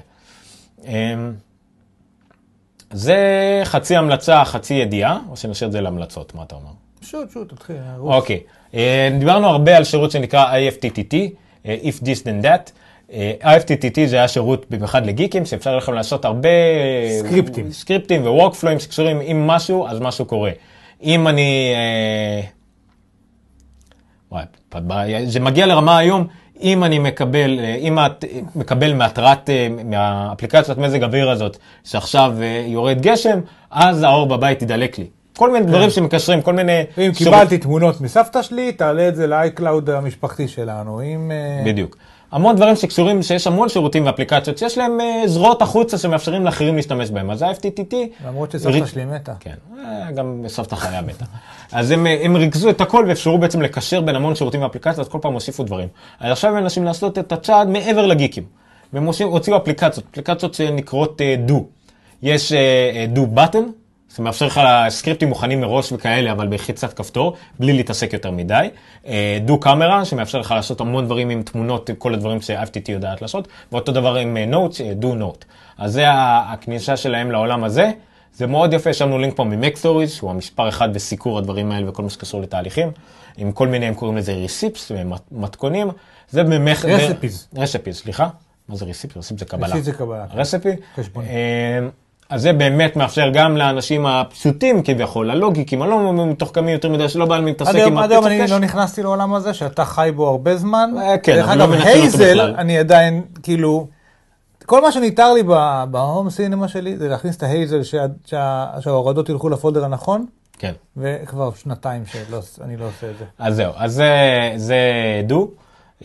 זה 2.92 3.18
חצי 3.64 3.96
המלצה, 3.96 4.46
חצי 4.46 4.74
ידיעה, 4.74 5.20
או 5.30 5.38
שנשאיר 5.38 5.68
את 5.68 5.72
זה 5.72 5.82
להמלצות, 5.82 6.36
מה 6.36 6.44
אתה 6.44 6.56
אומר? 6.56 6.72
שוט, 7.02 7.32
שוט, 7.32 7.54
תתחיל. 7.54 7.76
אוקיי, 8.00 8.40
אה, 8.74 9.10
דיברנו 9.20 9.48
הרבה 9.48 9.78
על 9.78 9.84
שירות 9.84 10.12
שנקרא 10.12 10.54
IFTTT, 10.54 11.16
אה, 11.66 11.78
If 11.84 12.04
This 12.04 12.24
Then 12.24 12.46
That. 12.46 12.72
אה, 13.12 13.34
IFTTT 13.42 14.00
זה 14.06 14.16
היה 14.16 14.28
שירות 14.28 14.66
במיוחד 14.70 15.06
לגיקים, 15.06 15.46
שאפשר 15.46 15.78
לכם 15.78 15.94
לעשות 15.94 16.26
הרבה... 16.26 16.50
סקריפטים. 17.20 17.72
סקריפטים 17.72 18.22
ווורקפלואים 18.22 18.80
שקשורים 18.80 19.20
עם 19.24 19.48
משהו, 19.48 19.88
אז 19.88 20.00
משהו 20.00 20.26
קורה. 20.26 20.52
אם 21.04 21.28
אני... 21.28 21.74
וואי, 24.32 24.46
זה 25.26 25.40
מגיע 25.40 25.66
לרמה 25.66 25.98
היום, 25.98 26.28
אם 26.62 26.84
אני 26.84 27.00
מקבל, 27.00 27.60
אה, 27.60 27.76
אם 27.76 28.00
את 28.00 28.24
אה, 28.24 28.40
מקבל 28.56 28.94
מהתרעת, 28.94 29.50
אה, 29.50 29.68
מהאפליקציית 29.86 30.78
מזג 30.78 31.04
אוויר 31.04 31.30
הזאת, 31.30 31.58
שעכשיו 31.84 32.34
יורד 32.66 33.02
גשם, 33.02 33.40
אז 33.72 34.04
האור 34.04 34.26
בבית 34.28 34.62
ידלק 34.62 34.98
לי. 34.98 35.06
כל 35.38 35.52
מיני 35.52 35.66
דברים 35.66 35.90
שמקשרים, 35.90 36.42
כל 36.42 36.54
מיני... 36.54 36.80
אם 36.82 37.14
שירות- 37.14 37.16
קיבלתי 37.18 37.58
תמונות 37.58 38.02
מסבתא 38.02 38.42
שלי, 38.42 38.72
תעלה 38.72 39.08
את 39.08 39.16
זה 39.16 39.28
ל-iCloud 39.28 39.92
המשפחתי 39.92 40.48
שלנו. 40.48 41.02
אם... 41.02 41.32
בדיוק. 41.66 41.98
המון 42.32 42.56
דברים 42.56 42.76
שקשורים, 42.76 43.24
שיש 43.24 43.48
המון 43.48 43.70
שירותים 43.70 44.06
ואפליקציות 44.06 44.58
שיש 44.58 44.78
להם 44.78 45.02
אה, 45.02 45.24
זרועות 45.26 45.62
החוצה 45.62 45.98
שמאפשרים 45.98 46.46
לאחרים 46.46 46.76
להשתמש 46.76 47.10
בהם. 47.10 47.32
אז 47.32 47.42
ה-FTTT... 47.42 47.96
למרות 48.28 48.52
שסבתא 48.52 48.86
שלי 48.86 49.06
מתה. 49.06 49.34
כן, 49.40 49.54
אה, 49.80 50.12
גם 50.12 50.44
סבתא 50.48 50.76
חיה 50.76 51.02
מתה. 51.02 51.26
אז 51.72 51.92
הם, 51.92 52.08
אה, 52.08 52.22
הם 52.24 52.36
ריכזו 52.36 52.70
את 52.70 52.82
הכל 52.82 53.06
ואפשרו 53.08 53.38
בעצם 53.38 53.62
לקשר 53.62 54.02
בין 54.02 54.16
המון 54.16 54.36
שירותים 54.36 54.62
ואפליקציות, 54.62 55.08
כל 55.08 55.18
פעם 55.22 55.34
הוסיפו 55.34 55.64
דברים. 55.64 55.88
אז 56.20 56.32
עכשיו 56.32 56.52
הם 56.52 56.64
מנסים 56.64 56.84
לעשות 56.84 57.18
את 57.20 57.32
הצעד 57.32 57.68
מעבר 57.68 58.06
לגיקים. 58.06 58.44
והם 58.94 59.06
הוציאו 59.06 59.58
אפליקציות, 59.58 60.06
אפליקציות 60.12 60.54
שנקראות 60.54 61.22
Do. 61.48 61.54
יש 62.22 62.54
Do 63.16 63.38
button, 63.38 63.64
זה 64.10 64.24
מאפשר 64.24 64.46
לך 64.46 64.62
סקריפטים 64.90 65.30
מוכנים 65.30 65.62
מראש 65.62 65.92
וכאלה, 65.92 66.32
אבל 66.32 66.48
בלחיצת 66.48 66.94
כפתור, 66.94 67.34
בלי 67.60 67.74
להתעסק 67.74 68.14
יותר 68.14 68.32
מדי. 68.32 68.70
אה, 69.08 69.40
Do 69.48 69.52
קאמרה, 69.62 70.06
שמאפשר 70.06 70.40
לך 70.40 70.52
לעשות 70.52 70.82
המון 70.82 71.06
דברים 71.06 71.30
עם 71.30 71.44
תמונות, 71.44 71.90
כל 71.98 72.14
הדברים 72.14 72.42
ש-FTT 72.42 72.92
יודעת 72.92 73.22
לעשות, 73.22 73.48
ואותו 73.72 73.92
דבר 73.92 74.16
עם 74.16 74.38
אה, 74.38 74.44
אה, 74.82 74.94
Do 75.02 75.06
Note. 75.06 75.46
אז 75.78 75.94
זה 75.94 76.04
הכניסה 76.10 76.98
שלהם 76.98 77.32
לעולם 77.32 77.64
הזה. 77.64 77.92
זה 78.34 78.48
מאוד 78.48 78.74
יפה, 78.74 78.90
יש 78.90 79.02
לנו 79.02 79.18
לינק 79.18 79.36
פה 79.36 79.44
Stories, 79.82 80.08
שהוא 80.08 80.30
המספר 80.30 80.70
אחד 80.70 80.94
בסיקור 80.94 81.38
הדברים 81.38 81.72
האלה 81.72 81.90
וכל 81.90 82.04
מה 82.04 82.10
שקשור 82.10 82.42
לתהליכים, 82.42 82.92
עם 83.38 83.52
כל 83.52 83.68
מיני, 83.68 83.86
הם 83.86 83.94
קוראים 83.94 84.18
לזה 84.18 84.34
ריסיפס, 84.34 84.92
מתכונים, 85.32 85.88
זה 86.30 86.44
במח... 86.44 86.86
Recipes. 86.86 87.58
רספיס, 87.58 87.98
סליחה. 87.98 88.30
מה 88.70 88.76
זה 88.76 88.86
ריסיפ? 88.86 89.18
ריסיפ 89.18 89.40
זה 89.40 89.46
קבלה. 89.46 89.68
ראשית 89.68 89.84
זה 89.84 89.94
קבלה. 89.94 90.26
רספי. 90.34 90.70
חשבונית. 90.96 91.30
אז 92.30 92.42
זה 92.42 92.54
באמת 92.54 92.96
מאפשר 92.96 93.30
גם 93.34 93.58
לאנשים 93.58 94.06
הפשוטים 94.06 94.84
כביכול, 94.84 95.32
הלוגיקים, 95.32 95.82
הלא 95.82 96.14
מתוחכמים 96.26 96.70
יותר 96.70 96.90
מדי, 96.90 97.10
שלא 97.10 97.26
בא 97.26 97.36
להם 97.36 97.46
להתעסק 97.46 97.70
עד 97.70 97.76
עם 97.76 97.82
היום, 97.82 97.98
עד 97.98 98.12
היום 98.12 98.28
אני 98.28 98.48
לא 98.48 98.60
נכנסתי 98.60 99.04
לעולם 99.04 99.34
הזה, 99.34 99.54
שאתה 99.54 99.86
חי 99.86 100.10
בו 100.16 100.28
הרבה 100.28 100.58
זמן. 100.58 100.90
אה, 100.98 101.18
כן, 101.18 101.40
אבל 101.40 101.58
לא 101.58 101.66
מנצל 101.68 101.90
אותו 102.06 102.18
בכלל. 102.18 102.56
אני 102.58 102.78
עדיין, 102.78 103.22
כאילו, 103.44 103.88
כל 104.66 104.82
מה 104.82 104.92
שניתר 104.92 105.34
לי 105.34 105.44
בהום 105.92 106.30
סינמה 106.30 106.68
שלי, 106.68 106.98
זה 106.98 107.08
להכניס 107.10 107.38
את 107.38 107.44
ההייזל, 107.44 107.84
שה- 107.84 107.98
שה- 108.26 108.66
שההורדות 108.80 109.30
ילכו 109.30 109.50
לפולדר 109.50 109.86
הנכון, 109.86 110.26
כן. 110.60 110.72
וכבר 110.98 111.52
שנתיים 111.56 112.04
שאני 112.06 112.78
לא 112.78 112.86
עושה 112.88 113.10
את 113.12 113.18
זה. 113.20 113.26
אז 113.40 113.56
זהו, 113.56 113.72
אז 113.78 113.94
זה, 113.94 114.12
זה 114.56 114.78
דו 115.28 115.48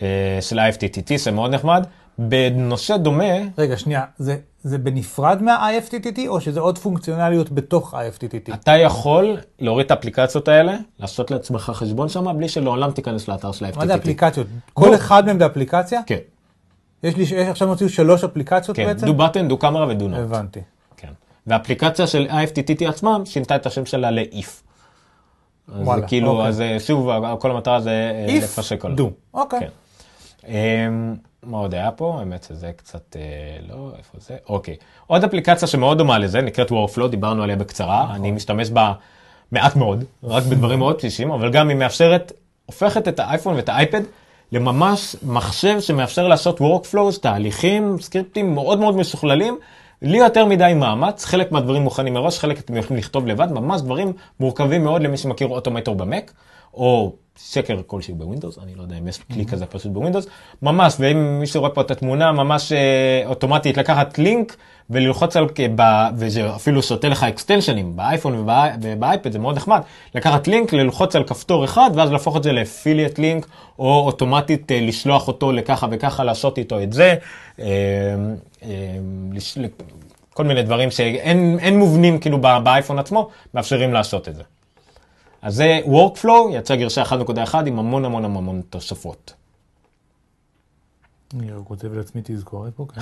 אה, 0.01 0.07
של 0.41 0.59
ה-FTTT, 0.59 1.17
זה 1.17 1.31
מאוד 1.31 1.51
נחמד. 1.53 1.85
בנושא 2.17 2.97
דומה, 2.97 3.33
רגע, 3.57 3.77
שנייה, 3.77 4.03
זה, 4.17 4.37
זה 4.63 4.77
בנפרד 4.77 5.41
מה-IFTTT, 5.41 6.19
או 6.27 6.41
שזה 6.41 6.59
עוד 6.59 6.77
פונקציונליות 6.77 7.51
בתוך 7.51 7.93
ה-IFTTT? 7.93 8.53
אתה 8.53 8.77
יכול 8.77 9.37
להוריד 9.59 9.85
את 9.85 9.91
האפליקציות 9.91 10.47
האלה, 10.47 10.77
לעשות 10.99 11.31
לעצמך 11.31 11.71
חשבון 11.75 12.09
שם, 12.09 12.37
בלי 12.37 12.49
שלעולם 12.49 12.91
תיכנס 12.91 13.27
לאתר 13.27 13.51
של 13.51 13.65
ה-FTTT. 13.65 13.77
מה 13.77 13.87
זה 13.87 13.95
אפליקציות? 13.95 14.47
כל 14.73 14.95
אחד 14.95 15.25
מהם 15.25 15.39
זה 15.39 15.45
אפליקציה? 15.45 16.01
כן. 16.05 16.17
יש 17.03 17.15
לי, 17.15 17.23
יש 17.23 17.31
עכשיו 17.31 17.67
הוציאו 17.69 17.89
שלוש 17.89 18.23
אפליקציות 18.23 18.77
כן, 18.77 18.85
בעצם? 18.85 19.05
דו 19.05 19.13
בטן, 19.13 19.47
דו 19.47 19.57
קאמרה 19.57 19.87
ודו 19.87 20.07
נוט. 20.07 20.19
הבנתי. 20.19 20.59
כן. 20.97 21.07
והאפליקציה 21.47 22.07
של 22.07 22.27
ה-FTTT 22.29 22.89
עצמם 22.89 23.21
שינתה 23.25 23.55
את 23.55 23.65
השם 23.65 23.85
שלה 23.85 24.11
ל-if. 24.11 24.47
אז 25.67 25.87
וואלה, 25.87 26.07
כאילו, 26.07 26.31
אוקיי. 26.31 26.47
אז 26.47 26.61
אה, 26.61 26.79
שוב, 26.79 27.09
כל 27.39 27.51
המטרה 27.51 27.81
זה 27.81 28.11
אה, 28.29 28.37
לפשק 28.37 28.85
עליו. 28.85 28.97
do. 28.97 29.09
אוקיי. 29.33 29.59
כן. 29.59 29.67
אמ, 30.47 31.15
מה 31.43 31.57
עוד 31.57 31.73
היה 31.73 31.91
פה? 31.91 32.15
האמת 32.19 32.43
שזה 32.43 32.71
קצת, 32.75 33.15
אה, 33.15 33.21
לא, 33.69 33.91
איפה 33.97 34.17
זה? 34.19 34.37
אוקיי. 34.49 34.75
עוד 35.07 35.23
אפליקציה 35.23 35.67
שמאוד 35.67 35.97
דומה 35.97 36.19
לזה, 36.19 36.41
נקראת 36.41 36.71
Workflow, 36.71 37.07
דיברנו 37.07 37.43
עליה 37.43 37.55
בקצרה, 37.55 38.03
נכון. 38.03 38.15
אני 38.15 38.31
משתמש 38.31 38.69
בה 38.69 38.93
מעט 39.51 39.75
מאוד, 39.75 40.03
רק 40.23 40.43
בדברים 40.43 40.79
מאוד 40.79 40.97
בסיסיים, 40.97 41.31
אבל 41.31 41.51
גם 41.51 41.69
היא 41.69 41.77
מאפשרת, 41.77 42.31
הופכת 42.65 43.07
את 43.07 43.19
האייפון 43.19 43.55
ואת 43.55 43.69
האייפד 43.69 44.01
לממש 44.51 45.15
מחשב 45.23 45.79
שמאפשר 45.79 46.27
לעשות 46.27 46.61
Workflows, 46.61 47.19
תהליכים, 47.21 47.97
סקריפטים 47.99 48.53
מאוד 48.53 48.79
מאוד 48.79 48.95
משוכללים. 48.95 49.57
בלי 50.01 50.17
יותר 50.17 50.45
מדי 50.45 50.73
מאמץ, 50.75 51.25
חלק 51.25 51.51
מהדברים 51.51 51.81
מוכנים 51.81 52.13
מראש, 52.13 52.39
חלק 52.39 52.59
אתם 52.59 52.77
יכולים 52.77 52.99
לכתוב 52.99 53.27
לבד, 53.27 53.47
ממש 53.51 53.81
דברים 53.81 54.13
מורכבים 54.39 54.83
מאוד 54.83 55.01
למי 55.03 55.17
שמכיר 55.17 55.47
Automator 55.47 55.95
במק, 55.95 56.33
או 56.73 57.13
שקר 57.37 57.81
כלשהו 57.87 58.15
בווינדוס, 58.15 58.59
אני 58.63 58.75
לא 58.75 58.81
יודע 58.81 58.97
אם 58.97 59.07
יש 59.07 59.17
כלי 59.33 59.45
כזה 59.45 59.65
פשוט 59.65 59.91
בווינדוס, 59.91 60.27
ממש, 60.61 60.95
ואם 60.99 61.39
מי 61.39 61.47
שרואה 61.47 61.69
פה 61.69 61.81
את 61.81 61.91
התמונה, 61.91 62.31
ממש 62.31 62.71
אה, 62.71 63.23
אוטומטית 63.25 63.77
לקחת 63.77 64.17
לינק 64.17 64.55
וללחוץ 64.89 65.35
על, 65.35 65.45
ב, 65.75 65.81
וזה 66.15 66.55
אפילו 66.55 66.83
שותל 66.83 67.09
לך 67.09 67.23
extensionים 67.23 67.95
באייפון 67.95 68.35
ובא, 68.35 68.69
ובאייפד, 68.81 69.31
זה 69.31 69.39
מאוד 69.39 69.55
נחמד, 69.55 69.81
לקחת 70.15 70.47
לינק, 70.47 70.73
ללחוץ 70.73 71.15
על 71.15 71.23
כפתור 71.23 71.65
אחד, 71.65 71.89
ואז 71.95 72.11
להפוך 72.11 72.37
את 72.37 72.43
זה 72.43 72.51
ל 72.51 72.58
affiliate 72.58 73.19
link, 73.19 73.47
או 73.79 74.05
אוטומטית 74.05 74.71
אה, 74.71 74.79
לשלוח 74.81 75.27
אותו 75.27 75.51
לככה 75.51 75.87
וככה, 75.91 76.23
לעשות 76.23 76.57
איתו 76.57 76.83
את 76.83 76.93
זה. 76.93 77.15
אה, 77.59 77.65
אה, 78.63 78.69
כל 80.33 80.43
מיני 80.43 80.63
דברים 80.63 80.91
שאין 80.91 81.57
אין 81.59 81.79
מובנים 81.79 82.19
כאילו 82.19 82.41
באייפון 82.41 82.99
עצמו, 82.99 83.29
מאפשרים 83.53 83.93
לעשות 83.93 84.27
את 84.27 84.35
זה. 84.35 84.43
אז 85.43 85.55
זה 85.55 85.79
Workflow, 85.85 86.51
יצא 86.51 86.75
גרשה 86.75 87.03
1.1 87.03 87.57
עם 87.67 87.79
המון 87.79 88.05
המון 88.05 88.25
המון 88.25 88.61
תוספות. 88.69 89.33
אני 91.33 91.51
כותב 91.67 91.93
לעצמי 91.93 92.21
תזכורת 92.23 92.73
פה, 92.75 92.85
כן. 92.95 93.01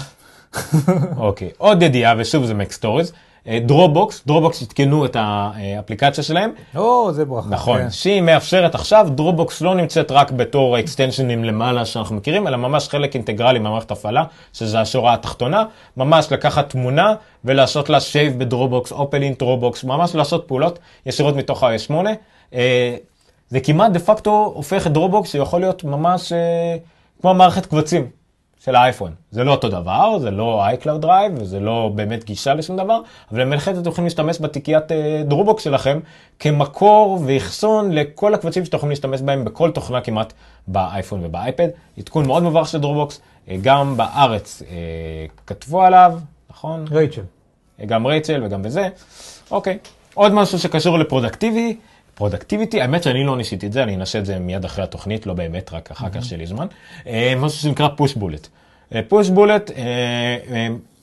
אוקיי, 1.18 1.51
עוד 1.57 1.81
ידיעה, 1.81 2.15
ושוב 2.18 2.45
זה 2.45 2.53
Mac 2.53 2.80
Stories, 2.80 3.13
דרופבוקס, 3.47 4.23
דרופבוקס 4.26 4.61
עדכנו 4.61 5.05
את 5.05 5.18
האפליקציה 5.19 6.23
שלהם, 6.23 6.51
או, 6.76 7.13
זה 7.13 7.26
ברכה. 7.26 7.49
נכון, 7.49 7.77
כן. 7.77 7.89
שהיא 7.89 8.22
מאפשרת 8.22 8.76
עכשיו, 8.76 9.07
דרופבוקס 9.15 9.61
לא 9.61 9.76
נמצאת 9.76 10.11
רק 10.11 10.31
בתור 10.31 10.76
ה 10.75 10.81
extensionים 10.81 11.43
למעלה 11.43 11.85
שאנחנו 11.85 12.15
מכירים, 12.15 12.47
אלא 12.47 12.57
ממש 12.57 12.89
חלק 12.89 13.15
אינטגרלי 13.15 13.59
מהמערכת 13.59 13.91
הפעלה, 13.91 14.23
שזה 14.53 14.80
השורה 14.81 15.13
התחתונה, 15.13 15.63
ממש 15.97 16.31
לקחת 16.31 16.69
תמונה 16.69 17.13
ולעשות 17.45 17.89
לה 17.89 17.99
save 17.99 18.39
בדרופבוקס, 18.39 18.91
open 18.91 19.23
in 19.23 19.39
דרופבוקס, 19.39 19.84
ממש 19.84 20.15
לעשות 20.15 20.47
פעולות 20.47 20.80
ישירות 21.05 21.35
מתוך 21.35 21.63
ה-S8. 21.63 21.93
אה, 22.53 22.95
זה 23.49 23.59
כמעט 23.59 23.91
דה 23.91 23.99
פקטו 23.99 24.51
הופך 24.55 24.88
את 24.88 24.91
דרופבוקס, 24.91 25.30
שיכול 25.31 25.61
להיות 25.61 25.84
ממש 25.84 26.31
אה, 26.31 26.76
כמו 27.22 27.34
מערכת 27.34 27.65
קבצים. 27.65 28.20
של 28.65 28.75
האייפון. 28.75 29.13
זה 29.31 29.43
לא 29.43 29.51
אותו 29.51 29.69
דבר, 29.69 30.19
זה 30.19 30.31
לא 30.31 30.65
iCloud 30.69 31.03
Drive, 31.03 31.31
וזה 31.41 31.59
לא 31.59 31.91
באמת 31.95 32.23
גישה 32.23 32.53
לשום 32.53 32.77
דבר, 32.77 33.01
אבל 33.31 33.49
בהחלט 33.49 33.77
אתם 33.77 33.89
יכולים 33.89 34.05
להשתמש 34.05 34.41
בתיקיית 34.41 34.91
אה, 34.91 35.21
דרופבוקס 35.25 35.63
שלכם 35.63 35.99
כמקור 36.39 37.23
ואחסון 37.25 37.91
לכל 37.91 38.33
הקבצים 38.33 38.65
שאתם 38.65 38.77
יכולים 38.77 38.89
להשתמש 38.89 39.21
בהם 39.21 39.45
בכל 39.45 39.71
תוכנה 39.71 40.01
כמעט 40.01 40.33
באייפון 40.67 41.25
ובאייפד. 41.25 41.67
עדכון 41.97 42.27
מאוד 42.27 42.43
מברך 42.43 42.67
של 42.67 42.79
דרופבוקס, 42.79 43.21
אה, 43.49 43.55
גם 43.61 43.97
בארץ 43.97 44.61
אה, 44.61 45.25
כתבו 45.47 45.83
עליו, 45.83 46.19
נכון? 46.49 46.85
רייצ'ל. 46.91 47.21
גם 47.85 48.07
רייצ'ל 48.07 48.43
וגם 48.43 48.61
בזה. 48.61 48.89
אוקיי, 49.51 49.77
עוד 50.13 50.33
משהו 50.33 50.59
שקשור 50.59 50.99
ל 50.99 51.06
productivi, 51.06 51.77
productivity, 52.21 52.81
האמת 52.81 53.03
שאני 53.03 53.23
לא 53.23 53.38
ניסיתי 53.38 53.68
את 53.68 53.73
זה, 53.73 53.84
אני 53.84 53.95
אנסה 53.95 54.19
את 54.19 54.26
זה 54.26 54.39
מיד 54.39 54.65
אחרי 54.65 54.84
התוכנית, 54.84 55.26
לא 55.26 55.34
באמת, 55.34 55.73
רק 55.73 55.91
אחר 55.91 56.10
כך 56.10 56.26
שיהיה 56.26 56.38
לי 56.38 56.48
זמן. 56.48 56.68
אה, 57.07 57.34
משהו 57.38 57.60
שנקרא 57.60 57.88
Pushbullet. 57.97 58.47
Pushbullet, 59.07 59.71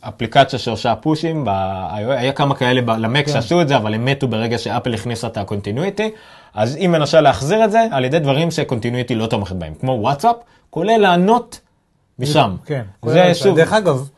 אפליקציה 0.01 0.59
שעושה 0.59 0.95
פושים, 0.95 1.49
היה 1.93 2.33
כמה 2.33 2.55
כאלה 2.55 2.97
למק 2.97 3.29
שעשו 3.29 3.63
את 3.63 3.69
זה, 3.69 3.77
אבל 3.77 3.95
הם 3.95 4.05
מתו 4.05 4.29
ברגע 4.29 4.59
שאפל 4.59 4.95
הכניסה 4.95 5.27
את 5.27 5.37
ה 5.37 5.43
Continuity, 5.43 6.11
אז 6.55 6.75
היא 6.75 6.89
מנסה 6.89 7.21
להחזיר 7.21 7.65
את 7.65 7.71
זה 7.71 7.87
על 7.91 8.05
ידי 8.05 8.19
דברים 8.19 8.51
ש 8.51 8.61
Continuity 8.61 9.15
לא 9.15 9.27
תומכת 9.27 9.57
בהם, 9.57 9.75
כמו 9.75 9.93
וואטסאפ, 9.93 10.37
כולל 10.71 10.97
לענות 10.97 11.61
משם. 12.19 12.57
כן. 12.65 12.83
זה 13.07 13.31
סוג... 13.33 13.57
דרך 13.57 13.73
אגב, 13.73 14.09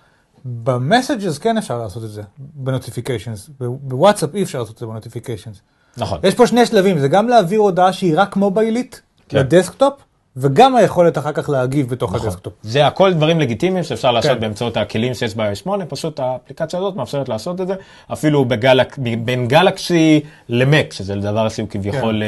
ב 0.45 0.55
Messages 0.55 1.39
כן 1.39 1.59
אפשר 1.59 1.79
לעשות 1.79 2.05
את 2.05 2.11
זה, 2.11 2.23
ב 2.39 2.46
notifications. 2.46 3.51
בוואטסאפ 3.61 4.35
אי 4.35 4.43
אפשר 4.43 4.59
לעשות 4.59 4.75
את 4.75 4.79
זה 4.79 4.87
ב 4.87 4.91
notifications. 4.91 5.61
נכון. 5.97 6.21
יש 6.23 6.35
פה 6.35 6.47
שני 6.47 6.67
שלבים, 6.67 6.99
זה 6.99 7.09
גם 7.09 7.29
להעביר 7.29 7.61
הודעה 7.61 7.93
שהיא 7.93 8.15
רק 8.17 8.37
מוביילית 8.37 9.01
כן. 9.29 9.39
לדסקטופ, 9.39 9.95
וגם 10.37 10.77
היכולת 10.77 11.19
אחר 11.19 11.33
כך 11.33 11.49
להגיב 11.49 11.89
בתוך 11.89 12.15
נכון. 12.15 12.27
הדסקטופ. 12.27 12.53
זה 12.62 12.87
הכל 12.87 13.12
דברים 13.12 13.41
לגיטימיים 13.41 13.85
שאפשר 13.85 14.12
לעשות 14.12 14.31
כן. 14.31 14.41
באמצעות 14.41 14.77
הכלים 14.77 15.15
שיש 15.15 15.35
ב-8, 15.37 15.71
פשוט 15.89 16.21
האפליקציה 16.21 16.79
הזאת 16.79 16.97
מאפשרת 16.97 17.29
לעשות 17.29 17.61
את 17.61 17.67
זה, 17.67 17.75
אפילו 18.12 18.45
בגלק, 18.45 18.99
בין 19.25 19.49
גלקסי 19.49 20.21
למק, 20.49 20.93
שזה 20.93 21.15
דבר 21.15 21.49
שהוא 21.49 21.69
כביכול 21.69 22.15
כן. 22.15 22.23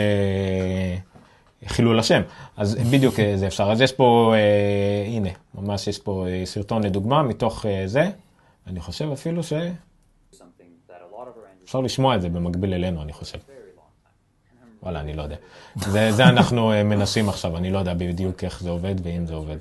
אה, 1.67 1.69
חילול 1.69 1.99
השם. 1.99 2.23
אז 2.57 2.75
בדיוק 2.91 3.21
אה, 3.21 3.33
זה 3.37 3.47
אפשר. 3.47 3.73
אז 3.73 3.81
יש 3.81 3.93
פה, 3.93 4.35
אה, 4.35 5.07
הנה, 5.07 5.29
ממש 5.55 5.89
יש 5.89 5.99
פה 5.99 6.27
אה, 6.29 6.43
סרטון 6.47 6.83
לדוגמה 6.83 7.23
מתוך 7.23 7.67
אה, 7.67 7.83
זה, 7.87 8.11
אני 8.67 8.81
חושב 8.81 9.13
אפילו 9.13 9.43
ש... 9.43 9.53
אפשר 11.73 11.81
לשמוע 11.81 12.17
את 12.17 12.23
זה 12.23 12.29
במקביל 12.29 12.75
אלינו, 12.75 13.03
אני 13.03 13.13
חושב. 13.13 13.39
וואלה, 14.83 15.01
אני 15.01 15.13
לא 15.13 15.23
יודע. 15.23 15.37
זה, 15.77 16.13
זה 16.13 16.25
אנחנו 16.25 16.73
אה, 16.73 16.83
מנסים 16.83 17.29
עכשיו, 17.29 17.57
אני 17.57 17.71
לא 17.71 17.79
יודע 17.79 17.95
בדיוק 17.95 18.45
איך 18.45 18.63
זה 18.63 18.71
עובד 18.71 18.95
ואם 19.03 19.27
זה 19.27 19.35
עובד. 19.35 19.57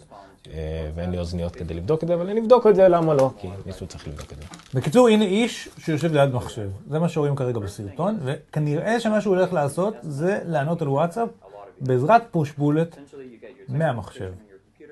אה, 0.53 0.89
ואין 0.95 1.11
לי 1.11 1.17
אוזניות 1.17 1.55
כדי 1.55 1.73
לבדוק 1.73 2.03
את 2.03 2.07
זה, 2.07 2.13
אבל 2.13 2.29
אני 2.29 2.41
אבדוק 2.41 2.67
את 2.67 2.75
זה, 2.75 2.87
למה 2.87 3.13
לא? 3.13 3.31
כי 3.37 3.47
מישהו 3.65 3.87
צריך 3.87 4.07
לבדוק 4.07 4.31
את 4.31 4.37
זה. 4.37 4.43
בקיצור, 4.73 5.07
הנה 5.07 5.25
איש 5.25 5.69
שיושב 5.77 6.13
ליד 6.13 6.33
מחשב. 6.33 6.69
זה 6.89 6.99
מה 6.99 7.09
שרואים 7.09 7.35
כרגע 7.35 7.59
בסרטון, 7.59 8.19
וכנראה 8.23 8.99
שמה 8.99 9.21
שהוא 9.21 9.35
הולך 9.35 9.53
לעשות 9.53 9.95
זה 10.01 10.39
לענות 10.45 10.81
על 10.81 10.89
וואטסאפ 10.89 11.29
בעזרת 11.81 12.21
Pushbullet 12.31 12.97
מהמחשב. 13.67 14.31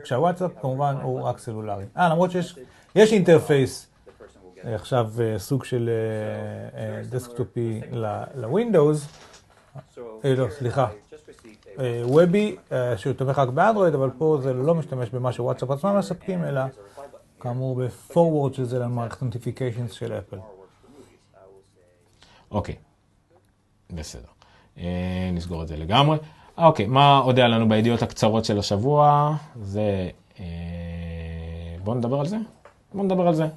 כשהוואטסאפ 0.04 0.52
כמובן 0.62 0.96
הוא 1.02 1.22
רק 1.22 1.40
סלולרי. 1.40 1.86
אה, 1.98 2.10
למרות 2.10 2.32
שיש 2.32 2.56
יש 2.96 3.14
interface, 3.14 3.89
עכשיו 4.64 5.11
אה, 5.22 5.40
סוג 5.40 5.64
של 5.64 5.90
אה, 5.90 6.80
אה, 6.80 7.02
דסקטופי 7.10 7.81
לווינדוס, 8.36 9.07
אה, 10.26 10.36
לא, 10.36 10.49
סליחה, 10.49 10.88
אה, 11.80 12.02
וובי, 12.06 12.56
אה, 12.72 12.98
שהוא 12.98 13.14
תומך 13.14 13.40
רק 13.40 13.49
באנדרואיד, 13.49 13.94
אבל 13.94 14.10
פה 14.18 14.38
זה 14.44 14.53
לא 14.53 14.76
משתמש 14.76 15.10
במה 15.10 15.31
שוואטסאפ 15.31 15.72
עצמם 15.72 15.98
מספקים, 15.98 16.44
אלא 16.44 16.61
כאמור 17.40 17.81
ב-forward 17.81 18.53
שזה 18.53 18.80
למערכת 18.80 19.22
נוטיפיקיישנס 19.22 19.91
של 19.91 20.14
אפל. 20.14 20.38
אוקיי, 22.52 22.76
בסדר. 23.90 24.27
אה, 24.77 25.30
נסגור 25.34 25.64
את 25.64 25.68
זה 25.68 25.77
לגמרי. 25.77 26.18
אה, 26.60 26.65
אוקיי, 26.65 26.86
מה 26.86 27.18
עוד 27.18 27.38
היה 27.40 27.48
לנו 27.48 27.69
בידיעות 27.69 28.02
הקצרות 28.02 28.45
של 28.45 28.60
השבוע? 28.60 29.36
זה... 29.61 30.10
אה, 30.40 30.45
בואו 31.84 31.95
נדבר 31.95 32.19
על 32.19 32.26
זה? 32.26 32.38
בואו 32.94 33.03
נדבר 33.03 33.27
על 33.27 33.36
זה. 33.36 33.48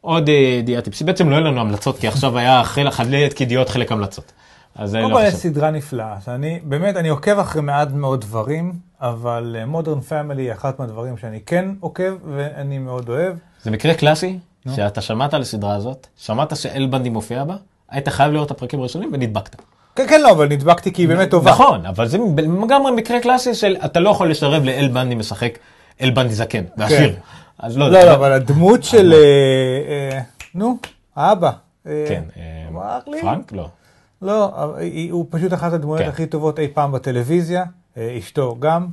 עוד 0.00 0.28
אה, 0.28 0.34
ידיעה 0.34 0.82
טיפשית, 0.82 1.06
בעצם 1.06 1.30
לא 1.30 1.36
היו 1.36 1.44
לנו 1.44 1.60
המלצות, 1.60 1.98
כי 1.98 2.08
עכשיו 2.08 2.38
היה 2.38 2.64
חלק, 2.64 2.92
חלק 2.92 3.40
ידיעות, 3.40 3.68
חלק 3.68 3.92
המלצות. 3.92 4.32
אז 4.74 4.90
זה 4.90 4.98
קודם 4.98 5.10
לא 5.10 5.16
כל 5.16 5.22
יש 5.22 5.28
חשוב. 5.28 5.40
סדרה 5.40 5.70
נפלאה, 5.70 6.16
שאני 6.24 6.60
באמת, 6.62 6.96
אני 6.96 7.08
עוקב 7.08 7.38
אחרי 7.38 7.62
מעט 7.62 7.88
מאוד 7.92 8.20
דברים, 8.20 8.72
אבל 9.00 9.56
Modern 9.66 10.00
Family 10.00 10.42
היא 10.42 10.52
אחת 10.52 10.78
מהדברים 10.78 11.16
שאני 11.16 11.40
כן 11.46 11.68
עוקב 11.80 12.12
ואני 12.34 12.78
מאוד 12.78 13.08
אוהב. 13.08 13.36
זה 13.62 13.70
מקרה 13.70 13.94
קלאסי, 13.94 14.38
שאתה 14.76 15.00
שמעת 15.00 15.34
על 15.34 15.42
הסדרה 15.42 15.74
הזאת, 15.74 16.06
שמעת 16.16 16.56
שאל 16.56 16.86
באנדי 16.86 17.10
מופיע 17.10 17.44
בה, 17.44 17.56
היית 17.90 18.08
חייב 18.08 18.32
לראות 18.32 18.46
את 18.46 18.50
הפרקים 18.50 18.80
הראשונים 18.80 19.10
ונדבקת. 19.12 19.62
כן, 19.96 20.06
כן, 20.08 20.20
לא, 20.20 20.30
אבל 20.30 20.48
נדבקתי 20.48 20.92
כי 20.92 21.02
היא 21.02 21.08
באמת 21.08 21.30
טובה. 21.30 21.50
נכון, 21.50 21.86
אבל 21.86 22.06
זה 22.08 22.18
לגמרי 22.62 22.92
מקרה 22.92 23.20
קלאסי 23.20 23.54
של 23.54 23.76
אתה 23.84 24.00
לא 24.00 24.10
יכול 24.10 24.30
לשלב 24.30 24.64
לאל 24.64 24.88
באנדי 24.92 25.14
משחק 25.14 25.58
אל 26.00 26.10
באנדי 26.10 26.34
זקן, 26.34 26.64
ועשיר. 26.76 27.14
אז 27.62 27.78
לא 27.78 27.90
לא, 27.90 27.98
יודע. 27.98 28.10
לא, 28.10 28.14
אבל 28.14 28.32
הדמות 28.32 28.84
של, 28.84 29.12
אה, 29.12 29.18
אה, 30.16 30.20
נו, 30.54 30.78
האבא. 31.16 31.50
אה, 31.86 32.04
כן? 32.08 32.24
פרנק? 33.20 33.52
לא. 33.52 33.68
לא, 34.22 34.52
הוא 35.10 35.26
פשוט 35.30 35.52
אחת 35.52 35.72
הדמויות 35.72 36.02
כן. 36.02 36.08
הכי 36.08 36.26
טובות 36.26 36.58
אי 36.58 36.68
פעם 36.68 36.92
בטלוויזיה, 36.92 37.64
אשתו 37.98 38.56
גם. 38.58 38.86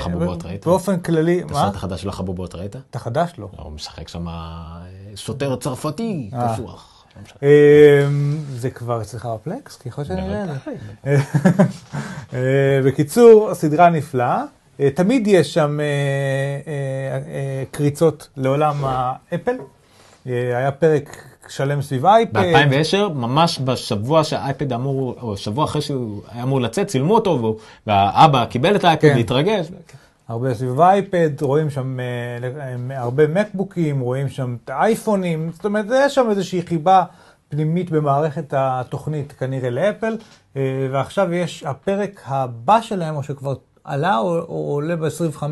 חבובות 0.00 0.44
ראית? 0.44 0.66
באופן 0.66 1.00
כללי, 1.00 1.40
את 1.40 1.50
מה? 1.50 1.60
הסרט 1.60 1.74
החדש 1.74 2.02
של 2.02 2.08
החבובות 2.08 2.54
ראית? 2.54 2.76
אתה 2.76 2.98
חדש 2.98 3.32
לו. 3.38 3.48
לא, 3.58 3.62
הוא 3.62 3.72
משחק 3.72 4.08
שם 4.08 4.26
שוטר 5.16 5.56
צרפתי. 5.56 6.30
קשוח. 6.52 7.04
לא 7.42 7.48
זה 8.54 8.70
כבר 8.70 9.00
אצלך 9.02 9.26
בפלקס? 9.26 9.76
ככל 9.76 10.04
שאני 10.04 10.22
אראה 10.22 10.42
את 10.44 10.48
זה. 11.04 11.16
אה, 12.34 12.80
בקיצור, 12.86 13.54
סדרה 13.54 13.90
נפלאה. 13.90 14.44
אה, 14.80 14.90
תמיד 14.90 15.26
יש 15.26 15.54
שם 15.54 15.80
אה, 15.80 15.86
אה, 16.66 17.64
קריצות 17.70 18.28
לעולם 18.36 18.76
האפל. 18.82 19.56
היה 20.24 20.72
פרק 20.72 21.24
שלם 21.48 21.82
סביב 21.82 22.06
אייפד. 22.06 22.40
ב-2010, 22.40 23.08
ממש 23.14 23.60
בשבוע 23.64 24.24
שהאייפד 24.24 24.72
אמור, 24.72 25.16
או 25.22 25.36
שבוע 25.36 25.64
אחרי 25.64 25.82
שהוא 25.82 26.22
היה 26.32 26.42
אמור 26.42 26.60
לצאת, 26.60 26.86
צילמו 26.86 27.14
אותו, 27.14 27.56
והאבא 27.86 28.44
קיבל 28.44 28.76
את 28.76 28.84
האייפד 28.84 29.08
כן. 29.08 29.16
והתרגש. 29.16 29.66
הרבה 30.28 30.54
סביב 30.54 30.80
אייפד, 30.80 31.42
רואים 31.42 31.70
שם 31.70 31.98
הרבה 32.90 33.26
מקבוקים, 33.26 34.00
רואים 34.00 34.28
שם 34.28 34.56
את 34.64 34.70
האייפונים, 34.70 35.50
זאת 35.52 35.64
אומרת, 35.64 35.84
יש 35.94 36.14
שם 36.14 36.26
איזושהי 36.30 36.62
חיבה 36.62 37.04
פנימית 37.48 37.90
במערכת 37.90 38.54
התוכנית 38.56 39.32
כנראה 39.32 39.70
לאפל, 39.70 40.16
ועכשיו 40.90 41.32
יש 41.32 41.64
הפרק 41.66 42.22
הבא 42.26 42.80
שלהם, 42.80 43.16
או 43.16 43.22
שכבר 43.22 43.54
עלה 43.84 44.18
או, 44.18 44.38
או 44.38 44.72
עולה 44.72 44.96
ב-25, 44.96 45.42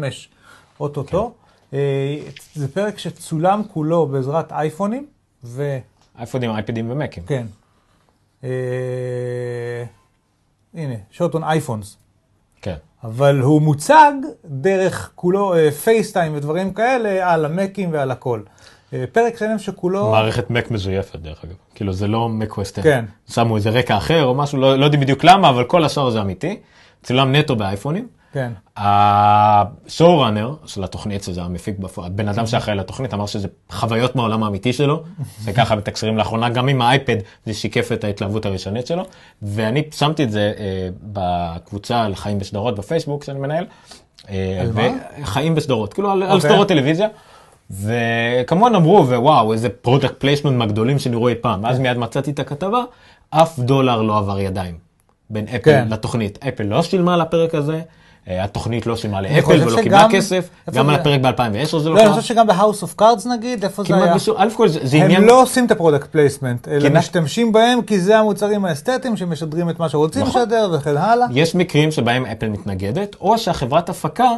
אוטוטו. 0.80 1.32
אה, 1.74 2.18
זה 2.54 2.68
פרק 2.68 2.98
שצולם 2.98 3.62
כולו 3.72 4.06
בעזרת 4.06 4.52
אייפונים, 4.52 5.06
וכן, 5.44 5.78
אייפודים, 6.18 6.50
אייפדים 6.50 6.90
ומקים. 6.90 7.22
אה, 8.44 8.48
הנה, 10.74 10.94
שוטון 11.10 11.44
אייפונס. 11.44 11.96
כן. 12.62 12.76
אבל 13.04 13.40
הוא 13.40 13.62
מוצג 13.62 14.12
דרך 14.44 15.10
כולו 15.14 15.54
פייסטיים 15.84 16.36
ודברים 16.36 16.72
כאלה 16.72 17.32
על 17.32 17.44
המקים 17.44 17.92
ועל 17.92 18.10
הכל. 18.10 18.40
אה, 18.92 19.04
פרק 19.12 19.36
שלם 19.36 19.58
שכולו... 19.58 20.10
מערכת 20.10 20.50
מק 20.50 20.70
מזויפת 20.70 21.16
דרך 21.16 21.44
אגב. 21.44 21.54
כאילו 21.74 21.92
זה 21.92 22.06
לא 22.06 22.28
מק 22.28 22.58
ווסטרן. 22.58 22.84
כן. 22.84 23.04
שמו 23.28 23.56
איזה 23.56 23.70
רקע 23.70 23.96
אחר 23.96 24.24
או 24.24 24.34
משהו, 24.34 24.58
לא, 24.58 24.78
לא 24.78 24.84
יודעים 24.84 25.00
בדיוק 25.00 25.24
למה, 25.24 25.50
אבל 25.50 25.64
כל 25.64 25.84
השאר 25.84 26.10
זה 26.10 26.20
אמיתי. 26.20 26.60
צולם 27.02 27.34
נטו 27.34 27.56
באייפונים. 27.56 28.08
כן. 28.32 28.52
ה 28.76 29.05
show 29.05 30.20
runner 30.20 30.54
של 30.66 30.84
התוכנית, 30.84 31.22
שזה 31.22 31.42
המפיק 31.42 31.78
בפועל, 31.78 32.06
הבן 32.06 32.28
אדם 32.28 32.46
שאחראי 32.46 32.76
לתוכנית, 32.76 33.14
אמר 33.14 33.26
שזה 33.26 33.48
חוויות 33.70 34.16
מהעולם 34.16 34.42
האמיתי 34.42 34.72
שלו, 34.72 35.02
וככה 35.44 35.76
מתקשרים 35.76 36.18
לאחרונה, 36.18 36.48
גם 36.48 36.68
עם 36.68 36.82
האייפד 36.82 37.16
זה 37.46 37.54
שיקף 37.54 37.92
את 37.92 38.04
ההתלהבות 38.04 38.46
הראשונית 38.46 38.86
שלו, 38.86 39.02
ואני 39.42 39.82
שמתי 39.90 40.24
את 40.24 40.30
זה 40.30 40.52
אה, 40.58 40.88
בקבוצה 41.02 42.02
על 42.02 42.14
חיים 42.14 42.38
בסדרות 42.38 42.76
בפייסבוק 42.76 43.24
שאני 43.24 43.38
מנהל. 43.38 43.66
אה, 44.30 44.58
על 44.60 44.72
מה? 44.72 44.88
חיים 45.22 45.54
בסדרות, 45.54 45.94
כאילו 45.94 46.10
על, 46.10 46.22
על 46.22 46.36
אוקיי. 46.36 46.50
סדרות 46.50 46.68
טלוויזיה. 46.68 47.08
וכמובן 47.70 48.74
אמרו, 48.74 49.06
וואו, 49.06 49.52
איזה 49.52 49.68
product 49.68 50.20
placement 50.20 50.56
מהגדולים 50.56 50.98
שנראו 50.98 51.28
אי 51.28 51.34
פעם. 51.34 51.64
ואז 51.64 51.78
מיד 51.78 51.98
מצאתי 51.98 52.30
את 52.30 52.38
הכתבה, 52.38 52.82
אף 53.30 53.58
דולר 53.58 54.02
לא 54.02 54.18
עבר 54.18 54.40
ידיים 54.40 54.78
בין 55.30 55.44
אפל 55.48 55.58
כן. 55.58 55.88
לתוכנית. 55.90 56.38
אפל 56.48 56.62
לא 56.62 56.82
שילמה 56.82 57.14
על 57.14 57.20
הפרק 57.20 57.54
הזה, 57.54 57.80
התוכנית 58.26 58.86
לא 58.86 58.96
שילמה 58.96 59.20
לאפל 59.20 59.62
ולא 59.62 59.82
קיבלה 59.82 60.06
כסף, 60.10 60.48
גם 60.70 60.88
על 60.88 60.94
הפרק 60.94 61.20
ב-2010 61.20 61.78
זה 61.78 61.88
לא 61.88 61.94
לא, 61.94 62.00
אני 62.00 62.08
קרה. 62.08 62.14
חושב 62.14 62.34
שגם 62.34 62.46
ב 62.46 62.52
House 62.52 62.82
of 62.82 62.94
Cards 62.94 63.26
נגיד, 63.26 63.64
איפה 63.64 63.82
זה 63.82 63.96
היה? 63.96 64.14
בשום, 64.14 64.34
א' 64.38 64.48
כל 64.56 64.68
זה 64.68 64.96
עניין, 64.96 65.10
הם 65.10 65.24
לא 65.28 65.42
עושים 65.42 65.66
את 65.66 65.70
ה 65.70 65.75
product 65.75 66.06
placement, 66.06 66.68
אלא 66.68 66.90
משתמשים 66.90 67.52
בהם 67.52 67.82
כי 67.82 68.00
זה 68.00 68.18
המוצרים 68.18 68.64
האסתטיים 68.64 69.16
שמשדרים 69.16 69.70
את 69.70 69.78
מה 69.78 69.88
שרוצים 69.88 70.22
נכון. 70.22 70.42
לשדר 70.42 70.70
וכן 70.78 70.96
הלאה. 70.96 71.26
יש 71.30 71.54
מקרים 71.54 71.92
שבהם 71.92 72.26
אפל 72.26 72.48
מתנגדת, 72.48 73.16
או 73.20 73.38
שהחברת 73.38 73.88
הפקה 73.88 74.28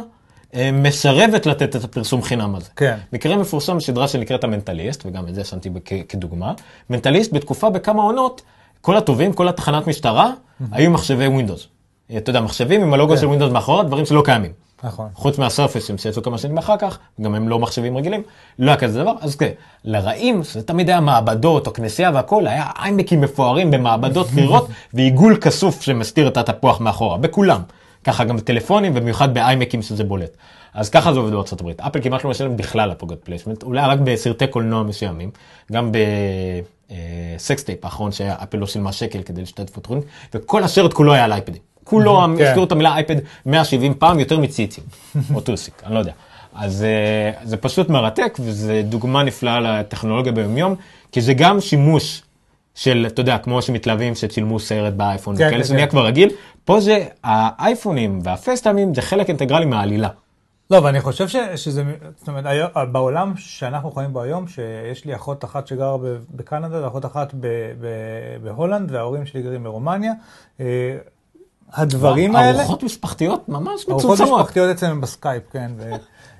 אה, 0.55 0.69
מסרבת 0.73 1.45
לתת 1.45 1.75
את 1.75 1.83
הפרסום 1.83 2.21
חינם 2.21 2.55
הזה. 2.55 2.69
כן. 2.75 2.95
מקרה 3.13 3.35
מפורסם 3.35 3.77
בסדרה 3.77 4.07
שנקראת 4.07 4.43
The 4.43 4.57
Mentalist, 4.57 5.05
וגם 5.05 5.27
את 5.27 5.35
זה 5.35 5.43
שמתי 5.43 5.69
כדוגמה. 6.09 6.53
מנטליסט 6.89 7.33
בתקופה 7.33 7.69
בכמה 7.69 8.03
עונות, 8.03 8.41
כל 8.81 8.97
הטובים, 8.97 9.33
כל 9.33 9.47
התחנת 9.47 9.87
משטרה, 9.87 10.31
היו 10.71 10.91
מחשבי 10.91 11.27
ווינדוס. 11.27 11.67
אתה 12.17 12.29
יודע, 12.29 12.41
מחשבים 12.41 12.81
עם 12.81 12.93
הלוגו 12.93 13.13
כן. 13.13 13.19
של 13.19 13.25
ווינדוס 13.25 13.51
מאחורה, 13.51 13.83
דברים 13.83 14.05
שלא 14.05 14.21
קיימים. 14.25 14.51
נכון. 14.83 15.07
חוץ 15.13 15.37
מהסרפסים 15.37 15.97
שיצאו 15.97 16.23
כמה 16.23 16.37
שנים 16.37 16.57
אחר 16.57 16.77
כך, 16.77 16.99
גם 17.21 17.35
הם 17.35 17.49
לא 17.49 17.59
מחשבים 17.59 17.97
רגילים, 17.97 18.23
לא 18.59 18.71
היה 18.71 18.77
כזה 18.77 18.99
דבר, 18.99 19.13
אז 19.21 19.35
כן, 19.35 19.51
לרעים, 19.85 20.43
זה 20.43 20.63
תמיד 20.63 20.89
היה 20.89 20.99
מעבדות 20.99 21.67
או 21.67 21.73
כנסייה 21.73 22.11
והכול, 22.13 22.47
היה 22.47 22.65
איימקים 22.79 23.21
מפוארים 23.21 23.71
במעבדות 23.71 24.27
חירות 24.35 24.67
ועיגול 24.93 25.37
כסוף 25.41 25.81
שמסתיר 25.81 26.27
את 26.27 26.37
התפוח 26.37 26.81
מאחורה, 26.81 27.17
בכולם. 27.17 27.61
ככה 28.03 28.23
גם 28.23 28.37
בטלפונים, 28.37 28.91
ובמיוחד 28.95 29.33
באיימקים 29.33 29.81
שזה 29.81 30.03
בולט. 30.03 30.37
אז 30.73 30.89
ככה 30.89 31.13
זה 31.13 31.19
עובד 31.19 31.31
בארצות 31.31 31.61
הברית. 31.61 31.81
אפל 31.81 32.01
כמעט 32.01 32.23
לא 32.23 32.29
משלם 32.29 32.57
בכלל 32.57 32.93
פרוגרט 32.93 33.19
פלייסמנט, 33.23 33.63
אולי 33.63 33.81
רק 33.81 33.99
בסרטי 34.03 34.47
קולנוע 34.47 34.83
מסוימים, 34.83 35.31
גם 35.71 35.91
ב 37.37 37.43
Sex 37.43 37.61
Tape 37.61 37.85
האחרון 37.85 38.11
שהיה 38.11 38.35
אפל 38.43 38.57
לא 38.57 38.67
שילמה 38.67 38.91
שקל 38.91 39.21
כדי 39.21 39.41
להשתתף 39.41 39.77
בתוכנית, 39.77 40.03
וכל 40.33 40.63
הסרט 40.63 40.93
כולו 40.93 41.13
היה 41.13 41.25
על 41.25 41.33
אייפדים. 41.33 41.70
כולו, 41.91 42.21
כן. 42.37 42.45
הזכירו 42.45 42.63
את 42.63 42.71
המילה 42.71 42.95
אייפד 42.95 43.15
170 43.45 43.93
פעם 43.93 44.19
יותר 44.19 44.39
מציצים, 44.39 44.83
או 45.35 45.41
טוסיק, 45.41 45.83
אני 45.85 45.93
לא 45.93 45.99
יודע. 45.99 46.11
אז 46.55 46.83
אה, 46.83 47.31
זה 47.43 47.57
פשוט 47.57 47.89
מרתק, 47.89 48.37
וזה 48.39 48.81
דוגמה 48.85 49.23
נפלאה 49.23 49.59
לטכנולוגיה 49.59 50.31
ביומיום, 50.31 50.75
כי 51.11 51.21
זה 51.21 51.33
גם 51.33 51.61
שימוש 51.61 52.21
של, 52.75 53.05
אתה 53.07 53.21
יודע, 53.21 53.37
כמו 53.37 53.61
שמתלהבים 53.61 54.15
שצילמו 54.15 54.59
סרט 54.59 54.93
באייפון, 54.93 55.37
כן, 55.37 55.43
וכאלה 55.43 55.57
כן, 55.57 55.63
שזה 55.63 55.73
נהיה 55.73 55.85
כן. 55.85 55.91
כבר 55.91 56.05
רגיל, 56.05 56.29
פה 56.65 56.79
זה 56.79 57.05
האייפונים 57.23 58.19
וה 58.23 58.35
FaceTimeים 58.35 58.95
זה 58.95 59.01
חלק 59.01 59.29
אינטגרלי 59.29 59.65
מהעלילה. 59.65 60.09
לא, 60.71 60.77
ואני 60.83 61.01
חושב 61.01 61.27
ש, 61.27 61.35
שזה, 61.55 61.83
זאת 62.17 62.27
אומרת, 62.27 62.45
היום, 62.45 62.69
בעולם 62.91 63.33
שאנחנו 63.37 63.91
חיים 63.91 64.13
בו 64.13 64.21
היום, 64.21 64.47
שיש 64.47 65.05
לי 65.05 65.15
אחות 65.15 65.45
אחת 65.45 65.67
שגרה 65.67 65.97
בקנדה 66.29 66.83
ואחות 66.83 67.05
אחת 67.05 67.33
ב, 67.33 67.47
ב, 67.81 67.87
בהולנד, 68.43 68.91
וההורים 68.91 69.25
שלי 69.25 69.41
גרים 69.41 69.63
ברומניה, 69.63 70.13
אה, 70.59 70.65
הדברים 71.73 72.35
האלה... 72.35 72.59
ארוחות 72.59 72.83
משפחתיות 72.83 73.49
ממש 73.49 73.85
ארוחות 73.89 74.11
מצומצמות. 74.11 74.39
משפחתיות 74.39 74.75
אצלנו 74.75 75.01
בסקייפ, 75.01 75.43
כן. 75.51 75.71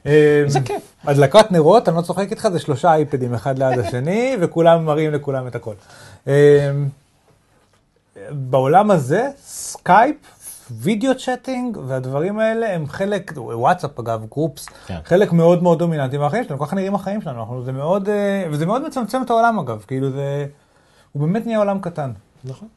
אה, 0.05 0.43
זה 0.47 0.61
כיף. 0.61 0.81
הדלקת 1.03 1.51
נרות, 1.51 1.89
אני 1.89 1.97
לא 1.97 2.01
צוחק 2.01 2.31
איתך, 2.31 2.47
זה 2.51 2.59
שלושה 2.59 2.93
אייפדים 2.93 3.33
אחד 3.33 3.59
ליד 3.59 3.79
השני, 3.79 4.35
וכולם 4.41 4.85
מראים 4.85 5.11
לכולם 5.11 5.47
את 5.47 5.55
הכל. 5.55 5.73
אה, 6.27 6.71
בעולם 8.31 8.91
הזה, 8.91 9.29
סקייפ, 9.45 10.15
וידאו 10.71 11.17
chatting 11.17 11.77
והדברים 11.87 12.39
האלה 12.39 12.75
הם 12.75 12.87
חלק, 12.87 13.31
וואטסאפ 13.35 13.99
אגב, 13.99 14.25
groups, 14.31 14.65
כן. 14.87 14.97
חלק 15.05 15.31
מאוד 15.31 15.63
מאוד 15.63 15.79
דומיננטי 15.79 16.17
מהחיים 16.17 16.43
שלנו, 16.43 16.59
ככה 16.59 16.75
נראים 16.75 16.95
החיים 16.95 17.21
שלנו, 17.21 17.39
אנחנו, 17.39 17.63
זה 17.63 17.71
מאוד, 17.71 18.09
אה, 18.09 18.43
וזה 18.51 18.65
מאוד 18.65 18.87
מצמצם 18.87 19.21
את 19.21 19.29
העולם 19.29 19.59
אגב, 19.59 19.83
כאילו 19.87 20.11
זה, 20.11 20.45
הוא 21.11 21.21
באמת 21.21 21.45
נהיה 21.45 21.57
עולם 21.57 21.79
קטן. 21.79 22.11
נכון. 22.43 22.67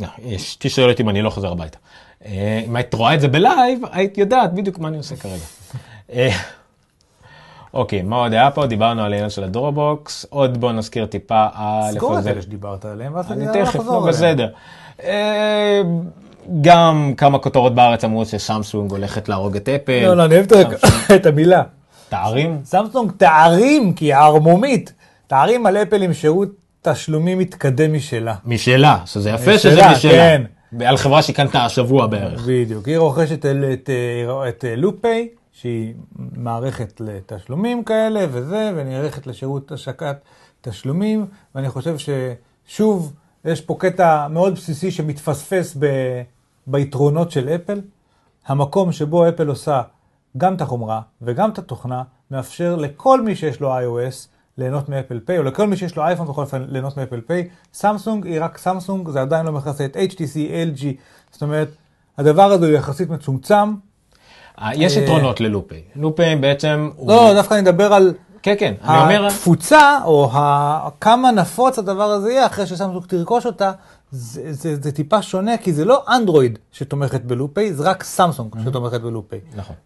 לא, 0.00 0.06
אשתי 0.36 0.68
שואלת 0.68 1.00
אם 1.00 1.08
אני 1.08 1.22
לא 1.22 1.30
חוזר 1.30 1.52
הביתה. 1.52 1.78
אה, 2.26 2.62
אם 2.66 2.76
היית 2.76 2.94
רואה 2.94 3.14
את 3.14 3.20
זה 3.20 3.28
ב 3.28 3.37
live, 3.37 3.80
היית 3.92 4.18
יודעת 4.18 4.54
בדיוק 4.54 4.78
מה 4.78 4.88
אני 4.88 4.96
עושה 4.96 5.16
כרגע. 5.16 5.34
אה, 6.12 6.30
אוקיי, 7.74 8.02
מה 8.02 8.16
עוד 8.16 8.32
היה 8.32 8.50
פה? 8.50 8.66
דיברנו 8.66 9.02
על 9.02 9.12
העניין 9.12 9.30
של 9.30 9.44
הדורבוקס. 9.44 10.26
עוד 10.30 10.60
בוא 10.60 10.72
נזכיר 10.72 11.06
טיפה 11.06 11.46
על... 11.54 11.94
סגור 11.94 12.18
את 12.18 12.22
זה- 12.22 12.30
אלה 12.30 12.42
שדיברת 12.42 12.84
עליהם, 12.84 13.14
ואז 13.14 13.32
אני 13.32 13.44
תדע 13.46 13.64
תכף, 13.64 13.80
אליהם. 13.80 14.06
בסדר. 14.08 14.48
אה, 15.04 15.82
גם 16.60 17.14
כמה 17.16 17.38
כותרות 17.38 17.74
בארץ 17.74 18.04
אמרו 18.04 18.24
שסמסונג 18.26 18.90
הולכת 18.90 19.28
להרוג 19.28 19.56
את 19.56 19.68
אפל. 19.68 20.02
לא, 20.06 20.14
לא, 20.16 20.24
אני 20.24 20.34
אוהב 20.34 20.46
את 21.14 21.26
המילה. 21.26 21.62
תארים. 22.08 22.60
סמסונג 22.64 23.12
תארים, 23.16 23.92
כי 23.94 24.04
היא 24.04 24.14
ערמומית, 24.14 24.92
תארים 25.26 25.66
על 25.66 25.76
אפל 25.76 26.02
עם 26.02 26.12
שירות 26.14 26.48
תשלומים 26.82 27.38
מתקדם 27.38 27.92
משלה. 27.92 28.34
משלה, 28.44 29.02
שזה 29.06 29.30
יפה 29.30 29.58
שזה 29.58 29.74
משלה, 29.74 29.92
משלה. 29.92 30.12
כן. 30.12 30.42
על 30.86 30.96
חברה 30.96 31.22
שהיא 31.22 31.36
קנתה 31.36 31.64
השבוע 31.64 32.06
בערך. 32.06 32.44
בדיוק, 32.46 32.88
היא 32.88 32.98
רוכשת 32.98 33.46
את, 33.46 33.46
את, 33.72 33.90
את 34.48 34.64
לופיי, 34.76 35.28
שהיא 35.52 35.94
מערכת 36.16 37.00
לתשלומים 37.00 37.84
כאלה 37.84 38.26
וזה, 38.30 38.72
ונערכת 38.76 39.26
לשירות 39.26 39.72
השקת 39.72 40.16
תשלומים, 40.60 41.26
ואני 41.54 41.68
חושב 41.68 41.96
ששוב, 41.98 43.12
יש 43.44 43.60
פה 43.60 43.76
קטע 43.78 44.28
מאוד 44.28 44.54
בסיסי 44.54 44.90
שמתפספס 44.90 45.76
ב, 45.78 45.86
ביתרונות 46.66 47.30
של 47.30 47.48
אפל. 47.48 47.80
המקום 48.46 48.92
שבו 48.92 49.28
אפל 49.28 49.48
עושה 49.48 49.82
גם 50.36 50.54
את 50.54 50.60
החומרה 50.60 51.00
וגם 51.22 51.50
את 51.50 51.58
התוכנה, 51.58 52.02
מאפשר 52.30 52.76
לכל 52.76 53.20
מי 53.20 53.36
שיש 53.36 53.60
לו 53.60 53.78
iOS 53.78 54.31
ליהנות 54.58 54.88
מ 54.88 54.93
Apple 54.93 55.20
Pay, 55.24 55.38
או 55.38 55.42
לכל 55.42 55.66
מי 55.66 55.76
שיש 55.76 55.96
לו 55.96 56.02
אייפון 56.02 56.26
בכל 56.28 56.40
אופן 56.42 56.64
ליהנות 56.68 56.96
מ 56.96 57.00
Apple 57.00 57.20
Pay. 57.20 57.48
סמסונג 57.74 58.26
היא 58.26 58.40
רק 58.40 58.58
סמסונג, 58.58 59.08
זה 59.08 59.20
עדיין 59.20 59.46
לא 59.46 59.52
מכסה 59.52 59.84
את 59.84 59.96
HTC, 59.96 60.36
LG, 60.76 60.84
זאת 61.32 61.42
אומרת, 61.42 61.68
הדבר 62.18 62.52
הזה 62.52 62.66
הוא 62.66 62.74
יחסית 62.74 63.10
מצומצם. 63.10 63.74
אה, 64.58 64.70
יש 64.74 64.96
אה, 64.96 65.02
יתרונות 65.02 65.40
ל 65.40 65.45
LoopPay. 65.45 65.82
LoopPay 65.96 66.36
בעצם... 66.40 66.90
לא, 67.06 67.34
דווקא 67.34 67.54
אני 67.54 67.62
מדבר 67.62 67.92
על 67.92 68.14
כן, 68.42 68.54
כן, 68.58 68.74
אני 68.84 69.16
אומר... 69.16 69.26
התפוצה, 69.26 69.98
או 70.04 70.30
ה- 70.32 70.88
כמה 71.00 71.30
נפוץ 71.30 71.78
הדבר 71.78 72.02
הזה 72.02 72.30
יהיה 72.32 72.46
אחרי 72.46 72.66
שסמסונג 72.66 73.06
תרכוש 73.06 73.46
אותה, 73.46 73.72
זה, 74.10 74.52
זה, 74.52 74.76
זה 74.76 74.92
טיפה 74.92 75.22
שונה, 75.22 75.56
כי 75.56 75.72
זה 75.72 75.84
לא 75.84 76.04
אנדרואיד 76.08 76.58
שתומכת 76.72 77.20
בלופיי, 77.20 77.72
זה 77.72 77.90
רק 77.90 78.02
סמסונג 78.02 78.54
שתומכת 78.64 79.00
בלופיי. 79.00 79.40
נכון. 79.56 79.76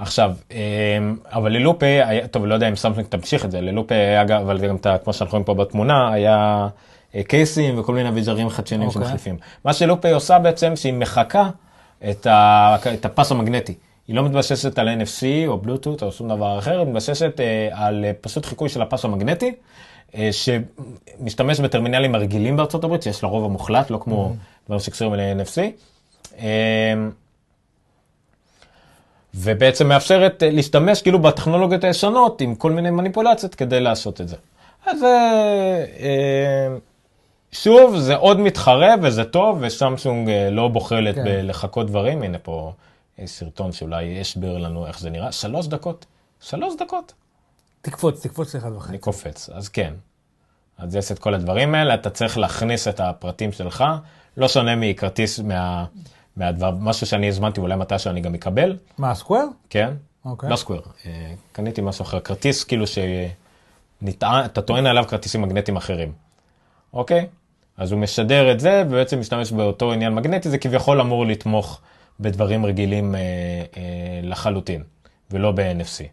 עכשיו, 0.00 0.32
אמ, 0.50 0.56
אבל 1.26 1.52
ללופי, 1.52 1.86
היה- 1.86 2.26
טוב, 2.26 2.46
לא 2.46 2.54
יודע 2.54 2.68
אם 2.68 2.76
סמסונג 2.76 3.06
תמשיך 3.06 3.44
את 3.44 3.50
זה, 3.50 3.60
ללופי 3.60 3.94
היה 3.94 4.24
גם, 4.24 4.40
אבל 4.42 4.58
זה 4.58 4.66
גם, 4.66 4.76
אתה- 4.76 4.98
כמו 5.04 5.12
שאנחנו 5.12 5.32
רואים 5.32 5.44
פה 5.44 5.54
בתמונה, 5.54 6.12
היה 6.12 6.68
אה, 7.14 7.22
קייסים 7.22 7.78
וכל 7.78 7.94
מיני 7.94 8.08
אביזרים 8.08 8.48
חדשניים 8.48 8.88
אוקיי. 8.88 9.02
שמחליפים. 9.02 9.36
מה 9.64 9.72
שלופי 9.72 10.10
עושה 10.10 10.38
בעצם, 10.38 10.76
שהיא 10.76 10.92
מחקה 10.92 11.50
את, 12.10 12.26
ה, 12.26 12.76
את 12.94 13.04
הפס 13.04 13.32
המגנטי. 13.32 13.74
היא 14.08 14.16
לא 14.16 14.22
מתבססת 14.24 14.78
על 14.78 14.88
NFC 14.88 15.22
או 15.46 15.58
בלוטות 15.58 16.02
או 16.02 16.12
שום 16.12 16.28
דבר 16.28 16.58
אחר, 16.58 16.78
היא 16.78 16.86
מתבססת 16.86 17.40
אה, 17.40 17.68
על 17.72 18.04
אה, 18.04 18.12
פשוט 18.20 18.46
חיקוי 18.46 18.68
של 18.68 18.82
הפס 18.82 19.04
המגנטי, 19.04 19.52
אה, 20.14 20.30
שמשתמש 20.32 21.60
בטרמינלים 21.60 22.14
הרגילים 22.14 22.56
בארצות 22.56 22.84
הברית, 22.84 23.02
שיש 23.02 23.22
לרוב 23.22 23.44
המוחלט, 23.44 23.90
לא 23.90 23.98
כמו 24.02 24.32
דברים 24.66 24.80
שקשורים 24.80 25.14
ל-NFC. 25.20 25.60
ובעצם 29.34 29.88
מאפשרת 29.88 30.42
אה, 30.42 30.50
להשתמש 30.50 31.02
כאילו 31.02 31.18
בטכנולוגיות 31.18 31.84
הישנות 31.84 32.40
עם 32.40 32.54
כל 32.54 32.72
מיני 32.72 32.90
מניפולציות 32.90 33.54
כדי 33.54 33.80
לעשות 33.80 34.20
את 34.20 34.28
זה. 34.28 34.36
אז 34.86 35.02
אה, 35.02 35.84
אה, 36.00 36.76
שוב, 37.52 37.96
זה 37.96 38.16
עוד 38.16 38.40
מתחרה 38.40 38.94
וזה 39.02 39.24
טוב, 39.24 39.58
וסמסונג 39.60 40.30
לא 40.50 40.68
בוחלת 40.68 41.14
כן. 41.14 41.24
בלחכות 41.24 41.86
דברים. 41.86 42.22
הנה 42.22 42.38
פה 42.38 42.72
סרטון 43.26 43.72
שאולי 43.72 44.02
יסביר 44.04 44.58
לנו 44.58 44.86
איך 44.86 45.00
זה 45.00 45.10
נראה. 45.10 45.32
שלוש 45.32 45.66
דקות. 45.66 46.06
שלוש 46.40 46.74
דקות. 46.78 47.12
תקפוץ, 47.82 48.26
תקפוץ 48.26 48.54
לאחד 48.54 48.72
וחצי. 48.72 48.90
אני 48.90 48.98
קופץ, 48.98 49.50
אז 49.50 49.68
כן. 49.68 49.94
אז 50.78 50.96
יש 50.96 51.12
את 51.12 51.18
כל 51.18 51.34
הדברים 51.34 51.74
האלה, 51.74 51.94
אתה 51.94 52.10
צריך 52.10 52.38
להכניס 52.38 52.88
את 52.88 53.00
הפרטים 53.00 53.52
שלך, 53.52 53.84
לא 54.36 54.48
שונה 54.48 54.76
מכרטיס 54.76 55.38
מה, 55.38 55.84
מהדבר, 56.36 56.70
משהו 56.80 57.06
שאני 57.06 57.28
הזמנתי, 57.28 57.60
אולי 57.60 57.76
מתי 57.76 57.98
שאני 57.98 58.20
גם 58.20 58.34
אקבל, 58.34 58.76
מה, 58.98 59.14
סקוואר? 59.14 59.44
כן? 59.70 59.94
אוקיי. 60.24 60.50
לא 60.50 60.56
סקוויר, 60.56 60.82
אה, 61.06 61.32
קניתי 61.52 61.80
משהו 61.80 62.02
אחר, 62.02 62.20
כרטיס 62.20 62.64
כאילו 62.64 62.84
שנטען, 62.86 64.44
אתה 64.44 64.62
טוען 64.62 64.86
עליו 64.86 65.04
כרטיסים 65.08 65.42
מגנטיים 65.42 65.76
אחרים, 65.76 66.12
אוקיי? 66.92 67.26
אז 67.76 67.92
הוא 67.92 68.00
משדר 68.00 68.52
את 68.52 68.60
זה, 68.60 68.82
ובעצם 68.86 69.20
משתמש 69.20 69.52
באותו 69.52 69.92
עניין 69.92 70.14
מגנטי, 70.14 70.50
זה 70.50 70.58
כביכול 70.58 71.00
אמור 71.00 71.26
לתמוך 71.26 71.80
בדברים 72.20 72.66
רגילים 72.66 73.14
אה, 73.14 73.20
אה, 73.76 74.20
לחלוטין, 74.22 74.82
ולא 75.30 75.52
ב-NFC. 75.52 76.04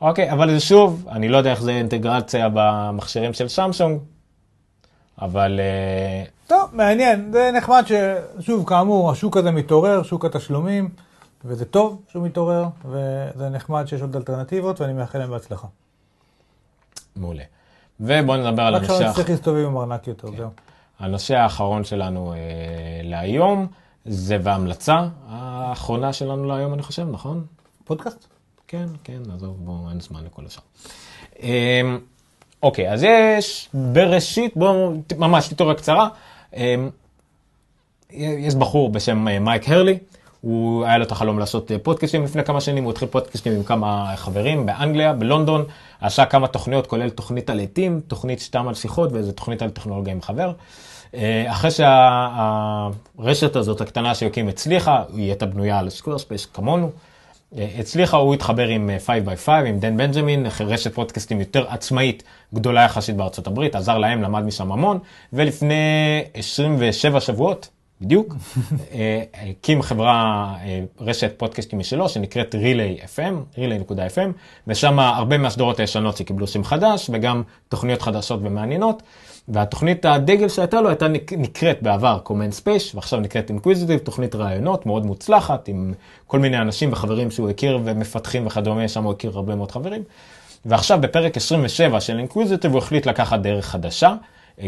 אוקיי, 0.00 0.32
אבל 0.32 0.50
זה 0.50 0.60
שוב, 0.60 1.08
אני 1.08 1.28
לא 1.28 1.36
יודע 1.36 1.50
איך 1.50 1.62
זה 1.62 1.70
אינטגרציה 1.70 2.48
במכשירים 2.52 3.32
של 3.32 3.48
סמסונג, 3.48 4.00
אבל 5.22 5.60
אה, 5.60 6.24
טוב, 6.46 6.70
מעניין, 6.72 7.32
זה 7.32 7.50
נחמד 7.54 7.84
ששוב, 7.86 8.68
כאמור, 8.68 9.10
השוק 9.10 9.36
הזה 9.36 9.50
מתעורר, 9.50 10.02
שוק 10.02 10.24
התשלומים, 10.24 10.88
וזה 11.44 11.64
טוב 11.64 12.02
שהוא 12.08 12.26
מתעורר, 12.26 12.64
וזה 12.84 13.48
נחמד 13.48 13.86
שיש 13.86 14.00
עוד 14.00 14.16
אלטרנטיבות, 14.16 14.80
ואני 14.80 14.92
מאחל 14.92 15.18
להם 15.18 15.30
בהצלחה. 15.30 15.66
מעולה. 17.16 17.42
ובואו 18.00 18.36
נדבר 18.36 18.62
על 18.62 18.74
הנושא 18.74 18.92
עכשיו 18.92 19.06
האחרון. 19.06 19.10
נצטרך 19.10 19.30
להסתובב 19.30 19.66
עם 19.66 19.76
ארנק 19.76 20.06
יותר, 20.06 20.28
זהו. 20.36 20.48
הנושא 20.98 21.34
האחרון 21.34 21.84
שלנו 21.84 22.32
אה, 22.32 22.38
להיום, 23.02 23.66
זה 24.04 24.38
וההמלצה 24.42 25.08
האחרונה 25.28 26.12
שלנו 26.12 26.44
להיום, 26.44 26.74
אני 26.74 26.82
חושב, 26.82 27.06
נכון? 27.10 27.44
פודקאסט? 27.84 28.26
כן, 28.68 28.86
כן, 29.04 29.22
עזוב, 29.34 29.56
בואו, 29.58 29.90
אין 29.90 30.00
זמן 30.00 30.24
לכל 30.24 30.46
השאר. 30.46 30.62
אה, 31.42 31.80
אוקיי, 32.62 32.92
אז 32.92 33.02
יש 33.02 33.68
בראשית, 33.74 34.56
בואו, 34.56 34.92
ממש 35.18 35.48
תיאוריה 35.48 35.76
קצרה. 35.76 36.08
אה, 36.56 36.74
יש 38.16 38.54
בחור 38.54 38.92
בשם 38.92 39.28
אה, 39.28 39.38
מייק 39.38 39.68
הרלי, 39.68 39.98
הוא, 40.40 40.84
היה 40.84 40.98
לו 40.98 41.04
את 41.04 41.12
החלום 41.12 41.38
לעשות 41.38 41.72
אה, 41.72 41.78
פודקאסטים 41.78 42.24
לפני 42.24 42.44
כמה 42.44 42.60
שנים, 42.60 42.84
הוא 42.84 42.92
התחיל 42.92 43.08
פודקאסטים 43.08 43.52
עם 43.52 43.62
כמה 43.62 44.12
חברים 44.16 44.66
באנגליה, 44.66 45.12
בלונדון, 45.12 45.64
עשה 46.00 46.24
כמה 46.24 46.48
תוכניות, 46.48 46.86
כולל 46.86 47.10
תוכנית 47.10 47.50
על 47.50 47.60
עטים, 47.60 48.00
תוכנית 48.08 48.40
סתם 48.40 48.68
על 48.68 48.74
שיחות 48.74 49.12
ואיזה 49.12 49.32
תוכנית 49.32 49.62
על 49.62 49.70
טכנולוגיה 49.70 50.12
עם 50.12 50.22
חבר. 50.22 50.52
אה, 51.14 51.44
אחרי 51.52 51.70
שהרשת 51.70 53.56
הזאת 53.56 53.80
הקטנה 53.80 54.14
שהקים 54.14 54.48
הצליחה, 54.48 55.02
היא 55.14 55.24
הייתה 55.24 55.46
בנויה 55.46 55.78
על 55.78 55.90
Squarespace 55.90 56.46
כמונו. 56.46 56.90
אה, 57.58 57.68
הצליחה, 57.78 58.16
הוא 58.16 58.34
התחבר 58.34 58.68
עם 58.68 58.90
5by5, 59.06 59.50
עם 59.50 59.78
דן 59.78 59.96
בנג'מין, 59.96 60.46
רשת 60.60 60.94
פודקאסטים 60.94 61.40
יותר 61.40 61.64
עצמאית, 61.68 62.22
גדולה 62.54 62.82
יחסית 62.82 63.16
בארצות 63.16 63.46
הברית, 63.46 63.74
עזר 63.74 63.98
להם, 63.98 64.22
למד 64.22 64.42
משם 64.42 64.72
המון, 64.72 64.98
ולפני 65.32 65.74
27 66.34 67.20
שבועות, 67.20 67.68
בדיוק, 68.00 68.34
אה, 68.92 69.22
הקים 69.32 69.82
חברה, 69.82 70.54
אה, 70.64 70.80
רשת 71.00 71.38
פודקאסטים 71.38 71.78
משלו, 71.78 72.08
שנקראת 72.08 72.54
Relay 72.54 72.98
FM, 73.16 73.58
Relay.FM, 73.58 74.28
ושם 74.66 74.98
הרבה 74.98 75.38
מהסדרות 75.38 75.80
הישנות 75.80 76.16
שקיבלו 76.16 76.46
שם 76.46 76.64
חדש, 76.64 77.10
וגם 77.12 77.42
תוכניות 77.68 78.02
חדשות 78.02 78.40
ומעניינות. 78.42 79.02
והתוכנית 79.48 80.04
הדגל 80.04 80.48
שהייתה 80.48 80.80
לו 80.80 80.88
הייתה 80.88 81.08
נקראת 81.36 81.82
בעבר 81.82 82.18
Command 82.26 82.62
Space, 82.62 82.94
ועכשיו 82.94 83.20
נקראת 83.20 83.50
Inquisitive, 83.50 83.98
תוכנית 84.04 84.34
רעיונות 84.34 84.86
מאוד 84.86 85.06
מוצלחת, 85.06 85.68
עם 85.68 85.94
כל 86.26 86.38
מיני 86.38 86.58
אנשים 86.58 86.92
וחברים 86.92 87.30
שהוא 87.30 87.50
הכיר 87.50 87.80
ומפתחים 87.84 88.46
וכדומה, 88.46 88.88
שם 88.88 89.04
הוא 89.04 89.12
הכיר 89.12 89.32
הרבה 89.34 89.54
מאוד 89.54 89.70
חברים. 89.70 90.02
ועכשיו 90.66 91.00
בפרק 91.00 91.36
27 91.36 92.00
של 92.00 92.20
Inquisitive 92.28 92.68
הוא 92.68 92.78
החליט 92.78 93.06
לקחת 93.06 93.40
דרך 93.40 93.66
חדשה, 93.66 94.14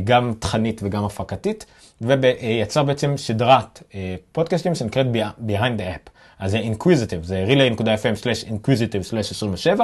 גם 0.05 0.33
תכנית 0.39 0.81
וגם 0.85 1.05
הפקתית, 1.05 1.67
ויצר 2.01 2.83
בעצם 2.83 3.17
שדרת 3.17 3.83
אה, 3.95 4.15
פודקאסטים 4.33 4.75
שנקראת 4.75 5.07
Behind 5.47 5.79
the 5.79 5.95
App. 5.95 6.11
אז 6.39 6.51
זה 6.51 6.61
Inquisitive, 6.61 7.23
זה 7.23 7.45
relay.fm/inquisitive/27, 7.49 9.81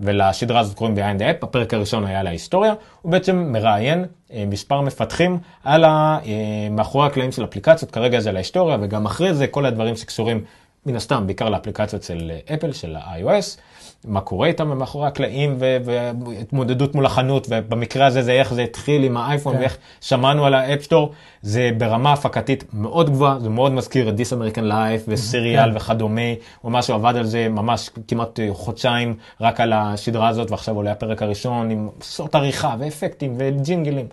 ולסדרה 0.00 0.60
הזאת 0.60 0.76
קוראים 0.76 0.96
the 0.96 1.20
App, 1.20 1.44
הפרק 1.44 1.74
הראשון 1.74 2.04
היה 2.06 2.20
על 2.20 2.26
ההיסטוריה, 2.26 2.74
הוא 3.02 3.12
בעצם 3.12 3.52
מראיין 3.52 4.04
אה, 4.32 4.44
מספר 4.46 4.80
מפתחים 4.80 5.38
על 5.64 5.84
ה, 5.84 6.18
אה, 6.26 6.68
מאחורי 6.70 7.06
הקלעים 7.06 7.32
של 7.32 7.44
אפליקציות, 7.44 7.90
כרגע 7.90 8.20
זה 8.20 8.28
על 8.28 8.36
ההיסטוריה, 8.36 8.76
וגם 8.80 9.06
אחרי 9.06 9.34
זה 9.34 9.46
כל 9.46 9.66
הדברים 9.66 9.96
שקשורים 9.96 10.44
מן 10.86 10.96
הסתם 10.96 11.26
בעיקר 11.26 11.48
לאפליקציות 11.48 12.02
של 12.02 12.32
אפל, 12.54 12.72
של 12.72 12.96
ה-iOS. 12.96 13.58
מה 14.04 14.20
קורה 14.20 14.48
איתם 14.48 14.78
מאחורי 14.78 15.06
הקלעים 15.06 15.56
והתמודדות 15.58 16.94
מול 16.94 17.06
החנות, 17.06 17.46
ובמקרה 17.50 18.06
הזה 18.06 18.22
זה 18.22 18.32
איך 18.32 18.54
זה 18.54 18.62
התחיל 18.62 19.04
עם 19.04 19.16
האייפון 19.16 19.54
כן. 19.54 19.60
ואיך 19.60 19.76
שמענו 20.00 20.46
על 20.46 20.54
ה 20.54 20.60
App 20.60 20.77
Store, 20.77 21.12
זה 21.42 21.70
ברמה 21.78 22.12
הפקתית 22.12 22.64
מאוד 22.72 23.10
גבוהה, 23.10 23.38
זה 23.40 23.48
מאוד 23.48 23.72
מזכיר 23.72 24.08
את 24.08 24.14
דיס 24.14 24.32
אמריקן 24.32 24.64
לייף 24.64 25.04
וסיריאל 25.08 25.70
כן. 25.70 25.76
וכדומה, 25.76 26.20
הוא 26.60 26.72
ממש 26.72 26.90
עבד 26.90 27.16
על 27.16 27.24
זה 27.24 27.48
ממש 27.48 27.90
כמעט 28.08 28.40
חודשיים 28.52 29.14
רק 29.40 29.60
על 29.60 29.72
השדרה 29.72 30.28
הזאת, 30.28 30.50
ועכשיו 30.50 30.76
עולה 30.76 30.92
הפרק 30.92 31.22
הראשון 31.22 31.70
עם 31.70 31.88
סרט 32.02 32.34
עריכה 32.34 32.74
ואפקטים 32.78 33.34
וג'ינגלים, 33.38 34.06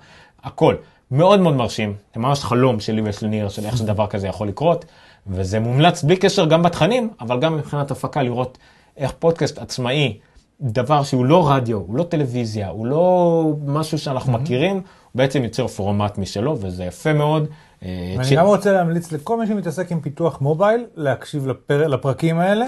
הכל. 0.44 0.76
מאוד 1.12 1.40
מאוד 1.40 1.56
מרשים, 1.56 1.94
זה 2.16 2.20
ממש 2.20 2.44
חלום 2.44 2.80
שלי 2.80 3.02
ושל 3.06 3.28
ניר, 3.28 3.50
של 3.50 3.66
איך 3.66 3.78
שדבר 3.78 4.08
כזה 4.08 4.28
יכול 4.28 4.48
לקרות, 4.48 4.86
וזה 5.28 5.60
מומלץ 5.60 6.04
בלי 6.04 6.18
קשר 6.18 6.46
גם 6.46 6.64
בתכנים, 6.64 7.10
אבל 7.22 7.40
גם 7.40 7.58
מבחינת 7.58 7.92
הפקה 7.92 8.24
לראות 8.24 8.58
איך 8.98 9.12
פודקאסט 9.20 9.58
עצמאי, 9.58 10.18
דבר 10.62 11.04
שהוא 11.04 11.26
לא 11.26 11.52
רדיו, 11.52 11.78
הוא 11.78 11.98
לא 11.98 12.04
טלוויזיה, 12.04 12.70
הוא 12.70 12.86
לא 12.88 13.44
משהו 13.66 13.98
שאנחנו 13.98 14.34
mm-hmm. 14.34 14.42
מכירים, 14.42 14.76
הוא 14.76 14.82
בעצם 15.16 15.44
יוצר 15.44 15.68
פורמט 15.68 16.18
משלו, 16.18 16.58
וזה 16.62 16.84
יפה 16.84 17.14
מאוד. 17.14 17.48
אה, 17.84 18.14
ואני 18.18 18.28
ש... 18.28 18.34
גם 18.34 18.46
רוצה 18.46 18.72
להמליץ 18.72 19.12
לכל 19.12 19.40
מי 19.40 19.48
שמתעסק 19.48 19.92
עם 19.92 20.02
פיתוח 20.02 20.42
מובייל, 20.42 20.86
להקשיב 20.96 21.48
לפר... 21.48 21.88
לפרקים 21.88 22.40
האלה, 22.40 22.66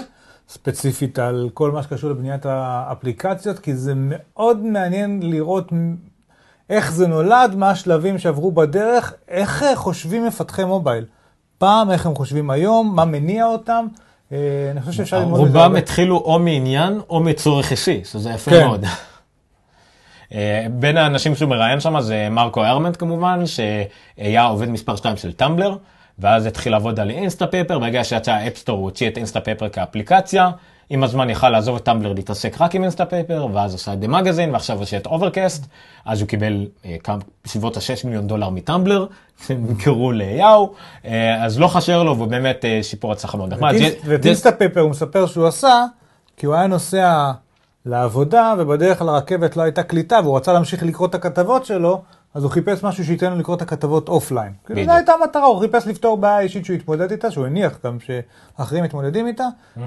ספציפית 0.48 1.18
על 1.18 1.50
כל 1.54 1.70
מה 1.70 1.82
שקשור 1.82 2.10
לבניית 2.10 2.46
האפליקציות, 2.46 3.58
כי 3.58 3.74
זה 3.74 3.92
מאוד 3.96 4.64
מעניין 4.64 5.20
לראות 5.22 5.72
איך 6.70 6.92
זה 6.92 7.06
נולד, 7.06 7.54
מה 7.54 7.70
השלבים 7.70 8.18
שעברו 8.18 8.52
בדרך, 8.52 9.14
איך 9.28 9.64
חושבים 9.74 10.26
מפתחי 10.26 10.64
מובייל. 10.64 11.04
פעם, 11.58 11.90
איך 11.90 12.06
הם 12.06 12.14
חושבים 12.14 12.50
היום, 12.50 12.96
מה 12.96 13.04
מניע 13.04 13.46
אותם. 13.46 13.86
אה, 14.32 14.38
אני 14.70 14.80
חושב 14.80 14.92
שאפשר 14.92 15.18
ללמוד 15.18 15.46
את 15.46 15.52
זה. 15.52 15.58
רובם 15.58 15.76
התחילו 15.76 16.16
או 16.16 16.38
מעניין 16.38 17.00
או 17.10 17.20
מצורך 17.20 17.70
אישי, 17.70 18.00
שזה 18.04 18.30
יפה 18.30 18.50
כן. 18.50 18.66
מאוד. 18.66 18.84
אה, 20.34 20.66
בין 20.70 20.96
האנשים 20.96 21.34
שהוא 21.34 21.48
מראיין 21.48 21.80
שם 21.80 22.00
זה 22.00 22.28
מרקו 22.30 22.64
ארמנט 22.64 22.96
כמובן, 22.96 23.42
שהיה 23.46 24.44
עובד 24.44 24.68
מספר 24.68 24.96
2 24.96 25.16
של 25.16 25.32
טמבלר, 25.32 25.76
ואז 26.18 26.46
התחיל 26.46 26.72
לעבוד 26.72 27.00
על 27.00 27.10
Instapaper, 27.10 27.78
ברגע 27.78 28.04
שיצא 28.04 28.32
ה 28.32 28.37
App 28.37 28.52
Store 28.52 28.78
הוא 28.78 28.84
הוציא 28.84 29.08
את 29.08 29.16
Instapaper 29.16 29.68
כאפליקציה, 29.68 30.50
עם 30.92 31.04
הזמן 31.04 31.30
יכל 31.30 31.48
לעזוב 31.48 31.76
את 31.76 31.84
טמבלר 31.84 32.12
להתעסק 32.12 32.60
רק 32.60 32.74
עם 32.74 32.82
Instapaper, 32.82 33.46
ואז 33.52 33.74
עשה 33.74 33.92
את 33.92 34.00
The 34.00 34.08
Magazine, 34.08 34.50
ועכשיו 34.52 34.78
עושה 34.78 34.96
את 34.96 35.06
Overcast, 35.06 35.66
אז 36.04 36.20
הוא 36.20 36.28
קיבל 36.28 36.66
אה, 36.84 36.96
בסביבות 37.44 37.76
ה-6 37.76 38.06
מיליון 38.06 38.26
דולר 38.26 38.50
מטמבלר, 38.50 39.06
נמכרו 39.50 40.12
ליאהו, 40.12 40.72
אה, 41.04 41.44
אז 41.44 41.58
לא 41.58 41.68
חסר 41.68 42.02
לו, 42.02 42.16
והוא 42.16 42.28
באמת 42.28 42.64
אה, 42.64 42.82
סיפור 42.82 43.12
הצלחה 43.12 43.36
מאוד 43.38 43.52
נחמד. 43.52 43.74
ואת 44.04 44.26
Instapaper 44.26 44.80
הוא 44.80 44.90
מספר 44.90 45.26
שהוא 45.26 45.46
עשה, 45.46 45.84
כי 46.36 46.46
הוא 46.46 46.54
היה 46.54 46.66
נוסע 46.66 47.30
לעבודה, 47.86 48.54
ובדרך 48.58 49.02
לרכבת 49.02 49.56
לא 49.56 49.62
הייתה 49.62 49.82
קליטה, 49.82 50.20
והוא 50.22 50.36
רצה 50.36 50.52
להמשיך 50.52 50.82
לקרוא 50.82 51.08
את 51.08 51.14
הכתבות 51.14 51.66
שלו, 51.66 52.02
אז 52.34 52.42
הוא 52.42 52.50
חיפש 52.50 52.82
משהו 52.82 53.04
שייתן 53.04 53.30
לו 53.32 53.38
לקרוא 53.38 53.56
את 53.56 53.62
הכתבות 53.62 54.08
offline. 54.08 54.52
כאילו 54.66 54.84
זו 54.84 54.92
הייתה 54.92 55.12
המטרה, 55.12 55.44
הוא 55.44 55.60
חיפש 55.60 55.86
לפתור 55.86 56.16
בעיה 56.16 56.40
אישית 56.40 56.64
שהוא 56.64 56.76
התמודד 56.76 57.10
איתה, 57.10 57.30
שהוא 57.30 57.46
הניח 57.46 57.78
גם 57.84 57.98
שאחרים 58.00 58.84
מתמודדים 58.84 59.26
איתה, 59.26 59.46
אה, 59.78 59.84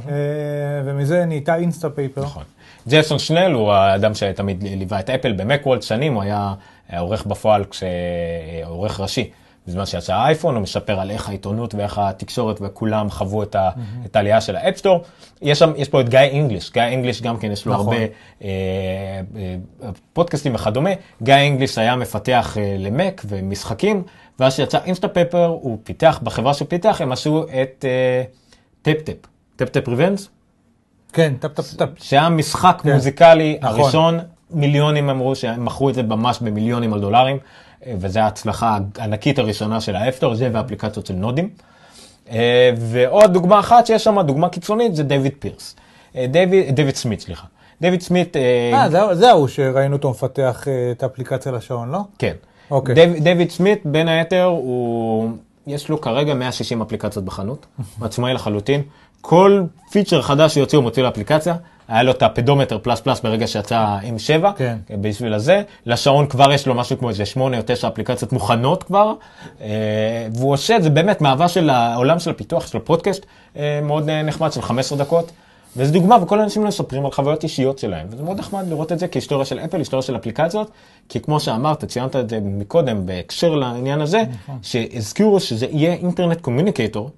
ומזה 0.86 1.26
נהייתה 1.26 1.56
Instapaper. 1.56 2.22
נכון. 2.22 2.44
ג'ייסון 2.90 3.20
סנל 3.20 3.52
הוא 3.52 3.72
האדם 3.72 4.14
שתמיד 4.14 4.64
ליווה 4.64 5.00
את 5.00 5.10
אפל 5.10 5.34
ב 5.34 5.39
Macworld 5.39 5.82
שנים, 5.82 6.14
הוא 6.14 6.24
היה 6.24 6.54
עורך 6.98 7.26
בפועל, 7.26 7.66
עורך 8.66 9.00
ראשי. 9.00 9.32
בזמן 9.68 9.86
שיצא 9.86 10.14
האייפון, 10.14 10.56
הוא 10.56 10.64
מספר 10.64 11.00
על 11.00 11.12
איך 11.12 11.30
העיתונות 11.30 11.76
ואיך 11.76 11.98
התקשורת 11.98 12.60
וכולם 12.62 13.10
חוו 13.10 13.44
את, 13.44 13.56
ה, 13.56 13.70
mm-hmm. 13.70 14.06
את 14.06 14.16
העלייה 14.16 14.42
של 14.42 14.56
ה 14.56 14.61
App 14.61 14.75
Store. 14.75 15.04
יש, 15.42 15.60
שם, 15.60 15.74
יש 15.78 15.90
פה 15.90 16.02
את 16.02 16.10
גיא 16.10 16.20
אינגליש, 16.20 16.72
גיא 16.72 16.82
אינגליש 16.82 17.22
גם 17.22 17.38
כן 17.38 17.52
יש 17.52 17.66
לו 17.66 17.74
נכון. 17.74 17.94
הרבה 17.94 18.06
אה, 18.44 18.48
אה, 19.36 19.90
פודקאסטים 20.14 20.56
וכדומה. 20.56 20.90
גיא 21.22 21.36
אינגליש 21.36 21.78
היה 21.78 21.96
מפתח 21.96 22.58
אה, 22.58 22.76
למק 22.80 23.22
ומשחקים, 23.28 24.04
ואז 24.40 24.56
שיצא 24.56 24.80
Instapaper, 24.86 25.46
הוא 25.46 25.78
פיתח, 25.84 26.20
בחברה 26.24 26.54
שהוא 26.54 26.68
פיתח, 26.68 27.02
הם 27.02 27.12
עשו 27.12 27.44
את 27.44 27.86
אה, 27.88 28.24
Tap 28.82 29.01
Tap, 29.01 29.28
Tap 29.56 29.72
Tap 29.72 29.88
Revenge. 29.88 30.30
כן, 31.14 31.34
Tap 31.40 31.54
Tap 31.54 31.69
Tap. 31.69 31.88
שהיה 31.98 32.30
משחק 32.30 32.82
כן. 32.84 32.94
מוזיקלי 32.94 33.58
נכון. 33.62 33.80
הראשון, 33.80 34.20
מיליונים 34.52 35.10
אמרו 35.10 35.36
שהם 35.36 35.66
מכרו 35.66 35.90
את 35.90 35.96
זה 35.96 36.04
ממש 36.04 36.40
במיליונים 36.42 36.94
של 36.94 37.02
דולרים. 37.02 37.38
וזו 38.00 38.20
ההצלחה 38.20 38.78
הענקית 38.98 39.40
הראשונה 39.40 39.82
של 39.82 39.96
ה 39.96 40.00
App 40.00 40.12
Store, 40.12 40.36
זה 40.36 40.50
ואפליקציות 40.54 41.06
של 41.06 41.14
נודים. 41.14 41.50
אה, 42.32 42.72
ועוד 42.78 43.34
דוגמה 43.34 43.60
אחת 43.60 43.86
שיש 43.86 44.04
שם, 44.04 44.22
דוגמה 44.22 44.50
קיצונית, 44.50 44.96
זה 44.96 45.04
דויד 45.04 45.34
פירס. 45.40 45.76
אה, 46.16 46.26
דויד 46.74 46.96
סמית, 46.96 47.20
סליחה. 47.20 47.48
דויד 47.82 48.02
סמית... 48.02 48.38
אה, 48.38 48.90
זה, 48.90 49.16
זה 49.16 49.30
ההוא 49.30 49.48
שראינו 49.48 49.96
אותו 49.96 50.10
מפתח 50.10 50.66
את 50.92 51.04
האפליקציה 51.04 51.52
לשעון, 51.52 51.92
לא? 51.92 52.00
כן. 52.20 52.34
אוקיי. 52.72 52.96
דו, 52.96 53.20
דויד 53.20 53.52
סמית, 53.52 53.82
בין 53.86 54.08
היתר, 54.08 54.44
הוא... 54.44 55.30
יש 55.68 55.90
לו 55.90 56.02
כרגע 56.02 56.34
160 56.34 56.82
אפליקציות 56.82 57.26
בחנות, 57.26 57.66
עצמאי 58.02 58.34
לחלוטין. 58.38 58.82
כל 59.26 59.64
פיצ'ר 59.92 60.22
חדש 60.22 60.54
שיוצא 60.54 60.78
הוא 60.78 60.84
מוציא 60.84 61.04
לאפליקציה. 61.04 61.56
היה 61.88 62.04
לו 62.04 62.12
את 62.12 62.24
ה 62.24 62.29
Pedometer 62.29 62.78
Plus 62.78 63.00
Plus 63.00 63.20
ברגע 63.20 63.48
שיצא 63.48 63.98
עם 64.04 64.20
7, 64.20 64.52
כן. 64.58 64.78
בשביל 65.02 65.34
הזה. 65.34 65.62
לשעון 65.86 66.28
כבר 66.28 66.52
יש 66.52 66.68
לו 66.68 66.74
משהו 66.74 66.98
כמו 66.98 67.10
איזה 67.10 67.26
8 67.26 67.58
או 67.58 67.62
9 67.66 67.88
אפליקציות 67.88 68.34
מוכנות 68.34 68.84
כבר, 68.84 69.14
אה, 69.62 69.68
והוא 70.36 70.54
עושה 70.54 70.76
את 70.76 70.84
זה 70.84 70.90
באמת 70.90 71.22
מאהבה 71.22 71.48
של 71.48 71.70
העולם 71.70 72.20
של 72.20 72.30
הפיתוח, 72.30 72.68
של 72.68 72.78
הפודקאסט, 72.78 73.26
אה, 73.58 73.80
מאוד 73.84 74.10
אה, 74.10 74.22
נחמד, 74.24 74.52
של 74.52 74.62
15 74.62 74.98
דקות. 74.98 75.32
וזו 75.78 75.94
דוגמה, 75.94 76.18
וכל 76.24 76.40
האנשים 76.40 76.64
מספרים 76.64 77.06
על 77.06 77.12
חוויות 77.12 77.44
אישיות 77.44 77.80
שלהם, 77.80 78.08
וזה 78.10 78.24
מאוד 78.24 78.40
נחמד 78.40 78.68
לראות 78.68 78.92
את 78.92 79.00
זה 79.00 79.08
כהיסטוריה 79.08 79.46
של 79.46 79.60
אפל, 79.60 79.78
היסטוריה 79.78 80.02
של 80.02 80.16
אפליקציות, 80.16 80.72
כי 81.10 81.20
כמו 81.20 81.40
שאמרת, 81.40 81.86
ציינת 81.86 82.16
את 82.16 82.30
זה 82.30 82.40
מקודם 82.44 83.06
בהקשר 83.06 83.56
לעניין 83.56 84.02
הזה, 84.02 84.24
נכון. 84.44 84.60
שהזכירו 84.62 85.40
שזה 85.40 85.68
יהיה 85.72 85.94
internet 85.94 86.42
communicator, 86.42 87.10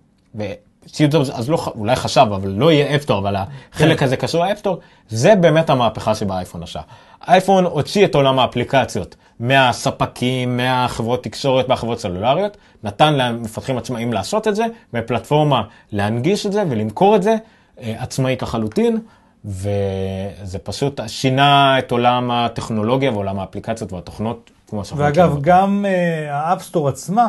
סטיב 0.88 1.12
ג'ובס 1.12 1.30
אז 1.30 1.50
לא, 1.50 1.72
אולי 1.76 1.96
חשב, 1.96 2.28
אבל 2.36 2.50
לא 2.50 2.72
יהיה 2.72 2.96
App 2.96 3.04
Store, 3.04 3.20
אבל 3.20 3.36
החלק 3.74 4.00
כן. 4.00 4.06
הזה 4.06 4.18
קשור 4.18 4.46
ל 4.46 4.49
App 4.49 4.59
Store, 4.59 4.80
זה 5.10 5.36
באמת 5.36 5.70
המהפכה 5.70 6.16
שבאייפון 6.16 6.64
עשה. 6.64 6.80
אייפון 7.28 7.66
הוציא 7.66 8.06
את 8.06 8.16
עולם 8.16 8.40
האפליקציות 8.40 9.16
מהספקים, 9.40 10.58
מהחברות 10.58 11.24
תקשורת, 11.24 11.70
מהחברות 11.70 12.00
סלולריות, 12.00 12.58
נתן 12.84 13.14
למפתחים 13.14 13.78
עצמאיים 13.78 14.14
לעשות 14.14 14.48
את 14.48 14.56
זה, 14.56 14.66
בפלטפורמה 14.94 15.64
להנגיש 15.92 16.46
את 16.46 16.52
זה 16.52 16.64
ולמכור 16.70 17.16
את 17.16 17.24
זה 17.24 17.36
אה, 17.82 17.96
עצמאית 17.98 18.42
לחלוטין, 18.42 19.00
וזה 19.46 20.60
פשוט 20.64 21.00
שינה 21.08 21.80
את 21.80 21.92
עולם 21.92 22.32
הטכנולוגיה 22.32 23.12
ועולם 23.12 23.40
האפליקציות 23.40 23.94
והתוכנות, 23.94 24.52
כמו 24.68 24.86
שאנחנו 24.86 25.04
ואגב, 25.04 25.38
גם 25.42 25.86
uh, 25.86 26.32
ה 26.32 26.38
App 26.38 26.57
Store 26.57 26.90
עצמה 26.90 27.28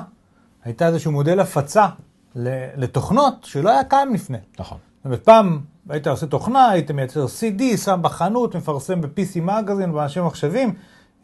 הייתה 0.65 0.87
איזשהו 0.87 1.13
מודל 1.13 1.41
הפצה 1.41 1.87
לתוכנות 2.77 3.35
שלא 3.45 3.71
היה 3.71 3.85
קיים 3.85 4.15
לפני. 4.15 4.39
נכון. 4.59 4.79
זאת 4.97 5.05
אומרת, 5.05 5.25
פעם 5.25 5.61
היית 5.89 6.07
עושה 6.07 6.27
תוכנה, 6.27 6.71
היית 6.71 6.91
מייצר 6.91 7.25
CD, 7.25 7.77
שם 7.77 7.99
בחנות, 8.03 8.57
מפרסם 8.57 9.01
ב-PC 9.01 9.41
מגזין, 9.41 9.93
באנשים 9.93 10.25
ומחשבים. 10.25 10.75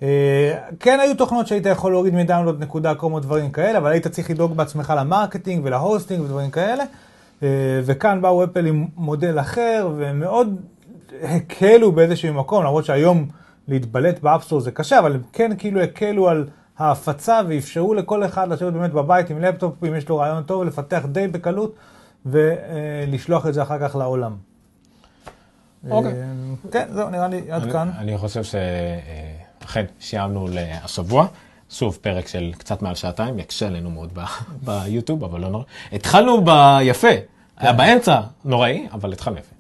אה, 0.03 0.59
כן 0.81 1.01
היו 1.01 1.17
תוכנות 1.17 1.47
שהיית 1.47 1.67
יכול 1.67 1.93
להוריד 1.93 2.15
מ 2.15 2.20
download 2.20 2.63
נקודה 2.63 2.95
com 2.95 3.13
או 3.13 3.21
דברים 3.21 3.51
כאלה, 3.51 3.79
אבל 3.79 3.91
היית 3.91 4.07
צריך 4.07 4.31
לדאוג 4.31 4.57
בעצמך 4.57 4.93
ל 4.97 5.04
marketing 5.04 5.65
ול 5.65 5.78
hosting 5.78 6.25
ודברים 6.25 6.51
כאלה. 6.51 6.85
אה, 7.43 7.49
וכאן 7.85 8.23
באו 8.23 8.45
אפל 8.45 8.67
עם 8.67 8.87
מודל 8.97 9.41
אחר, 9.41 9.89
ומאוד 9.97 10.61
הקלו 11.23 11.93
באיזשהו 11.93 12.35
מקום, 12.35 12.65
למרות 12.65 12.85
שהיום 12.85 13.27
להתבלט 13.69 14.21
ב 14.21 14.25
App 14.25 14.39
Store 14.39 14.61
זה 14.61 14.71
קשה, 14.71 14.99
אבל 14.99 15.15
הם 15.15 15.23
כן 15.33 15.51
כאילו 15.59 15.81
הקלו 15.81 16.29
על 16.29 16.47
ההפצה 16.79 17.41
ואפשרו 17.49 17.95
לכל 17.95 18.25
אחד 18.25 18.49
לשבת 18.49 18.73
באמת 18.73 18.93
בבית 18.93 19.31
עם 19.31 19.41
לפטופ, 19.41 19.85
אם 19.85 19.95
יש 19.95 20.09
לו 20.09 20.17
רעיון 20.17 20.43
טוב, 20.43 20.65
לפתח 20.65 21.03
די 21.13 21.29
בקלות 21.29 21.75
ולשלוח 22.27 23.47
את 23.47 23.55
זה 23.55 23.63
אחר 23.63 23.89
כך 23.89 23.97
לעולם. 23.97 24.37
אוקיי. 25.91 26.13
אה, 26.13 26.71
כן, 26.71 26.89
זהו, 26.93 27.11
נראה 27.11 27.29
לי 27.29 27.51
עד 27.51 27.73
כאן. 27.73 27.91
אני 27.99 28.19
חושב 28.19 28.43
שאכן 28.45 29.85
סיימנו 30.01 30.47
להשבוע. 30.51 31.27
שוב, 31.71 31.99
פרק 32.01 32.29
של 32.29 32.53
קצת 32.59 32.83
מעל 32.83 32.95
שעתיים, 32.95 33.39
יקשה 33.39 33.67
עלינו 33.67 33.91
מאוד 33.91 34.19
ביוטיוב, 34.67 35.25
אבל 35.25 35.41
לא 35.41 35.49
נורא. 35.49 35.65
התחלנו 35.93 36.45
ביפה, 36.45 37.09
היה 37.57 37.73
באמצע 37.73 38.21
נוראי, 38.45 38.89
אבל 38.93 39.13
התחלנו 39.13 39.39
יפה. 39.39 39.55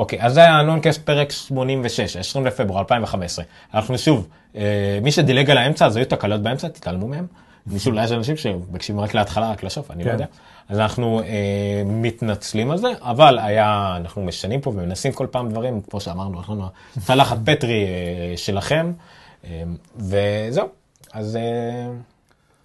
אוקיי, 0.00 0.22
אז 0.22 0.34
זה 0.34 0.40
היה 0.40 0.62
נונקאסט 0.62 1.00
פרק 1.04 1.32
86, 1.32 2.16
20 2.16 2.46
לפברואר 2.46 2.80
2015. 2.80 3.44
אנחנו 3.74 3.98
שוב, 3.98 4.28
אה, 4.56 4.98
מי 5.02 5.12
שדילג 5.12 5.50
על 5.50 5.58
האמצע, 5.58 5.86
אז 5.86 5.96
היו 5.96 6.06
תקלות 6.06 6.42
באמצע, 6.42 6.68
תתעלמו 6.68 7.08
מהם. 7.08 7.26
מישהו, 7.66 7.90
אולי 7.90 8.04
יש 8.04 8.12
אנשים 8.12 8.36
שמקשיבים 8.36 9.00
רק 9.00 9.14
להתחלה, 9.14 9.50
רק 9.50 9.62
לסוף, 9.62 9.90
אני 9.90 10.04
לא 10.04 10.08
כן. 10.08 10.12
יודע. 10.12 10.26
אז 10.68 10.78
אנחנו 10.78 11.20
אה, 11.20 11.82
מתנצלים 11.86 12.70
על 12.70 12.78
זה, 12.78 12.88
אבל 13.00 13.38
היה, 13.38 13.94
אנחנו 13.96 14.22
משנים 14.22 14.60
פה 14.60 14.70
ומנסים 14.70 15.12
כל 15.12 15.26
פעם 15.30 15.50
דברים, 15.50 15.80
כמו 15.80 16.00
שאמרנו, 16.00 16.42
לנו 16.48 16.68
צלחת 17.06 17.38
פטרי 17.44 17.84
אה, 17.86 18.36
שלכם, 18.36 18.92
אה, 19.44 19.62
וזהו. 19.96 20.68
אז 21.12 21.36
אה, 21.36 21.90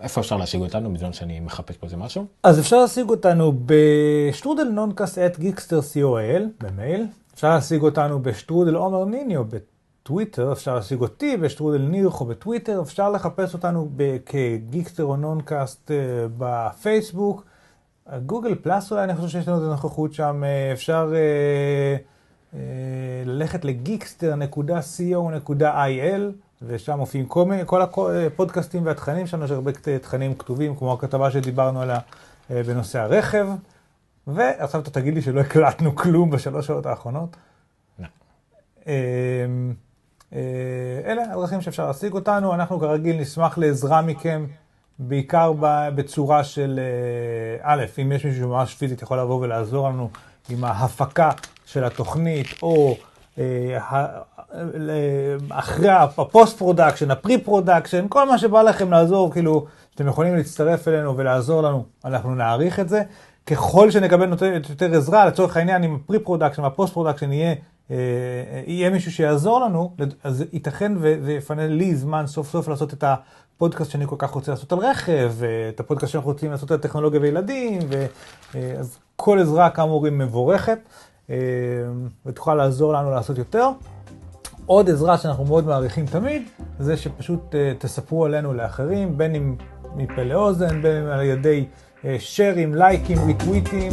איפה 0.02 0.22
אפשר 0.22 0.38
להשיג 0.38 0.62
אותנו, 0.62 0.94
בזמן 0.94 1.14
שאני 1.14 1.40
מחפש 1.40 1.78
פה 1.78 1.86
איזה 1.86 1.98
משהו? 1.98 2.26
אז 2.44 2.60
אפשר 2.60 2.78
להשיג 2.78 3.10
אותנו 3.10 3.54
בשטרודל 3.66 4.64
Noncast 4.64 5.18
at 5.18 5.40
Geekster 5.40 5.80
co.il 5.80 6.42
במייל. 6.62 7.06
אפשר 7.36 7.50
להשיג 7.50 7.82
אותנו 7.82 8.22
בשטרודל 8.22 8.76
עומר 8.76 9.06
ניניו 9.06 9.44
בטוויטר. 9.46 10.52
אפשר 10.52 10.76
להשיג 10.76 11.02
אותי 11.02 11.38
בשטרודל 11.38 11.82
נירחו 11.82 12.26
בטוויטר. 12.26 12.82
אפשר 12.82 13.10
לחפש 13.10 13.54
אותנו 13.54 13.90
כ 14.26 14.41
Geekster 14.41 15.04
או 15.04 15.16
Noncast 15.16 15.92
אה, 15.92 15.98
בפייסבוק. 16.38 17.46
Google 18.26 18.56
Plus 18.56 18.92
אולי, 18.92 19.04
אני 19.04 19.16
חושב 19.16 19.28
שיש 19.28 19.48
לנו 19.48 19.58
את 19.58 19.64
הנוכחות 19.64 20.14
שם. 20.14 20.44
אה, 20.44 20.72
אפשר 20.74 21.14
אה, 21.16 21.96
ללכת 23.26 23.66
לגיקסטר.co.il 23.66 26.22
ושם 26.62 26.98
מופיעים 26.98 27.26
כל, 27.26 27.52
כל 27.66 27.82
הפודקאסטים 27.82 28.86
והתכנים 28.86 29.28
שלנו, 29.28 29.46
יש 29.46 29.52
הרבה 29.52 29.72
תכנים 30.02 30.36
כתובים, 30.36 30.76
כמו 30.76 30.94
הכתבה 30.94 31.32
שדיברנו 31.32 31.82
עליה 31.82 32.00
בנושא 32.50 33.00
הרכב. 33.00 33.48
ועכשיו 34.28 34.82
אתה 34.82 34.90
תגיד 34.90 35.14
לי 35.14 35.22
שלא 35.22 35.40
הקלטנו 35.40 35.96
כלום 35.96 36.30
בשלוש 36.30 36.68
שעות 36.68 36.86
האחרונות. 36.86 37.36
לא. 38.00 38.08
אה, 38.88 39.46
אה, 40.34 40.40
אלה 41.06 41.24
הדרכים 41.34 41.62
שאפשר 41.62 41.88
להשיג 41.88 42.14
אותנו, 42.14 42.54
אנחנו 42.54 42.80
כרגיל 42.80 43.22
נשמח 43.22 43.58
לעזרה 43.58 44.02
מכם, 44.02 44.46
בעיקר 45.00 45.54
בצורה 45.96 46.44
של, 46.44 46.80
אה, 46.80 47.74
א', 47.74 47.86
אם 48.02 48.12
יש 48.12 48.26
מישהו 48.26 48.42
שממש 48.42 48.76
פיזית 48.76 49.02
יכול 49.02 49.20
לבוא 49.20 49.42
ולעזור 49.42 49.90
לנו 49.90 50.10
עם 50.50 50.64
ההפקה 50.64 51.30
של 51.66 51.84
התוכנית, 51.84 52.48
או 52.62 52.98
אה, 53.38 53.78
אחרי 55.50 55.90
ה 55.90 56.03
post 56.03 56.58
production, 56.58 57.12
ה 57.12 57.18
pre 57.18 57.38
production, 57.38 58.06
כל 58.10 58.28
מה 58.28 58.38
שבא 58.38 58.62
לכם 58.62 58.92
לעזור, 58.92 59.32
כאילו, 59.32 59.66
שאתם 59.92 60.08
יכולים 60.08 60.36
להצטרף 60.36 60.88
אלינו 60.88 61.18
ולעזור 61.18 61.62
לנו, 61.62 61.86
אנחנו 62.06 62.36
נעריך 62.36 62.80
את 62.80 62.90
זה. 62.90 63.04
ככל 63.46 63.92
שנקבל 63.92 64.30
יותר, 64.30 64.46
יותר 64.70 64.98
עזרה, 64.98 65.26
לצורך 65.26 65.58
העניין, 65.58 65.84
אם 65.84 65.96
ה 65.96 66.02
pre 66.02 66.20
production 66.20 66.64
וה 66.64 66.74
post 66.74 66.94
production 66.94 67.32
יהיה, 67.32 67.56
אה, 67.92 67.96
יהיה 68.68 68.90
מישהו 68.90 69.12
שיעזור 69.12 69.60
לנו, 69.60 69.96
אז 70.24 70.44
ייתכן 70.54 70.94
וזה 71.00 71.34
יפנה 71.34 71.68
לי 71.68 71.96
זמן 71.96 72.28
סוף 72.28 72.50
סוף 72.50 72.68
לעשות 72.68 72.94
את 72.94 73.04
הפודקאסט 73.04 73.92
שאני 73.92 74.08
כל 74.08 74.16
כך 74.20 74.30
רוצה 74.30 74.52
לעשות 74.52 74.72
על 74.72 74.80
רכב, 74.80 75.32
ואת 75.38 75.80
הפודקאסט 75.80 76.12
שאנחנו 76.12 76.30
רוצים 76.30 76.52
לעשות 76.52 76.72
על 76.72 76.78
טכנולוגיה 76.78 77.22
וילדים, 77.22 77.80
ו, 77.90 78.06
אה, 78.56 78.74
אז 78.80 78.98
כל 79.16 79.40
עזרה 79.40 79.70
כאמור 79.70 80.06
היא 80.06 80.14
מבורכת, 80.14 80.80
אה, 81.30 81.36
ותוכל 82.26 82.56
לעזור 82.56 82.94
לנו 82.94 83.12
לעשות 83.12 83.38
יותר. 83.38 83.70
עוד 84.66 84.90
עזרה 84.90 85.18
שאנחנו 85.18 85.46
מאוד 85.46 85.66
מעריכים 85.66 86.06
תמיד, 86.06 86.44
זה 86.80 86.98
שפשוט 86.98 87.42
uh, 87.52 87.56
תספרו 87.80 88.26
עלינו 88.26 88.54
לאחרים, 88.54 89.18
בין 89.18 89.36
אם 89.36 89.56
מפה 89.96 90.24
לאוזן, 90.24 90.82
בין 90.82 91.04
אם 91.04 91.08
על 91.10 91.22
ידי 91.22 91.66
שרים, 92.20 92.76
לייקים, 92.76 93.18
ריטוויטים, 93.26 93.92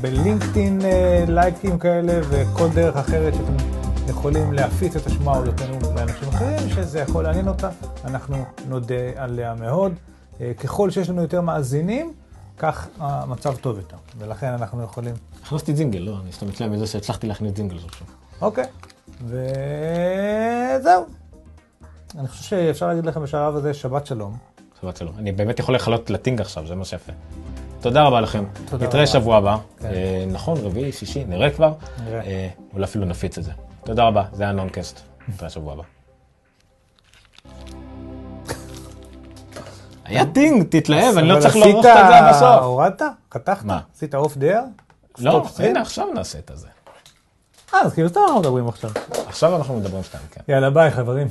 בלינקדאין 0.00 0.80
uh, 0.80 0.84
לייקים 1.30 1.78
כאלה, 1.78 2.20
וכל 2.30 2.68
דרך 2.74 2.96
אחרת 2.96 3.34
שאתם 3.34 3.56
יכולים 4.08 4.52
להפיץ 4.52 4.96
את 4.96 5.06
השמועה 5.06 5.38
אודותינו 5.38 5.78
לאנשים 5.96 6.28
אחרים, 6.28 6.70
שזה 6.70 6.98
יכול 6.98 7.24
לעניין 7.24 7.48
אותה, 7.48 7.70
אנחנו 8.04 8.44
נודה 8.68 8.94
עליה 9.16 9.54
מאוד. 9.54 9.92
Uh, 10.34 10.40
ככל 10.58 10.90
שיש 10.90 11.10
לנו 11.10 11.22
יותר 11.22 11.40
מאזינים, 11.40 12.12
כך 12.58 12.88
המצב 12.98 13.56
טוב 13.56 13.76
יותר, 13.76 13.96
ולכן 14.18 14.46
אנחנו 14.52 14.82
יכולים 14.82 15.14
הכנסתי 15.42 15.72
ג'ינגל, 15.72 15.98
לא, 15.98 16.16
אני 16.22 16.32
סתם 16.32 16.46
מתלהב 16.46 16.70
מזה 16.70 16.86
שהצלחתי 16.86 17.26
להכניס 17.26 17.52
ג'ינגל 17.52 17.78
סוף 17.78 17.94
סוף. 17.98 18.08
אוקיי, 18.40 18.64
וזהו. 19.24 21.04
אני 22.18 22.28
חושב 22.28 22.42
שאפשר 22.42 22.86
להגיד 22.86 23.06
לכם 23.06 23.22
בשלב 23.22 23.56
הזה 23.56 23.74
שבת 23.74 24.06
שלום. 24.06 24.55
שבת 24.80 24.96
שלום. 24.96 25.12
אני 25.18 25.32
באמת 25.32 25.58
יכול 25.58 25.74
לחלות 25.74 26.10
לטינג 26.10 26.40
עכשיו, 26.40 26.66
זה 26.66 26.74
מה 26.74 26.84
שיפה. 26.84 27.12
תודה 27.80 28.02
רבה 28.02 28.20
לכם. 28.20 28.44
תודה 28.70 28.86
נתראה 28.86 29.02
רבה. 29.02 29.12
שבוע 29.12 29.36
הבא. 29.36 29.56
כן. 29.78 29.86
אה, 29.86 30.24
נכון, 30.28 30.58
רביעי, 30.62 30.92
שישי, 30.92 31.24
נראה 31.24 31.50
כבר. 31.50 31.72
נראה. 32.04 32.20
אה, 32.20 32.48
אולי 32.72 32.84
אפילו 32.84 33.04
נפיץ 33.04 33.38
את 33.38 33.44
זה. 33.44 33.52
תודה 33.84 34.04
רבה, 34.04 34.24
זה 34.32 34.42
היה 34.42 34.52
נונקאסט. 34.52 35.00
נתראה 35.28 35.50
שבוע 35.50 35.72
הבא. 35.72 35.82
היה 40.04 40.26
טינג, 40.26 40.66
תתלהב, 40.70 41.18
אני 41.18 41.28
לא 41.28 41.40
צריך 41.40 41.56
לערוך 41.56 41.76
את 41.78 41.82
זה 41.82 41.94
עד 41.94 42.34
הסוף. 42.34 42.62
הורדת? 42.62 43.02
חתכת? 43.34 43.64
מה? 43.64 43.80
עשית 43.96 44.14
off 44.14 44.36
the 44.36 44.46
air? 44.46 44.60
לא, 45.18 45.46
הנה 45.58 45.80
עכשיו 45.80 46.06
נעשה 46.14 46.38
את 46.38 46.50
זה. 46.54 46.66
אה, 47.74 47.80
אז 47.80 47.94
כאילו 47.94 48.08
סתם 48.08 48.20
אנחנו 48.20 48.40
מדברים 48.40 48.68
עכשיו. 48.68 48.90
עכשיו 49.26 49.56
אנחנו 49.56 49.76
מדברים 49.76 50.02
שתיים, 50.02 50.24
כן. 50.30 50.40
יאללה, 50.48 50.70
ביי 50.70 50.90
חברים. 50.90 51.28